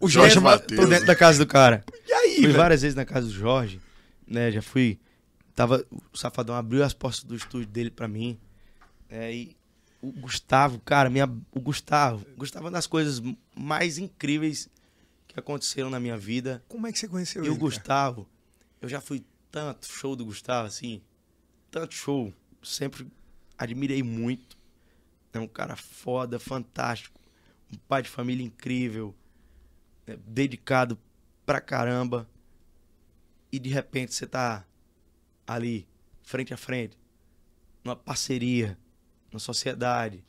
o 0.00 0.08
Jorge 0.08 0.34
Jorge 0.34 0.40
Matheus. 0.40 0.88
Dentro 0.88 1.06
da 1.06 1.14
casa 1.14 1.38
do 1.38 1.46
cara. 1.46 1.82
E 2.06 2.12
aí, 2.12 2.34
Fui 2.36 2.42
velho? 2.46 2.54
várias 2.58 2.82
vezes 2.82 2.94
na 2.94 3.04
casa 3.04 3.26
do 3.26 3.32
Jorge, 3.32 3.80
né? 4.26 4.50
Já 4.50 4.60
fui. 4.62 4.98
Tava, 5.54 5.86
o 6.12 6.16
Safadão 6.18 6.54
abriu 6.54 6.82
as 6.82 6.92
portas 6.92 7.22
do 7.22 7.34
estúdio 7.36 7.68
dele 7.68 7.90
pra 7.90 8.08
mim. 8.08 8.38
É, 9.08 9.32
e 9.34 9.56
o 10.02 10.10
Gustavo, 10.12 10.80
cara, 10.80 11.08
minha, 11.08 11.26
o 11.52 11.60
Gustavo. 11.60 12.26
O 12.34 12.38
Gustavo 12.38 12.64
é 12.64 12.66
uma 12.66 12.72
das 12.72 12.86
coisas 12.86 13.22
mais 13.54 13.96
incríveis 13.98 14.68
que 15.28 15.38
aconteceram 15.38 15.88
na 15.90 16.00
minha 16.00 16.16
vida. 16.16 16.62
Como 16.68 16.86
é 16.86 16.92
que 16.92 16.98
você 16.98 17.08
conheceu 17.08 17.42
E 17.42 17.46
ele? 17.46 17.54
o 17.54 17.58
Gustavo, 17.58 18.28
eu 18.82 18.88
já 18.88 19.00
fui 19.00 19.24
tanto 19.50 19.86
show 19.86 20.16
do 20.16 20.24
Gustavo, 20.24 20.66
assim, 20.66 21.00
tanto 21.70 21.94
show, 21.94 22.32
sempre 22.62 23.06
admirei 23.56 24.02
muito. 24.02 24.58
É 25.32 25.38
um 25.38 25.48
cara 25.48 25.74
foda, 25.76 26.38
fantástico, 26.38 27.18
um 27.72 27.76
pai 27.76 28.02
de 28.02 28.08
família 28.08 28.44
incrível, 28.44 29.14
né, 30.06 30.16
dedicado 30.26 30.98
pra 31.46 31.60
caramba. 31.60 32.28
E 33.50 33.58
de 33.58 33.68
repente 33.68 34.14
você 34.14 34.26
tá 34.26 34.64
ali, 35.46 35.86
frente 36.22 36.52
a 36.54 36.56
frente, 36.56 36.96
numa 37.84 37.96
parceria, 37.96 38.78
na 39.32 39.38
sociedade. 39.38 40.24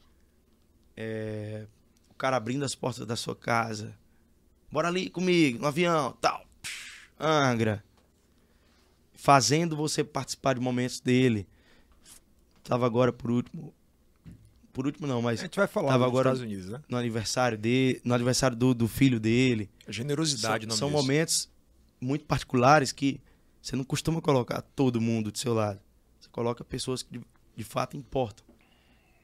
É, 0.98 1.66
o 2.10 2.14
cara 2.14 2.38
abrindo 2.38 2.64
as 2.66 2.76
portas 2.76 3.06
da 3.06 3.16
sua 3.16 3.36
casa. 3.36 3.96
Bora 4.72 4.88
ali 4.88 5.10
comigo, 5.10 5.60
no 5.60 5.68
avião, 5.68 6.18
tal. 6.22 6.46
Angra. 7.20 7.84
Fazendo 9.14 9.76
você 9.76 10.04
participar 10.04 10.54
de 10.54 10.60
momentos 10.60 11.00
dele. 11.00 11.48
Tava 12.64 12.86
agora 12.86 13.12
por 13.14 13.32
último. 13.32 13.74
Por 14.74 14.86
último 14.86 15.08
não, 15.08 15.20
A 15.20 15.22
mas 15.22 15.40
gente 15.40 15.56
vai 15.56 15.68
falar 15.68 15.90
Tava 15.94 16.06
agora- 16.06 16.30
Estados 16.32 16.42
Unidos, 16.42 16.70
né? 16.70 16.82
no 16.90 16.98
aniversário 16.98 17.58
dele, 17.58 18.02
no 18.04 18.14
aniversário 18.14 18.58
do, 18.58 18.74
do 18.74 18.88
filho 18.90 19.20
dele. 19.22 19.70
A 19.88 19.92
generosidade, 19.92 20.66
são 20.66 20.70
não 20.70 20.76
são 20.76 20.90
momentos 20.90 21.50
muito 22.02 22.26
particulares 22.26 22.92
que 22.92 23.22
você 23.66 23.76
não 23.76 23.84
costuma 23.84 24.22
colocar 24.22 24.62
todo 24.62 25.02
mundo 25.02 25.32
do 25.32 25.38
seu 25.40 25.52
lado. 25.52 25.82
Você 26.20 26.30
coloca 26.30 26.64
pessoas 26.64 27.02
que 27.02 27.18
de, 27.18 27.26
de 27.56 27.64
fato 27.64 27.98
importam. 27.98 28.46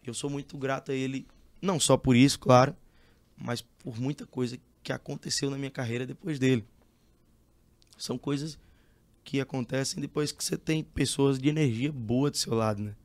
Eu 0.03 0.15
sou 0.15 0.31
muito 0.31 0.57
grato 0.57 0.91
a 0.91 0.95
ele, 0.95 1.27
não 1.61 1.79
só 1.79 1.95
por 1.95 2.15
isso, 2.15 2.39
claro, 2.39 2.75
mas 3.37 3.61
por 3.61 3.99
muita 3.99 4.25
coisa 4.25 4.57
que 4.81 4.91
aconteceu 4.91 5.51
na 5.51 5.59
minha 5.59 5.69
carreira 5.69 6.07
depois 6.07 6.39
dele. 6.39 6.65
São 7.95 8.17
coisas 8.17 8.57
que 9.23 9.39
acontecem 9.39 10.01
depois 10.01 10.31
que 10.31 10.43
você 10.43 10.57
tem 10.57 10.83
pessoas 10.83 11.37
de 11.37 11.47
energia 11.47 11.91
boa 11.91 12.31
do 12.31 12.37
seu 12.37 12.55
lado, 12.55 12.81
né? 12.81 12.95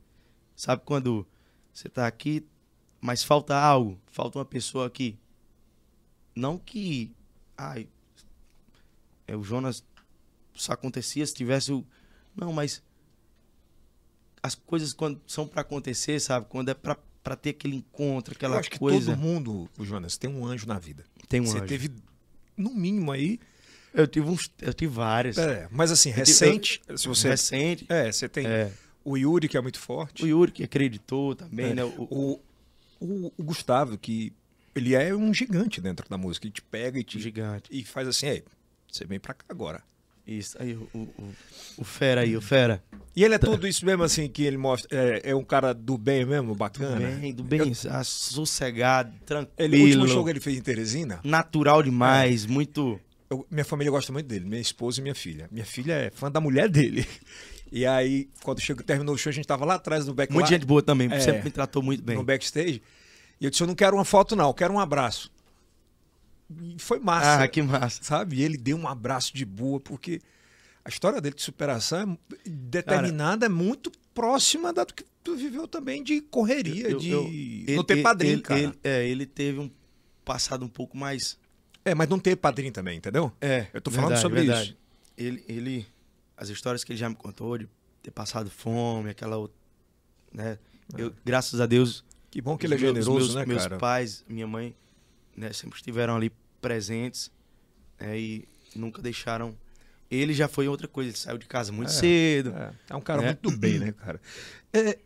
Sabe 0.56 0.84
quando 0.86 1.26
você 1.70 1.86
tá 1.86 2.06
aqui, 2.06 2.46
mas 2.98 3.22
falta 3.22 3.54
algo, 3.54 4.00
falta 4.06 4.38
uma 4.38 4.44
pessoa 4.46 4.86
aqui. 4.86 5.18
Não 6.34 6.56
que 6.56 7.14
ai, 7.58 7.86
é, 9.26 9.36
o 9.36 9.42
Jonas 9.42 9.84
só 10.56 10.72
acontecia 10.72 11.26
se 11.26 11.34
tivesse 11.34 11.72
o. 11.72 11.84
Não, 12.34 12.52
mas 12.52 12.82
as 14.42 14.54
coisas 14.54 14.92
quando 14.92 15.20
são 15.26 15.46
pra 15.46 15.62
acontecer, 15.62 16.20
sabe? 16.20 16.46
Quando 16.48 16.68
é 16.68 16.74
pra, 16.74 16.96
pra 17.22 17.34
ter 17.36 17.50
aquele 17.50 17.76
encontro, 17.76 18.32
Eu 18.32 18.36
aquela 18.36 18.58
acho 18.58 18.70
que 18.70 18.78
coisa. 18.78 19.12
todo 19.12 19.18
mundo, 19.20 19.68
o 19.78 19.84
Jonas, 19.84 20.16
tem 20.16 20.30
um 20.30 20.46
anjo 20.46 20.66
na 20.66 20.78
vida. 20.78 21.04
Tem 21.28 21.40
um 21.40 21.46
Você 21.46 21.58
anjo. 21.58 21.66
teve, 21.66 21.90
no 22.56 22.70
mínimo 22.74 23.10
aí. 23.12 23.40
Eu 23.92 24.06
tive 24.06 24.28
uns. 24.28 24.50
Eu 24.60 24.74
tive 24.74 24.92
vários. 24.92 25.38
É, 25.38 25.68
mas 25.70 25.90
assim, 25.90 26.10
recente. 26.10 26.82
se 26.96 27.08
você. 27.08 27.30
Recente. 27.30 27.86
É, 27.88 28.12
você 28.12 28.28
tem 28.28 28.46
É. 28.46 28.70
o 29.02 29.16
Yuri, 29.16 29.48
que 29.48 29.56
é 29.56 29.60
muito 29.60 29.78
forte. 29.78 30.22
O 30.22 30.26
Yuri 30.26 30.52
que 30.52 30.62
acreditou 30.62 31.34
também, 31.34 31.70
É. 31.70 31.74
né? 31.74 31.84
O, 31.84 32.40
O, 33.00 33.32
o, 33.36 33.42
Gustavo, 33.42 33.98
que 33.98 34.32
ele 34.74 34.94
é 34.94 35.14
um 35.14 35.32
gigante 35.34 35.80
dentro 35.82 36.08
da 36.08 36.16
música. 36.18 36.46
E 36.46 36.50
te 36.50 36.62
pega 36.62 36.98
e 36.98 37.04
te. 37.04 37.18
gigante. 37.18 37.68
E 37.70 37.84
faz 37.84 38.06
assim, 38.08 38.26
ei, 38.26 38.44
você 38.90 39.04
vem 39.06 39.18
pra 39.18 39.34
cá 39.34 39.44
agora. 39.48 39.82
Isso. 40.26 40.56
Aí, 40.60 40.74
o, 40.74 40.88
o, 40.92 41.08
o- 41.78 41.84
Fera 41.84 42.22
aí, 42.22 42.36
o 42.36 42.40
Fera. 42.40 42.82
E 43.14 43.22
ele 43.22 43.34
é 43.34 43.38
tudo 43.38 43.66
isso 43.66 43.86
mesmo 43.86 44.02
assim 44.02 44.28
que 44.28 44.42
ele 44.42 44.56
mostra. 44.56 44.88
É, 45.24 45.30
é 45.30 45.34
um 45.36 45.44
cara 45.44 45.72
do 45.72 45.96
bem 45.96 46.24
mesmo, 46.24 46.54
bacana. 46.54 47.06
Bem, 47.08 47.32
do 47.32 47.44
bem, 47.44 47.72
ah, 47.90 48.02
sossegado, 48.04 49.12
tranquilo. 49.24 49.52
Ele, 49.56 49.78
o 49.82 49.84
último 49.84 50.08
show 50.08 50.24
que 50.24 50.30
ele 50.30 50.40
fez 50.40 50.58
em 50.58 50.62
Teresina, 50.62 51.20
Natural 51.22 51.82
demais, 51.82 52.44
muito. 52.44 52.98
eu- 53.30 53.46
minha 53.50 53.64
família 53.64 53.90
gosta 53.90 54.12
muito 54.12 54.26
dele, 54.26 54.44
minha 54.46 54.60
esposa 54.60 55.00
e 55.00 55.02
minha 55.02 55.14
filha. 55.14 55.48
Minha 55.50 55.64
filha 55.64 55.92
é 55.92 56.10
fã 56.10 56.30
da 56.30 56.40
mulher 56.40 56.68
dele. 56.68 57.06
E 57.70 57.84
aí, 57.84 58.28
quando 58.44 58.60
chegou, 58.60 58.82
terminou 58.84 59.14
o 59.14 59.18
show, 59.18 59.30
a 59.30 59.32
gente 59.32 59.46
tava 59.46 59.64
lá 59.64 59.74
atrás 59.74 60.06
no 60.06 60.14
back 60.14 60.32
Muita 60.32 60.48
gente 60.50 60.64
boa 60.64 60.80
também, 60.82 61.08
É. 61.12 61.18
sempre 61.20 61.42
me 61.44 61.50
tratou 61.50 61.82
muito 61.82 62.02
bem. 62.02 62.16
no 62.16 62.22
backstage. 62.24 62.80
E 63.40 63.44
eu 63.44 63.50
disse, 63.50 63.62
eu 63.62 63.66
não 63.66 63.74
quero 63.74 63.96
uma 63.96 64.04
foto 64.04 64.34
não, 64.36 64.46
eu 64.48 64.54
quero 64.54 64.72
um 64.72 64.78
abraço. 64.80 65.30
E 66.48 66.76
foi 66.78 66.98
massa. 67.00 67.42
Ah, 67.42 67.48
que 67.48 67.60
massa. 67.62 68.02
Sabe? 68.02 68.36
E 68.36 68.42
ele 68.42 68.56
deu 68.56 68.76
um 68.76 68.86
abraço 68.86 69.34
de 69.34 69.44
boa, 69.44 69.80
porque 69.80 70.20
a 70.84 70.88
história 70.88 71.20
dele 71.20 71.34
de 71.34 71.42
superação 71.42 72.16
é 72.44 72.48
determinada, 72.48 73.46
é 73.46 73.48
muito 73.48 73.90
próxima 74.14 74.72
da 74.72 74.84
do 74.84 74.94
que 74.94 75.04
tu 75.24 75.36
viveu 75.36 75.66
também 75.66 76.02
de 76.04 76.20
correria, 76.20 76.88
Eu- 76.90 76.98
de 76.98 77.10
eu- 77.10 77.22
não 77.24 77.28
ele- 77.30 77.84
ter 77.84 78.02
padrinho, 78.02 78.34
ele- 78.34 78.42
cara. 78.42 78.60
ele- 78.60 78.78
é, 78.84 79.08
ele 79.08 79.26
teve 79.26 79.58
um 79.58 79.70
passado 80.24 80.64
um 80.64 80.68
pouco 80.68 80.96
mais. 80.96 81.36
É, 81.84 81.94
mas 81.94 82.08
não 82.08 82.18
ter 82.18 82.36
padrinho 82.36 82.72
também, 82.72 82.96
entendeu? 82.98 83.32
É, 83.40 83.66
Eu 83.74 83.80
tô 83.80 83.90
falando 83.90 84.08
verdade, 84.10 84.22
sobre 84.22 84.40
verdade. 84.42 84.68
isso. 84.70 84.76
Ele, 85.16 85.44
ele, 85.48 85.86
as 86.36 86.48
histórias 86.48 86.84
que 86.84 86.92
ele 86.92 86.98
já 86.98 87.08
me 87.08 87.14
contou 87.16 87.58
de 87.58 87.68
ter 88.02 88.10
passado 88.12 88.50
fome, 88.50 89.10
aquela 89.10 89.36
outra, 89.36 89.56
né? 90.32 90.58
Eu, 90.96 91.12
graças 91.24 91.60
a 91.60 91.66
Deus, 91.66 92.04
Que 92.30 92.40
bom 92.40 92.56
que 92.56 92.66
ele 92.66 92.74
é 92.74 92.78
meus- 92.78 92.88
generoso, 92.94 93.18
meus, 93.18 93.34
né, 93.34 93.46
meus 93.46 93.62
cara? 93.62 93.78
pais, 93.78 94.24
minha 94.28 94.46
mãe, 94.46 94.74
né, 95.36 95.52
sempre 95.52 95.76
estiveram 95.76 96.16
ali 96.16 96.32
presentes 96.60 97.30
né, 98.00 98.18
e 98.18 98.48
nunca 98.74 99.02
deixaram. 99.02 99.56
Ele 100.10 100.32
já 100.32 100.46
foi 100.48 100.68
outra 100.68 100.86
coisa, 100.86 101.10
ele 101.10 101.16
saiu 101.18 101.38
de 101.38 101.46
casa 101.46 101.72
muito 101.72 101.90
É, 101.90 101.92
cedo. 101.92 102.50
É, 102.56 102.72
é 102.90 102.96
um 102.96 103.00
cara 103.00 103.22
né? 103.22 103.28
muito 103.28 103.58
bem, 103.58 103.78
né, 103.78 103.92
cara? 103.92 104.20
É, 104.72 104.98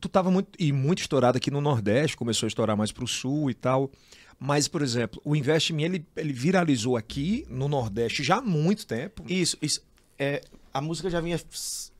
tu 0.00 0.08
tava 0.08 0.30
muito 0.30 0.50
e 0.58 0.72
muito 0.72 1.00
estourado 1.00 1.36
aqui 1.36 1.50
no 1.50 1.60
Nordeste, 1.60 2.16
começou 2.16 2.46
a 2.46 2.48
estourar 2.48 2.76
mais 2.76 2.92
pro 2.92 3.06
Sul 3.06 3.50
e 3.50 3.54
tal. 3.54 3.90
Mas, 4.38 4.66
por 4.66 4.82
exemplo, 4.82 5.20
o 5.24 5.36
Invest 5.36 5.72
mim, 5.72 5.84
ele, 5.84 6.06
ele 6.16 6.32
viralizou 6.32 6.96
aqui 6.96 7.46
no 7.48 7.68
Nordeste 7.68 8.22
já 8.24 8.38
há 8.38 8.40
muito 8.42 8.86
tempo. 8.86 9.24
Isso, 9.28 9.56
isso. 9.62 9.80
É, 10.18 10.40
a 10.74 10.80
música 10.80 11.08
já 11.08 11.20
vinha 11.20 11.40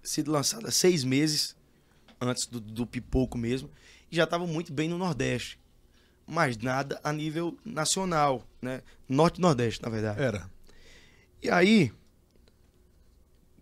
sido 0.02 0.30
lançada 0.32 0.70
seis 0.70 1.04
meses 1.04 1.56
antes 2.20 2.46
do, 2.46 2.60
do 2.60 2.86
pipoco 2.86 3.38
mesmo. 3.38 3.70
E 4.10 4.16
já 4.16 4.24
estava 4.24 4.46
muito 4.46 4.72
bem 4.72 4.88
no 4.88 4.98
Nordeste. 4.98 5.58
Mas 6.26 6.56
nada 6.56 7.00
a 7.02 7.12
nível 7.12 7.58
nacional, 7.64 8.46
né? 8.60 8.82
Norte 9.08 9.38
e 9.38 9.40
Nordeste, 9.40 9.82
na 9.82 9.88
verdade. 9.88 10.22
Era. 10.22 10.50
E 11.42 11.50
aí, 11.50 11.92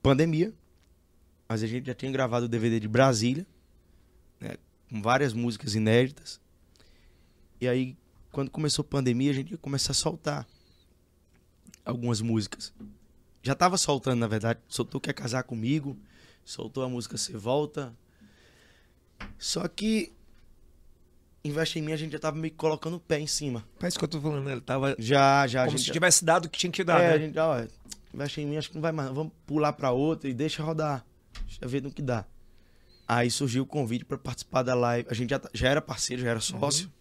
pandemia. 0.03 0.53
Mas 1.49 1.63
a 1.63 1.67
gente 1.67 1.87
já 1.87 1.95
tinha 1.95 2.13
gravado 2.13 2.47
o 2.47 2.49
DVD 2.49 2.79
de 2.79 2.87
Brasília, 2.87 3.47
né? 4.39 4.57
Com 4.89 5.03
várias 5.03 5.33
músicas 5.33 5.75
inéditas. 5.75 6.41
E 7.61 7.67
aí, 7.67 7.97
quando 8.31 8.51
começou 8.51 8.83
a 8.83 8.89
pandemia, 8.89 9.31
a 9.31 9.35
gente 9.35 9.51
ia 9.51 9.59
começar 9.59 9.93
a 9.93 9.95
soltar 9.95 10.47
algumas 11.85 12.21
músicas. 12.21 12.73
Já 13.43 13.55
tava 13.55 13.77
soltando, 13.77 14.21
na 14.21 14.27
verdade. 14.27 14.61
Soltou 14.69 15.01
Quer 15.01 15.13
Casar 15.13 15.43
Comigo. 15.43 15.99
Soltou 16.45 16.85
a 16.85 16.89
música 16.89 17.17
Você 17.17 17.37
Volta. 17.37 17.95
Só 19.39 19.67
que, 19.69 20.13
Investe 21.43 21.79
em 21.79 21.83
mim, 21.83 21.93
a 21.93 21.97
gente 21.97 22.13
já 22.13 22.19
tava 22.19 22.37
meio 22.37 22.53
colocando 22.55 22.97
o 22.97 23.01
pé 23.01 23.19
em 23.19 23.27
cima. 23.27 23.67
Parece 23.79 23.99
que 23.99 24.05
eu 24.05 24.09
tô 24.09 24.21
falando, 24.21 24.45
né? 24.45 24.53
Ele 24.53 24.61
tava 24.61 24.95
Já, 24.99 25.47
já. 25.47 25.65
como 25.65 25.77
gente 25.77 25.87
se 25.87 25.93
tivesse 25.93 26.25
dado 26.25 26.45
o 26.47 26.51
que 26.51 26.59
tinha 26.59 26.71
que 26.71 26.85
dar, 26.85 27.01
é, 27.01 27.09
né? 27.09 27.15
a 27.15 27.19
gente, 27.19 27.39
ó, 27.39 27.67
investe 28.13 28.41
em 28.43 28.47
mim, 28.47 28.57
acho 28.59 28.69
que 28.69 28.75
não 28.75 28.83
vai 28.83 28.93
mais. 28.93 29.11
Vamos 29.11 29.33
pular 29.47 29.73
pra 29.73 29.91
outra 29.91 30.29
e 30.29 30.35
deixa 30.35 30.63
rodar. 30.63 31.05
Deixa 31.47 31.67
ver 31.67 31.83
no 31.83 31.91
que 31.91 32.03
dá. 32.03 32.27
Aí 33.09 33.31
surgiu 33.31 33.63
o 33.63 33.67
convite 33.67 34.05
pra 34.05 34.19
participar 34.19 34.63
da 34.63 34.75
live. 34.75 35.09
A 35.11 35.15
gente 35.15 35.31
já, 35.31 35.39
tá- 35.39 35.51
já 35.55 35.69
era 35.69 35.81
parceiro, 35.81 36.23
já 36.23 36.31
era 36.31 36.41
sócio. 36.41 36.93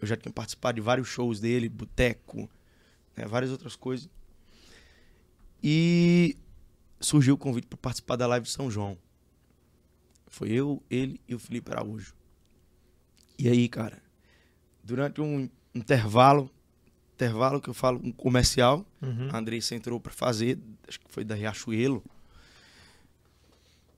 Eu 0.00 0.06
já 0.06 0.16
tinha 0.16 0.32
participado 0.32 0.74
de 0.76 0.80
vários 0.82 1.08
shows 1.08 1.40
dele, 1.40 1.68
boteco, 1.68 2.50
né, 3.16 3.24
várias 3.26 3.50
outras 3.50 3.74
coisas. 3.74 4.08
E 5.62 6.36
surgiu 7.00 7.34
o 7.34 7.38
convite 7.38 7.66
pra 7.66 7.78
participar 7.78 8.16
da 8.16 8.26
live 8.26 8.44
de 8.46 8.52
São 8.52 8.70
João. 8.70 8.98
Foi 10.28 10.50
eu, 10.50 10.82
ele 10.90 11.20
e 11.28 11.34
o 11.34 11.38
Felipe 11.38 11.70
Araújo. 11.70 12.14
E 13.42 13.48
aí, 13.48 13.68
cara, 13.68 14.00
durante 14.84 15.20
um 15.20 15.50
intervalo, 15.74 16.48
intervalo 17.16 17.60
que 17.60 17.68
eu 17.68 17.74
falo, 17.74 18.00
um 18.04 18.12
comercial, 18.12 18.86
Uhum. 19.02 19.30
a 19.32 19.38
Andressa 19.38 19.74
entrou 19.74 19.98
pra 19.98 20.12
fazer, 20.12 20.60
acho 20.86 21.00
que 21.00 21.06
foi 21.10 21.24
da 21.24 21.34
Riachuelo. 21.34 22.04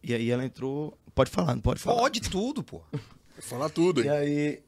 E 0.02 0.14
aí 0.14 0.30
ela 0.30 0.46
entrou. 0.46 0.96
Pode 1.14 1.30
falar, 1.30 1.54
não 1.54 1.60
pode 1.60 1.78
falar. 1.78 1.98
Pode 2.00 2.22
tudo, 2.22 2.64
pô. 2.64 2.80
Falar 3.38 3.68
tudo, 3.68 4.00
E 4.00 4.04
hein? 4.04 4.10
aí 4.10 4.62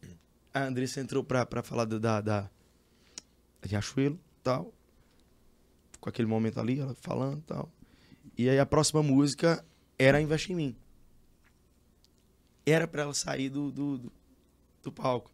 a 0.53 0.65
Andressa 0.65 1.01
entrou 1.01 1.25
pra, 1.25 1.47
pra 1.47 1.63
falar 1.63 1.87
da, 1.87 1.99
da, 1.99 2.21
da 2.21 2.51
Riachuelo 3.63 4.17
e 4.17 4.43
tal. 4.43 4.75
Com 6.01 6.11
aquele 6.11 6.29
momento 6.29 6.61
ali, 6.61 6.81
ela 6.81 6.95
falando 7.01 7.39
e 7.39 7.43
tal. 7.45 7.73
E 8.37 8.51
aí 8.51 8.59
a 8.59 8.67
próxima 8.67 9.03
música 9.03 9.65
era 9.99 10.21
Investe 10.21 10.53
em 10.53 10.57
mim. 10.57 10.77
Era 12.67 12.87
pra 12.87 13.03
ela 13.05 13.15
sair 13.15 13.49
do, 13.49 13.71
do, 13.73 13.97
do, 13.99 14.13
do 14.87 14.93
palco. 14.93 15.31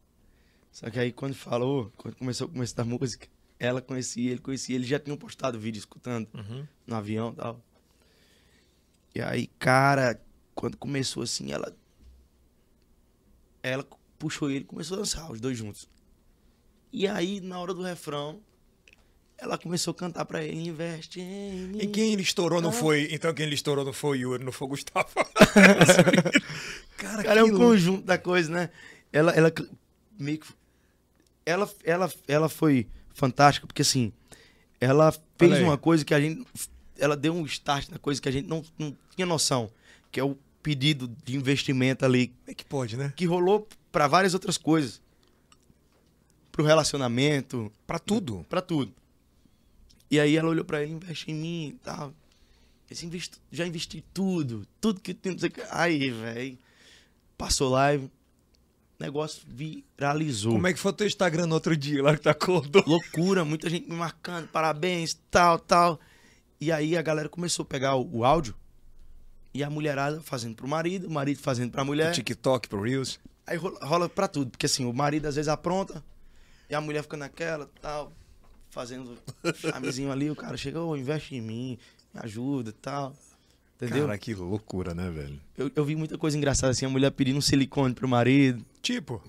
Só 0.70 0.88
que 0.90 0.98
aí 0.98 1.12
quando 1.12 1.34
falou, 1.34 1.92
quando 1.96 2.16
começou 2.16 2.46
o 2.46 2.50
começo 2.50 2.74
da 2.74 2.84
música, 2.84 3.26
ela 3.58 3.80
conhecia 3.80 4.30
ele, 4.30 4.40
conhecia 4.40 4.74
ele, 4.74 4.84
já 4.84 4.98
tinham 4.98 5.16
postado 5.16 5.58
vídeo 5.58 5.78
escutando 5.78 6.26
Uhum. 6.34 6.66
no 6.86 6.96
avião 6.96 7.30
e 7.32 7.36
tal. 7.36 7.60
E 9.14 9.20
aí, 9.20 9.46
cara, 9.58 10.20
quando 10.54 10.76
começou 10.76 11.22
assim, 11.22 11.52
ela. 11.52 11.74
Ela 13.62 13.86
puxou 14.18 14.50
ele 14.50 14.60
e 14.60 14.64
começou 14.64 14.96
a 14.96 15.00
dançar, 15.00 15.30
os 15.30 15.40
dois 15.40 15.56
juntos. 15.58 15.88
E 16.92 17.06
aí, 17.06 17.40
na 17.40 17.58
hora 17.58 17.72
do 17.74 17.82
refrão, 17.82 18.40
ela 19.38 19.56
começou 19.58 19.92
a 19.92 19.94
cantar 19.94 20.24
pra 20.24 20.42
ele: 20.42 20.66
investe 20.68 21.20
em 21.20 21.66
mim. 21.68 21.78
E 21.78 21.86
quem 21.86 22.12
ele 22.14 22.22
estourou 22.22 22.60
não 22.60 22.70
Ah. 22.70 22.72
foi. 22.72 23.08
Então 23.12 23.32
quem 23.34 23.44
ele 23.46 23.54
estourou 23.54 23.84
não 23.84 23.92
foi 23.92 24.18
o 24.18 24.20
Yuri, 24.20 24.44
não 24.44 24.52
foi 24.52 24.66
o 24.66 24.70
Gustavo. 24.70 25.08
cara, 26.96 27.22
Cara, 27.22 27.40
é 27.40 27.44
um 27.44 27.56
conjunto 27.56 28.04
da 28.04 28.18
coisa, 28.18 28.50
né? 28.50 28.70
Ela, 29.12 29.32
ela 29.32 29.52
meio 30.18 30.38
que. 30.38 30.46
Ela, 31.44 31.68
ela, 31.84 32.12
ela 32.26 32.48
foi 32.48 32.86
fantástica, 33.14 33.66
porque 33.66 33.82
assim, 33.82 34.12
ela 34.80 35.12
fez 35.36 35.58
uma 35.60 35.76
coisa 35.76 36.04
que 36.04 36.14
a 36.14 36.20
gente. 36.20 36.46
Ela 36.98 37.16
deu 37.16 37.34
um 37.34 37.44
start 37.46 37.88
na 37.88 37.98
coisa 37.98 38.20
que 38.22 38.28
a 38.28 38.32
gente 38.32 38.48
não, 38.48 38.64
não 38.78 38.96
tinha 39.14 39.26
noção, 39.26 39.70
que 40.10 40.20
é 40.20 40.24
o 40.24 40.36
pedido 40.62 41.08
de 41.24 41.36
investimento 41.36 42.04
ali, 42.04 42.32
é 42.46 42.54
que 42.54 42.64
pode, 42.64 42.96
né? 42.96 43.12
que 43.16 43.24
rolou 43.26 43.66
pra 43.90 44.06
várias 44.06 44.34
outras 44.34 44.56
coisas. 44.56 45.02
Pro 46.52 46.64
relacionamento, 46.64 47.72
Pra 47.86 47.98
tudo. 47.98 48.44
pra 48.48 48.60
tudo. 48.60 48.92
E 50.10 50.20
aí 50.20 50.36
ela 50.36 50.50
olhou 50.50 50.64
pra 50.64 50.82
ele, 50.82 50.92
investe 50.92 51.30
em 51.30 51.34
mim 51.34 51.68
e 51.68 51.72
tal. 51.82 52.12
Investi, 53.02 53.38
já 53.50 53.66
investi 53.66 54.04
tudo, 54.12 54.66
tudo 54.78 55.00
que 55.00 55.14
tem. 55.14 55.34
Aí, 55.70 56.10
velho. 56.10 56.58
Passou 57.38 57.70
live. 57.70 58.10
Negócio 59.02 59.42
viralizou. 59.48 60.52
Como 60.52 60.66
é 60.68 60.72
que 60.72 60.78
foi 60.78 60.92
o 60.92 60.94
teu 60.94 61.08
Instagram 61.08 61.46
no 61.46 61.54
outro 61.54 61.76
dia, 61.76 62.00
lá 62.00 62.14
que 62.14 62.22
tu 62.22 62.28
acordou? 62.28 62.84
Loucura, 62.86 63.44
muita 63.44 63.68
gente 63.68 63.90
me 63.90 63.96
marcando, 63.96 64.46
parabéns, 64.46 65.18
tal, 65.28 65.58
tal. 65.58 65.98
E 66.60 66.70
aí 66.70 66.96
a 66.96 67.02
galera 67.02 67.28
começou 67.28 67.64
a 67.64 67.66
pegar 67.66 67.96
o, 67.96 68.18
o 68.18 68.24
áudio 68.24 68.54
e 69.52 69.64
a 69.64 69.68
mulherada 69.68 70.20
fazendo 70.20 70.54
pro 70.54 70.68
marido, 70.68 71.08
o 71.08 71.10
marido 71.10 71.40
fazendo 71.40 71.72
pra 71.72 71.84
mulher. 71.84 72.06
Pro 72.06 72.14
TikTok, 72.14 72.68
pro 72.68 72.80
Reels. 72.80 73.18
Aí 73.44 73.56
rola, 73.56 73.84
rola 73.84 74.08
pra 74.08 74.28
tudo, 74.28 74.52
porque 74.52 74.66
assim, 74.66 74.84
o 74.84 74.92
marido 74.92 75.26
às 75.26 75.34
vezes 75.34 75.48
apronta 75.48 76.00
e 76.70 76.74
a 76.74 76.80
mulher 76.80 77.02
fica 77.02 77.16
naquela, 77.16 77.68
tal, 77.80 78.12
fazendo 78.70 79.18
chamezinho 79.56 80.12
ali, 80.12 80.30
o 80.30 80.36
cara 80.36 80.56
chega, 80.56 80.80
ô, 80.80 80.96
investe 80.96 81.34
em 81.34 81.40
mim, 81.40 81.76
me 82.14 82.20
ajuda, 82.22 82.72
tal. 82.80 83.16
Entendeu? 83.86 84.06
Cara, 84.06 84.18
que 84.18 84.34
loucura, 84.34 84.94
né, 84.94 85.10
velho? 85.10 85.40
Eu, 85.56 85.70
eu 85.74 85.84
vi 85.84 85.96
muita 85.96 86.16
coisa 86.16 86.36
engraçada 86.36 86.70
assim, 86.70 86.84
a 86.86 86.88
mulher 86.88 87.10
pedindo 87.10 87.40
silicone 87.42 87.94
pro 87.94 88.06
marido, 88.08 88.64
Tipo, 88.80 89.22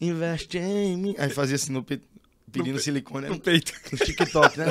investe 0.00 0.58
em 0.58 0.96
mim. 0.96 1.14
Aí 1.18 1.28
fazia 1.30 1.56
assim 1.56 1.72
no 1.72 1.82
peito, 1.82 2.06
pedindo 2.52 2.78
silicone 2.78 3.26
no 3.28 3.34
no, 3.34 3.40
peito. 3.40 3.72
no 3.92 3.98
TikTok, 3.98 4.58
né? 4.58 4.66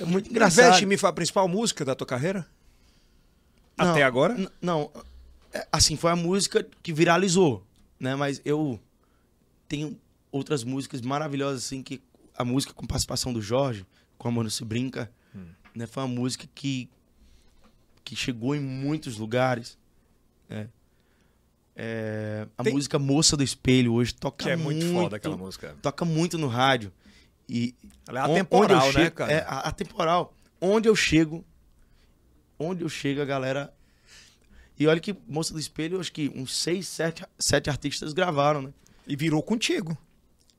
É 0.00 0.04
muito 0.04 0.28
engraçado. 0.30 0.64
Investe 0.66 0.84
em 0.84 0.86
mim 0.88 0.96
foi 0.96 1.10
a 1.10 1.12
principal 1.12 1.46
música 1.48 1.84
da 1.84 1.94
tua 1.94 2.06
carreira? 2.06 2.46
Não, 3.76 3.90
Até 3.92 4.02
agora? 4.02 4.36
Não, 4.60 4.90
é, 5.52 5.66
assim, 5.72 5.96
foi 5.96 6.10
a 6.10 6.16
música 6.16 6.66
que 6.82 6.92
viralizou, 6.92 7.64
né? 7.98 8.14
Mas 8.14 8.40
eu 8.44 8.78
tenho 9.68 9.98
outras 10.30 10.62
músicas 10.64 11.00
maravilhosas, 11.00 11.64
assim, 11.64 11.82
que 11.82 12.00
a 12.36 12.44
música 12.44 12.72
com 12.74 12.86
participação 12.86 13.32
do 13.32 13.40
Jorge, 13.42 13.86
com 14.18 14.28
Amor 14.28 14.44
Não 14.44 14.50
Se 14.50 14.64
Brinca, 14.64 15.10
Hum. 15.34 15.46
né? 15.74 15.86
Foi 15.86 16.02
uma 16.02 16.08
música 16.08 16.46
que, 16.54 16.88
que 18.04 18.16
chegou 18.16 18.54
em 18.54 18.60
muitos 18.60 19.16
lugares, 19.18 19.78
né? 20.48 20.68
É, 21.76 22.46
a 22.58 22.64
Tem- 22.64 22.72
música 22.74 22.98
Moça 22.98 23.36
do 23.36 23.42
Espelho 23.42 23.94
hoje 23.94 24.12
toca 24.14 24.44
Que 24.44 24.50
é 24.50 24.56
muito, 24.56 24.84
foda 24.92 25.16
aquela 25.16 25.36
música. 25.36 25.74
Toca 25.80 26.04
muito 26.04 26.36
no 26.36 26.46
rádio. 26.48 26.92
E 27.48 27.74
Ela 28.06 28.20
é 28.20 28.22
atemporal, 28.32 28.86
eu 28.88 28.92
né, 28.92 29.04
chego- 29.04 29.16
cara? 29.16 29.32
É, 29.32 29.38
a- 29.46 29.60
atemporal. 29.60 30.34
Onde 30.60 30.88
eu 30.88 30.94
chego, 30.94 31.44
onde 32.58 32.82
eu 32.84 32.88
chego, 32.88 33.22
a 33.22 33.24
galera. 33.24 33.72
E 34.78 34.86
olha 34.86 35.00
que 35.00 35.16
Moça 35.26 35.52
do 35.54 35.60
Espelho, 35.60 35.98
acho 36.00 36.12
que 36.12 36.30
uns 36.34 36.54
seis, 36.56 36.86
sete, 36.86 37.24
sete 37.38 37.70
artistas 37.70 38.12
gravaram, 38.12 38.62
né? 38.62 38.72
E 39.06 39.16
virou 39.16 39.42
contigo. 39.42 39.96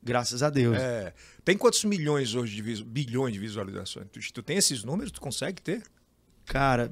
Graças 0.04 0.42
a 0.42 0.50
Deus. 0.50 0.78
É. 0.78 1.14
Tem 1.46 1.56
quantos 1.56 1.84
milhões 1.84 2.34
hoje 2.34 2.56
de 2.56 2.62
visu... 2.62 2.84
bilhões 2.84 3.34
de 3.34 3.40
visualizações? 3.40 4.08
Tu, 4.12 4.20
tu 4.34 4.42
tem 4.42 4.58
esses 4.58 4.84
números? 4.84 5.12
Tu 5.12 5.22
consegue 5.22 5.62
ter? 5.62 5.84
Cara, 6.46 6.92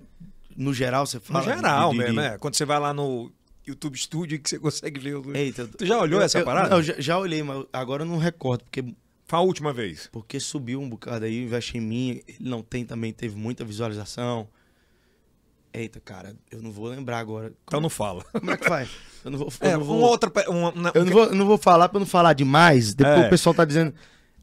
no 0.59 0.73
geral, 0.73 1.05
você 1.07 1.17
No 1.17 1.21
fala. 1.23 1.43
geral 1.55 1.91
de- 1.91 1.97
de- 1.97 2.03
mesmo, 2.03 2.15
né? 2.21 2.37
Quando 2.37 2.55
você 2.55 2.65
vai 2.65 2.79
lá 2.79 2.93
no 2.93 3.31
YouTube 3.65 3.97
Studio 3.97 4.39
que 4.39 4.49
você 4.49 4.59
consegue 4.59 4.99
ver 4.99 5.15
o... 5.15 5.35
Eita, 5.35 5.67
Tu 5.67 5.85
já 5.85 5.97
olhou 5.99 6.19
eu- 6.19 6.25
essa 6.25 6.39
eu- 6.39 6.45
parada? 6.45 6.69
Não, 6.69 6.81
já, 6.83 6.93
já 6.97 7.17
olhei, 7.17 7.41
mas 7.43 7.65
agora 7.71 8.03
eu 8.03 8.07
não 8.07 8.17
recordo, 8.17 8.63
porque, 8.65 8.83
Foi 9.25 9.39
a 9.39 9.41
última 9.41 9.71
vez. 9.71 10.09
porque 10.11 10.39
subiu 10.39 10.81
um 10.81 10.89
bocado 10.89 11.25
aí, 11.25 11.43
investe 11.43 11.77
em 11.77 11.81
mim, 11.81 12.21
ele 12.27 12.49
não 12.49 12.61
tem 12.61 12.83
também, 12.85 13.13
teve 13.13 13.35
muita 13.35 13.63
visualização. 13.63 14.47
Eita, 15.71 15.99
cara, 15.99 16.35
eu 16.49 16.61
não 16.63 16.71
vou 16.71 16.87
lembrar 16.87 17.19
agora. 17.19 17.53
Então 17.65 17.79
não 17.79 17.89
fala. 17.89 18.23
Como 18.33 18.49
é 18.49 18.57
que 18.57 18.65
faz? 18.67 18.89
Eu 19.23 19.29
não 19.31 19.37
vou. 19.37 19.49
eu 19.61 19.69
É, 19.69 19.73
não 19.77 19.83
vou- 19.83 20.19
Uma, 20.49 20.71
uma- 20.71 20.91
Eu 20.95 21.05
não 21.05 21.13
vou, 21.13 21.35
não 21.35 21.45
vou 21.45 21.57
falar 21.59 21.89
pra 21.89 21.99
não 21.99 22.07
falar 22.07 22.33
demais. 22.33 22.93
Depois 22.95 23.19
É. 23.23 23.27
o 23.27 23.29
pessoal 23.29 23.53
tá 23.53 23.65
dizendo. 23.65 23.93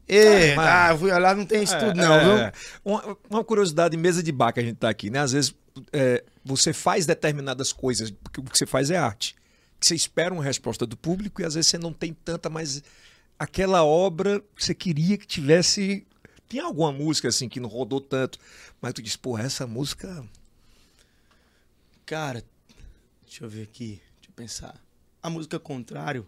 É, 0.07 0.55
mas- 0.55 0.65
ah, 0.67 0.97
fui 0.97 1.11
olhar, 1.11 1.35
não 1.35 1.45
tem 1.45 1.63
isso 1.63 1.75
É, 1.75 1.93
não, 1.93 2.13
é, 2.13 2.23
viu? 2.23 2.37
é. 2.37 2.51
Uma, 2.85 3.17
uma 3.29 3.43
curiosidade, 3.43 3.97
mesa 3.97 4.23
de 4.23 4.31
bar 4.31 4.53
que 4.53 4.61
a 4.61 4.63
gente 4.63 4.77
tá 4.77 4.87
aqui, 4.87 5.09
né? 5.09 5.19
Às 5.19 5.33
vezes 5.33 5.53
é, 5.91 6.23
você 6.43 6.73
faz 6.73 7.05
determinadas 7.05 7.73
coisas, 7.73 8.11
porque 8.11 8.39
o 8.39 8.43
que 8.43 8.57
você 8.57 8.65
faz 8.65 8.89
é 8.89 8.97
arte. 8.97 9.35
Você 9.79 9.95
espera 9.95 10.33
uma 10.33 10.43
resposta 10.43 10.85
do 10.85 10.97
público 10.97 11.41
e 11.41 11.45
às 11.45 11.53
vezes 11.53 11.69
você 11.69 11.77
não 11.77 11.93
tem 11.93 12.13
tanta, 12.13 12.49
mas 12.49 12.83
aquela 13.37 13.83
obra 13.83 14.43
você 14.57 14.73
queria 14.73 15.17
que 15.17 15.27
tivesse. 15.27 16.05
Tem 16.49 16.59
alguma 16.59 16.91
música 16.91 17.27
assim 17.27 17.49
que 17.49 17.59
não 17.59 17.69
rodou 17.69 17.99
tanto, 17.99 18.39
mas 18.81 18.93
tu 18.93 19.01
diz, 19.01 19.15
pô, 19.15 19.37
essa 19.37 19.67
música. 19.67 20.25
Cara, 22.05 22.43
deixa 23.25 23.43
eu 23.43 23.49
ver 23.49 23.63
aqui, 23.63 24.01
deixa 24.15 24.29
eu 24.29 24.33
pensar. 24.35 24.81
A 25.21 25.29
música 25.29 25.59
Contrário, 25.59 26.25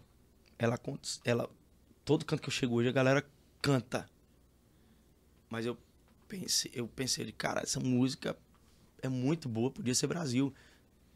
ela, 0.58 0.78
ela 1.24 1.48
todo 2.04 2.24
canto 2.24 2.42
que 2.42 2.48
eu 2.48 2.52
chego 2.52 2.74
hoje 2.74 2.88
a 2.88 2.92
galera 2.92 3.26
canta. 3.62 4.08
Mas 5.48 5.66
eu 5.66 5.76
pensei, 6.28 6.70
eu 6.74 6.86
pensei 6.86 7.32
cara, 7.32 7.62
essa 7.62 7.80
música 7.80 8.36
é 9.02 9.08
muito 9.08 9.48
boa, 9.48 9.70
podia 9.70 9.94
ser 9.94 10.06
Brasil. 10.06 10.52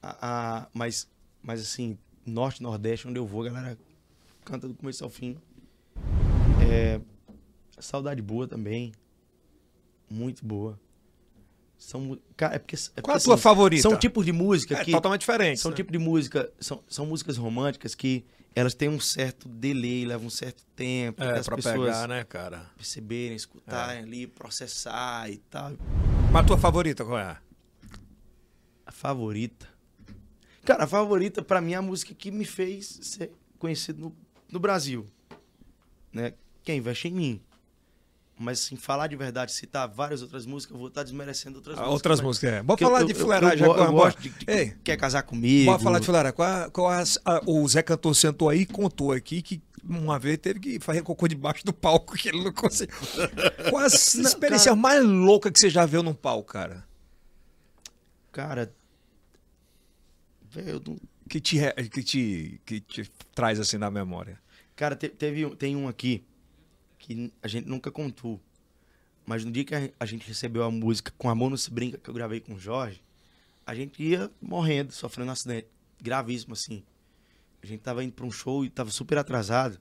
A, 0.02 0.62
a- 0.62 0.69
mas, 0.74 1.09
mas 1.43 1.61
assim, 1.61 1.98
norte, 2.27 2.62
nordeste, 2.62 3.09
onde 3.09 3.19
eu 3.19 3.27
vou, 3.27 3.43
a 3.43 3.47
galera 3.47 3.78
canta 4.44 4.69
do 4.69 4.74
começo 4.74 5.02
ao 5.05 5.11
fim. 5.11 5.36
É, 6.70 7.01
Saudade 7.78 8.23
Boa 8.23 8.47
também. 8.47 8.93
Muito 10.11 10.44
boa. 10.44 10.78
São, 11.77 12.19
cara, 12.36 12.55
é 12.55 12.59
porque, 12.59 12.77
é 12.77 12.78
porque, 12.78 13.02
Qual 13.02 13.16
a 13.16 13.20
tua 13.20 13.35
assim, 13.35 13.43
favorita? 13.43 13.82
São 13.82 13.97
tipos 13.98 14.24
de 14.24 14.32
música 14.32 14.74
É 14.78 14.85
que 14.85 14.93
totalmente 14.93 15.20
diferente. 15.20 15.61
são 15.61 15.70
né? 15.70 15.77
tipo 15.77 15.90
de 15.93 15.98
música, 15.98 16.51
são, 16.61 16.82
são 16.89 17.05
músicas 17.05 17.36
românticas 17.36 17.94
que 17.94 18.24
elas 18.55 18.74
têm 18.74 18.89
um 18.89 19.01
certo 19.01 19.48
delay, 19.48 20.05
levam 20.06 20.28
um 20.28 20.31
certo 20.31 20.65
tempo 20.77 21.23
É, 21.23 21.43
pessoas 21.43 21.65
pegar, 21.65 22.09
né, 22.09 22.24
cara? 22.24 22.70
perceberem, 22.77 23.35
escutarem 23.36 24.02
ali, 24.02 24.27
processar 24.27 25.28
e 25.31 25.39
tal. 25.39 25.73
Mas 26.32 26.43
a 26.44 26.47
tua 26.47 26.56
favorita 26.59 27.05
qual 27.05 27.19
é? 27.19 27.36
Favorita. 28.94 29.66
Cara, 30.64 30.84
a 30.84 30.86
favorita 30.86 31.42
pra 31.42 31.60
mim 31.60 31.72
é 31.72 31.76
a 31.76 31.82
música 31.82 32.14
que 32.14 32.30
me 32.30 32.44
fez 32.44 33.00
ser 33.02 33.32
conhecido 33.58 34.00
no, 34.00 34.16
no 34.52 34.60
Brasil. 34.60 35.06
Né? 36.12 36.32
Quem 36.62 36.78
investe 36.78 37.08
em 37.08 37.12
mim. 37.12 37.40
Mas 38.38 38.60
assim, 38.62 38.76
falar 38.76 39.08
de 39.08 39.16
verdade, 39.16 39.52
citar 39.52 39.86
várias 39.88 40.22
outras 40.22 40.46
músicas, 40.46 40.74
eu 40.74 40.78
vou 40.78 40.88
estar 40.88 41.02
desmerecendo 41.02 41.56
outras 41.58 41.74
Ah, 41.76 41.80
músicas. 41.80 41.92
Outras 41.94 42.18
mas- 42.20 42.26
músicas, 42.26 42.52
é. 42.52 42.62
Bora 42.62 42.80
eu- 42.82 42.86
falar 42.88 43.00
eu- 43.02 43.06
de 43.06 43.14
fuleiragem 43.14 43.64
agora. 43.64 43.82
eu 43.82 43.92
gosto 43.92 44.20
de, 44.22 44.28
de- 44.30 44.50
Ei, 44.50 44.74
Quer 44.84 44.96
casar 44.96 45.22
comigo? 45.24 45.66
Bora 45.72 45.78
falar 45.82 45.98
de 45.98 46.06
fuleiragem. 46.06 46.36
Qual, 46.36 46.70
qual 46.70 46.88
a- 46.90 47.40
o 47.46 47.68
Zé 47.68 47.82
Cantor 47.82 48.14
sentou 48.14 48.48
aí 48.48 48.60
e 48.60 48.66
contou 48.66 49.10
aqui 49.12 49.42
que 49.42 49.60
uma 49.84 50.18
vez 50.20 50.38
teve 50.38 50.60
que 50.60 50.80
fazer 50.80 51.02
cocô 51.02 51.26
debaixo 51.28 51.64
do 51.66 51.72
palco, 51.72 52.14
que 52.16 52.28
ele 52.28 52.42
não 52.42 52.52
conseguiu. 52.52 52.94
Qual 53.70 53.82
a 53.82 53.86
experiência 53.86 54.70
cara. 54.70 54.76
mais 54.80 55.04
louca 55.04 55.50
que 55.52 55.58
você 55.58 55.68
já 55.68 55.84
viu 55.84 56.02
num 56.02 56.14
palco, 56.14 56.50
cara? 56.52 56.86
Cara. 58.32 58.72
Velho, 60.55 60.82
não- 60.86 60.98
Que 61.28 61.40
te, 61.40 61.56
que 61.90 62.02
te, 62.02 62.60
que 62.66 62.81
te 62.81 63.10
traz 63.35 63.59
assim 63.59 63.78
na 63.78 63.90
memória. 63.90 64.39
Cara, 64.76 64.94
te- 64.94 65.09
teve, 65.09 65.55
tem 65.56 65.74
um 65.74 65.89
aqui 65.89 66.22
que 66.98 67.32
a 67.43 67.48
gente 67.48 67.66
nunca 67.68 67.90
contou. 67.90 68.40
Mas 69.26 69.44
no 69.44 69.51
dia 69.51 69.64
que 69.64 69.74
a- 69.74 69.90
a 69.98 70.05
gente 70.06 70.26
recebeu 70.26 70.62
a 70.64 70.70
música 70.70 71.12
Com 71.16 71.31
Amor 71.31 71.48
Não 71.51 71.56
Se 71.56 71.70
Brinca, 71.70 71.97
que 71.98 72.09
eu 72.10 72.14
gravei 72.14 72.40
com 72.40 72.55
o 72.55 72.59
Jorge, 72.59 73.02
a 73.66 73.74
gente 73.74 74.02
ia 74.02 74.31
morrendo, 74.40 74.93
sofrendo 74.93 75.31
um 75.31 75.32
acidente. 75.32 75.66
Gravíssimo, 76.01 76.52
assim. 76.52 76.82
A 77.62 77.66
gente 77.66 77.81
tava 77.81 78.05
indo 78.05 78.12
pra 78.12 78.26
um 78.26 78.31
show 78.31 78.64
e 78.64 78.68
tava 78.68 78.90
super 78.90 79.16
atrasado. 79.16 79.81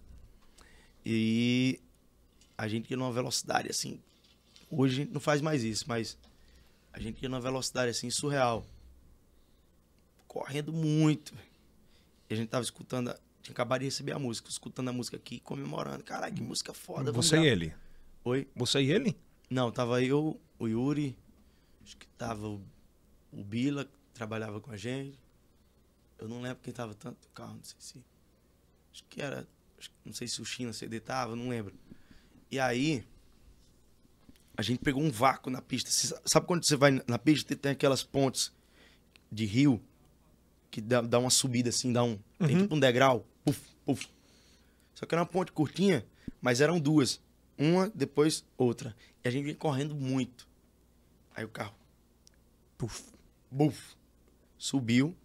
E 1.06 1.80
a 2.58 2.68
gente 2.68 2.90
ia 2.92 2.96
numa 2.98 3.12
velocidade, 3.12 3.70
assim. 3.70 4.00
Hoje 4.72 4.94
a 4.94 4.98
gente 5.04 5.14
não 5.14 5.20
faz 5.20 5.42
mais 5.42 5.64
isso, 5.64 5.84
mas 5.88 6.18
a 6.94 7.00
gente 7.00 7.22
ia 7.22 7.28
numa 7.28 7.42
velocidade, 7.42 7.92
assim, 7.92 8.10
surreal. 8.10 8.66
Correndo 10.34 10.74
muito. 10.74 11.32
E 12.28 12.34
a 12.34 12.36
gente 12.36 12.50
tava 12.50 12.64
escutando, 12.64 13.10
a- 13.10 13.20
tinha 13.44 13.54
acabado 13.54 13.82
de 13.82 13.86
receber 13.86 14.14
a 14.14 14.18
música, 14.20 14.50
escutando 14.50 14.90
a 14.90 14.92
música 14.92 15.16
aqui, 15.16 15.40
comemorando. 15.40 16.04
Caralho, 16.04 16.34
que 16.34 16.42
música 16.42 16.74
foda. 16.74 17.12
Você 17.12 17.38
e 17.38 17.46
ele. 17.46 17.76
Oi? 18.24 18.48
Você 18.56 18.82
e 18.82 18.92
ele? 18.92 19.16
Não, 19.48 19.72
tava 19.72 20.02
eu, 20.02 20.42
o 20.58 20.68
Yuri, 20.68 21.16
acho 21.84 21.96
que 21.98 22.08
tava 22.18 22.48
o, 22.48 22.60
o 23.32 23.44
Bila, 23.44 23.86
que 23.86 23.92
trabalhava 24.12 24.60
com 24.60 24.72
a 24.72 24.78
gente. 24.78 25.20
Eu 26.18 26.28
não 26.28 26.42
lembro 26.42 26.64
quem 26.64 26.74
tava 26.74 26.96
tanto 26.96 27.30
carro, 27.30 27.54
não 27.54 27.64
sei 27.64 27.76
se. 27.78 28.04
Acho 28.92 29.04
que 29.08 29.22
era. 29.22 29.48
acho 29.78 29.92
não 30.04 30.14
sei 30.14 30.28
se 30.28 30.42
o 30.42 30.46
China 30.46 30.74
CD 30.74 31.00
tava, 31.00 31.36
não 31.36 31.48
lembro. 31.48 31.76
E 32.50 32.60
aí. 32.60 33.06
A 34.58 34.64
gente 34.64 34.80
pegou 34.80 35.04
um 35.04 35.12
vácuo 35.12 35.52
na 35.52 35.62
pista. 35.62 35.92
Você 35.92 36.20
Sabe 36.26 36.48
quando 36.48 36.66
você 36.66 36.76
vai 36.76 37.00
na 37.08 37.20
pista 37.20 37.54
e 37.54 37.56
tem 37.56 37.72
aquelas 37.74 38.02
pontes 38.04 38.52
de 39.32 39.46
rio 39.46 39.80
que 40.74 40.82
dá, 40.82 41.02
dá 41.02 41.20
uma 41.20 41.30
subida 41.30 41.70
assim, 41.70 41.94
dá 41.94 42.04
um. 42.04 42.18
Tem 42.40 42.58
tipo 42.64 42.74
um 42.76 42.80
degrau. 42.80 43.24
Puf, 43.46 43.62
puf. 43.86 44.08
Só 44.96 45.06
que 45.06 45.14
era 45.14 45.22
uma 45.22 45.28
ponte 45.28 45.52
curtinha, 45.52 46.04
mas 46.42 46.62
eram 46.62 46.80
duas. 46.80 47.22
Uma, 47.56 47.92
depois 47.94 48.44
outra. 48.58 48.96
E 49.24 49.28
a 49.28 49.32
gente 49.32 49.44
vinha 49.44 49.56
correndo 49.56 49.94
muito. 49.94 50.48
Aí 51.36 51.46
o 51.46 51.48
carro, 51.48 51.76
Puf. 52.78 53.04
buf, 53.52 53.96
subiu. 54.58 55.16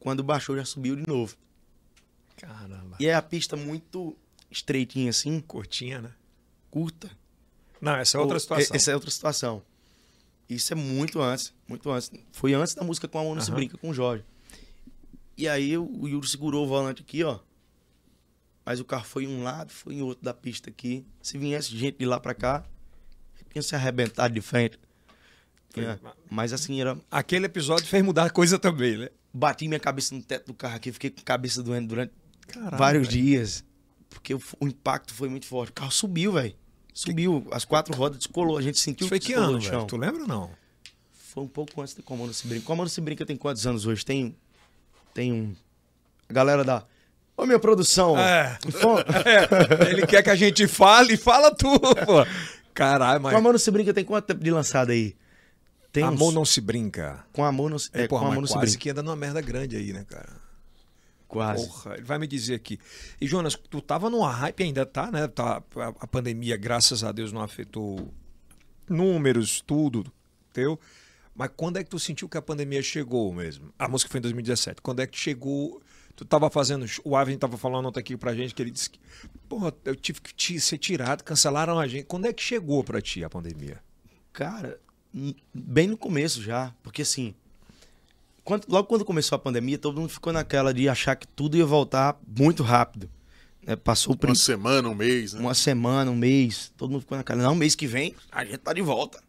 Quando 0.00 0.22
baixou, 0.24 0.56
já 0.56 0.64
subiu 0.64 0.96
de 0.96 1.06
novo. 1.06 1.36
Caramba. 2.36 2.96
E 2.98 3.06
é 3.06 3.14
a 3.14 3.22
pista 3.22 3.56
muito 3.56 4.16
estreitinha 4.50 5.10
assim, 5.10 5.38
Curtinha, 5.40 6.00
né? 6.00 6.12
curta. 6.70 7.10
Não, 7.80 7.94
essa 7.96 8.16
é 8.16 8.20
outra 8.20 8.36
Ou- 8.36 8.40
situação. 8.40 8.74
Essa 8.76 8.90
é 8.90 8.94
outra 8.94 9.10
situação. 9.10 9.62
Isso 10.48 10.72
é 10.72 10.76
muito 10.76 11.20
antes, 11.20 11.52
muito 11.68 11.90
antes. 11.90 12.10
Foi 12.32 12.52
antes 12.54 12.74
da 12.74 12.82
música 12.82 13.06
com 13.06 13.18
a 13.18 13.22
Mão 13.22 13.34
Não 13.34 13.42
Se. 13.42 13.50
Brinca 13.50 13.76
com 13.78 13.90
o 13.90 13.94
Jorge. 13.94 14.24
E 15.36 15.48
aí 15.48 15.76
o 15.76 16.06
Yuri 16.06 16.28
segurou 16.28 16.64
o 16.64 16.68
volante 16.68 17.02
aqui, 17.02 17.24
ó. 17.24 17.40
Mas 18.64 18.80
o 18.80 18.84
carro 18.84 19.04
foi 19.04 19.24
em 19.24 19.28
um 19.28 19.42
lado, 19.42 19.70
foi 19.70 19.94
em 19.94 20.02
outro 20.02 20.24
da 20.24 20.32
pista 20.32 20.70
aqui. 20.70 21.04
Se 21.20 21.36
viesse 21.36 21.76
gente 21.76 21.98
de 21.98 22.06
lá 22.06 22.18
pra 22.18 22.34
cá, 22.34 22.64
tinha 23.50 23.62
se 23.62 23.74
arrebentado 23.74 24.32
de 24.34 24.40
frente. 24.40 24.78
É, 25.76 25.98
Mas 26.30 26.52
assim, 26.52 26.80
era. 26.80 26.96
Aquele 27.10 27.46
episódio 27.46 27.86
fez 27.86 28.02
mudar 28.04 28.26
a 28.26 28.30
coisa 28.30 28.58
também, 28.58 28.96
né? 28.96 29.08
Bati 29.32 29.66
minha 29.66 29.80
cabeça 29.80 30.14
no 30.14 30.22
teto 30.22 30.46
do 30.46 30.54
carro 30.54 30.76
aqui, 30.76 30.92
fiquei 30.92 31.10
com 31.10 31.20
a 31.20 31.24
cabeça 31.24 31.62
doendo 31.62 31.88
durante 31.88 32.12
Caralho, 32.46 32.78
vários 32.78 33.08
velho. 33.08 33.22
dias. 33.22 33.64
Porque 34.08 34.32
o, 34.34 34.40
o 34.60 34.68
impacto 34.68 35.12
foi 35.12 35.28
muito 35.28 35.46
forte. 35.46 35.70
O 35.70 35.74
carro 35.74 35.90
subiu, 35.90 36.32
velho. 36.32 36.54
Subiu. 36.92 37.44
As 37.50 37.64
quatro 37.64 37.92
rodas 37.96 38.18
descolou. 38.18 38.56
A 38.56 38.62
gente 38.62 38.78
sentiu 38.78 39.06
Isso 39.06 39.08
foi 39.08 39.18
que 39.18 39.32
ano, 39.32 39.52
no 39.52 39.60
velho? 39.60 39.84
Tu 39.86 39.96
lembra 39.96 40.22
ou 40.22 40.28
não? 40.28 40.50
Foi 41.10 41.42
um 41.42 41.48
pouco 41.48 41.82
antes 41.82 41.94
de 41.94 42.02
Comando 42.02 42.32
Se 42.32 42.46
Brinca. 42.46 42.64
Comando 42.64 42.88
Se 42.88 43.00
Brinca 43.00 43.26
tem 43.26 43.36
quantos 43.36 43.66
anos 43.66 43.86
hoje? 43.86 44.04
Tem, 44.04 44.36
tem 45.14 45.32
um... 45.32 45.54
A 46.28 46.32
galera 46.32 46.62
da... 46.62 46.84
Ô, 47.36 47.46
minha 47.46 47.58
produção! 47.58 48.18
É. 48.18 48.58
É, 49.24 49.90
ele 49.90 50.06
quer 50.06 50.22
que 50.22 50.30
a 50.30 50.36
gente 50.36 50.68
fale, 50.68 51.16
fala 51.16 51.54
tu, 51.54 51.78
pô. 51.78 52.24
Caralho, 52.74 53.20
mas. 53.22 53.34
Comando 53.34 53.58
Se 53.58 53.70
Brinca 53.70 53.94
tem 53.94 54.04
quanto 54.04 54.26
tempo 54.26 54.42
de 54.42 54.50
lançado 54.50 54.90
aí? 54.90 55.16
Tem 55.92 56.02
Amor 56.02 56.30
uns... 56.30 56.34
não 56.34 56.44
se 56.44 56.60
brinca. 56.60 57.24
Com 57.32 57.44
Amor 57.44 57.70
Não 57.70 57.78
Se... 57.78 57.88
É, 57.94 58.02
É, 58.02 58.08
porra, 58.08 58.22
com 58.22 58.32
Amor 58.32 58.40
Não 58.40 58.48
Se 58.48 58.58
Brinca. 58.58 58.78
que 58.78 58.90
anda 58.90 59.02
numa 59.02 59.14
merda 59.14 59.40
grande 59.40 59.76
aí, 59.76 59.92
né, 59.92 60.04
cara? 60.08 60.42
Quase. 61.28 61.66
Porra, 61.66 61.94
ele 61.94 62.02
vai 62.02 62.18
me 62.18 62.26
dizer 62.26 62.54
aqui. 62.54 62.80
E, 63.20 63.26
Jonas, 63.26 63.54
tu 63.54 63.80
tava 63.80 64.10
numa 64.10 64.30
hype 64.30 64.64
ainda, 64.64 64.84
tá, 64.84 65.10
né? 65.10 65.28
Tá, 65.28 65.62
a, 65.76 65.88
a 66.00 66.06
pandemia, 66.06 66.56
graças 66.56 67.04
a 67.04 67.12
Deus, 67.12 67.32
não 67.32 67.40
afetou 67.42 68.12
números, 68.88 69.62
tudo 69.64 70.04
teu. 70.52 70.78
Mas 71.34 71.50
quando 71.56 71.78
é 71.78 71.84
que 71.84 71.90
tu 71.90 71.98
sentiu 71.98 72.28
que 72.28 72.38
a 72.38 72.42
pandemia 72.42 72.82
chegou 72.82 73.32
mesmo? 73.32 73.72
A 73.78 73.88
música 73.88 74.10
foi 74.10 74.18
em 74.18 74.22
2017. 74.22 74.80
Quando 74.80 75.00
é 75.00 75.06
que 75.06 75.18
chegou? 75.18 75.82
Tu 76.14 76.24
tava 76.24 76.48
fazendo. 76.48 76.86
O 77.04 77.16
Avin 77.16 77.36
tava 77.36 77.56
falando 77.56 77.86
ontem 77.88 77.98
aqui 77.98 78.16
pra 78.16 78.32
gente 78.34 78.54
que 78.54 78.62
ele 78.62 78.70
disse 78.70 78.88
que. 78.90 79.00
Porra, 79.48 79.74
eu 79.84 79.96
tive 79.96 80.20
que 80.20 80.32
te- 80.32 80.60
ser 80.60 80.78
tirado, 80.78 81.24
cancelaram 81.24 81.78
a 81.78 81.88
gente. 81.88 82.04
Quando 82.04 82.26
é 82.26 82.32
que 82.32 82.42
chegou 82.42 82.84
pra 82.84 83.00
ti 83.00 83.24
a 83.24 83.28
pandemia? 83.30 83.80
Cara, 84.32 84.78
bem 85.52 85.88
no 85.88 85.96
começo 85.96 86.40
já. 86.40 86.72
Porque 86.84 87.02
assim... 87.02 87.34
quando- 88.44 88.64
logo 88.68 88.86
quando 88.86 89.04
começou 89.04 89.34
a 89.34 89.38
pandemia, 89.40 89.76
todo 89.78 90.00
mundo 90.00 90.10
ficou 90.10 90.32
naquela 90.32 90.72
de 90.72 90.88
achar 90.88 91.16
que 91.16 91.26
tudo 91.26 91.56
ia 91.56 91.66
voltar 91.66 92.16
muito 92.38 92.62
rápido. 92.62 93.10
né? 93.66 93.74
Passou 93.74 94.14
o 94.14 94.26
Uma 94.26 94.34
semana, 94.36 94.88
um 94.88 94.94
mês, 94.94 95.32
né? 95.32 95.40
uma 95.40 95.54
semana, 95.54 96.10
um 96.12 96.16
mês, 96.16 96.72
todo 96.76 96.90
mundo 96.90 97.00
ficou 97.00 97.18
naquela. 97.18 97.42
Não, 97.42 97.56
mês 97.56 97.74
que 97.74 97.88
vem 97.88 98.14
a 98.30 98.44
gente 98.44 98.58
tá 98.58 98.72
de 98.72 98.82
volta. 98.82 99.20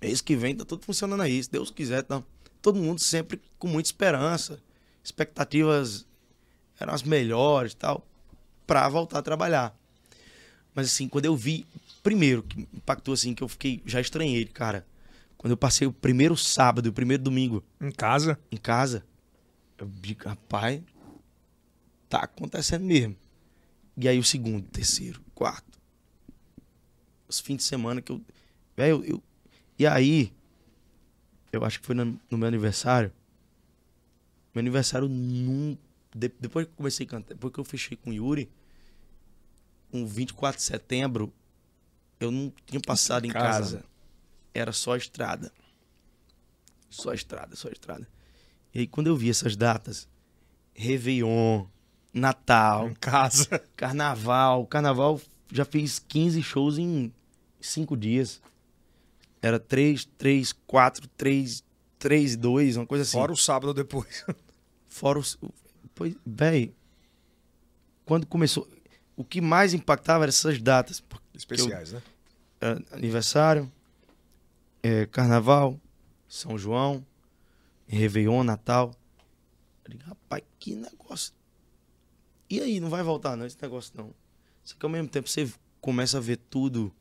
Mês 0.00 0.20
que 0.20 0.36
vem 0.36 0.54
tá 0.54 0.64
tudo 0.64 0.84
funcionando 0.84 1.22
aí, 1.22 1.42
se 1.42 1.50
Deus 1.50 1.70
quiser. 1.70 2.02
Tá. 2.02 2.22
Todo 2.60 2.78
mundo 2.78 3.00
sempre 3.00 3.40
com 3.58 3.68
muita 3.68 3.88
esperança. 3.88 4.60
Expectativas 5.02 6.06
eram 6.78 6.92
as 6.92 7.02
melhores 7.02 7.72
e 7.72 7.76
tal, 7.76 8.06
pra 8.66 8.88
voltar 8.88 9.18
a 9.20 9.22
trabalhar. 9.22 9.74
Mas 10.74 10.88
assim, 10.88 11.08
quando 11.08 11.24
eu 11.24 11.34
vi, 11.34 11.66
primeiro, 12.02 12.42
que 12.42 12.60
impactou 12.74 13.14
assim, 13.14 13.34
que 13.34 13.42
eu 13.42 13.48
fiquei, 13.48 13.82
já 13.86 14.00
estranhei, 14.00 14.44
cara. 14.44 14.86
Quando 15.38 15.52
eu 15.52 15.56
passei 15.56 15.86
o 15.86 15.92
primeiro 15.92 16.36
sábado 16.36 16.86
e 16.86 16.90
o 16.90 16.92
primeiro 16.92 17.22
domingo 17.22 17.64
Em 17.80 17.90
casa? 17.90 18.38
em 18.50 18.56
casa, 18.56 19.04
eu 19.78 19.88
digo, 20.00 20.28
rapaz, 20.28 20.82
tá 22.08 22.20
acontecendo 22.20 22.84
mesmo. 22.84 23.16
E 23.96 24.08
aí 24.08 24.18
o 24.18 24.24
segundo, 24.24 24.66
terceiro, 24.68 25.20
quarto. 25.34 25.78
Os 27.28 27.40
fins 27.40 27.58
de 27.58 27.62
semana 27.64 28.02
que 28.02 28.12
eu. 28.12 28.20
Velho, 28.76 29.02
eu, 29.04 29.22
E 29.78 29.86
aí, 29.86 30.32
eu 31.52 31.64
acho 31.64 31.80
que 31.80 31.86
foi 31.86 31.94
no, 31.94 32.18
no 32.30 32.38
meu 32.38 32.48
aniversário, 32.48 33.12
Meu 34.54 34.60
aniversário 34.60 35.08
num. 35.08 35.76
de- 36.14 36.32
depois 36.40 36.66
que 36.66 36.72
eu 36.72 36.76
comecei 36.76 37.04
a 37.06 37.08
cantar, 37.08 37.34
depois 37.34 37.52
que 37.52 37.60
eu 37.60 37.64
fechei 37.64 37.96
com 37.96 38.10
o 38.10 38.12
Yuri, 38.12 38.48
um 39.92 40.06
24 40.06 40.56
de 40.58 40.62
setembro, 40.64 41.32
eu 42.18 42.30
não 42.30 42.52
tinha 42.64 42.80
passado 42.80 43.26
em 43.26 43.30
casa. 43.30 43.76
casa. 43.78 43.84
Era 44.54 44.72
só 44.72 44.96
estrada. 44.96 45.52
Só 46.88 47.12
estrada, 47.12 47.54
só 47.54 47.68
estrada. 47.68 48.08
E 48.74 48.80
aí 48.80 48.86
quando 48.86 49.08
eu 49.08 49.16
vi 49.16 49.28
essas 49.28 49.54
datas, 49.56 50.08
Réveillon, 50.74 51.66
Natal, 52.12 52.88
Em 52.88 52.94
casa. 52.94 53.58
Carnaval. 53.76 54.66
Carnaval 54.66 55.20
já 55.52 55.64
fiz 55.66 55.98
15 55.98 56.42
shows 56.42 56.78
em 56.78 57.12
5 57.60 57.94
dias. 57.96 58.40
Era 59.46 59.60
3, 59.60 60.04
3, 60.18 60.52
4, 60.66 61.08
3, 61.16 61.64
3 62.00 62.32
e 62.32 62.36
2, 62.36 62.76
uma 62.78 62.86
coisa 62.86 63.02
assim. 63.02 63.12
Fora 63.12 63.32
o 63.32 63.36
sábado 63.36 63.72
depois. 63.72 64.24
Fora 64.88 65.20
os. 65.20 65.38
Pois, 65.94 66.16
véi. 66.26 66.74
Quando 68.04 68.26
começou. 68.26 68.68
O 69.14 69.24
que 69.24 69.40
mais 69.40 69.72
impactava 69.72 70.24
eram 70.24 70.30
essas 70.30 70.60
datas. 70.60 71.02
Especiais, 71.32 71.92
né? 71.92 72.02
era 72.60 72.82
aniversário, 72.90 73.70
é, 74.82 75.06
carnaval, 75.06 75.78
São 76.28 76.58
João, 76.58 77.06
Réveillon, 77.86 78.42
Natal. 78.42 78.94
Eu 79.84 79.90
digo, 79.92 80.02
rapaz, 80.04 80.42
que 80.58 80.74
negócio. 80.74 81.32
E 82.50 82.60
aí, 82.60 82.80
não 82.80 82.90
vai 82.90 83.04
voltar 83.04 83.36
não, 83.36 83.46
esse 83.46 83.60
negócio 83.62 83.92
não. 83.96 84.12
Só 84.64 84.74
que 84.76 84.84
ao 84.84 84.90
mesmo 84.90 85.08
tempo 85.08 85.28
você 85.28 85.48
começa 85.80 86.18
a 86.18 86.20
ver 86.20 86.38
tudo 86.50 86.92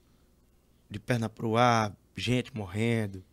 de 0.90 1.00
perna 1.00 1.28
pro 1.28 1.58
ar, 1.58 1.92
gente 2.16 2.56
morrendo, 2.56 3.24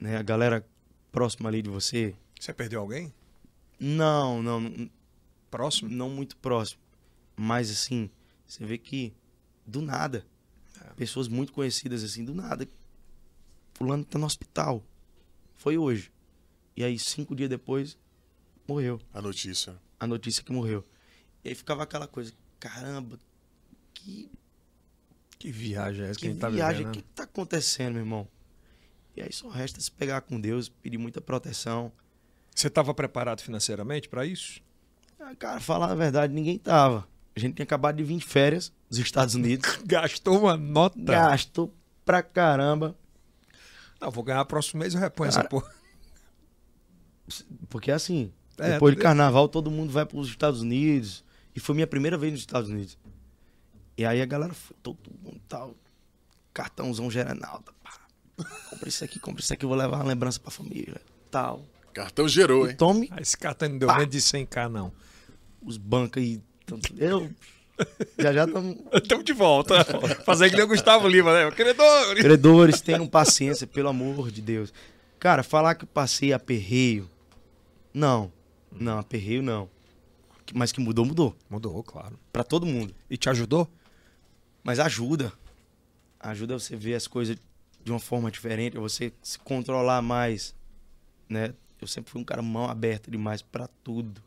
né? 0.00 0.16
A 0.16 0.22
galera 0.22 0.66
próxima 1.12 1.48
ali 1.48 1.62
de 1.62 1.70
você. 1.70 2.14
Você 2.38 2.52
perdeu 2.52 2.80
alguém? 2.80 3.12
Não, 3.78 4.42
não, 4.42 4.90
Próximo? 5.50 5.88
não 5.88 6.10
muito 6.10 6.36
próximo. 6.36 6.80
Mas 7.36 7.70
assim, 7.70 8.10
você 8.46 8.64
vê 8.64 8.78
que 8.78 9.12
do 9.66 9.80
nada, 9.80 10.26
pessoas 10.96 11.28
muito 11.28 11.52
conhecidas 11.52 12.02
assim, 12.02 12.24
do 12.24 12.34
nada, 12.34 12.68
fulano 13.74 14.04
tá 14.04 14.18
no 14.18 14.26
hospital. 14.26 14.82
Foi 15.56 15.78
hoje. 15.78 16.12
E 16.76 16.84
aí, 16.84 16.98
cinco 16.98 17.34
dias 17.34 17.48
depois, 17.48 17.98
morreu. 18.66 19.00
A 19.12 19.20
notícia. 19.20 19.76
A 19.98 20.06
notícia 20.06 20.42
que 20.42 20.52
morreu. 20.52 20.84
E 21.44 21.48
aí 21.48 21.54
ficava 21.54 21.82
aquela 21.82 22.06
coisa, 22.06 22.32
caramba, 22.58 23.18
que, 23.94 24.30
Que 25.38 25.50
viagem 25.52 26.04
é 26.04 26.10
essa 26.10 26.14
que, 26.18 26.20
que 26.22 26.26
a 26.26 26.30
gente 26.32 26.40
tá 26.40 26.48
viagem, 26.48 26.74
o 26.74 26.78
vivendo? 26.88 26.92
que 26.92 26.98
né? 26.98 27.04
que 27.08 27.14
tá 27.14 27.22
acontecendo, 27.24 27.92
meu 27.94 28.02
irmão? 28.02 28.28
E 29.16 29.22
aí 29.22 29.32
só 29.32 29.48
resta 29.48 29.80
se 29.80 29.90
pegar 29.90 30.20
com 30.22 30.40
Deus, 30.40 30.68
pedir 30.68 30.98
muita 30.98 31.20
proteção. 31.20 31.92
Você 32.54 32.66
estava 32.68 32.92
preparado 32.92 33.40
financeiramente 33.40 34.08
para 34.08 34.24
isso? 34.26 34.60
Ah, 35.20 35.34
Cara, 35.36 35.60
falar 35.60 35.90
a 35.90 35.94
verdade, 35.94 36.32
ninguém 36.32 36.58
tava. 36.58 37.06
A 37.36 37.40
gente 37.40 37.54
tinha 37.54 37.64
acabado 37.64 37.96
de 37.96 38.02
vir 38.04 38.16
de 38.18 38.24
férias 38.24 38.72
dos 38.88 38.98
Estados 38.98 39.34
Unidos. 39.36 39.78
Gastou 39.86 40.40
uma 40.40 40.56
nota. 40.56 40.98
Gastou 41.00 41.72
pra 42.04 42.22
caramba. 42.22 42.96
Não, 44.00 44.10
vou 44.10 44.24
ganhar 44.24 44.44
próximo 44.44 44.80
mês 44.80 44.94
eu 44.94 45.00
reponho 45.00 45.30
Cara, 45.30 45.42
essa 45.42 45.48
porra. 45.48 45.70
Porque 47.68 47.90
assim, 47.90 48.32
É, 48.58 48.72
depois 48.72 48.92
de 48.92 48.96
tudo- 48.96 49.02
carnaval, 49.04 49.48
todo 49.48 49.70
mundo 49.70 49.92
vai 49.92 50.04
para 50.06 50.18
os 50.18 50.28
Estados 50.28 50.62
Unidos. 50.62 51.24
E 51.54 51.60
foi 51.60 51.74
minha 51.74 51.86
primeira 51.86 52.16
vez 52.16 52.32
nos 52.32 52.40
Estados 52.40 52.70
Unidos. 52.70 52.96
E 53.98 54.06
aí 54.06 54.22
a 54.22 54.26
galera 54.26 54.54
foi, 54.54 54.76
todo 54.82 54.98
mundo 55.22 55.40
tal. 55.48 55.74
Cartãozão 56.54 57.10
Gerenalda. 57.10 57.72
pá. 57.82 57.98
Compra 58.70 58.88
isso 58.88 59.04
aqui, 59.04 59.18
compra 59.18 59.42
isso 59.42 59.52
aqui, 59.52 59.64
eu 59.64 59.68
vou 59.68 59.76
levar 59.76 59.96
uma 59.96 60.04
lembrança 60.04 60.38
pra 60.40 60.50
família. 60.50 61.00
Tal. 61.30 61.64
Cartão 61.92 62.28
gerou, 62.28 62.66
E 62.66 62.70
hein? 62.70 62.76
tome 62.76 63.08
Ah, 63.10 63.20
esse 63.20 63.36
cartão 63.36 63.68
não 63.68 63.78
deu 63.78 63.88
menos 63.88 64.08
de 64.08 64.18
100k, 64.20 64.68
não. 64.70 64.92
os 65.60 65.76
bancos 65.76 66.22
aí. 66.22 66.40
tanto- 66.64 66.94
Eu. 66.96 67.28
Já 68.18 68.32
já 68.32 68.44
estamos. 68.44 68.76
Estamos 68.92 69.24
de 69.24 69.32
volta. 69.32 69.84
Fazer 70.24 70.50
que 70.50 70.56
nem 70.56 70.64
o 70.64 70.68
Gustavo 70.68 71.06
Lima, 71.08 71.32
né? 71.32 71.50
Credor! 71.52 72.14
Credores, 72.16 72.80
tenham 72.80 73.06
paciência, 73.06 73.66
pelo 73.66 73.88
amor 73.88 74.30
de 74.30 74.42
Deus. 74.42 74.72
Cara, 75.18 75.42
falar 75.42 75.74
que 75.74 75.84
eu 75.84 75.88
passei 75.88 76.32
aperreio. 76.32 77.08
Não. 77.94 78.32
Não, 78.72 78.98
aperreio 78.98 79.42
não. 79.42 79.68
Mas 80.54 80.72
que 80.72 80.80
mudou, 80.80 81.04
mudou. 81.04 81.36
Mudou, 81.48 81.82
claro. 81.82 82.18
Pra 82.32 82.42
todo 82.44 82.66
mundo. 82.66 82.94
E 83.10 83.16
te 83.16 83.28
ajudou? 83.28 83.68
Mas 84.68 84.78
ajuda. 84.80 85.32
Ajuda 86.20 86.58
você 86.58 86.76
ver 86.76 86.92
as 86.94 87.06
coisas 87.06 87.38
de 87.82 87.90
uma 87.90 87.98
forma 87.98 88.30
diferente, 88.30 88.76
você 88.76 89.10
se 89.22 89.38
controlar 89.38 90.02
mais, 90.02 90.54
né? 91.26 91.54
Eu 91.80 91.86
sempre 91.86 92.10
fui 92.10 92.20
um 92.20 92.24
cara 92.24 92.42
mão 92.42 92.66
aberta 92.68 93.10
demais 93.10 93.40
pra 93.40 93.66
tudo. 93.82 94.20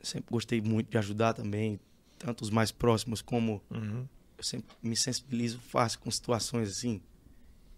Sempre 0.00 0.30
gostei 0.30 0.60
muito 0.60 0.88
de 0.88 0.96
ajudar 0.98 1.34
também, 1.34 1.80
tanto 2.20 2.42
os 2.42 2.50
mais 2.50 2.70
próximos 2.70 3.20
como 3.20 3.60
Uhum. 3.68 4.06
eu 4.38 4.44
sempre 4.44 4.76
me 4.80 4.94
sensibilizo 4.94 5.58
fácil 5.58 5.98
com 5.98 6.08
situações 6.08 6.68
assim. 6.70 7.02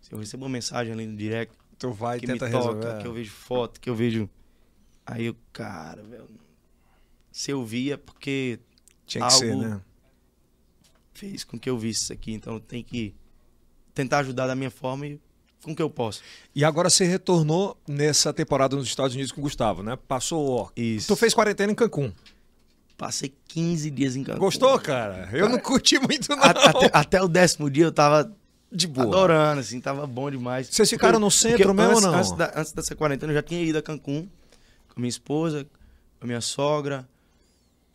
Se 0.02 0.12
eu 0.12 0.18
recebo 0.18 0.44
uma 0.44 0.50
mensagem 0.50 0.92
ali 0.92 1.06
no 1.06 1.16
direct 1.16 1.54
Tu 1.78 1.90
vai 1.92 2.20
que 2.20 2.26
me 2.26 2.38
toca, 2.38 2.50
resolver. 2.58 2.98
que 3.00 3.06
eu 3.06 3.14
vejo 3.14 3.30
foto, 3.30 3.80
que 3.80 3.88
eu 3.88 3.94
vejo 3.96 4.28
aí 5.06 5.24
eu, 5.24 5.36
cara, 5.50 6.02
velho, 6.02 6.26
se 7.32 7.50
eu 7.50 7.64
via 7.64 7.96
porque 7.96 8.60
Tinha 9.06 9.24
que 9.26 9.32
ser, 9.32 9.52
algo- 9.52 9.62
né? 9.62 9.80
Fez 11.19 11.45
com 11.45 11.59
que 11.59 11.69
eu 11.69 11.77
visse 11.78 12.05
isso 12.05 12.12
aqui. 12.12 12.32
Então 12.32 12.61
tem 12.61 12.82
que 12.82 13.15
tentar 13.95 14.19
ajudar 14.19 14.47
da 14.47 14.55
minha 14.55 14.70
forma 14.70 15.07
e 15.07 15.20
com 15.62 15.74
que 15.74 15.82
eu 15.82 15.90
posso. 15.90 16.23
E 16.55 16.65
agora 16.65 16.89
você 16.89 17.05
retornou 17.05 17.77
nessa 17.86 18.32
temporada 18.32 18.77
nos 18.77 18.86
Estados 18.86 19.15
Unidos 19.15 19.32
com 19.32 19.40
o 19.40 19.45
Gustavo, 19.45 19.82
né? 19.82 19.99
Passou. 20.07 20.70
Isso. 20.77 21.09
Tu 21.09 21.16
fez 21.16 21.35
quarentena 21.35 21.73
em 21.73 21.74
Cancún. 21.74 22.12
Passei 22.97 23.32
15 23.49 23.90
dias 23.90 24.16
em 24.16 24.23
Cancún. 24.24 24.39
Gostou, 24.40 24.78
cara? 24.78 25.28
Eu 25.32 25.49
não 25.49 25.59
curti 25.59 25.99
muito, 25.99 26.28
não. 26.31 26.43
Até, 26.43 26.90
até 26.93 27.23
o 27.23 27.28
décimo 27.28 27.70
dia 27.70 27.85
eu 27.85 27.93
tava 27.93 28.32
De 28.73 28.86
boa. 28.86 29.07
adorando, 29.07 29.61
assim, 29.61 29.81
tava 29.81 30.07
bom 30.07 30.31
demais. 30.31 30.69
Vocês 30.69 30.89
ficaram 30.90 31.19
no 31.19 31.31
centro 31.31 31.74
mesmo 31.74 31.93
ou 31.93 31.97
antes, 31.99 32.05
não? 32.05 32.15
Antes, 32.19 32.32
da, 32.32 32.53
antes 32.57 32.73
dessa 32.73 32.95
quarentena 32.95 33.32
eu 33.32 33.36
já 33.36 33.43
tinha 33.43 33.62
ido 33.62 33.78
a 33.78 33.82
Cancún 33.82 34.28
com 34.89 34.95
a 34.97 35.01
minha 35.01 35.09
esposa, 35.09 35.65
com 36.19 36.24
a 36.24 36.27
minha 36.27 36.40
sogra, 36.40 37.09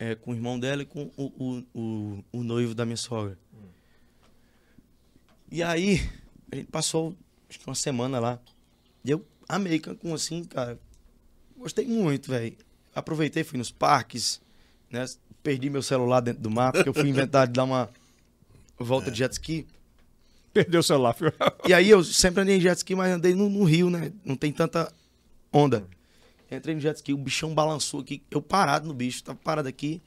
é, 0.04 0.16
com 0.16 0.32
o 0.32 0.36
irmão 0.36 0.60
dela 0.60 0.82
e 0.82 0.86
com 0.86 1.10
o, 1.16 1.24
o, 1.24 1.64
o, 1.74 2.24
o 2.34 2.44
noivo 2.44 2.76
da 2.76 2.86
minha 2.86 2.98
sogra. 2.98 3.38
E 5.50 5.64
aí, 5.64 6.02
a 6.52 6.56
gente 6.58 6.68
passou 6.68 7.16
acho 7.50 7.60
que 7.60 7.68
uma 7.68 7.76
semana 7.76 8.20
lá. 8.20 8.40
E 9.06 9.12
eu 9.12 9.26
amei 9.48 9.80
Cancún, 9.80 10.14
assim, 10.14 10.44
cara. 10.44 10.78
Gostei 11.56 11.86
muito, 11.86 12.30
velho. 12.30 12.58
Aproveitei, 12.94 13.44
fui 13.44 13.58
nos 13.58 13.72
parques, 13.72 14.42
né? 14.92 15.06
Perdi 15.42 15.70
meu 15.70 15.82
celular 15.82 16.20
dentro 16.20 16.42
do 16.42 16.50
mar, 16.50 16.74
porque 16.74 16.90
eu 16.90 16.94
fui 16.94 17.08
inventar 17.08 17.48
de 17.48 17.54
dar 17.54 17.64
uma 17.64 17.90
volta 18.78 19.10
de 19.10 19.20
jet 19.20 19.32
ski. 19.32 19.66
Perdeu 20.54 20.82
o 20.82 20.84
celular, 20.84 21.14
filho. 21.14 21.34
E 21.66 21.74
aí 21.74 21.90
eu 21.90 22.04
sempre 22.04 22.42
andei 22.42 22.58
em 22.58 22.62
jet 22.62 22.78
ski, 22.78 22.94
mas 22.94 23.12
andei 23.12 23.34
no, 23.34 23.50
no 23.50 23.64
rio, 23.64 23.90
né? 23.90 24.12
Não 24.26 24.36
tem 24.36 24.52
tanta 24.52 24.92
onda. 25.52 25.88
Entrei 26.56 26.76
no 26.76 26.82
jet 26.82 26.96
ski, 26.98 27.14
o 27.14 27.18
bichão 27.18 27.54
balançou 27.54 28.02
aqui, 28.02 28.22
eu 28.30 28.42
parado 28.42 28.88
no 28.88 28.94
bicho, 28.94 29.24
tava 29.24 29.38
parado 29.40 29.68
aqui, 29.68 30.02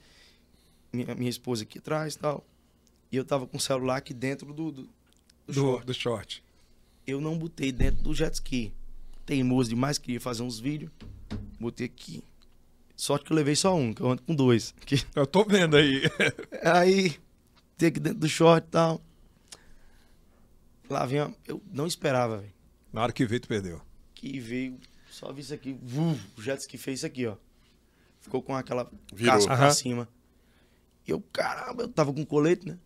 minha, 0.92 1.14
minha 1.14 1.30
esposa 1.30 1.62
aqui 1.64 1.78
atrás 1.78 2.14
e 2.14 2.18
tal. 2.18 2.44
E 3.10 3.16
eu 3.16 3.24
tava 3.24 3.46
com 3.46 3.56
o 3.56 3.60
celular 3.60 3.96
aqui 3.96 4.12
dentro 4.14 4.52
do, 4.52 4.70
do, 4.70 4.82
do 4.82 4.88
Do, 5.46 5.54
short. 5.54 5.86
do 5.86 5.94
short. 5.94 6.44
Eu 7.06 7.20
não 7.20 7.36
botei 7.38 7.70
dentro 7.72 8.02
do 8.02 8.14
jet 8.14 8.34
ski. 8.34 8.72
Teimoso 9.24 9.70
demais, 9.70 9.98
queria 9.98 10.20
fazer 10.20 10.42
uns 10.42 10.58
vídeos. 10.58 10.90
Botei 11.58 11.86
aqui. 11.86 12.22
Sorte 12.96 13.24
que 13.26 13.32
eu 13.32 13.36
levei 13.36 13.54
só 13.56 13.74
um, 13.76 13.92
que 13.92 14.00
eu 14.00 14.10
ando 14.10 14.22
com 14.22 14.34
dois. 14.34 14.74
Que- 14.84 15.04
Eu 15.14 15.26
tô 15.26 15.44
vendo 15.44 15.76
aí. 15.76 16.02
Aí, 16.64 17.16
tem 17.76 17.88
aqui 17.88 18.00
dentro 18.00 18.20
do 18.20 18.28
short 18.28 18.66
e 18.66 18.70
tal. 18.70 19.00
Lá 20.88 21.04
vem 21.04 21.20
uma... 21.20 21.34
Eu 21.46 21.60
não 21.72 21.86
esperava, 21.86 22.38
velho. 22.38 22.52
Na 22.92 23.02
hora 23.02 23.12
que 23.12 23.26
veio, 23.26 23.40
tu 23.40 23.48
perdeu. 23.48 23.80
que 24.14 24.38
veio, 24.40 24.78
só 25.16 25.32
vi 25.32 25.40
isso 25.40 25.54
aqui, 25.54 25.78
o 26.36 26.42
jet 26.42 26.60
ski 26.60 26.76
fez 26.76 26.98
isso 26.98 27.06
aqui, 27.06 27.26
ó. 27.26 27.36
Ficou 28.20 28.42
com 28.42 28.54
aquela 28.54 28.90
Virou. 29.14 29.32
casca 29.34 29.52
Aham. 29.52 29.58
pra 29.62 29.70
cima. 29.70 30.08
E 31.06 31.10
eu, 31.10 31.22
caramba, 31.32 31.84
eu 31.84 31.88
tava 31.88 32.12
com 32.12 32.22
colete, 32.26 32.66
né? 32.68 32.78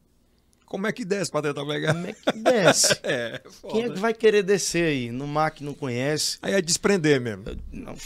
Como 0.64 0.86
é 0.86 0.92
que 0.92 1.04
desce 1.04 1.28
pra 1.28 1.42
tentar 1.42 1.66
pegar? 1.66 1.92
Como 1.94 2.06
é 2.06 2.12
que 2.12 2.32
desce? 2.38 2.94
É, 3.02 3.42
foda. 3.50 3.74
Quem 3.74 3.82
é 3.84 3.90
que 3.90 3.98
vai 3.98 4.14
querer 4.14 4.44
descer 4.44 4.84
aí? 4.84 5.10
No 5.10 5.26
mar 5.26 5.50
que 5.50 5.64
não 5.64 5.74
conhece? 5.74 6.38
Aí 6.40 6.52
é 6.52 6.62
desprender 6.62 7.20
mesmo. 7.20 7.42
Eu, 7.48 7.56
não. 7.72 7.96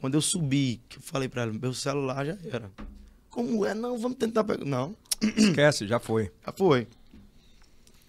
Quando 0.00 0.14
eu 0.14 0.20
subi, 0.20 0.80
que 0.88 0.98
eu 0.98 1.02
falei 1.02 1.28
pra 1.28 1.42
ela, 1.42 1.52
meu 1.52 1.72
celular 1.72 2.24
já 2.26 2.36
era. 2.50 2.68
Como 3.30 3.64
é? 3.64 3.74
Não, 3.74 3.96
vamos 3.96 4.18
tentar 4.18 4.42
pegar. 4.42 4.64
Não, 4.64 4.96
Esquece, 5.22 5.86
já 5.86 6.00
foi. 6.00 6.32
já 6.44 6.52
foi. 6.52 6.88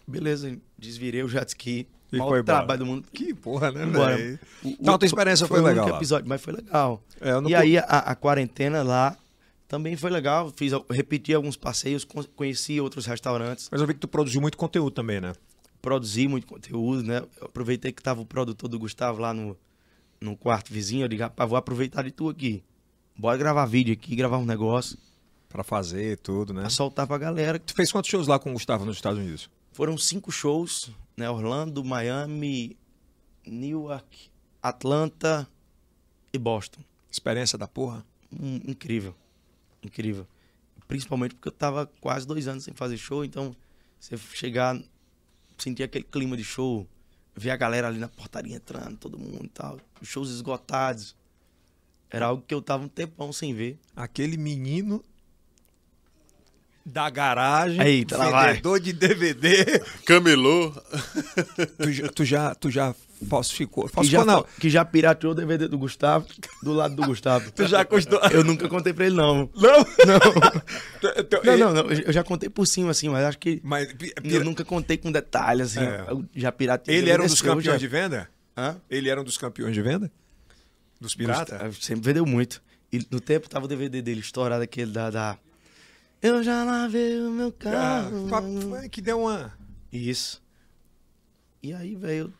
Beleza, 0.07 0.57
desvirei 0.79 1.21
o 1.21 1.29
jet 1.29 1.47
ski. 1.49 1.87
E 2.11 2.17
Maior 2.17 2.29
foi 2.29 2.43
trabalho 2.43 2.79
do 2.79 2.85
mundo. 2.85 3.05
Que 3.13 3.33
porra, 3.33 3.71
né, 3.71 3.85
velho? 3.85 4.39
Então, 4.63 4.93
a 4.93 4.97
tua 4.97 5.05
experiência 5.05 5.45
foi 5.47 5.59
único 5.61 5.81
legal 5.81 5.97
episódio, 5.97 6.27
mas 6.29 6.41
foi 6.41 6.53
legal. 6.53 7.01
É, 7.19 7.49
E 7.49 7.55
aí 7.55 7.77
a, 7.77 7.81
a 7.83 8.15
quarentena 8.15 8.81
lá 8.83 9.17
também 9.67 9.95
foi 9.97 10.09
legal. 10.09 10.51
Fiz, 10.55 10.71
repeti 10.89 11.33
alguns 11.33 11.57
passeios, 11.57 12.05
con- 12.05 12.23
conheci 12.35 12.79
outros 12.79 13.05
restaurantes, 13.05 13.67
Mas 13.71 13.81
eu 13.81 13.87
vi 13.87 13.93
que 13.93 13.99
tu 13.99 14.07
produziu 14.07 14.39
muito 14.39 14.57
conteúdo 14.57 14.91
também, 14.91 15.19
né? 15.19 15.33
produzi 15.81 16.27
muito 16.27 16.45
conteúdo, 16.47 17.01
né? 17.03 17.21
Eu 17.39 17.45
aproveitei 17.45 17.91
que 17.93 18.01
tava 18.03 18.19
o 18.19 18.25
produtor 18.25 18.67
do 18.67 18.77
Gustavo 18.79 19.21
lá 19.21 19.33
no, 19.33 19.55
no 20.19 20.35
quarto 20.35 20.73
vizinho, 20.73 21.05
eu 21.05 21.07
digo, 21.07 21.21
rapaz, 21.23 21.49
vou 21.49 21.57
aproveitar 21.57 22.03
de 22.03 22.11
tu 22.11 22.27
aqui. 22.29 22.61
Bora 23.17 23.37
gravar 23.37 23.65
vídeo 23.65 23.93
aqui, 23.93 24.15
gravar 24.15 24.37
um 24.37 24.45
negócio, 24.45 24.97
Pra 25.47 25.63
fazer 25.63 26.17
tudo, 26.17 26.53
né? 26.53 26.61
pra 26.61 26.69
soltar 26.69 27.07
pra 27.07 27.17
galera. 27.17 27.57
Tu 27.57 27.73
fez 27.73 27.89
quantos 27.91 28.09
shows 28.09 28.27
lá 28.27 28.37
com 28.37 28.49
o 28.49 28.53
Gustavo 28.53 28.83
nos 28.83 28.97
Estados 28.97 29.17
Unidos? 29.19 29.49
Foram 29.71 29.97
cinco 29.97 30.29
shows, 30.29 30.89
né? 31.17 31.29
Orlando, 31.29 31.83
Miami, 31.83 32.77
Newark, 33.45 34.29
Atlanta 34.61 35.49
e 36.31 36.37
Boston. 36.37 36.81
Experiência 37.11 37.57
da 37.57 37.67
porra? 37.67 38.05
Hum, 38.31 38.61
incrível. 38.67 39.15
Incrível. 39.81 40.27
Principalmente 40.87 41.35
porque 41.35 41.47
eu 41.47 41.53
tava 41.53 41.87
quase 41.99 42.25
dois 42.25 42.47
anos 42.47 42.63
sem 42.63 42.73
fazer 42.73 42.97
show, 42.97 43.25
então 43.25 43.55
você 43.99 44.15
chegar, 44.17 44.79
sentir 45.57 45.83
aquele 45.83 46.05
clima 46.05 46.37
de 46.37 46.43
show, 46.43 46.87
ver 47.35 47.49
a 47.49 47.57
galera 47.57 47.87
ali 47.87 47.99
na 47.99 48.07
portaria 48.07 48.55
entrando, 48.55 48.97
todo 48.97 49.17
mundo 49.17 49.45
e 49.45 49.49
tal, 49.49 49.79
os 49.99 50.07
shows 50.07 50.29
esgotados. 50.29 51.15
Era 52.09 52.27
algo 52.27 52.41
que 52.47 52.53
eu 52.53 52.61
tava 52.61 52.85
um 52.85 52.87
tempão 52.87 53.33
sem 53.33 53.53
ver. 53.53 53.77
Aquele 53.93 54.37
menino 54.37 55.03
da 56.89 57.09
garagem, 57.09 57.81
Eita, 57.85 58.17
vendedor 58.17 58.79
de 58.79 58.93
DVD. 58.93 59.81
Camelô. 60.05 60.71
tu, 61.77 61.91
já- 61.91 62.07
tu 62.09 62.23
já, 62.25 62.55
tu 62.55 62.71
já 62.71 62.95
falsificou. 63.27 63.87
Que 63.87 63.93
Falsificou 63.93 64.25
já, 64.25 64.31
não. 64.31 64.45
que 64.57 64.69
já 64.69 64.85
pirateou 64.85 65.33
o 65.33 65.35
DVD 65.35 65.67
do 65.67 65.77
Gustavo, 65.77 66.25
do 66.63 66.71
lado 66.71 66.95
do 66.95 67.03
Gustavo. 67.05 67.51
Tu 67.51 67.67
já 67.67 67.83
custou. 67.83 68.19
Eu 68.31 68.43
nunca 68.43 68.69
contei 68.69 68.93
pra 68.93 69.05
ele, 69.07 69.15
não. 69.15 69.49
Não? 69.53 69.85
Não, 70.05 71.57
não, 71.57 71.57
não, 71.57 71.73
não, 71.83 71.91
eu 71.91 72.13
já 72.13 72.23
contei 72.23 72.49
por 72.49 72.65
cima, 72.65 72.91
assim, 72.91 73.09
mas 73.09 73.25
acho 73.25 73.37
que 73.37 73.59
Mas 73.63 73.89
eu 74.23 74.43
nunca 74.45 74.63
contei 74.63 74.97
com 74.97 75.11
detalhe, 75.11 75.61
assim. 75.63 75.79
É. 75.81 76.05
Eu 76.07 76.23
já 76.35 76.51
pirateei. 76.51 76.97
ele 76.97 77.09
era 77.09 77.21
um 77.21 77.27
dos 77.27 77.41
campeões 77.41 77.65
já- 77.65 77.77
de 77.77 77.87
venda? 77.87 78.29
Hã? 78.55 78.77
Ele 78.89 79.09
era 79.09 79.19
um 79.19 79.23
dos 79.23 79.37
campeões 79.37 79.73
de 79.73 79.81
venda? 79.81 80.09
Dos 80.99 81.13
piratas? 81.13 81.77
Sempre 81.81 82.05
vendeu 82.05 82.25
muito. 82.25 82.61
E 82.91 83.05
no 83.11 83.19
tempo 83.19 83.49
tava 83.49 83.65
o 83.65 83.67
DVD 83.67 84.01
dele 84.01 84.21
estourado, 84.21 84.63
aquele 84.63 84.91
da. 84.91 85.09
da... 85.09 85.37
Eu 86.21 86.43
já 86.43 86.63
lavei 86.63 87.19
o 87.21 87.31
meu 87.31 87.49
Ah, 87.49 87.51
carro. 87.59 88.27
fa- 88.27 88.89
que 88.89 89.01
deu 89.01 89.21
uma. 89.21 89.53
Isso. 89.91 90.41
E 91.61 91.73
aí, 91.73 91.95
velho. 91.95 92.33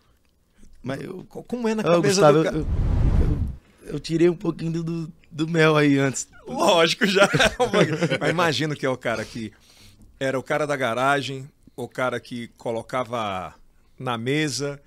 Mas 0.82 1.02
eu. 1.02 1.24
Co- 1.30 1.44
Como 1.44 1.68
é 1.68 1.76
na 1.76 1.84
Ô, 1.84 1.86
cabeça 1.96 2.32
Gustavo, 2.32 2.34
do 2.34 2.40
eu, 2.40 2.44
cara? 2.44 2.58
eu, 2.58 3.94
eu 3.94 4.00
tirei 4.00 4.30
um 4.30 4.36
pouquinho 4.36 4.72
do, 4.72 4.84
do, 4.84 5.14
do 5.32 5.48
mel 5.48 5.76
aí 5.78 5.98
antes. 6.00 6.28
Lógico, 6.48 7.06
já. 7.06 7.28
Mas 8.20 8.30
imagino 8.30 8.76
que 8.76 8.86
é 8.86 8.90
o 8.90 8.98
cara 8.98 9.24
que 9.24 9.52
era 10.20 10.38
o 10.40 10.44
cara 10.44 10.66
da 10.66 10.76
garagem, 10.76 11.48
o 11.76 11.88
cara 11.88 12.20
que 12.20 12.48
colocava 12.58 13.54
na 14.00 14.18
mesa 14.18 14.82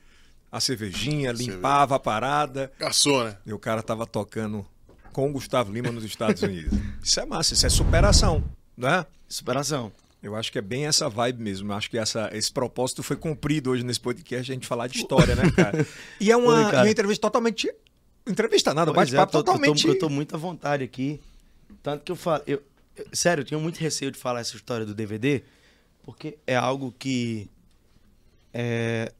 a 0.51 0.59
cervejinha, 0.59 1.31
limpava 1.31 1.95
a 1.95 1.99
parada, 2.01 2.73
Garçom, 2.77 3.23
né? 3.25 3.37
e 3.47 3.53
o 3.53 3.59
cara 3.59 3.83
tava 3.85 4.05
tocando 4.05 4.67
com 5.13 5.29
o 5.31 5.33
Gustavo 5.33 5.73
Lima 5.73 5.93
nos 5.93 6.03
Estados 6.03 6.43
Unidos. 6.43 6.77
Isso 7.01 7.21
é 7.21 7.25
massa, 7.27 7.55
isso 7.55 7.65
é 7.67 7.69
superação, 7.69 8.43
né? 8.81 9.07
Superação. 9.29 9.93
Eu 10.23 10.37
acho 10.37 10.53
que 10.53 10.59
é 10.59 10.63
bem 10.63 10.87
essa 10.87 11.09
vibe 11.09 11.43
mesmo. 11.43 11.73
Eu 11.73 11.77
acho 11.77 11.89
que 11.89 11.97
essa, 11.97 12.29
esse 12.33 12.53
propósito 12.53 13.03
foi 13.03 13.17
cumprido 13.17 13.71
hoje 13.71 13.83
nesse 13.83 14.01
podcast, 14.01 14.51
a 14.51 14.55
gente 14.55 14.67
falar 14.67 14.87
de 14.87 14.99
história, 14.99 15.35
né, 15.35 15.51
cara? 15.51 15.87
E 16.21 16.31
é 16.31 16.37
uma, 16.37 16.55
Oi, 16.69 16.77
uma 16.77 16.91
entrevista 16.91 17.23
totalmente. 17.23 17.73
Entrevista 18.27 18.75
nada, 18.75 18.91
é, 18.91 18.95
bate-papo 18.95 19.39
eu 19.39 19.43
tô- 19.43 19.53
eu 19.53 19.55
tô- 19.55 19.59
totalmente. 19.61 19.87
Eu 19.89 19.99
tô, 19.99 20.09
muito 20.11 20.35
à 20.35 20.39
vontade 20.39 20.85
aqui. 20.85 21.21
Tanto 21.83 22.05
que 22.05 22.13
eu 22.13 22.17
falo. 22.17 22.43
Eu, 22.47 22.63
eu- 22.97 23.07
sério, 23.15 23.41
eu 23.41 23.45
tinha 23.47 23.59
muito 23.59 23.79
receio 23.79 24.11
de 24.11 24.19
falar 24.19 24.41
essa 24.41 24.55
história 24.57 24.85
do 24.85 24.95
DVD, 24.95 25.43
porque 26.03 26.37
é 26.47 26.55
algo 26.57 26.95
que. 26.99 27.49
é, 28.53 29.13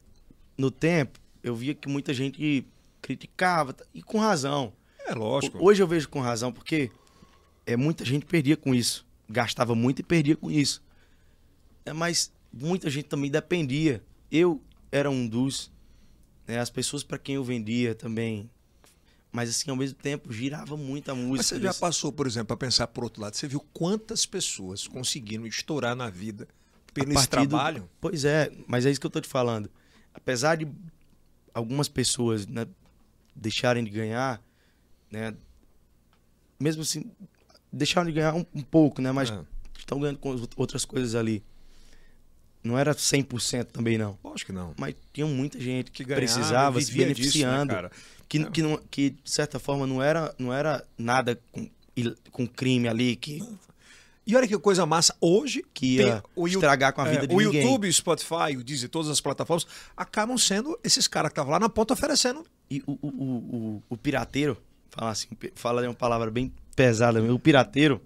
no 0.57 0.69
tempo, 0.69 1.19
eu 1.43 1.55
via 1.55 1.73
que 1.73 1.89
muita 1.89 2.13
gente 2.13 2.63
criticava, 3.01 3.75
e 3.93 4.03
com 4.03 4.19
razão. 4.19 4.71
É 5.07 5.15
lógico. 5.15 5.57
Hoje 5.65 5.81
eu 5.81 5.87
vejo 5.87 6.07
com 6.09 6.19
razão, 6.19 6.51
porque 6.53 6.91
é, 7.65 7.75
muita 7.75 8.05
gente 8.05 8.25
perdia 8.27 8.55
com 8.55 8.75
isso. 8.75 9.03
Gastava 9.31 9.73
muito 9.75 9.99
e 9.99 10.03
perdia 10.03 10.35
com 10.35 10.51
isso. 10.51 10.83
É, 11.85 11.93
mas 11.93 12.31
muita 12.51 12.89
gente 12.89 13.05
também 13.05 13.31
dependia. 13.31 14.03
Eu 14.31 14.61
era 14.91 15.09
um 15.09 15.27
dos. 15.27 15.71
né, 16.47 16.59
as 16.59 16.69
pessoas 16.69 17.03
para 17.03 17.17
quem 17.17 17.35
eu 17.35 17.43
vendia 17.43 17.95
também. 17.95 18.49
Mas 19.31 19.49
assim, 19.49 19.69
ao 19.71 19.77
mesmo 19.77 19.97
tempo, 19.97 20.31
girava 20.33 20.75
muito 20.75 21.09
a 21.09 21.15
música. 21.15 21.37
Mas 21.37 21.45
você 21.47 21.59
já 21.61 21.73
passou, 21.73 22.11
por 22.11 22.27
exemplo, 22.27 22.53
a 22.53 22.57
pensar 22.57 22.87
por 22.87 23.05
outro 23.05 23.21
lado. 23.21 23.33
Você 23.35 23.47
viu 23.47 23.61
quantas 23.73 24.25
pessoas 24.25 24.85
conseguiram 24.87 25.47
estourar 25.47 25.95
na 25.95 26.09
vida 26.09 26.47
pelo 26.93 27.07
esse 27.13 27.13
partir 27.29 27.47
do- 27.47 27.51
trabalho? 27.51 27.89
Pois 28.01 28.25
é, 28.25 28.51
mas 28.67 28.85
é 28.85 28.91
isso 28.91 28.99
que 28.99 29.05
eu 29.07 29.11
tô 29.11 29.21
te 29.21 29.29
falando. 29.29 29.71
Apesar 30.13 30.55
de 30.57 30.67
algumas 31.53 31.87
pessoas 31.87 32.45
né, 32.45 32.67
deixarem 33.33 33.83
de 33.85 33.89
ganhar, 33.89 34.41
né? 35.09 35.33
Mesmo 36.59 36.81
assim, 36.81 37.09
deixaram 37.71 38.07
de 38.07 38.13
ganhar 38.13 38.33
um, 38.33 38.45
um 38.53 38.61
pouco, 38.61 39.01
né? 39.01 39.11
Mas 39.11 39.29
É. 39.31 39.39
estão 39.77 39.99
ganhando 39.99 40.19
com 40.19 40.31
as 40.33 40.41
outras 40.55 40.85
coisas 40.85 41.15
ali. 41.15 41.43
Não 42.63 42.77
era 42.77 42.93
100% 42.93 43.65
também, 43.71 43.97
não. 43.97 44.17
Lógico 44.23 44.51
que 44.51 44.55
não. 44.57 44.73
Mas 44.77 44.95
tinha 45.11 45.25
muita 45.25 45.59
gente 45.59 45.89
que, 45.91 46.05
Que 46.05 46.13
precisava, 46.13 46.79
se 46.79 46.91
vivia 46.91 47.07
disso, 47.07 47.37
né, 47.39 47.43
beneficiando. 47.45 47.73
cara? 47.73 47.91
que, 48.29 48.45
que, 48.51 48.61
não, 48.61 48.77
que, 48.89 49.09
de 49.09 49.29
certa 49.29 49.59
forma, 49.59 49.85
não 49.87 50.01
era, 50.01 50.33
não 50.37 50.53
era 50.53 50.85
nada 50.97 51.39
com, 51.51 51.67
com 52.31 52.47
crime 52.47 52.87
ali 52.87 53.15
que, 53.15 53.43
E 54.25 54.35
olha 54.35 54.47
que 54.47 54.57
coisa 54.59 54.85
massa. 54.85 55.13
Hoje 55.19 55.65
que 55.73 55.95
ia 55.97 56.23
o 56.35 56.47
estragar 56.47 56.93
com 56.93 57.01
a 57.01 57.05
vida 57.05 57.23
é, 57.23 57.27
de 57.27 57.33
o 57.35 57.39
ninguém. 57.39 57.63
YouTube, 57.63 57.87
o 57.89 57.93
Spotify, 57.93 58.55
o 58.55 58.63
Deezer, 58.63 58.89
todas 58.89 59.09
as 59.09 59.19
plataformas 59.19 59.65
acabam 59.97 60.37
sendo 60.37 60.79
esses 60.83 61.07
caras 61.07 61.29
que 61.29 61.33
estavam 61.33 61.51
lá 61.51 61.59
na 61.59 61.67
ponta 61.67 61.93
oferecendo. 61.93 62.45
E 62.69 62.81
o, 62.85 62.91
o, 63.01 63.07
o, 63.07 63.23
o, 63.77 63.83
o 63.89 63.97
pirateiro, 63.97 64.55
fala 64.91 65.11
assim, 65.11 65.27
fala 65.55 65.81
uma 65.81 65.93
palavra 65.93 66.29
bem 66.31 66.53
pesada 66.75 67.19
mesmo, 67.21 67.35
o 67.35 67.39
pirateiro, 67.39 68.01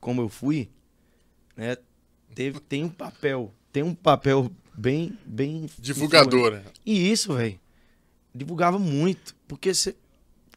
como 0.00 0.22
eu 0.22 0.28
fui, 0.28 0.70
né, 1.56 1.76
teve, 2.34 2.60
tem 2.60 2.84
um 2.84 2.88
papel, 2.88 3.52
tem 3.72 3.82
um 3.82 3.94
papel 3.94 4.50
bem, 4.74 5.18
bem... 5.24 5.68
Divulgador, 5.78 6.52
né? 6.52 6.62
E 6.84 7.10
isso, 7.10 7.34
velho, 7.34 7.58
divulgava 8.34 8.78
muito, 8.78 9.34
porque 9.46 9.74
você... 9.74 9.94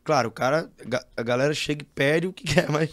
Claro, 0.03 0.27
o 0.27 0.31
cara, 0.31 0.69
a 1.15 1.23
galera 1.23 1.53
chega 1.53 1.81
e 1.81 1.85
pede 1.85 2.27
o 2.27 2.33
que 2.33 2.43
quer, 2.43 2.69
mas 2.69 2.89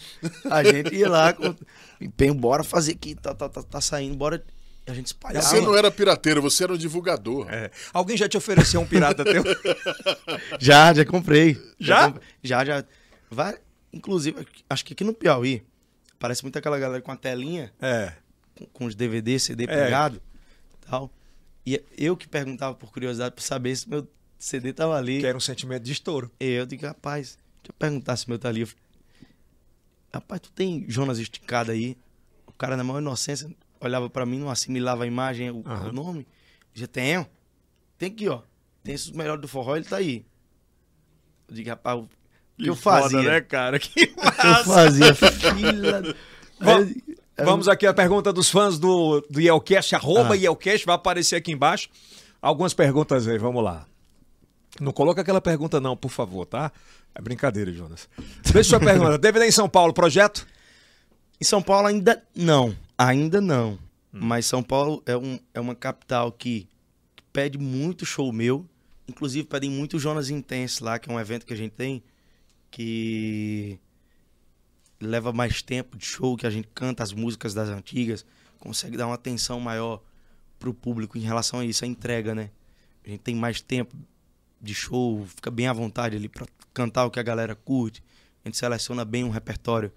a 0.49 0.63
gente 0.63 0.95
ia 0.95 1.09
lá 1.09 1.33
com 1.33 1.53
empenho, 1.99 2.33
bora 2.33 2.63
fazer 2.63 2.93
aqui, 2.93 3.15
tá, 3.15 3.33
tá, 3.33 3.49
tá, 3.49 3.61
tá 3.63 3.81
saindo, 3.81 4.15
bora... 4.15 4.43
A 4.87 4.93
gente 4.93 5.07
espalhava. 5.07 5.45
Você 5.45 5.61
não 5.61 5.77
era 5.77 5.91
pirateiro, 5.91 6.41
você 6.41 6.63
era 6.63 6.73
um 6.73 6.77
divulgador. 6.77 7.47
É. 7.49 7.69
Alguém 7.93 8.17
já 8.17 8.27
te 8.27 8.35
ofereceu 8.35 8.81
um 8.81 8.85
pirata 8.85 9.23
teu? 9.23 9.43
Já, 10.59 10.91
já 10.91 11.05
comprei. 11.05 11.55
Já? 11.79 12.07
comprei. 12.07 12.27
Já, 12.43 12.65
já. 12.65 12.83
Vai, 13.29 13.57
inclusive, 13.93 14.45
acho 14.69 14.85
que 14.85 14.93
aqui 14.93 15.03
no 15.03 15.13
Piauí, 15.13 15.63
parece 16.19 16.43
muito 16.43 16.57
aquela 16.57 16.77
galera 16.79 17.01
com 17.01 17.11
a 17.11 17.15
telinha, 17.17 17.71
É. 17.81 18.13
com, 18.55 18.65
com 18.67 18.85
os 18.85 18.95
DVD, 18.95 19.37
CD 19.39 19.65
pegado 19.67 20.21
e 20.73 20.85
tal. 20.89 21.11
E 21.65 21.83
eu 21.97 22.17
que 22.17 22.27
perguntava 22.27 22.75
por 22.75 22.91
curiosidade 22.91 23.35
pra 23.35 23.43
saber 23.43 23.75
se 23.75 23.87
meu 23.89 24.07
CD 24.39 24.73
tava 24.73 24.97
ali. 24.97 25.19
Que 25.19 25.27
era 25.27 25.37
um 25.37 25.41
sentimento 25.41 25.83
de 25.83 25.91
estouro. 25.91 26.31
E 26.39 26.45
eu 26.45 26.65
digo, 26.65 26.85
rapaz, 26.85 27.37
deixa 27.61 27.69
eu 27.69 27.73
perguntar 27.77 28.15
se 28.17 28.27
meu 28.27 28.39
tá 28.39 28.49
ali. 28.49 28.61
Eu 28.61 28.67
falei, 28.67 28.83
rapaz, 30.13 30.41
tu 30.41 30.51
tem 30.51 30.85
Jonas 30.89 31.19
esticado 31.19 31.71
aí? 31.71 31.95
O 32.47 32.51
cara 32.51 32.75
na 32.75 32.83
maior 32.83 32.99
inocência 32.99 33.49
olhava 33.79 34.09
pra 34.09 34.25
mim, 34.25 34.39
não 34.39 34.49
assimilava 34.49 35.03
a 35.03 35.07
imagem, 35.07 35.51
o, 35.51 35.63
Aham. 35.65 35.89
o 35.89 35.91
nome. 35.93 36.27
Já 36.73 36.87
tenho. 36.87 37.27
Tem 37.97 38.09
aqui, 38.09 38.27
ó. 38.27 38.41
Tem 38.83 38.95
esses 38.95 39.11
melhores 39.11 39.41
do 39.41 39.47
forró, 39.47 39.75
ele 39.75 39.85
tá 39.85 39.97
aí. 39.97 40.25
Eu 41.47 41.53
digo, 41.55 41.69
rapaz, 41.69 42.03
que 42.63 42.69
eu 42.69 42.75
fazia? 42.75 43.21
né, 43.21 43.41
cara? 43.41 43.77
Que 43.79 44.07
que 44.07 44.19
eu 44.47 44.63
fazia? 44.65 45.05
Aí 46.59 46.71
eu- 46.73 46.77
aí 46.79 47.03
Vamos 47.45 47.67
aqui 47.67 47.87
à 47.87 47.93
pergunta 47.93 48.31
dos 48.31 48.49
fãs 48.49 48.77
do, 48.77 49.21
do 49.29 49.39
Yelcast, 49.41 49.95
arroba 49.95 50.33
Ah. 50.33 50.37
Yelcast, 50.37 50.85
vai 50.85 50.93
aparecer 50.95 51.35
aqui 51.37 51.51
embaixo. 51.51 51.89
Algumas 52.41 52.73
perguntas 52.73 53.27
aí, 53.27 53.37
vamos 53.37 53.63
lá. 53.63 53.85
Não 54.79 54.91
coloca 54.91 55.21
aquela 55.21 55.41
pergunta 55.41 55.79
não, 55.81 55.97
por 55.97 56.09
favor, 56.11 56.45
tá? 56.45 56.71
É 57.15 57.21
brincadeira, 57.21 57.71
Jonas. 57.73 58.07
Deixa 58.53 58.69
sua 58.69 58.79
pergunta. 58.79 59.17
DVD 59.19 59.47
em 59.47 59.51
São 59.51 59.67
Paulo, 59.67 59.91
projeto? 59.93 60.45
Em 61.39 61.43
São 61.43 61.61
Paulo 61.61 61.87
ainda 61.87 62.21
não. 62.35 62.75
Ainda 62.97 63.41
não. 63.41 63.71
Hum. 63.71 63.77
Mas 64.21 64.45
São 64.45 64.61
Paulo 64.61 65.01
é, 65.05 65.17
um, 65.17 65.39
é 65.53 65.59
uma 65.59 65.73
capital 65.75 66.31
que 66.31 66.67
pede 67.33 67.57
muito 67.57 68.05
show 68.05 68.31
meu. 68.31 68.65
Inclusive 69.07 69.47
pedem 69.47 69.69
muito 69.69 69.97
Jonas 69.99 70.29
Intense 70.29 70.83
lá, 70.83 70.99
que 70.99 71.09
é 71.09 71.13
um 71.13 71.19
evento 71.19 71.45
que 71.45 71.53
a 71.53 71.57
gente 71.57 71.71
tem 71.71 72.03
que 72.71 73.77
leva 74.99 75.33
mais 75.33 75.61
tempo 75.61 75.97
de 75.97 76.05
show, 76.05 76.37
que 76.37 76.47
a 76.47 76.49
gente 76.49 76.67
canta 76.73 77.03
as 77.03 77.11
músicas 77.11 77.53
das 77.53 77.69
antigas, 77.69 78.25
consegue 78.57 78.95
dar 78.95 79.07
uma 79.07 79.15
atenção 79.15 79.59
maior 79.59 80.01
pro 80.57 80.73
público 80.73 81.17
em 81.17 81.21
relação 81.21 81.59
a 81.59 81.65
isso, 81.65 81.83
a 81.83 81.87
entrega, 81.87 82.33
né? 82.33 82.49
A 83.05 83.09
gente 83.09 83.21
tem 83.21 83.35
mais 83.35 83.61
tempo 83.61 83.95
de 84.61 84.73
show, 84.73 85.25
fica 85.25 85.49
bem 85.49 85.67
à 85.67 85.73
vontade 85.73 86.15
ali 86.15 86.29
pra 86.29 86.45
cantar 86.73 87.05
o 87.05 87.11
que 87.11 87.19
a 87.19 87.23
galera 87.23 87.55
curte. 87.55 88.03
A 88.45 88.47
gente 88.47 88.57
seleciona 88.57 89.03
bem 89.03 89.23
um 89.23 89.29
repertório 89.29 89.91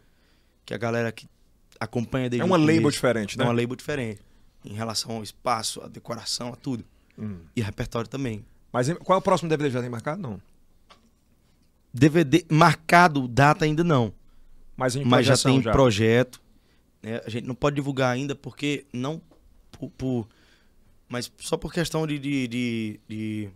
que 0.64 0.72
a 0.72 0.78
galera 0.78 1.12
que 1.12 1.28
acompanha 1.78 2.30
desde 2.30 2.42
É 2.42 2.44
uma 2.44 2.56
label 2.56 2.90
diferente, 2.90 3.36
né? 3.38 3.44
É 3.44 3.46
uma 3.46 3.52
label 3.52 3.76
diferente. 3.76 4.20
Em 4.64 4.72
relação 4.72 5.16
ao 5.16 5.22
espaço, 5.22 5.82
à 5.82 5.88
decoração, 5.88 6.48
a 6.48 6.56
tudo. 6.56 6.84
Hum. 7.18 7.40
E 7.54 7.60
repertório 7.60 8.08
também. 8.08 8.44
Mas 8.72 8.90
qual 9.04 9.16
é 9.16 9.20
o 9.20 9.22
próximo 9.22 9.48
DVD? 9.48 9.70
Já 9.70 9.80
tem 9.82 9.90
marcado? 9.90 10.20
Não. 10.20 10.40
DVD 11.94 12.44
marcado, 12.50 13.28
data 13.28 13.64
ainda 13.64 13.84
não. 13.84 14.12
Mas, 14.76 14.96
mas 14.96 15.24
já 15.26 15.36
tem 15.36 15.62
projeto. 15.62 16.42
né? 17.00 17.20
A 17.24 17.30
gente 17.30 17.46
não 17.46 17.54
pode 17.54 17.76
divulgar 17.76 18.12
ainda 18.12 18.34
porque 18.34 18.84
não 18.92 19.22
por, 19.70 19.90
por- 19.90 20.28
mas 21.08 21.30
só 21.38 21.56
por 21.56 21.72
questão 21.72 22.04
de 22.06 22.18
de, 22.18 22.48
de, 22.48 23.00
de, 23.08 23.48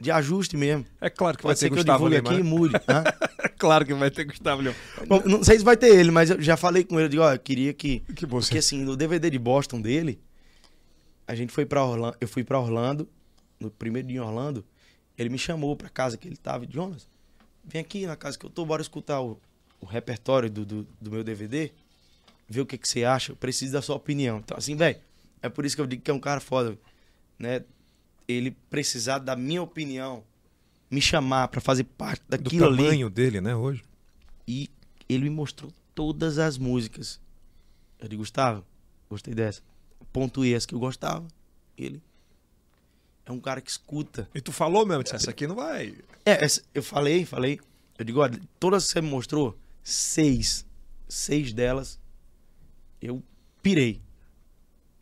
de 0.00 0.10
ajuste 0.10 0.56
mesmo. 0.56 0.86
É 0.98 1.10
claro 1.10 1.36
que 1.36 1.42
Pode 1.42 1.50
vai 1.50 1.56
ser 1.56 1.66
ter 1.66 1.68
que 1.68 1.74
eu 1.74 1.84
Gustavo 1.84 2.08
divulgue 2.08 2.16
Lima. 2.16 2.30
aqui 2.30 2.40
e 2.40 2.42
né? 2.42 2.48
mude. 2.48 2.74
Hã? 2.88 3.04
É 3.46 3.48
claro 3.58 3.86
que 3.86 3.94
vai 3.94 4.10
ter 4.10 4.24
Gustavo 4.24 4.60
Lima. 4.62 4.74
Bom, 5.06 5.22
não 5.24 5.42
sei 5.44 5.58
se 5.58 5.64
vai 5.64 5.76
ter 5.76 5.94
ele, 5.94 6.10
mas 6.10 6.30
eu 6.30 6.40
já 6.42 6.56
falei 6.56 6.82
com 6.84 6.96
ele, 6.96 7.04
eu 7.04 7.08
digo, 7.08 7.22
ó, 7.22 7.32
eu 7.32 7.38
queria 7.38 7.72
que 7.72 8.00
Que 8.14 8.26
você. 8.26 8.48
porque 8.48 8.58
assim, 8.58 8.82
no 8.82 8.96
DVD 8.96 9.30
de 9.30 9.38
Boston 9.38 9.80
dele, 9.80 10.18
a 11.26 11.34
gente 11.34 11.52
foi 11.52 11.64
para 11.64 11.82
Orlando, 11.84 12.16
eu 12.20 12.28
fui 12.28 12.42
pra 12.44 12.58
Orlando, 12.58 13.08
no 13.60 13.70
primeiro 13.70 14.08
dia 14.08 14.16
em 14.18 14.20
Orlando, 14.20 14.64
ele 15.16 15.28
me 15.30 15.38
chamou 15.38 15.74
pra 15.76 15.88
casa 15.88 16.16
que 16.18 16.26
ele 16.28 16.36
tava, 16.36 16.66
Jonas, 16.68 17.08
vem 17.66 17.80
aqui 17.80 18.06
na 18.06 18.16
casa 18.16 18.38
que 18.38 18.46
eu 18.46 18.50
tô, 18.50 18.64
bora 18.64 18.80
escutar 18.82 19.20
o, 19.20 19.38
o 19.80 19.86
repertório 19.86 20.48
do, 20.50 20.64
do, 20.64 20.86
do 21.00 21.10
meu 21.10 21.24
DVD, 21.24 21.72
ver 22.48 22.60
o 22.60 22.66
que 22.66 22.78
que 22.78 22.88
você 22.88 23.04
acha, 23.04 23.32
eu 23.32 23.36
preciso 23.36 23.72
da 23.72 23.82
sua 23.82 23.96
opinião. 23.96 24.38
Então 24.38 24.56
assim, 24.56 24.76
velho, 24.76 24.98
é 25.42 25.48
por 25.48 25.64
isso 25.64 25.74
que 25.76 25.82
eu 25.82 25.86
digo 25.86 26.02
que 26.02 26.10
é 26.10 26.14
um 26.14 26.20
cara 26.20 26.40
foda, 26.40 26.78
né? 27.38 27.64
Ele 28.28 28.50
precisar 28.70 29.18
da 29.18 29.36
minha 29.36 29.62
opinião, 29.62 30.24
me 30.90 31.00
chamar 31.00 31.48
pra 31.48 31.60
fazer 31.60 31.84
parte 31.84 32.22
Do 32.28 32.36
daquilo 32.38 32.66
ali. 32.66 32.76
tamanho 32.78 33.10
dele, 33.10 33.40
né, 33.40 33.54
hoje. 33.54 33.84
E 34.46 34.70
ele 35.08 35.24
me 35.24 35.30
mostrou 35.30 35.72
todas 35.94 36.38
as 36.38 36.58
músicas. 36.58 37.20
Eu 37.98 38.08
disse, 38.08 38.16
Gustavo, 38.18 38.64
gostei 39.08 39.34
dessa. 39.34 39.62
Pontuei 40.12 40.54
as 40.54 40.66
que 40.66 40.74
eu 40.74 40.78
gostava. 40.78 41.26
Ele 41.76 42.02
é 43.26 43.32
um 43.32 43.40
cara 43.40 43.60
que 43.60 43.70
escuta. 43.70 44.28
E 44.34 44.40
tu 44.40 44.52
falou 44.52 44.86
mesmo, 44.86 45.02
disse, 45.02 45.16
essa 45.16 45.30
aqui 45.30 45.46
não 45.46 45.56
vai. 45.56 45.94
É, 46.24 46.44
essa- 46.44 46.62
eu 46.72 46.82
falei, 46.82 47.24
falei. 47.26 47.60
Eu 47.98 48.04
digo, 48.04 48.20
olha, 48.20 48.40
todas 48.58 48.86
que 48.86 48.92
você 48.92 49.00
me 49.02 49.08
mostrou, 49.10 49.58
seis. 49.82 50.64
Seis 51.08 51.52
delas, 51.52 52.00
eu 53.00 53.22
pirei. 53.62 54.00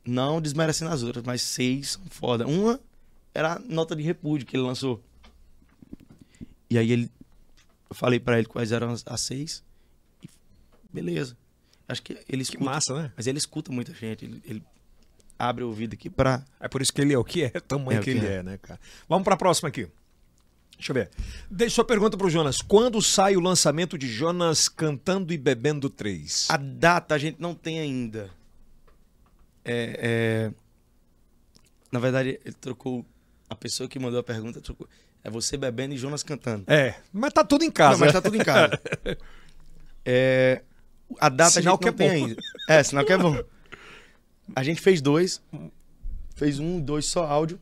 Não 0.06 0.40
desmerecendo 0.40 0.90
as 0.90 1.02
outras, 1.02 1.24
mas 1.24 1.40
seis 1.42 1.92
são 1.92 2.02
foda. 2.10 2.46
Uma 2.46 2.78
era 3.32 3.55
a 3.55 3.59
nota 3.59 3.96
de 3.96 4.02
repúdio 4.02 4.46
que 4.46 4.56
ele 4.56 4.62
lançou. 4.64 5.02
E 6.68 6.78
aí 6.78 6.90
ele. 6.92 7.10
Eu 7.88 7.94
falei 7.96 8.18
pra 8.20 8.38
ele 8.38 8.46
quais 8.46 8.72
eram 8.72 8.90
as, 8.90 9.02
as 9.06 9.20
seis. 9.20 9.62
E 10.22 10.28
beleza. 10.92 11.36
Acho 11.88 12.02
que 12.02 12.12
ele 12.12 12.24
Que 12.28 12.42
escuta. 12.42 12.64
massa, 12.64 12.94
né? 13.02 13.12
Mas 13.16 13.26
ele 13.26 13.38
escuta 13.38 13.72
muita 13.72 13.92
gente. 13.94 14.24
Ele, 14.24 14.42
ele 14.44 14.62
abre 15.39 15.65
o 15.65 15.69
ouvido 15.69 15.94
aqui 15.94 16.09
pra. 16.11 16.44
É 16.61 16.69
por 16.69 16.81
isso 16.82 16.93
que 16.93 17.01
ele 17.01 17.12
é 17.12 17.19
o 17.19 17.24
que 17.24 17.44
é, 17.44 17.52
o 17.56 17.61
tamanho 17.62 17.98
É 17.98 18.02
que, 18.02 18.12
que 18.12 18.19
ele 18.19 18.27
é. 18.27 18.35
é, 18.36 18.43
né, 18.43 18.59
cara? 18.59 18.81
Vamos 19.09 19.24
pra 19.24 19.36
próxima 19.36 19.69
aqui. 19.69 19.89
Deixa 20.77 20.90
eu 20.90 20.94
ver. 20.94 21.11
Deixa 21.51 21.77
sua 21.77 21.85
pergunta 21.85 22.16
pro 22.16 22.28
Jonas. 22.28 22.61
Quando 22.61 23.01
sai 23.01 23.36
o 23.36 23.40
lançamento 23.40 23.97
de 23.97 24.09
Jonas 24.09 24.69
Cantando 24.69 25.32
e 25.32 25.39
Bebendo 25.39 25.89
3? 25.89 26.48
A 26.51 26.56
data 26.56 27.15
a 27.15 27.19
gente 27.19 27.40
não 27.40 27.55
tem 27.55 27.78
ainda. 27.78 28.28
É, 29.65 30.51
é, 30.51 30.52
Na 31.93 32.01
verdade, 32.01 32.40
ele 32.44 32.55
trocou. 32.61 33.06
A 33.48 33.55
pessoa 33.55 33.89
que 33.89 33.98
mandou 33.98 34.19
a 34.19 34.23
pergunta 34.24 34.61
trocou. 34.61 34.89
É 35.23 35.31
você 35.31 35.56
bebendo 35.56 35.94
e 35.94 35.97
Jonas 35.97 36.23
cantando. 36.23 36.65
É, 36.66 36.97
mas 37.12 37.32
tá 37.32 37.43
tudo 37.44 37.65
em 37.65 37.70
casa. 37.70 37.93
Não, 37.93 38.01
mas 38.01 38.12
tá 38.12 38.20
tudo 38.20 38.36
em 38.36 38.44
casa. 38.44 38.78
É, 40.06 40.61
A 41.19 41.31
data 41.31 41.52
Sinal 41.52 41.78
a 41.81 41.82
gente 41.82 41.82
que 41.82 41.89
é 41.89 41.90
não 41.90 41.97
tem 41.97 42.09
bom. 42.20 42.27
ainda. 42.27 42.43
É, 42.69 42.82
sinal 42.82 43.05
que 43.06 43.12
é 43.15 43.16
bom. 43.16 43.35
A 44.55 44.62
gente 44.62 44.81
fez 44.81 45.01
dois. 45.01 45.41
Fez 46.35 46.59
um, 46.59 46.81
dois 46.81 47.07
só 47.07 47.25
áudio. 47.27 47.61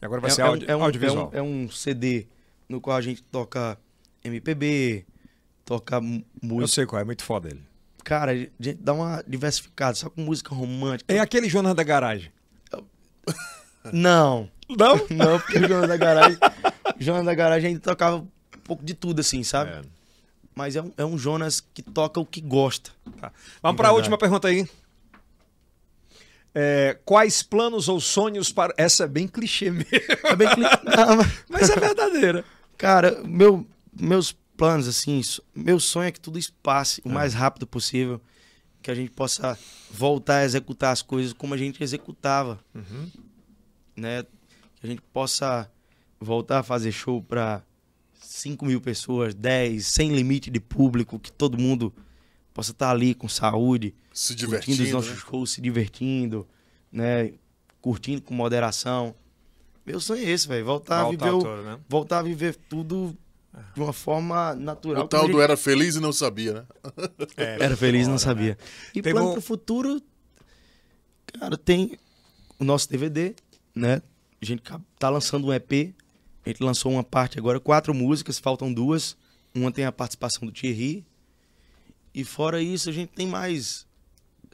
Agora 0.00 0.20
vai 0.20 0.30
é, 0.30 0.34
ser 0.34 0.40
é 0.40 0.44
um- 0.44 0.48
áudio, 0.48 0.70
é 0.70 0.76
um, 0.76 0.82
audiovisual. 0.84 1.30
É 1.32 1.42
um, 1.42 1.62
é 1.62 1.64
um 1.66 1.70
CD 1.70 2.26
no 2.68 2.80
qual 2.80 2.96
a 2.96 3.00
gente 3.02 3.22
toca 3.22 3.78
MPB, 4.24 5.04
toca 5.64 6.00
mu- 6.00 6.24
Eu 6.42 6.48
música. 6.48 6.74
sei 6.74 6.86
qual 6.86 7.00
é, 7.00 7.04
muito 7.04 7.22
foda 7.22 7.48
ele. 7.48 7.62
Cara, 8.04 8.32
a 8.32 8.34
gente 8.36 8.74
dá 8.80 8.92
uma 8.94 9.22
diversificada, 9.26 9.94
só 9.94 10.10
com 10.10 10.22
música 10.22 10.54
romântica. 10.54 11.12
É 11.12 11.18
aquele 11.20 11.48
Jonas 11.48 11.74
da 11.74 11.82
garagem. 11.84 12.32
Não, 13.92 14.48
Não? 14.68 14.94
não, 15.10 15.40
porque 15.40 15.58
o 15.58 15.68
Jonas 15.68 15.88
da 15.88 15.96
Garagem. 15.96 16.38
Jonas 16.98 17.24
da 17.24 17.34
Garagem 17.34 17.68
ainda 17.70 17.80
tocava 17.80 18.16
um 18.18 18.28
pouco 18.64 18.84
de 18.84 18.94
tudo, 18.94 19.20
assim, 19.20 19.42
sabe? 19.42 19.72
É. 19.72 19.82
Mas 20.54 20.76
é 20.76 20.82
um, 20.82 20.92
é 20.96 21.04
um 21.04 21.18
Jonas 21.18 21.60
que 21.60 21.82
toca 21.82 22.20
o 22.20 22.24
que 22.26 22.40
gosta. 22.40 22.92
Tá. 23.20 23.32
Vamos 23.60 23.76
para 23.76 23.88
a 23.88 23.92
última 23.92 24.16
pergunta 24.16 24.46
aí. 24.48 24.68
É, 26.54 26.98
quais 27.04 27.42
planos 27.42 27.88
ou 27.88 28.00
sonhos 28.00 28.52
para. 28.52 28.74
Essa 28.76 29.04
é 29.04 29.08
bem 29.08 29.26
clichê 29.26 29.70
mesmo, 29.72 29.88
É 30.24 30.36
bem 30.36 30.48
cli- 30.50 30.62
Não, 30.64 31.16
mas- 31.16 31.44
mas 31.48 31.70
é 31.70 31.76
verdadeira. 31.80 32.44
Cara, 32.76 33.22
meu, 33.24 33.66
meus 33.98 34.32
planos, 34.56 34.86
assim, 34.86 35.20
meu 35.54 35.80
sonho 35.80 36.08
é 36.08 36.12
que 36.12 36.20
tudo 36.20 36.38
isso 36.38 36.52
passe 36.62 37.00
o 37.04 37.08
mais 37.08 37.32
rápido 37.34 37.66
possível. 37.66 38.20
Que 38.82 38.90
a 38.90 38.94
gente 38.94 39.12
possa 39.12 39.56
voltar 39.90 40.38
a 40.38 40.44
executar 40.44 40.92
as 40.92 41.00
coisas 41.02 41.32
como 41.32 41.54
a 41.54 41.56
gente 41.56 41.82
executava. 41.82 42.58
Né? 43.96 44.22
Que 44.80 44.86
a 44.86 44.86
gente 44.86 45.02
possa 45.12 45.70
voltar 46.20 46.58
a 46.60 46.62
fazer 46.62 46.92
show 46.92 47.22
para 47.22 47.62
5 48.20 48.64
mil 48.64 48.80
pessoas, 48.80 49.34
10, 49.34 49.86
sem 49.86 50.12
limite 50.14 50.50
de 50.50 50.60
público, 50.60 51.18
que 51.18 51.30
todo 51.32 51.58
mundo 51.58 51.92
possa 52.52 52.72
estar 52.72 52.90
ali 52.90 53.14
com 53.14 53.28
saúde, 53.28 53.94
Se 54.12 54.34
curtindo 54.34 54.50
divertindo. 54.50 54.82
os 54.84 54.90
nossos 54.92 55.10
né? 55.10 55.16
shows, 55.16 55.50
se 55.52 55.60
divertindo, 55.60 56.46
né? 56.90 57.32
Curtindo 57.80 58.22
com 58.22 58.34
moderação. 58.34 59.14
Meu 59.84 59.98
sonho 60.00 60.24
é 60.24 60.30
esse, 60.30 60.46
velho. 60.46 60.64
Voltar, 60.64 61.02
Voltar 61.04 61.26
a 61.26 61.30
viver 61.30 61.48
o- 61.48 61.62
né? 61.62 61.80
voltar 61.88 62.18
a 62.18 62.22
viver 62.22 62.56
tudo 62.68 63.16
de 63.74 63.80
uma 63.80 63.92
forma 63.92 64.54
natural. 64.54 65.04
O 65.04 65.08
tal 65.08 65.28
do 65.28 65.40
a 65.40 65.44
era 65.44 65.56
feliz 65.56 65.96
e 65.96 66.00
não 66.00 66.12
sabia, 66.12 66.52
né? 66.54 66.64
gente 67.20 67.34
era 67.62 67.76
feliz, 67.76 68.06
não 68.08 68.18
sabia. 68.18 68.56
E 68.94 69.02
Teve 69.02 69.12
plano 69.12 69.30
um- 69.30 69.32
pro 69.32 69.42
futuro, 69.42 70.00
cara, 71.26 71.56
tem 71.56 71.98
o 72.58 72.64
nosso 72.64 72.88
DVD, 72.88 73.34
né? 73.74 74.00
A 74.40 74.44
gente 74.44 74.62
tá 74.98 75.08
lançando 75.08 75.46
um 75.48 75.52
EP. 75.52 75.94
A 76.44 76.48
gente 76.48 76.62
lançou 76.62 76.92
uma 76.92 77.04
parte 77.04 77.38
agora, 77.38 77.60
quatro 77.60 77.94
músicas, 77.94 78.38
faltam 78.38 78.72
duas. 78.72 79.16
Uma 79.54 79.70
tem 79.70 79.84
a 79.84 79.92
participação 79.92 80.46
do 80.46 80.52
Thierry. 80.52 81.04
E 82.14 82.24
fora 82.24 82.60
isso, 82.62 82.88
a 82.88 82.92
gente 82.92 83.10
tem 83.10 83.26
mais 83.26 83.86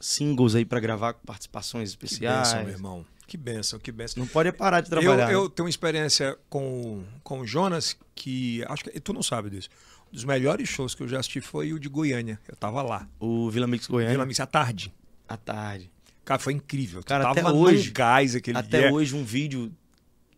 singles 0.01 0.55
aí 0.55 0.65
pra 0.65 0.81
gravar 0.81 1.15
com 1.15 1.25
participações 1.27 1.95
Que 1.95 2.05
especiais. 2.07 2.49
benção, 2.49 2.65
meu 2.65 2.73
irmão. 2.73 3.07
Que 3.27 3.37
benção, 3.37 3.79
que 3.79 3.93
benção. 3.93 4.23
Não 4.23 4.27
pode 4.27 4.51
parar 4.53 4.81
de 4.81 4.87
Eu, 4.87 5.01
trabalhar. 5.01 5.27
né? 5.29 5.35
eu 5.35 5.49
tenho 5.51 5.65
uma 5.67 5.71
experiência 5.71 6.39
com, 6.49 7.05
com 7.23 7.41
o 7.41 7.47
Jonas 7.47 7.97
que 8.15 8.65
acho 8.69 8.85
que 8.85 8.99
tu 9.01 9.13
não 9.13 9.23
sabe 9.23 9.51
disso. 9.51 9.69
Um 10.11 10.15
dos 10.15 10.25
melhores 10.25 10.67
shows 10.69 10.95
que 10.95 11.03
eu 11.03 11.09
já 11.09 11.19
assisti 11.21 11.41
foi 11.43 11.73
o 11.75 11.79
de 11.79 11.89
Goiânia. 11.89 12.41
Eu 12.49 12.57
tava 12.57 12.81
lá. 12.81 13.07
O 13.21 13.51
Vila 13.51 13.67
Mix 13.67 13.87
Goiânia, 13.87 14.13
Vila 14.15 14.25
Mix 14.25 14.41
à 14.41 14.47
tarde. 14.47 14.93
à 15.29 15.37
tarde. 15.37 15.91
Cara, 16.25 16.39
foi 16.39 16.55
incrível. 16.55 17.03
Tu 17.03 17.07
Cara, 17.09 17.25
tava 17.25 17.41
até 17.41 17.51
hoje- 17.59 17.91
gás 17.91 18.35
aquele 18.35 18.57
Até 18.57 18.81
dia. 18.83 18.93
hoje, 18.93 19.15
um 19.15 19.25
vídeo 19.25 19.71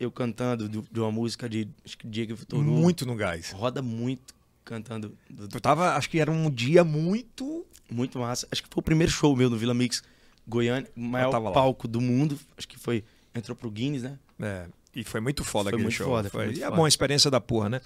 eu 0.00 0.10
cantando 0.10 0.68
do- 0.68 0.84
de 0.90 0.98
uma 0.98 1.12
música 1.12 1.48
de 1.48 1.68
que 1.98 2.08
Diego 2.08 2.34
Vitor. 2.34 2.60
Muito 2.62 3.06
no 3.06 3.14
gás. 3.14 3.52
Roda 3.52 3.80
muito 3.82 4.34
cantando. 4.70 5.16
do- 5.28 5.48
Tu 5.48 5.60
tava, 5.60 5.94
acho 5.96 6.08
que 6.08 6.18
era 6.20 6.30
um 6.30 6.50
dia 6.50 6.82
muito. 6.84 7.66
muito 7.90 8.18
massa. 8.18 8.46
Acho 8.50 8.62
que 8.62 8.68
foi 8.70 8.80
o 8.80 8.84
primeiro 8.84 9.12
show 9.12 9.34
meu 9.36 9.50
no 9.50 9.56
Vila 9.58 9.74
Mix 9.74 10.02
Goiânia. 10.46 10.88
O 10.96 11.00
maior 11.00 11.30
tava 11.30 11.48
lá. 11.48 11.52
palco 11.54 11.86
do 11.88 12.00
mundo. 12.00 12.38
Acho 12.56 12.66
que 12.68 12.78
foi. 12.78 13.04
Entrou 13.34 13.54
pro 13.56 13.70
Guinness, 13.70 14.02
né? 14.02 14.18
É, 14.40 14.66
e 14.94 15.04
foi 15.04 15.20
muito 15.20 15.44
foda 15.44 15.64
Foi 15.70 15.70
aquele 15.70 15.82
muito 15.84 15.94
show. 15.94 16.06
foda, 16.08 16.28
foi 16.30 16.46
muito 16.46 16.58
e 16.58 16.62
é 16.64 16.70
bom 16.70 16.84
a 16.84 16.88
experiência 16.88 17.30
da 17.30 17.40
porra, 17.40 17.68
né? 17.68 17.80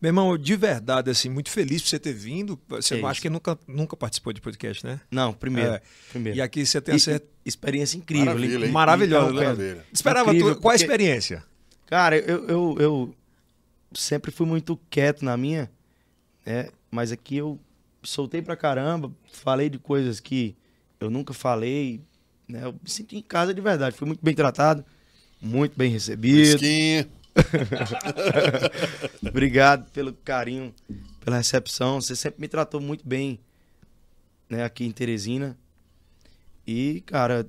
Meu 0.00 0.08
irmão, 0.08 0.38
de 0.38 0.56
verdade, 0.56 1.10
assim, 1.10 1.28
muito 1.28 1.50
feliz 1.50 1.82
por 1.82 1.88
você 1.88 1.98
ter 1.98 2.14
vindo. 2.14 2.58
Você 2.68 2.94
É 2.94 2.98
acho 3.02 3.12
isso. 3.12 3.20
que 3.22 3.28
nunca, 3.28 3.58
nunca 3.68 3.94
participou 3.96 4.32
de 4.32 4.40
podcast, 4.40 4.86
né? 4.86 4.98
Não, 5.10 5.34
primeiro. 5.34 5.72
É. 5.72 5.82
primeiro. 6.10 6.38
E 6.38 6.40
aqui 6.40 6.64
você 6.64 6.80
tem 6.80 6.94
E- 6.94 6.96
a 6.96 6.98
certeza. 7.00 7.30
Experiência 7.44 7.96
incrível. 7.98 8.24
Maravilha? 8.26 8.68
Maravilhosa, 8.72 9.26
Então, 9.26 9.34
né? 9.40 9.46
Maravilha. 9.48 9.86
Esperava 9.92 10.30
Incrível, 10.30 10.54
tu, 10.54 10.60
qual 10.62 10.70
a 10.70 10.74
porque- 10.78 10.84
experiência? 10.84 11.44
Cara, 11.86 12.16
eu, 12.18 12.48
eu, 12.48 12.76
eu 12.80 13.14
sempre 13.94 14.30
fui 14.30 14.46
muito 14.46 14.78
quieto 14.90 15.24
na 15.24 15.36
minha, 15.36 15.70
né? 16.46 16.68
Mas 16.90 17.10
aqui 17.10 17.36
eu 17.36 17.58
soltei 18.02 18.40
pra 18.40 18.56
caramba, 18.56 19.12
falei 19.32 19.68
de 19.68 19.78
coisas 19.78 20.20
que 20.20 20.56
eu 21.00 21.10
nunca 21.10 21.34
falei, 21.34 22.00
né? 22.48 22.64
Eu 22.64 22.72
me 22.72 22.88
senti 22.88 23.16
em 23.16 23.22
casa 23.22 23.52
de 23.52 23.60
verdade, 23.60 23.96
fui 23.96 24.06
muito 24.06 24.24
bem 24.24 24.34
tratado, 24.34 24.84
muito 25.42 25.76
bem 25.76 25.90
recebido. 25.90 26.62
Obrigado 29.28 29.90
pelo 29.90 30.12
carinho, 30.12 30.72
pela 31.22 31.36
recepção. 31.36 32.00
Você 32.00 32.16
sempre 32.16 32.40
me 32.40 32.48
tratou 32.48 32.80
muito 32.80 33.06
bem, 33.06 33.38
né, 34.48 34.64
aqui 34.64 34.84
em 34.86 34.92
Teresina. 34.92 35.58
E, 36.66 37.02
cara, 37.04 37.46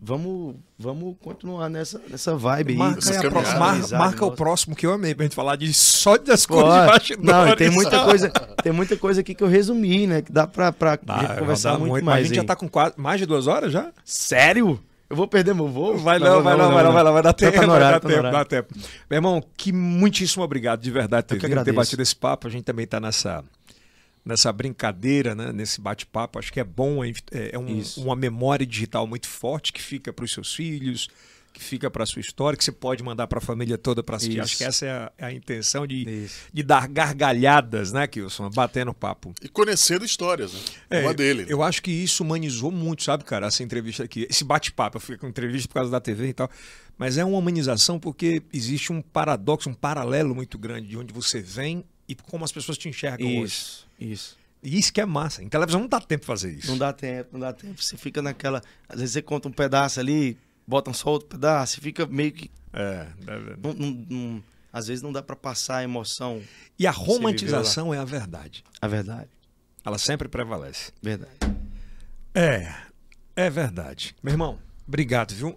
vamos, 0.00 0.56
vamos 0.78 1.16
continuar 1.20 1.68
nessa, 1.68 2.00
nessa 2.08 2.36
vibe 2.36 2.72
aí. 2.72 2.78
Marca, 2.78 3.10
aí 3.20 3.30
próxima- 3.30 3.58
mar- 3.58 3.88
marca 3.98 4.24
o 4.26 4.32
próximo 4.32 4.76
que 4.76 4.86
eu 4.86 4.92
amei 4.92 5.14
pra 5.14 5.24
gente 5.24 5.34
falar 5.34 5.56
de 5.56 5.72
só 5.74 6.16
das 6.16 6.46
coisas 6.46 6.72
de 6.80 6.86
bastidores. 6.86 7.30
Não, 7.48 7.56
tem 7.56 7.70
muita 7.70 8.04
coisa, 8.04 8.30
tem 8.62 8.72
muita 8.72 8.96
coisa 8.96 9.20
aqui 9.20 9.34
que 9.34 9.42
eu 9.42 9.48
resumi, 9.48 10.06
né? 10.06 10.22
Que 10.22 10.32
dá 10.32 10.46
pra, 10.46 10.72
pra 10.72 10.96
Dá, 11.02 11.36
conversar 11.38 11.78
muito, 11.78 11.90
muito, 11.90 12.04
mais. 12.04 12.20
a 12.20 12.26
gente 12.26 12.36
já 12.36 12.42
hein? 12.42 12.46
tá 12.46 12.56
com 12.56 12.68
quase, 12.68 12.94
mais 12.96 13.18
de 13.20 13.26
duas 13.26 13.46
horas 13.46 13.72
já? 13.72 13.90
Sério? 14.04 14.80
Eu 15.10 15.16
vou 15.16 15.26
perder 15.26 15.54
meu 15.54 15.66
voo? 15.68 15.96
Vai 15.96 16.18
não, 16.18 16.42
vai 16.42 16.54
não, 16.56 16.70
vai 16.70 16.84
não, 16.84 16.92
vai 16.92 17.02
lá, 17.02 17.10
vai 17.10 17.22
dar 17.22 17.32
tempo, 17.32 17.56
Tá 17.56 17.62
no 17.62 17.68
vai 17.72 17.80
dar 17.80 17.98
tá 17.98 18.08
tempo, 18.08 18.22
dá 18.22 18.44
tempo. 18.44 18.74
Meu 19.08 19.16
irmão, 19.16 19.42
que 19.56 19.72
muitíssimo 19.72 20.44
obrigado, 20.44 20.80
de 20.82 20.90
verdade, 20.90 21.26
ter, 21.28 21.38
vindo, 21.38 21.64
ter 21.64 21.72
batido 21.72 22.02
esse 22.02 22.14
papo. 22.14 22.46
A 22.46 22.50
gente 22.50 22.64
também 22.64 22.86
tá 22.86 23.00
nessa, 23.00 23.42
nessa 24.28 24.52
brincadeira, 24.52 25.34
né? 25.34 25.50
Nesse 25.52 25.80
bate-papo. 25.80 26.38
Acho 26.38 26.52
que 26.52 26.60
é 26.60 26.64
bom, 26.64 27.02
é, 27.04 27.12
é 27.52 27.58
um- 27.58 27.78
Isso. 27.78 28.00
uma 28.02 28.14
memória 28.14 28.66
digital 28.66 29.06
muito 29.06 29.26
forte 29.26 29.72
que 29.72 29.82
fica 29.82 30.12
para 30.12 30.24
os 30.24 30.30
seus 30.30 30.54
filhos, 30.54 31.08
que 31.52 31.64
fica 31.64 31.90
para 31.90 32.04
sua 32.06 32.20
história, 32.20 32.56
que 32.56 32.62
você 32.62 32.70
pode 32.70 33.02
mandar 33.02 33.26
para 33.26 33.38
a 33.38 33.40
família 33.40 33.76
toda 33.78 34.02
para 34.02 34.16
assistir. 34.16 34.34
Isso. 34.34 34.42
Acho 34.42 34.56
que 34.58 34.64
essa 34.64 34.86
é 34.86 34.90
a, 34.90 35.12
é 35.18 35.24
a 35.24 35.32
intenção 35.32 35.86
de, 35.86 36.08
Isso. 36.24 36.40
de 36.52 36.62
dar 36.62 36.86
gargalhadas, 36.86 37.90
né, 37.90 38.06
Kilson? 38.06 38.50
Batendo 38.50 38.92
papo. 38.94 39.32
E 39.42 39.48
conhecendo 39.48 40.04
histórias, 40.04 40.52
né? 40.52 40.60
É, 40.90 41.00
Uma 41.00 41.14
dele. 41.14 41.42
né? 41.42 41.48
Eu 41.50 41.62
acho 41.62 41.82
que 41.82 41.90
isso 41.90 42.22
humanizou 42.22 42.70
muito, 42.70 43.02
sabe, 43.02 43.24
cara, 43.24 43.46
essa 43.46 43.62
entrevista 43.62 44.04
aqui. 44.04 44.26
Esse 44.30 44.44
bate-papo, 44.44 44.98
eu 44.98 45.00
fico 45.00 45.20
com 45.20 45.28
entrevista 45.28 45.66
por 45.68 45.74
causa 45.74 45.90
da 45.90 46.00
TV 46.00 46.28
e 46.28 46.32
tal. 46.34 46.50
Mas 46.98 47.16
é 47.16 47.24
uma 47.24 47.38
humanização 47.38 47.98
porque 47.98 48.42
existe 48.52 48.92
um 48.92 49.00
paradoxo, 49.00 49.70
um 49.70 49.74
paralelo 49.74 50.34
muito 50.34 50.58
grande 50.58 50.88
de 50.88 50.96
onde 50.98 51.12
você 51.14 51.40
vem 51.40 51.82
e 52.08 52.14
como 52.14 52.44
as 52.44 52.52
pessoas 52.52 52.76
te 52.78 52.88
enxergam 52.88 53.38
hoje. 53.38 53.87
Isso. 53.98 54.36
E 54.62 54.78
isso 54.78 54.92
que 54.92 55.00
é 55.00 55.06
massa. 55.06 55.42
Em 55.42 55.48
televisão 55.48 55.80
não 55.80 55.88
dá 55.88 56.00
tempo 56.00 56.22
de 56.22 56.26
fazer 56.26 56.52
isso. 56.52 56.66
Não 56.68 56.78
dá 56.78 56.92
tempo, 56.92 57.28
não 57.32 57.40
dá 57.40 57.52
tempo. 57.52 57.80
Você 57.82 57.96
fica 57.96 58.20
naquela. 58.20 58.60
Às 58.88 58.98
vezes 59.00 59.12
você 59.12 59.22
conta 59.22 59.48
um 59.48 59.52
pedaço 59.52 60.00
ali, 60.00 60.36
bota 60.66 60.92
só 60.92 61.10
outro 61.10 61.28
pedaço, 61.28 61.78
e 61.78 61.82
fica 61.82 62.06
meio 62.06 62.32
que. 62.32 62.50
É, 62.72 63.06
deve- 63.24 63.56
não- 63.62 63.72
não- 63.74 64.06
não- 64.10 64.44
às 64.72 64.86
vezes 64.88 65.02
não 65.02 65.12
dá 65.12 65.22
pra 65.22 65.34
passar 65.36 65.78
a 65.78 65.84
emoção. 65.84 66.42
E 66.78 66.86
a 66.86 66.90
romantização 66.90 67.94
é 67.94 67.98
a 67.98 68.04
verdade. 68.04 68.64
A 68.80 68.86
verdade. 68.88 69.28
Ela 69.84 69.96
sempre 69.98 70.28
prevalece. 70.28 70.92
Verdade. 71.00 71.32
É, 72.34 72.74
é 73.34 73.48
verdade. 73.50 74.14
Meu 74.22 74.32
irmão, 74.34 74.58
obrigado, 74.86 75.32
viu? 75.34 75.56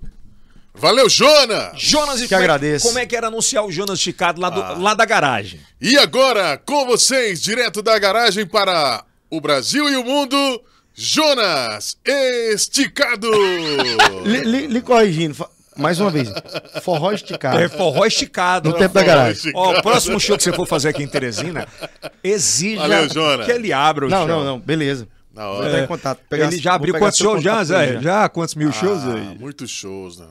Valeu, 0.73 1.10
Jonas! 1.10 1.73
Jonas 1.76 2.19
e 2.19 2.23
Que 2.23 2.30
como 2.30 2.41
é- 2.41 2.43
agradeço. 2.43 2.88
Como 2.88 2.99
é 2.99 3.06
que 3.06 3.15
era 3.15 3.27
anunciar 3.27 3.65
o 3.65 3.72
Jonas 3.72 3.99
esticado 3.99 4.39
lá, 4.41 4.49
do- 4.49 4.61
Ah. 4.61 4.76
lá 4.77 4.93
da 4.93 5.06
garagem? 5.06 5.60
E 5.81 5.98
agora, 5.98 6.57
com 6.57 6.85
vocês, 6.85 7.41
direto 7.41 7.81
da 7.81 7.98
garagem 7.99 8.45
para 8.45 9.03
o 9.30 9.39
Brasil 9.41 9.89
e 9.89 9.95
o 9.98 10.03
mundo, 10.03 10.61
Jonas 10.95 11.98
Esticado! 12.06 13.30
Lhe, 14.26 14.81
corrigindo, 14.81 15.45
mais 15.76 15.99
uma 15.99 16.10
vez. 16.10 16.30
Forró 16.81 17.11
esticado. 17.11 17.60
É 17.60 17.68
forró 17.69 18.06
esticado. 18.06 18.69
No 18.69 18.76
tempo 18.77 18.93
da 18.93 19.03
garagem. 19.03 19.52
Ó, 19.56 19.77
o 19.77 19.81
próximo 19.81 20.19
show 20.19 20.38
que 20.38 20.43
você 20.43 20.53
for 20.53 20.68
fazer 20.68 20.89
aqui 20.89 21.03
em 21.03 21.07
Teresina, 21.07 21.68
exija 22.23 22.81
Valeu, 22.81 23.45
que 23.45 23.52
ele 23.52 23.72
abra 23.73 24.06
o 24.07 24.10
Não, 24.10 24.19
show. 24.19 24.27
não, 24.27 24.43
não. 24.43 24.60
Beleza. 24.60 25.07
Na 25.34 25.48
Vou 25.48 25.57
hora. 25.60 25.68
entrar 25.69 25.84
em 25.84 25.88
contato. 25.88 26.19
Pegar- 26.30 26.48
ele 26.48 26.57
já 26.57 26.73
abriu 26.73 26.93
quantos 26.98 27.18
shows 27.18 27.41
já, 27.41 27.64
Zé? 27.64 28.02
Já. 28.02 28.27
Quantos 28.27 28.53
mil 28.56 28.72
shows 28.73 29.02
Ah, 29.06 29.14
aí? 29.14 29.38
muitos 29.39 29.69
shows, 29.72 30.18
né? 30.19 30.26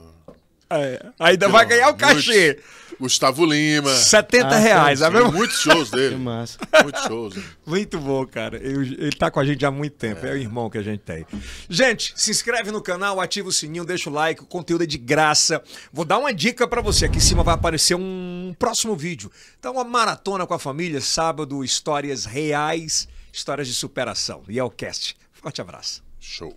É, 0.71 1.05
Ainda 1.19 1.49
vai 1.49 1.67
ganhar 1.67 1.89
o 1.91 1.95
cachê. 1.95 2.47
Muitos. 2.55 2.81
Gustavo 3.01 3.47
Lima. 3.47 3.95
70 3.95 4.47
Ah, 4.55 4.59
reais, 4.59 4.99
sim, 4.99 5.05
tá 5.07 5.11
vendo? 5.11 5.33
Muitos 5.33 5.59
shows 5.61 5.89
Que 5.91 5.97
dele. 5.97 6.17
massa. 6.17 6.59
Muitos 6.83 7.03
shows. 7.05 7.35
né? 7.35 7.43
Muito 7.67 7.99
bom, 7.99 8.27
cara. 8.27 8.59
Eu- 8.59 8.83
ele 8.83 9.11
tá 9.13 9.31
com 9.31 9.41
a 9.41 9.45
gente 9.45 9.65
há 9.65 9.71
muito 9.71 9.97
tempo. 9.97 10.25
É. 10.27 10.33
o 10.33 10.37
irmão 10.37 10.69
que 10.69 10.77
a 10.77 10.83
gente 10.83 11.01
tem. 11.01 11.27
Gente, 11.69 12.13
se 12.15 12.31
inscreve 12.31 12.71
no 12.71 12.83
canal, 12.83 13.19
ativa 13.19 13.49
o 13.49 13.53
sininho, 13.53 13.87
deixa 13.87 14.11
o 14.11 14.13
like. 14.13 14.43
O 14.43 14.47
conteúdo 14.47 14.85
é 14.85 14.87
de 14.87 14.99
graça. 14.99 15.63
Vou 15.91 16.05
dar 16.05 16.19
uma 16.19 16.33
dica 16.33 16.69
pra 16.69 16.83
você. 16.83 17.07
Aqui 17.07 17.17
em 17.17 17.21
cima 17.21 17.43
vai 17.43 17.55
aparecer 17.55 17.95
um 17.95 18.55
próximo 18.59 18.95
vídeo. 18.95 19.31
Então, 19.59 19.73
uma 19.73 19.85
maratona 19.85 20.47
com 20.47 20.53
a 20.55 20.59
família, 20.59 21.01
sábado, 21.01 21.65
histórias 21.65 22.27
reais, 22.27 23.09
histórias 23.33 23.67
de 23.67 23.73
superação. 23.75 24.43
E 24.47 24.59
é 24.59 24.63
o 24.65 24.71
cast. 24.71 25.17
Forte 25.33 25.61
abraço. 25.63 26.03
Show. 26.21 26.55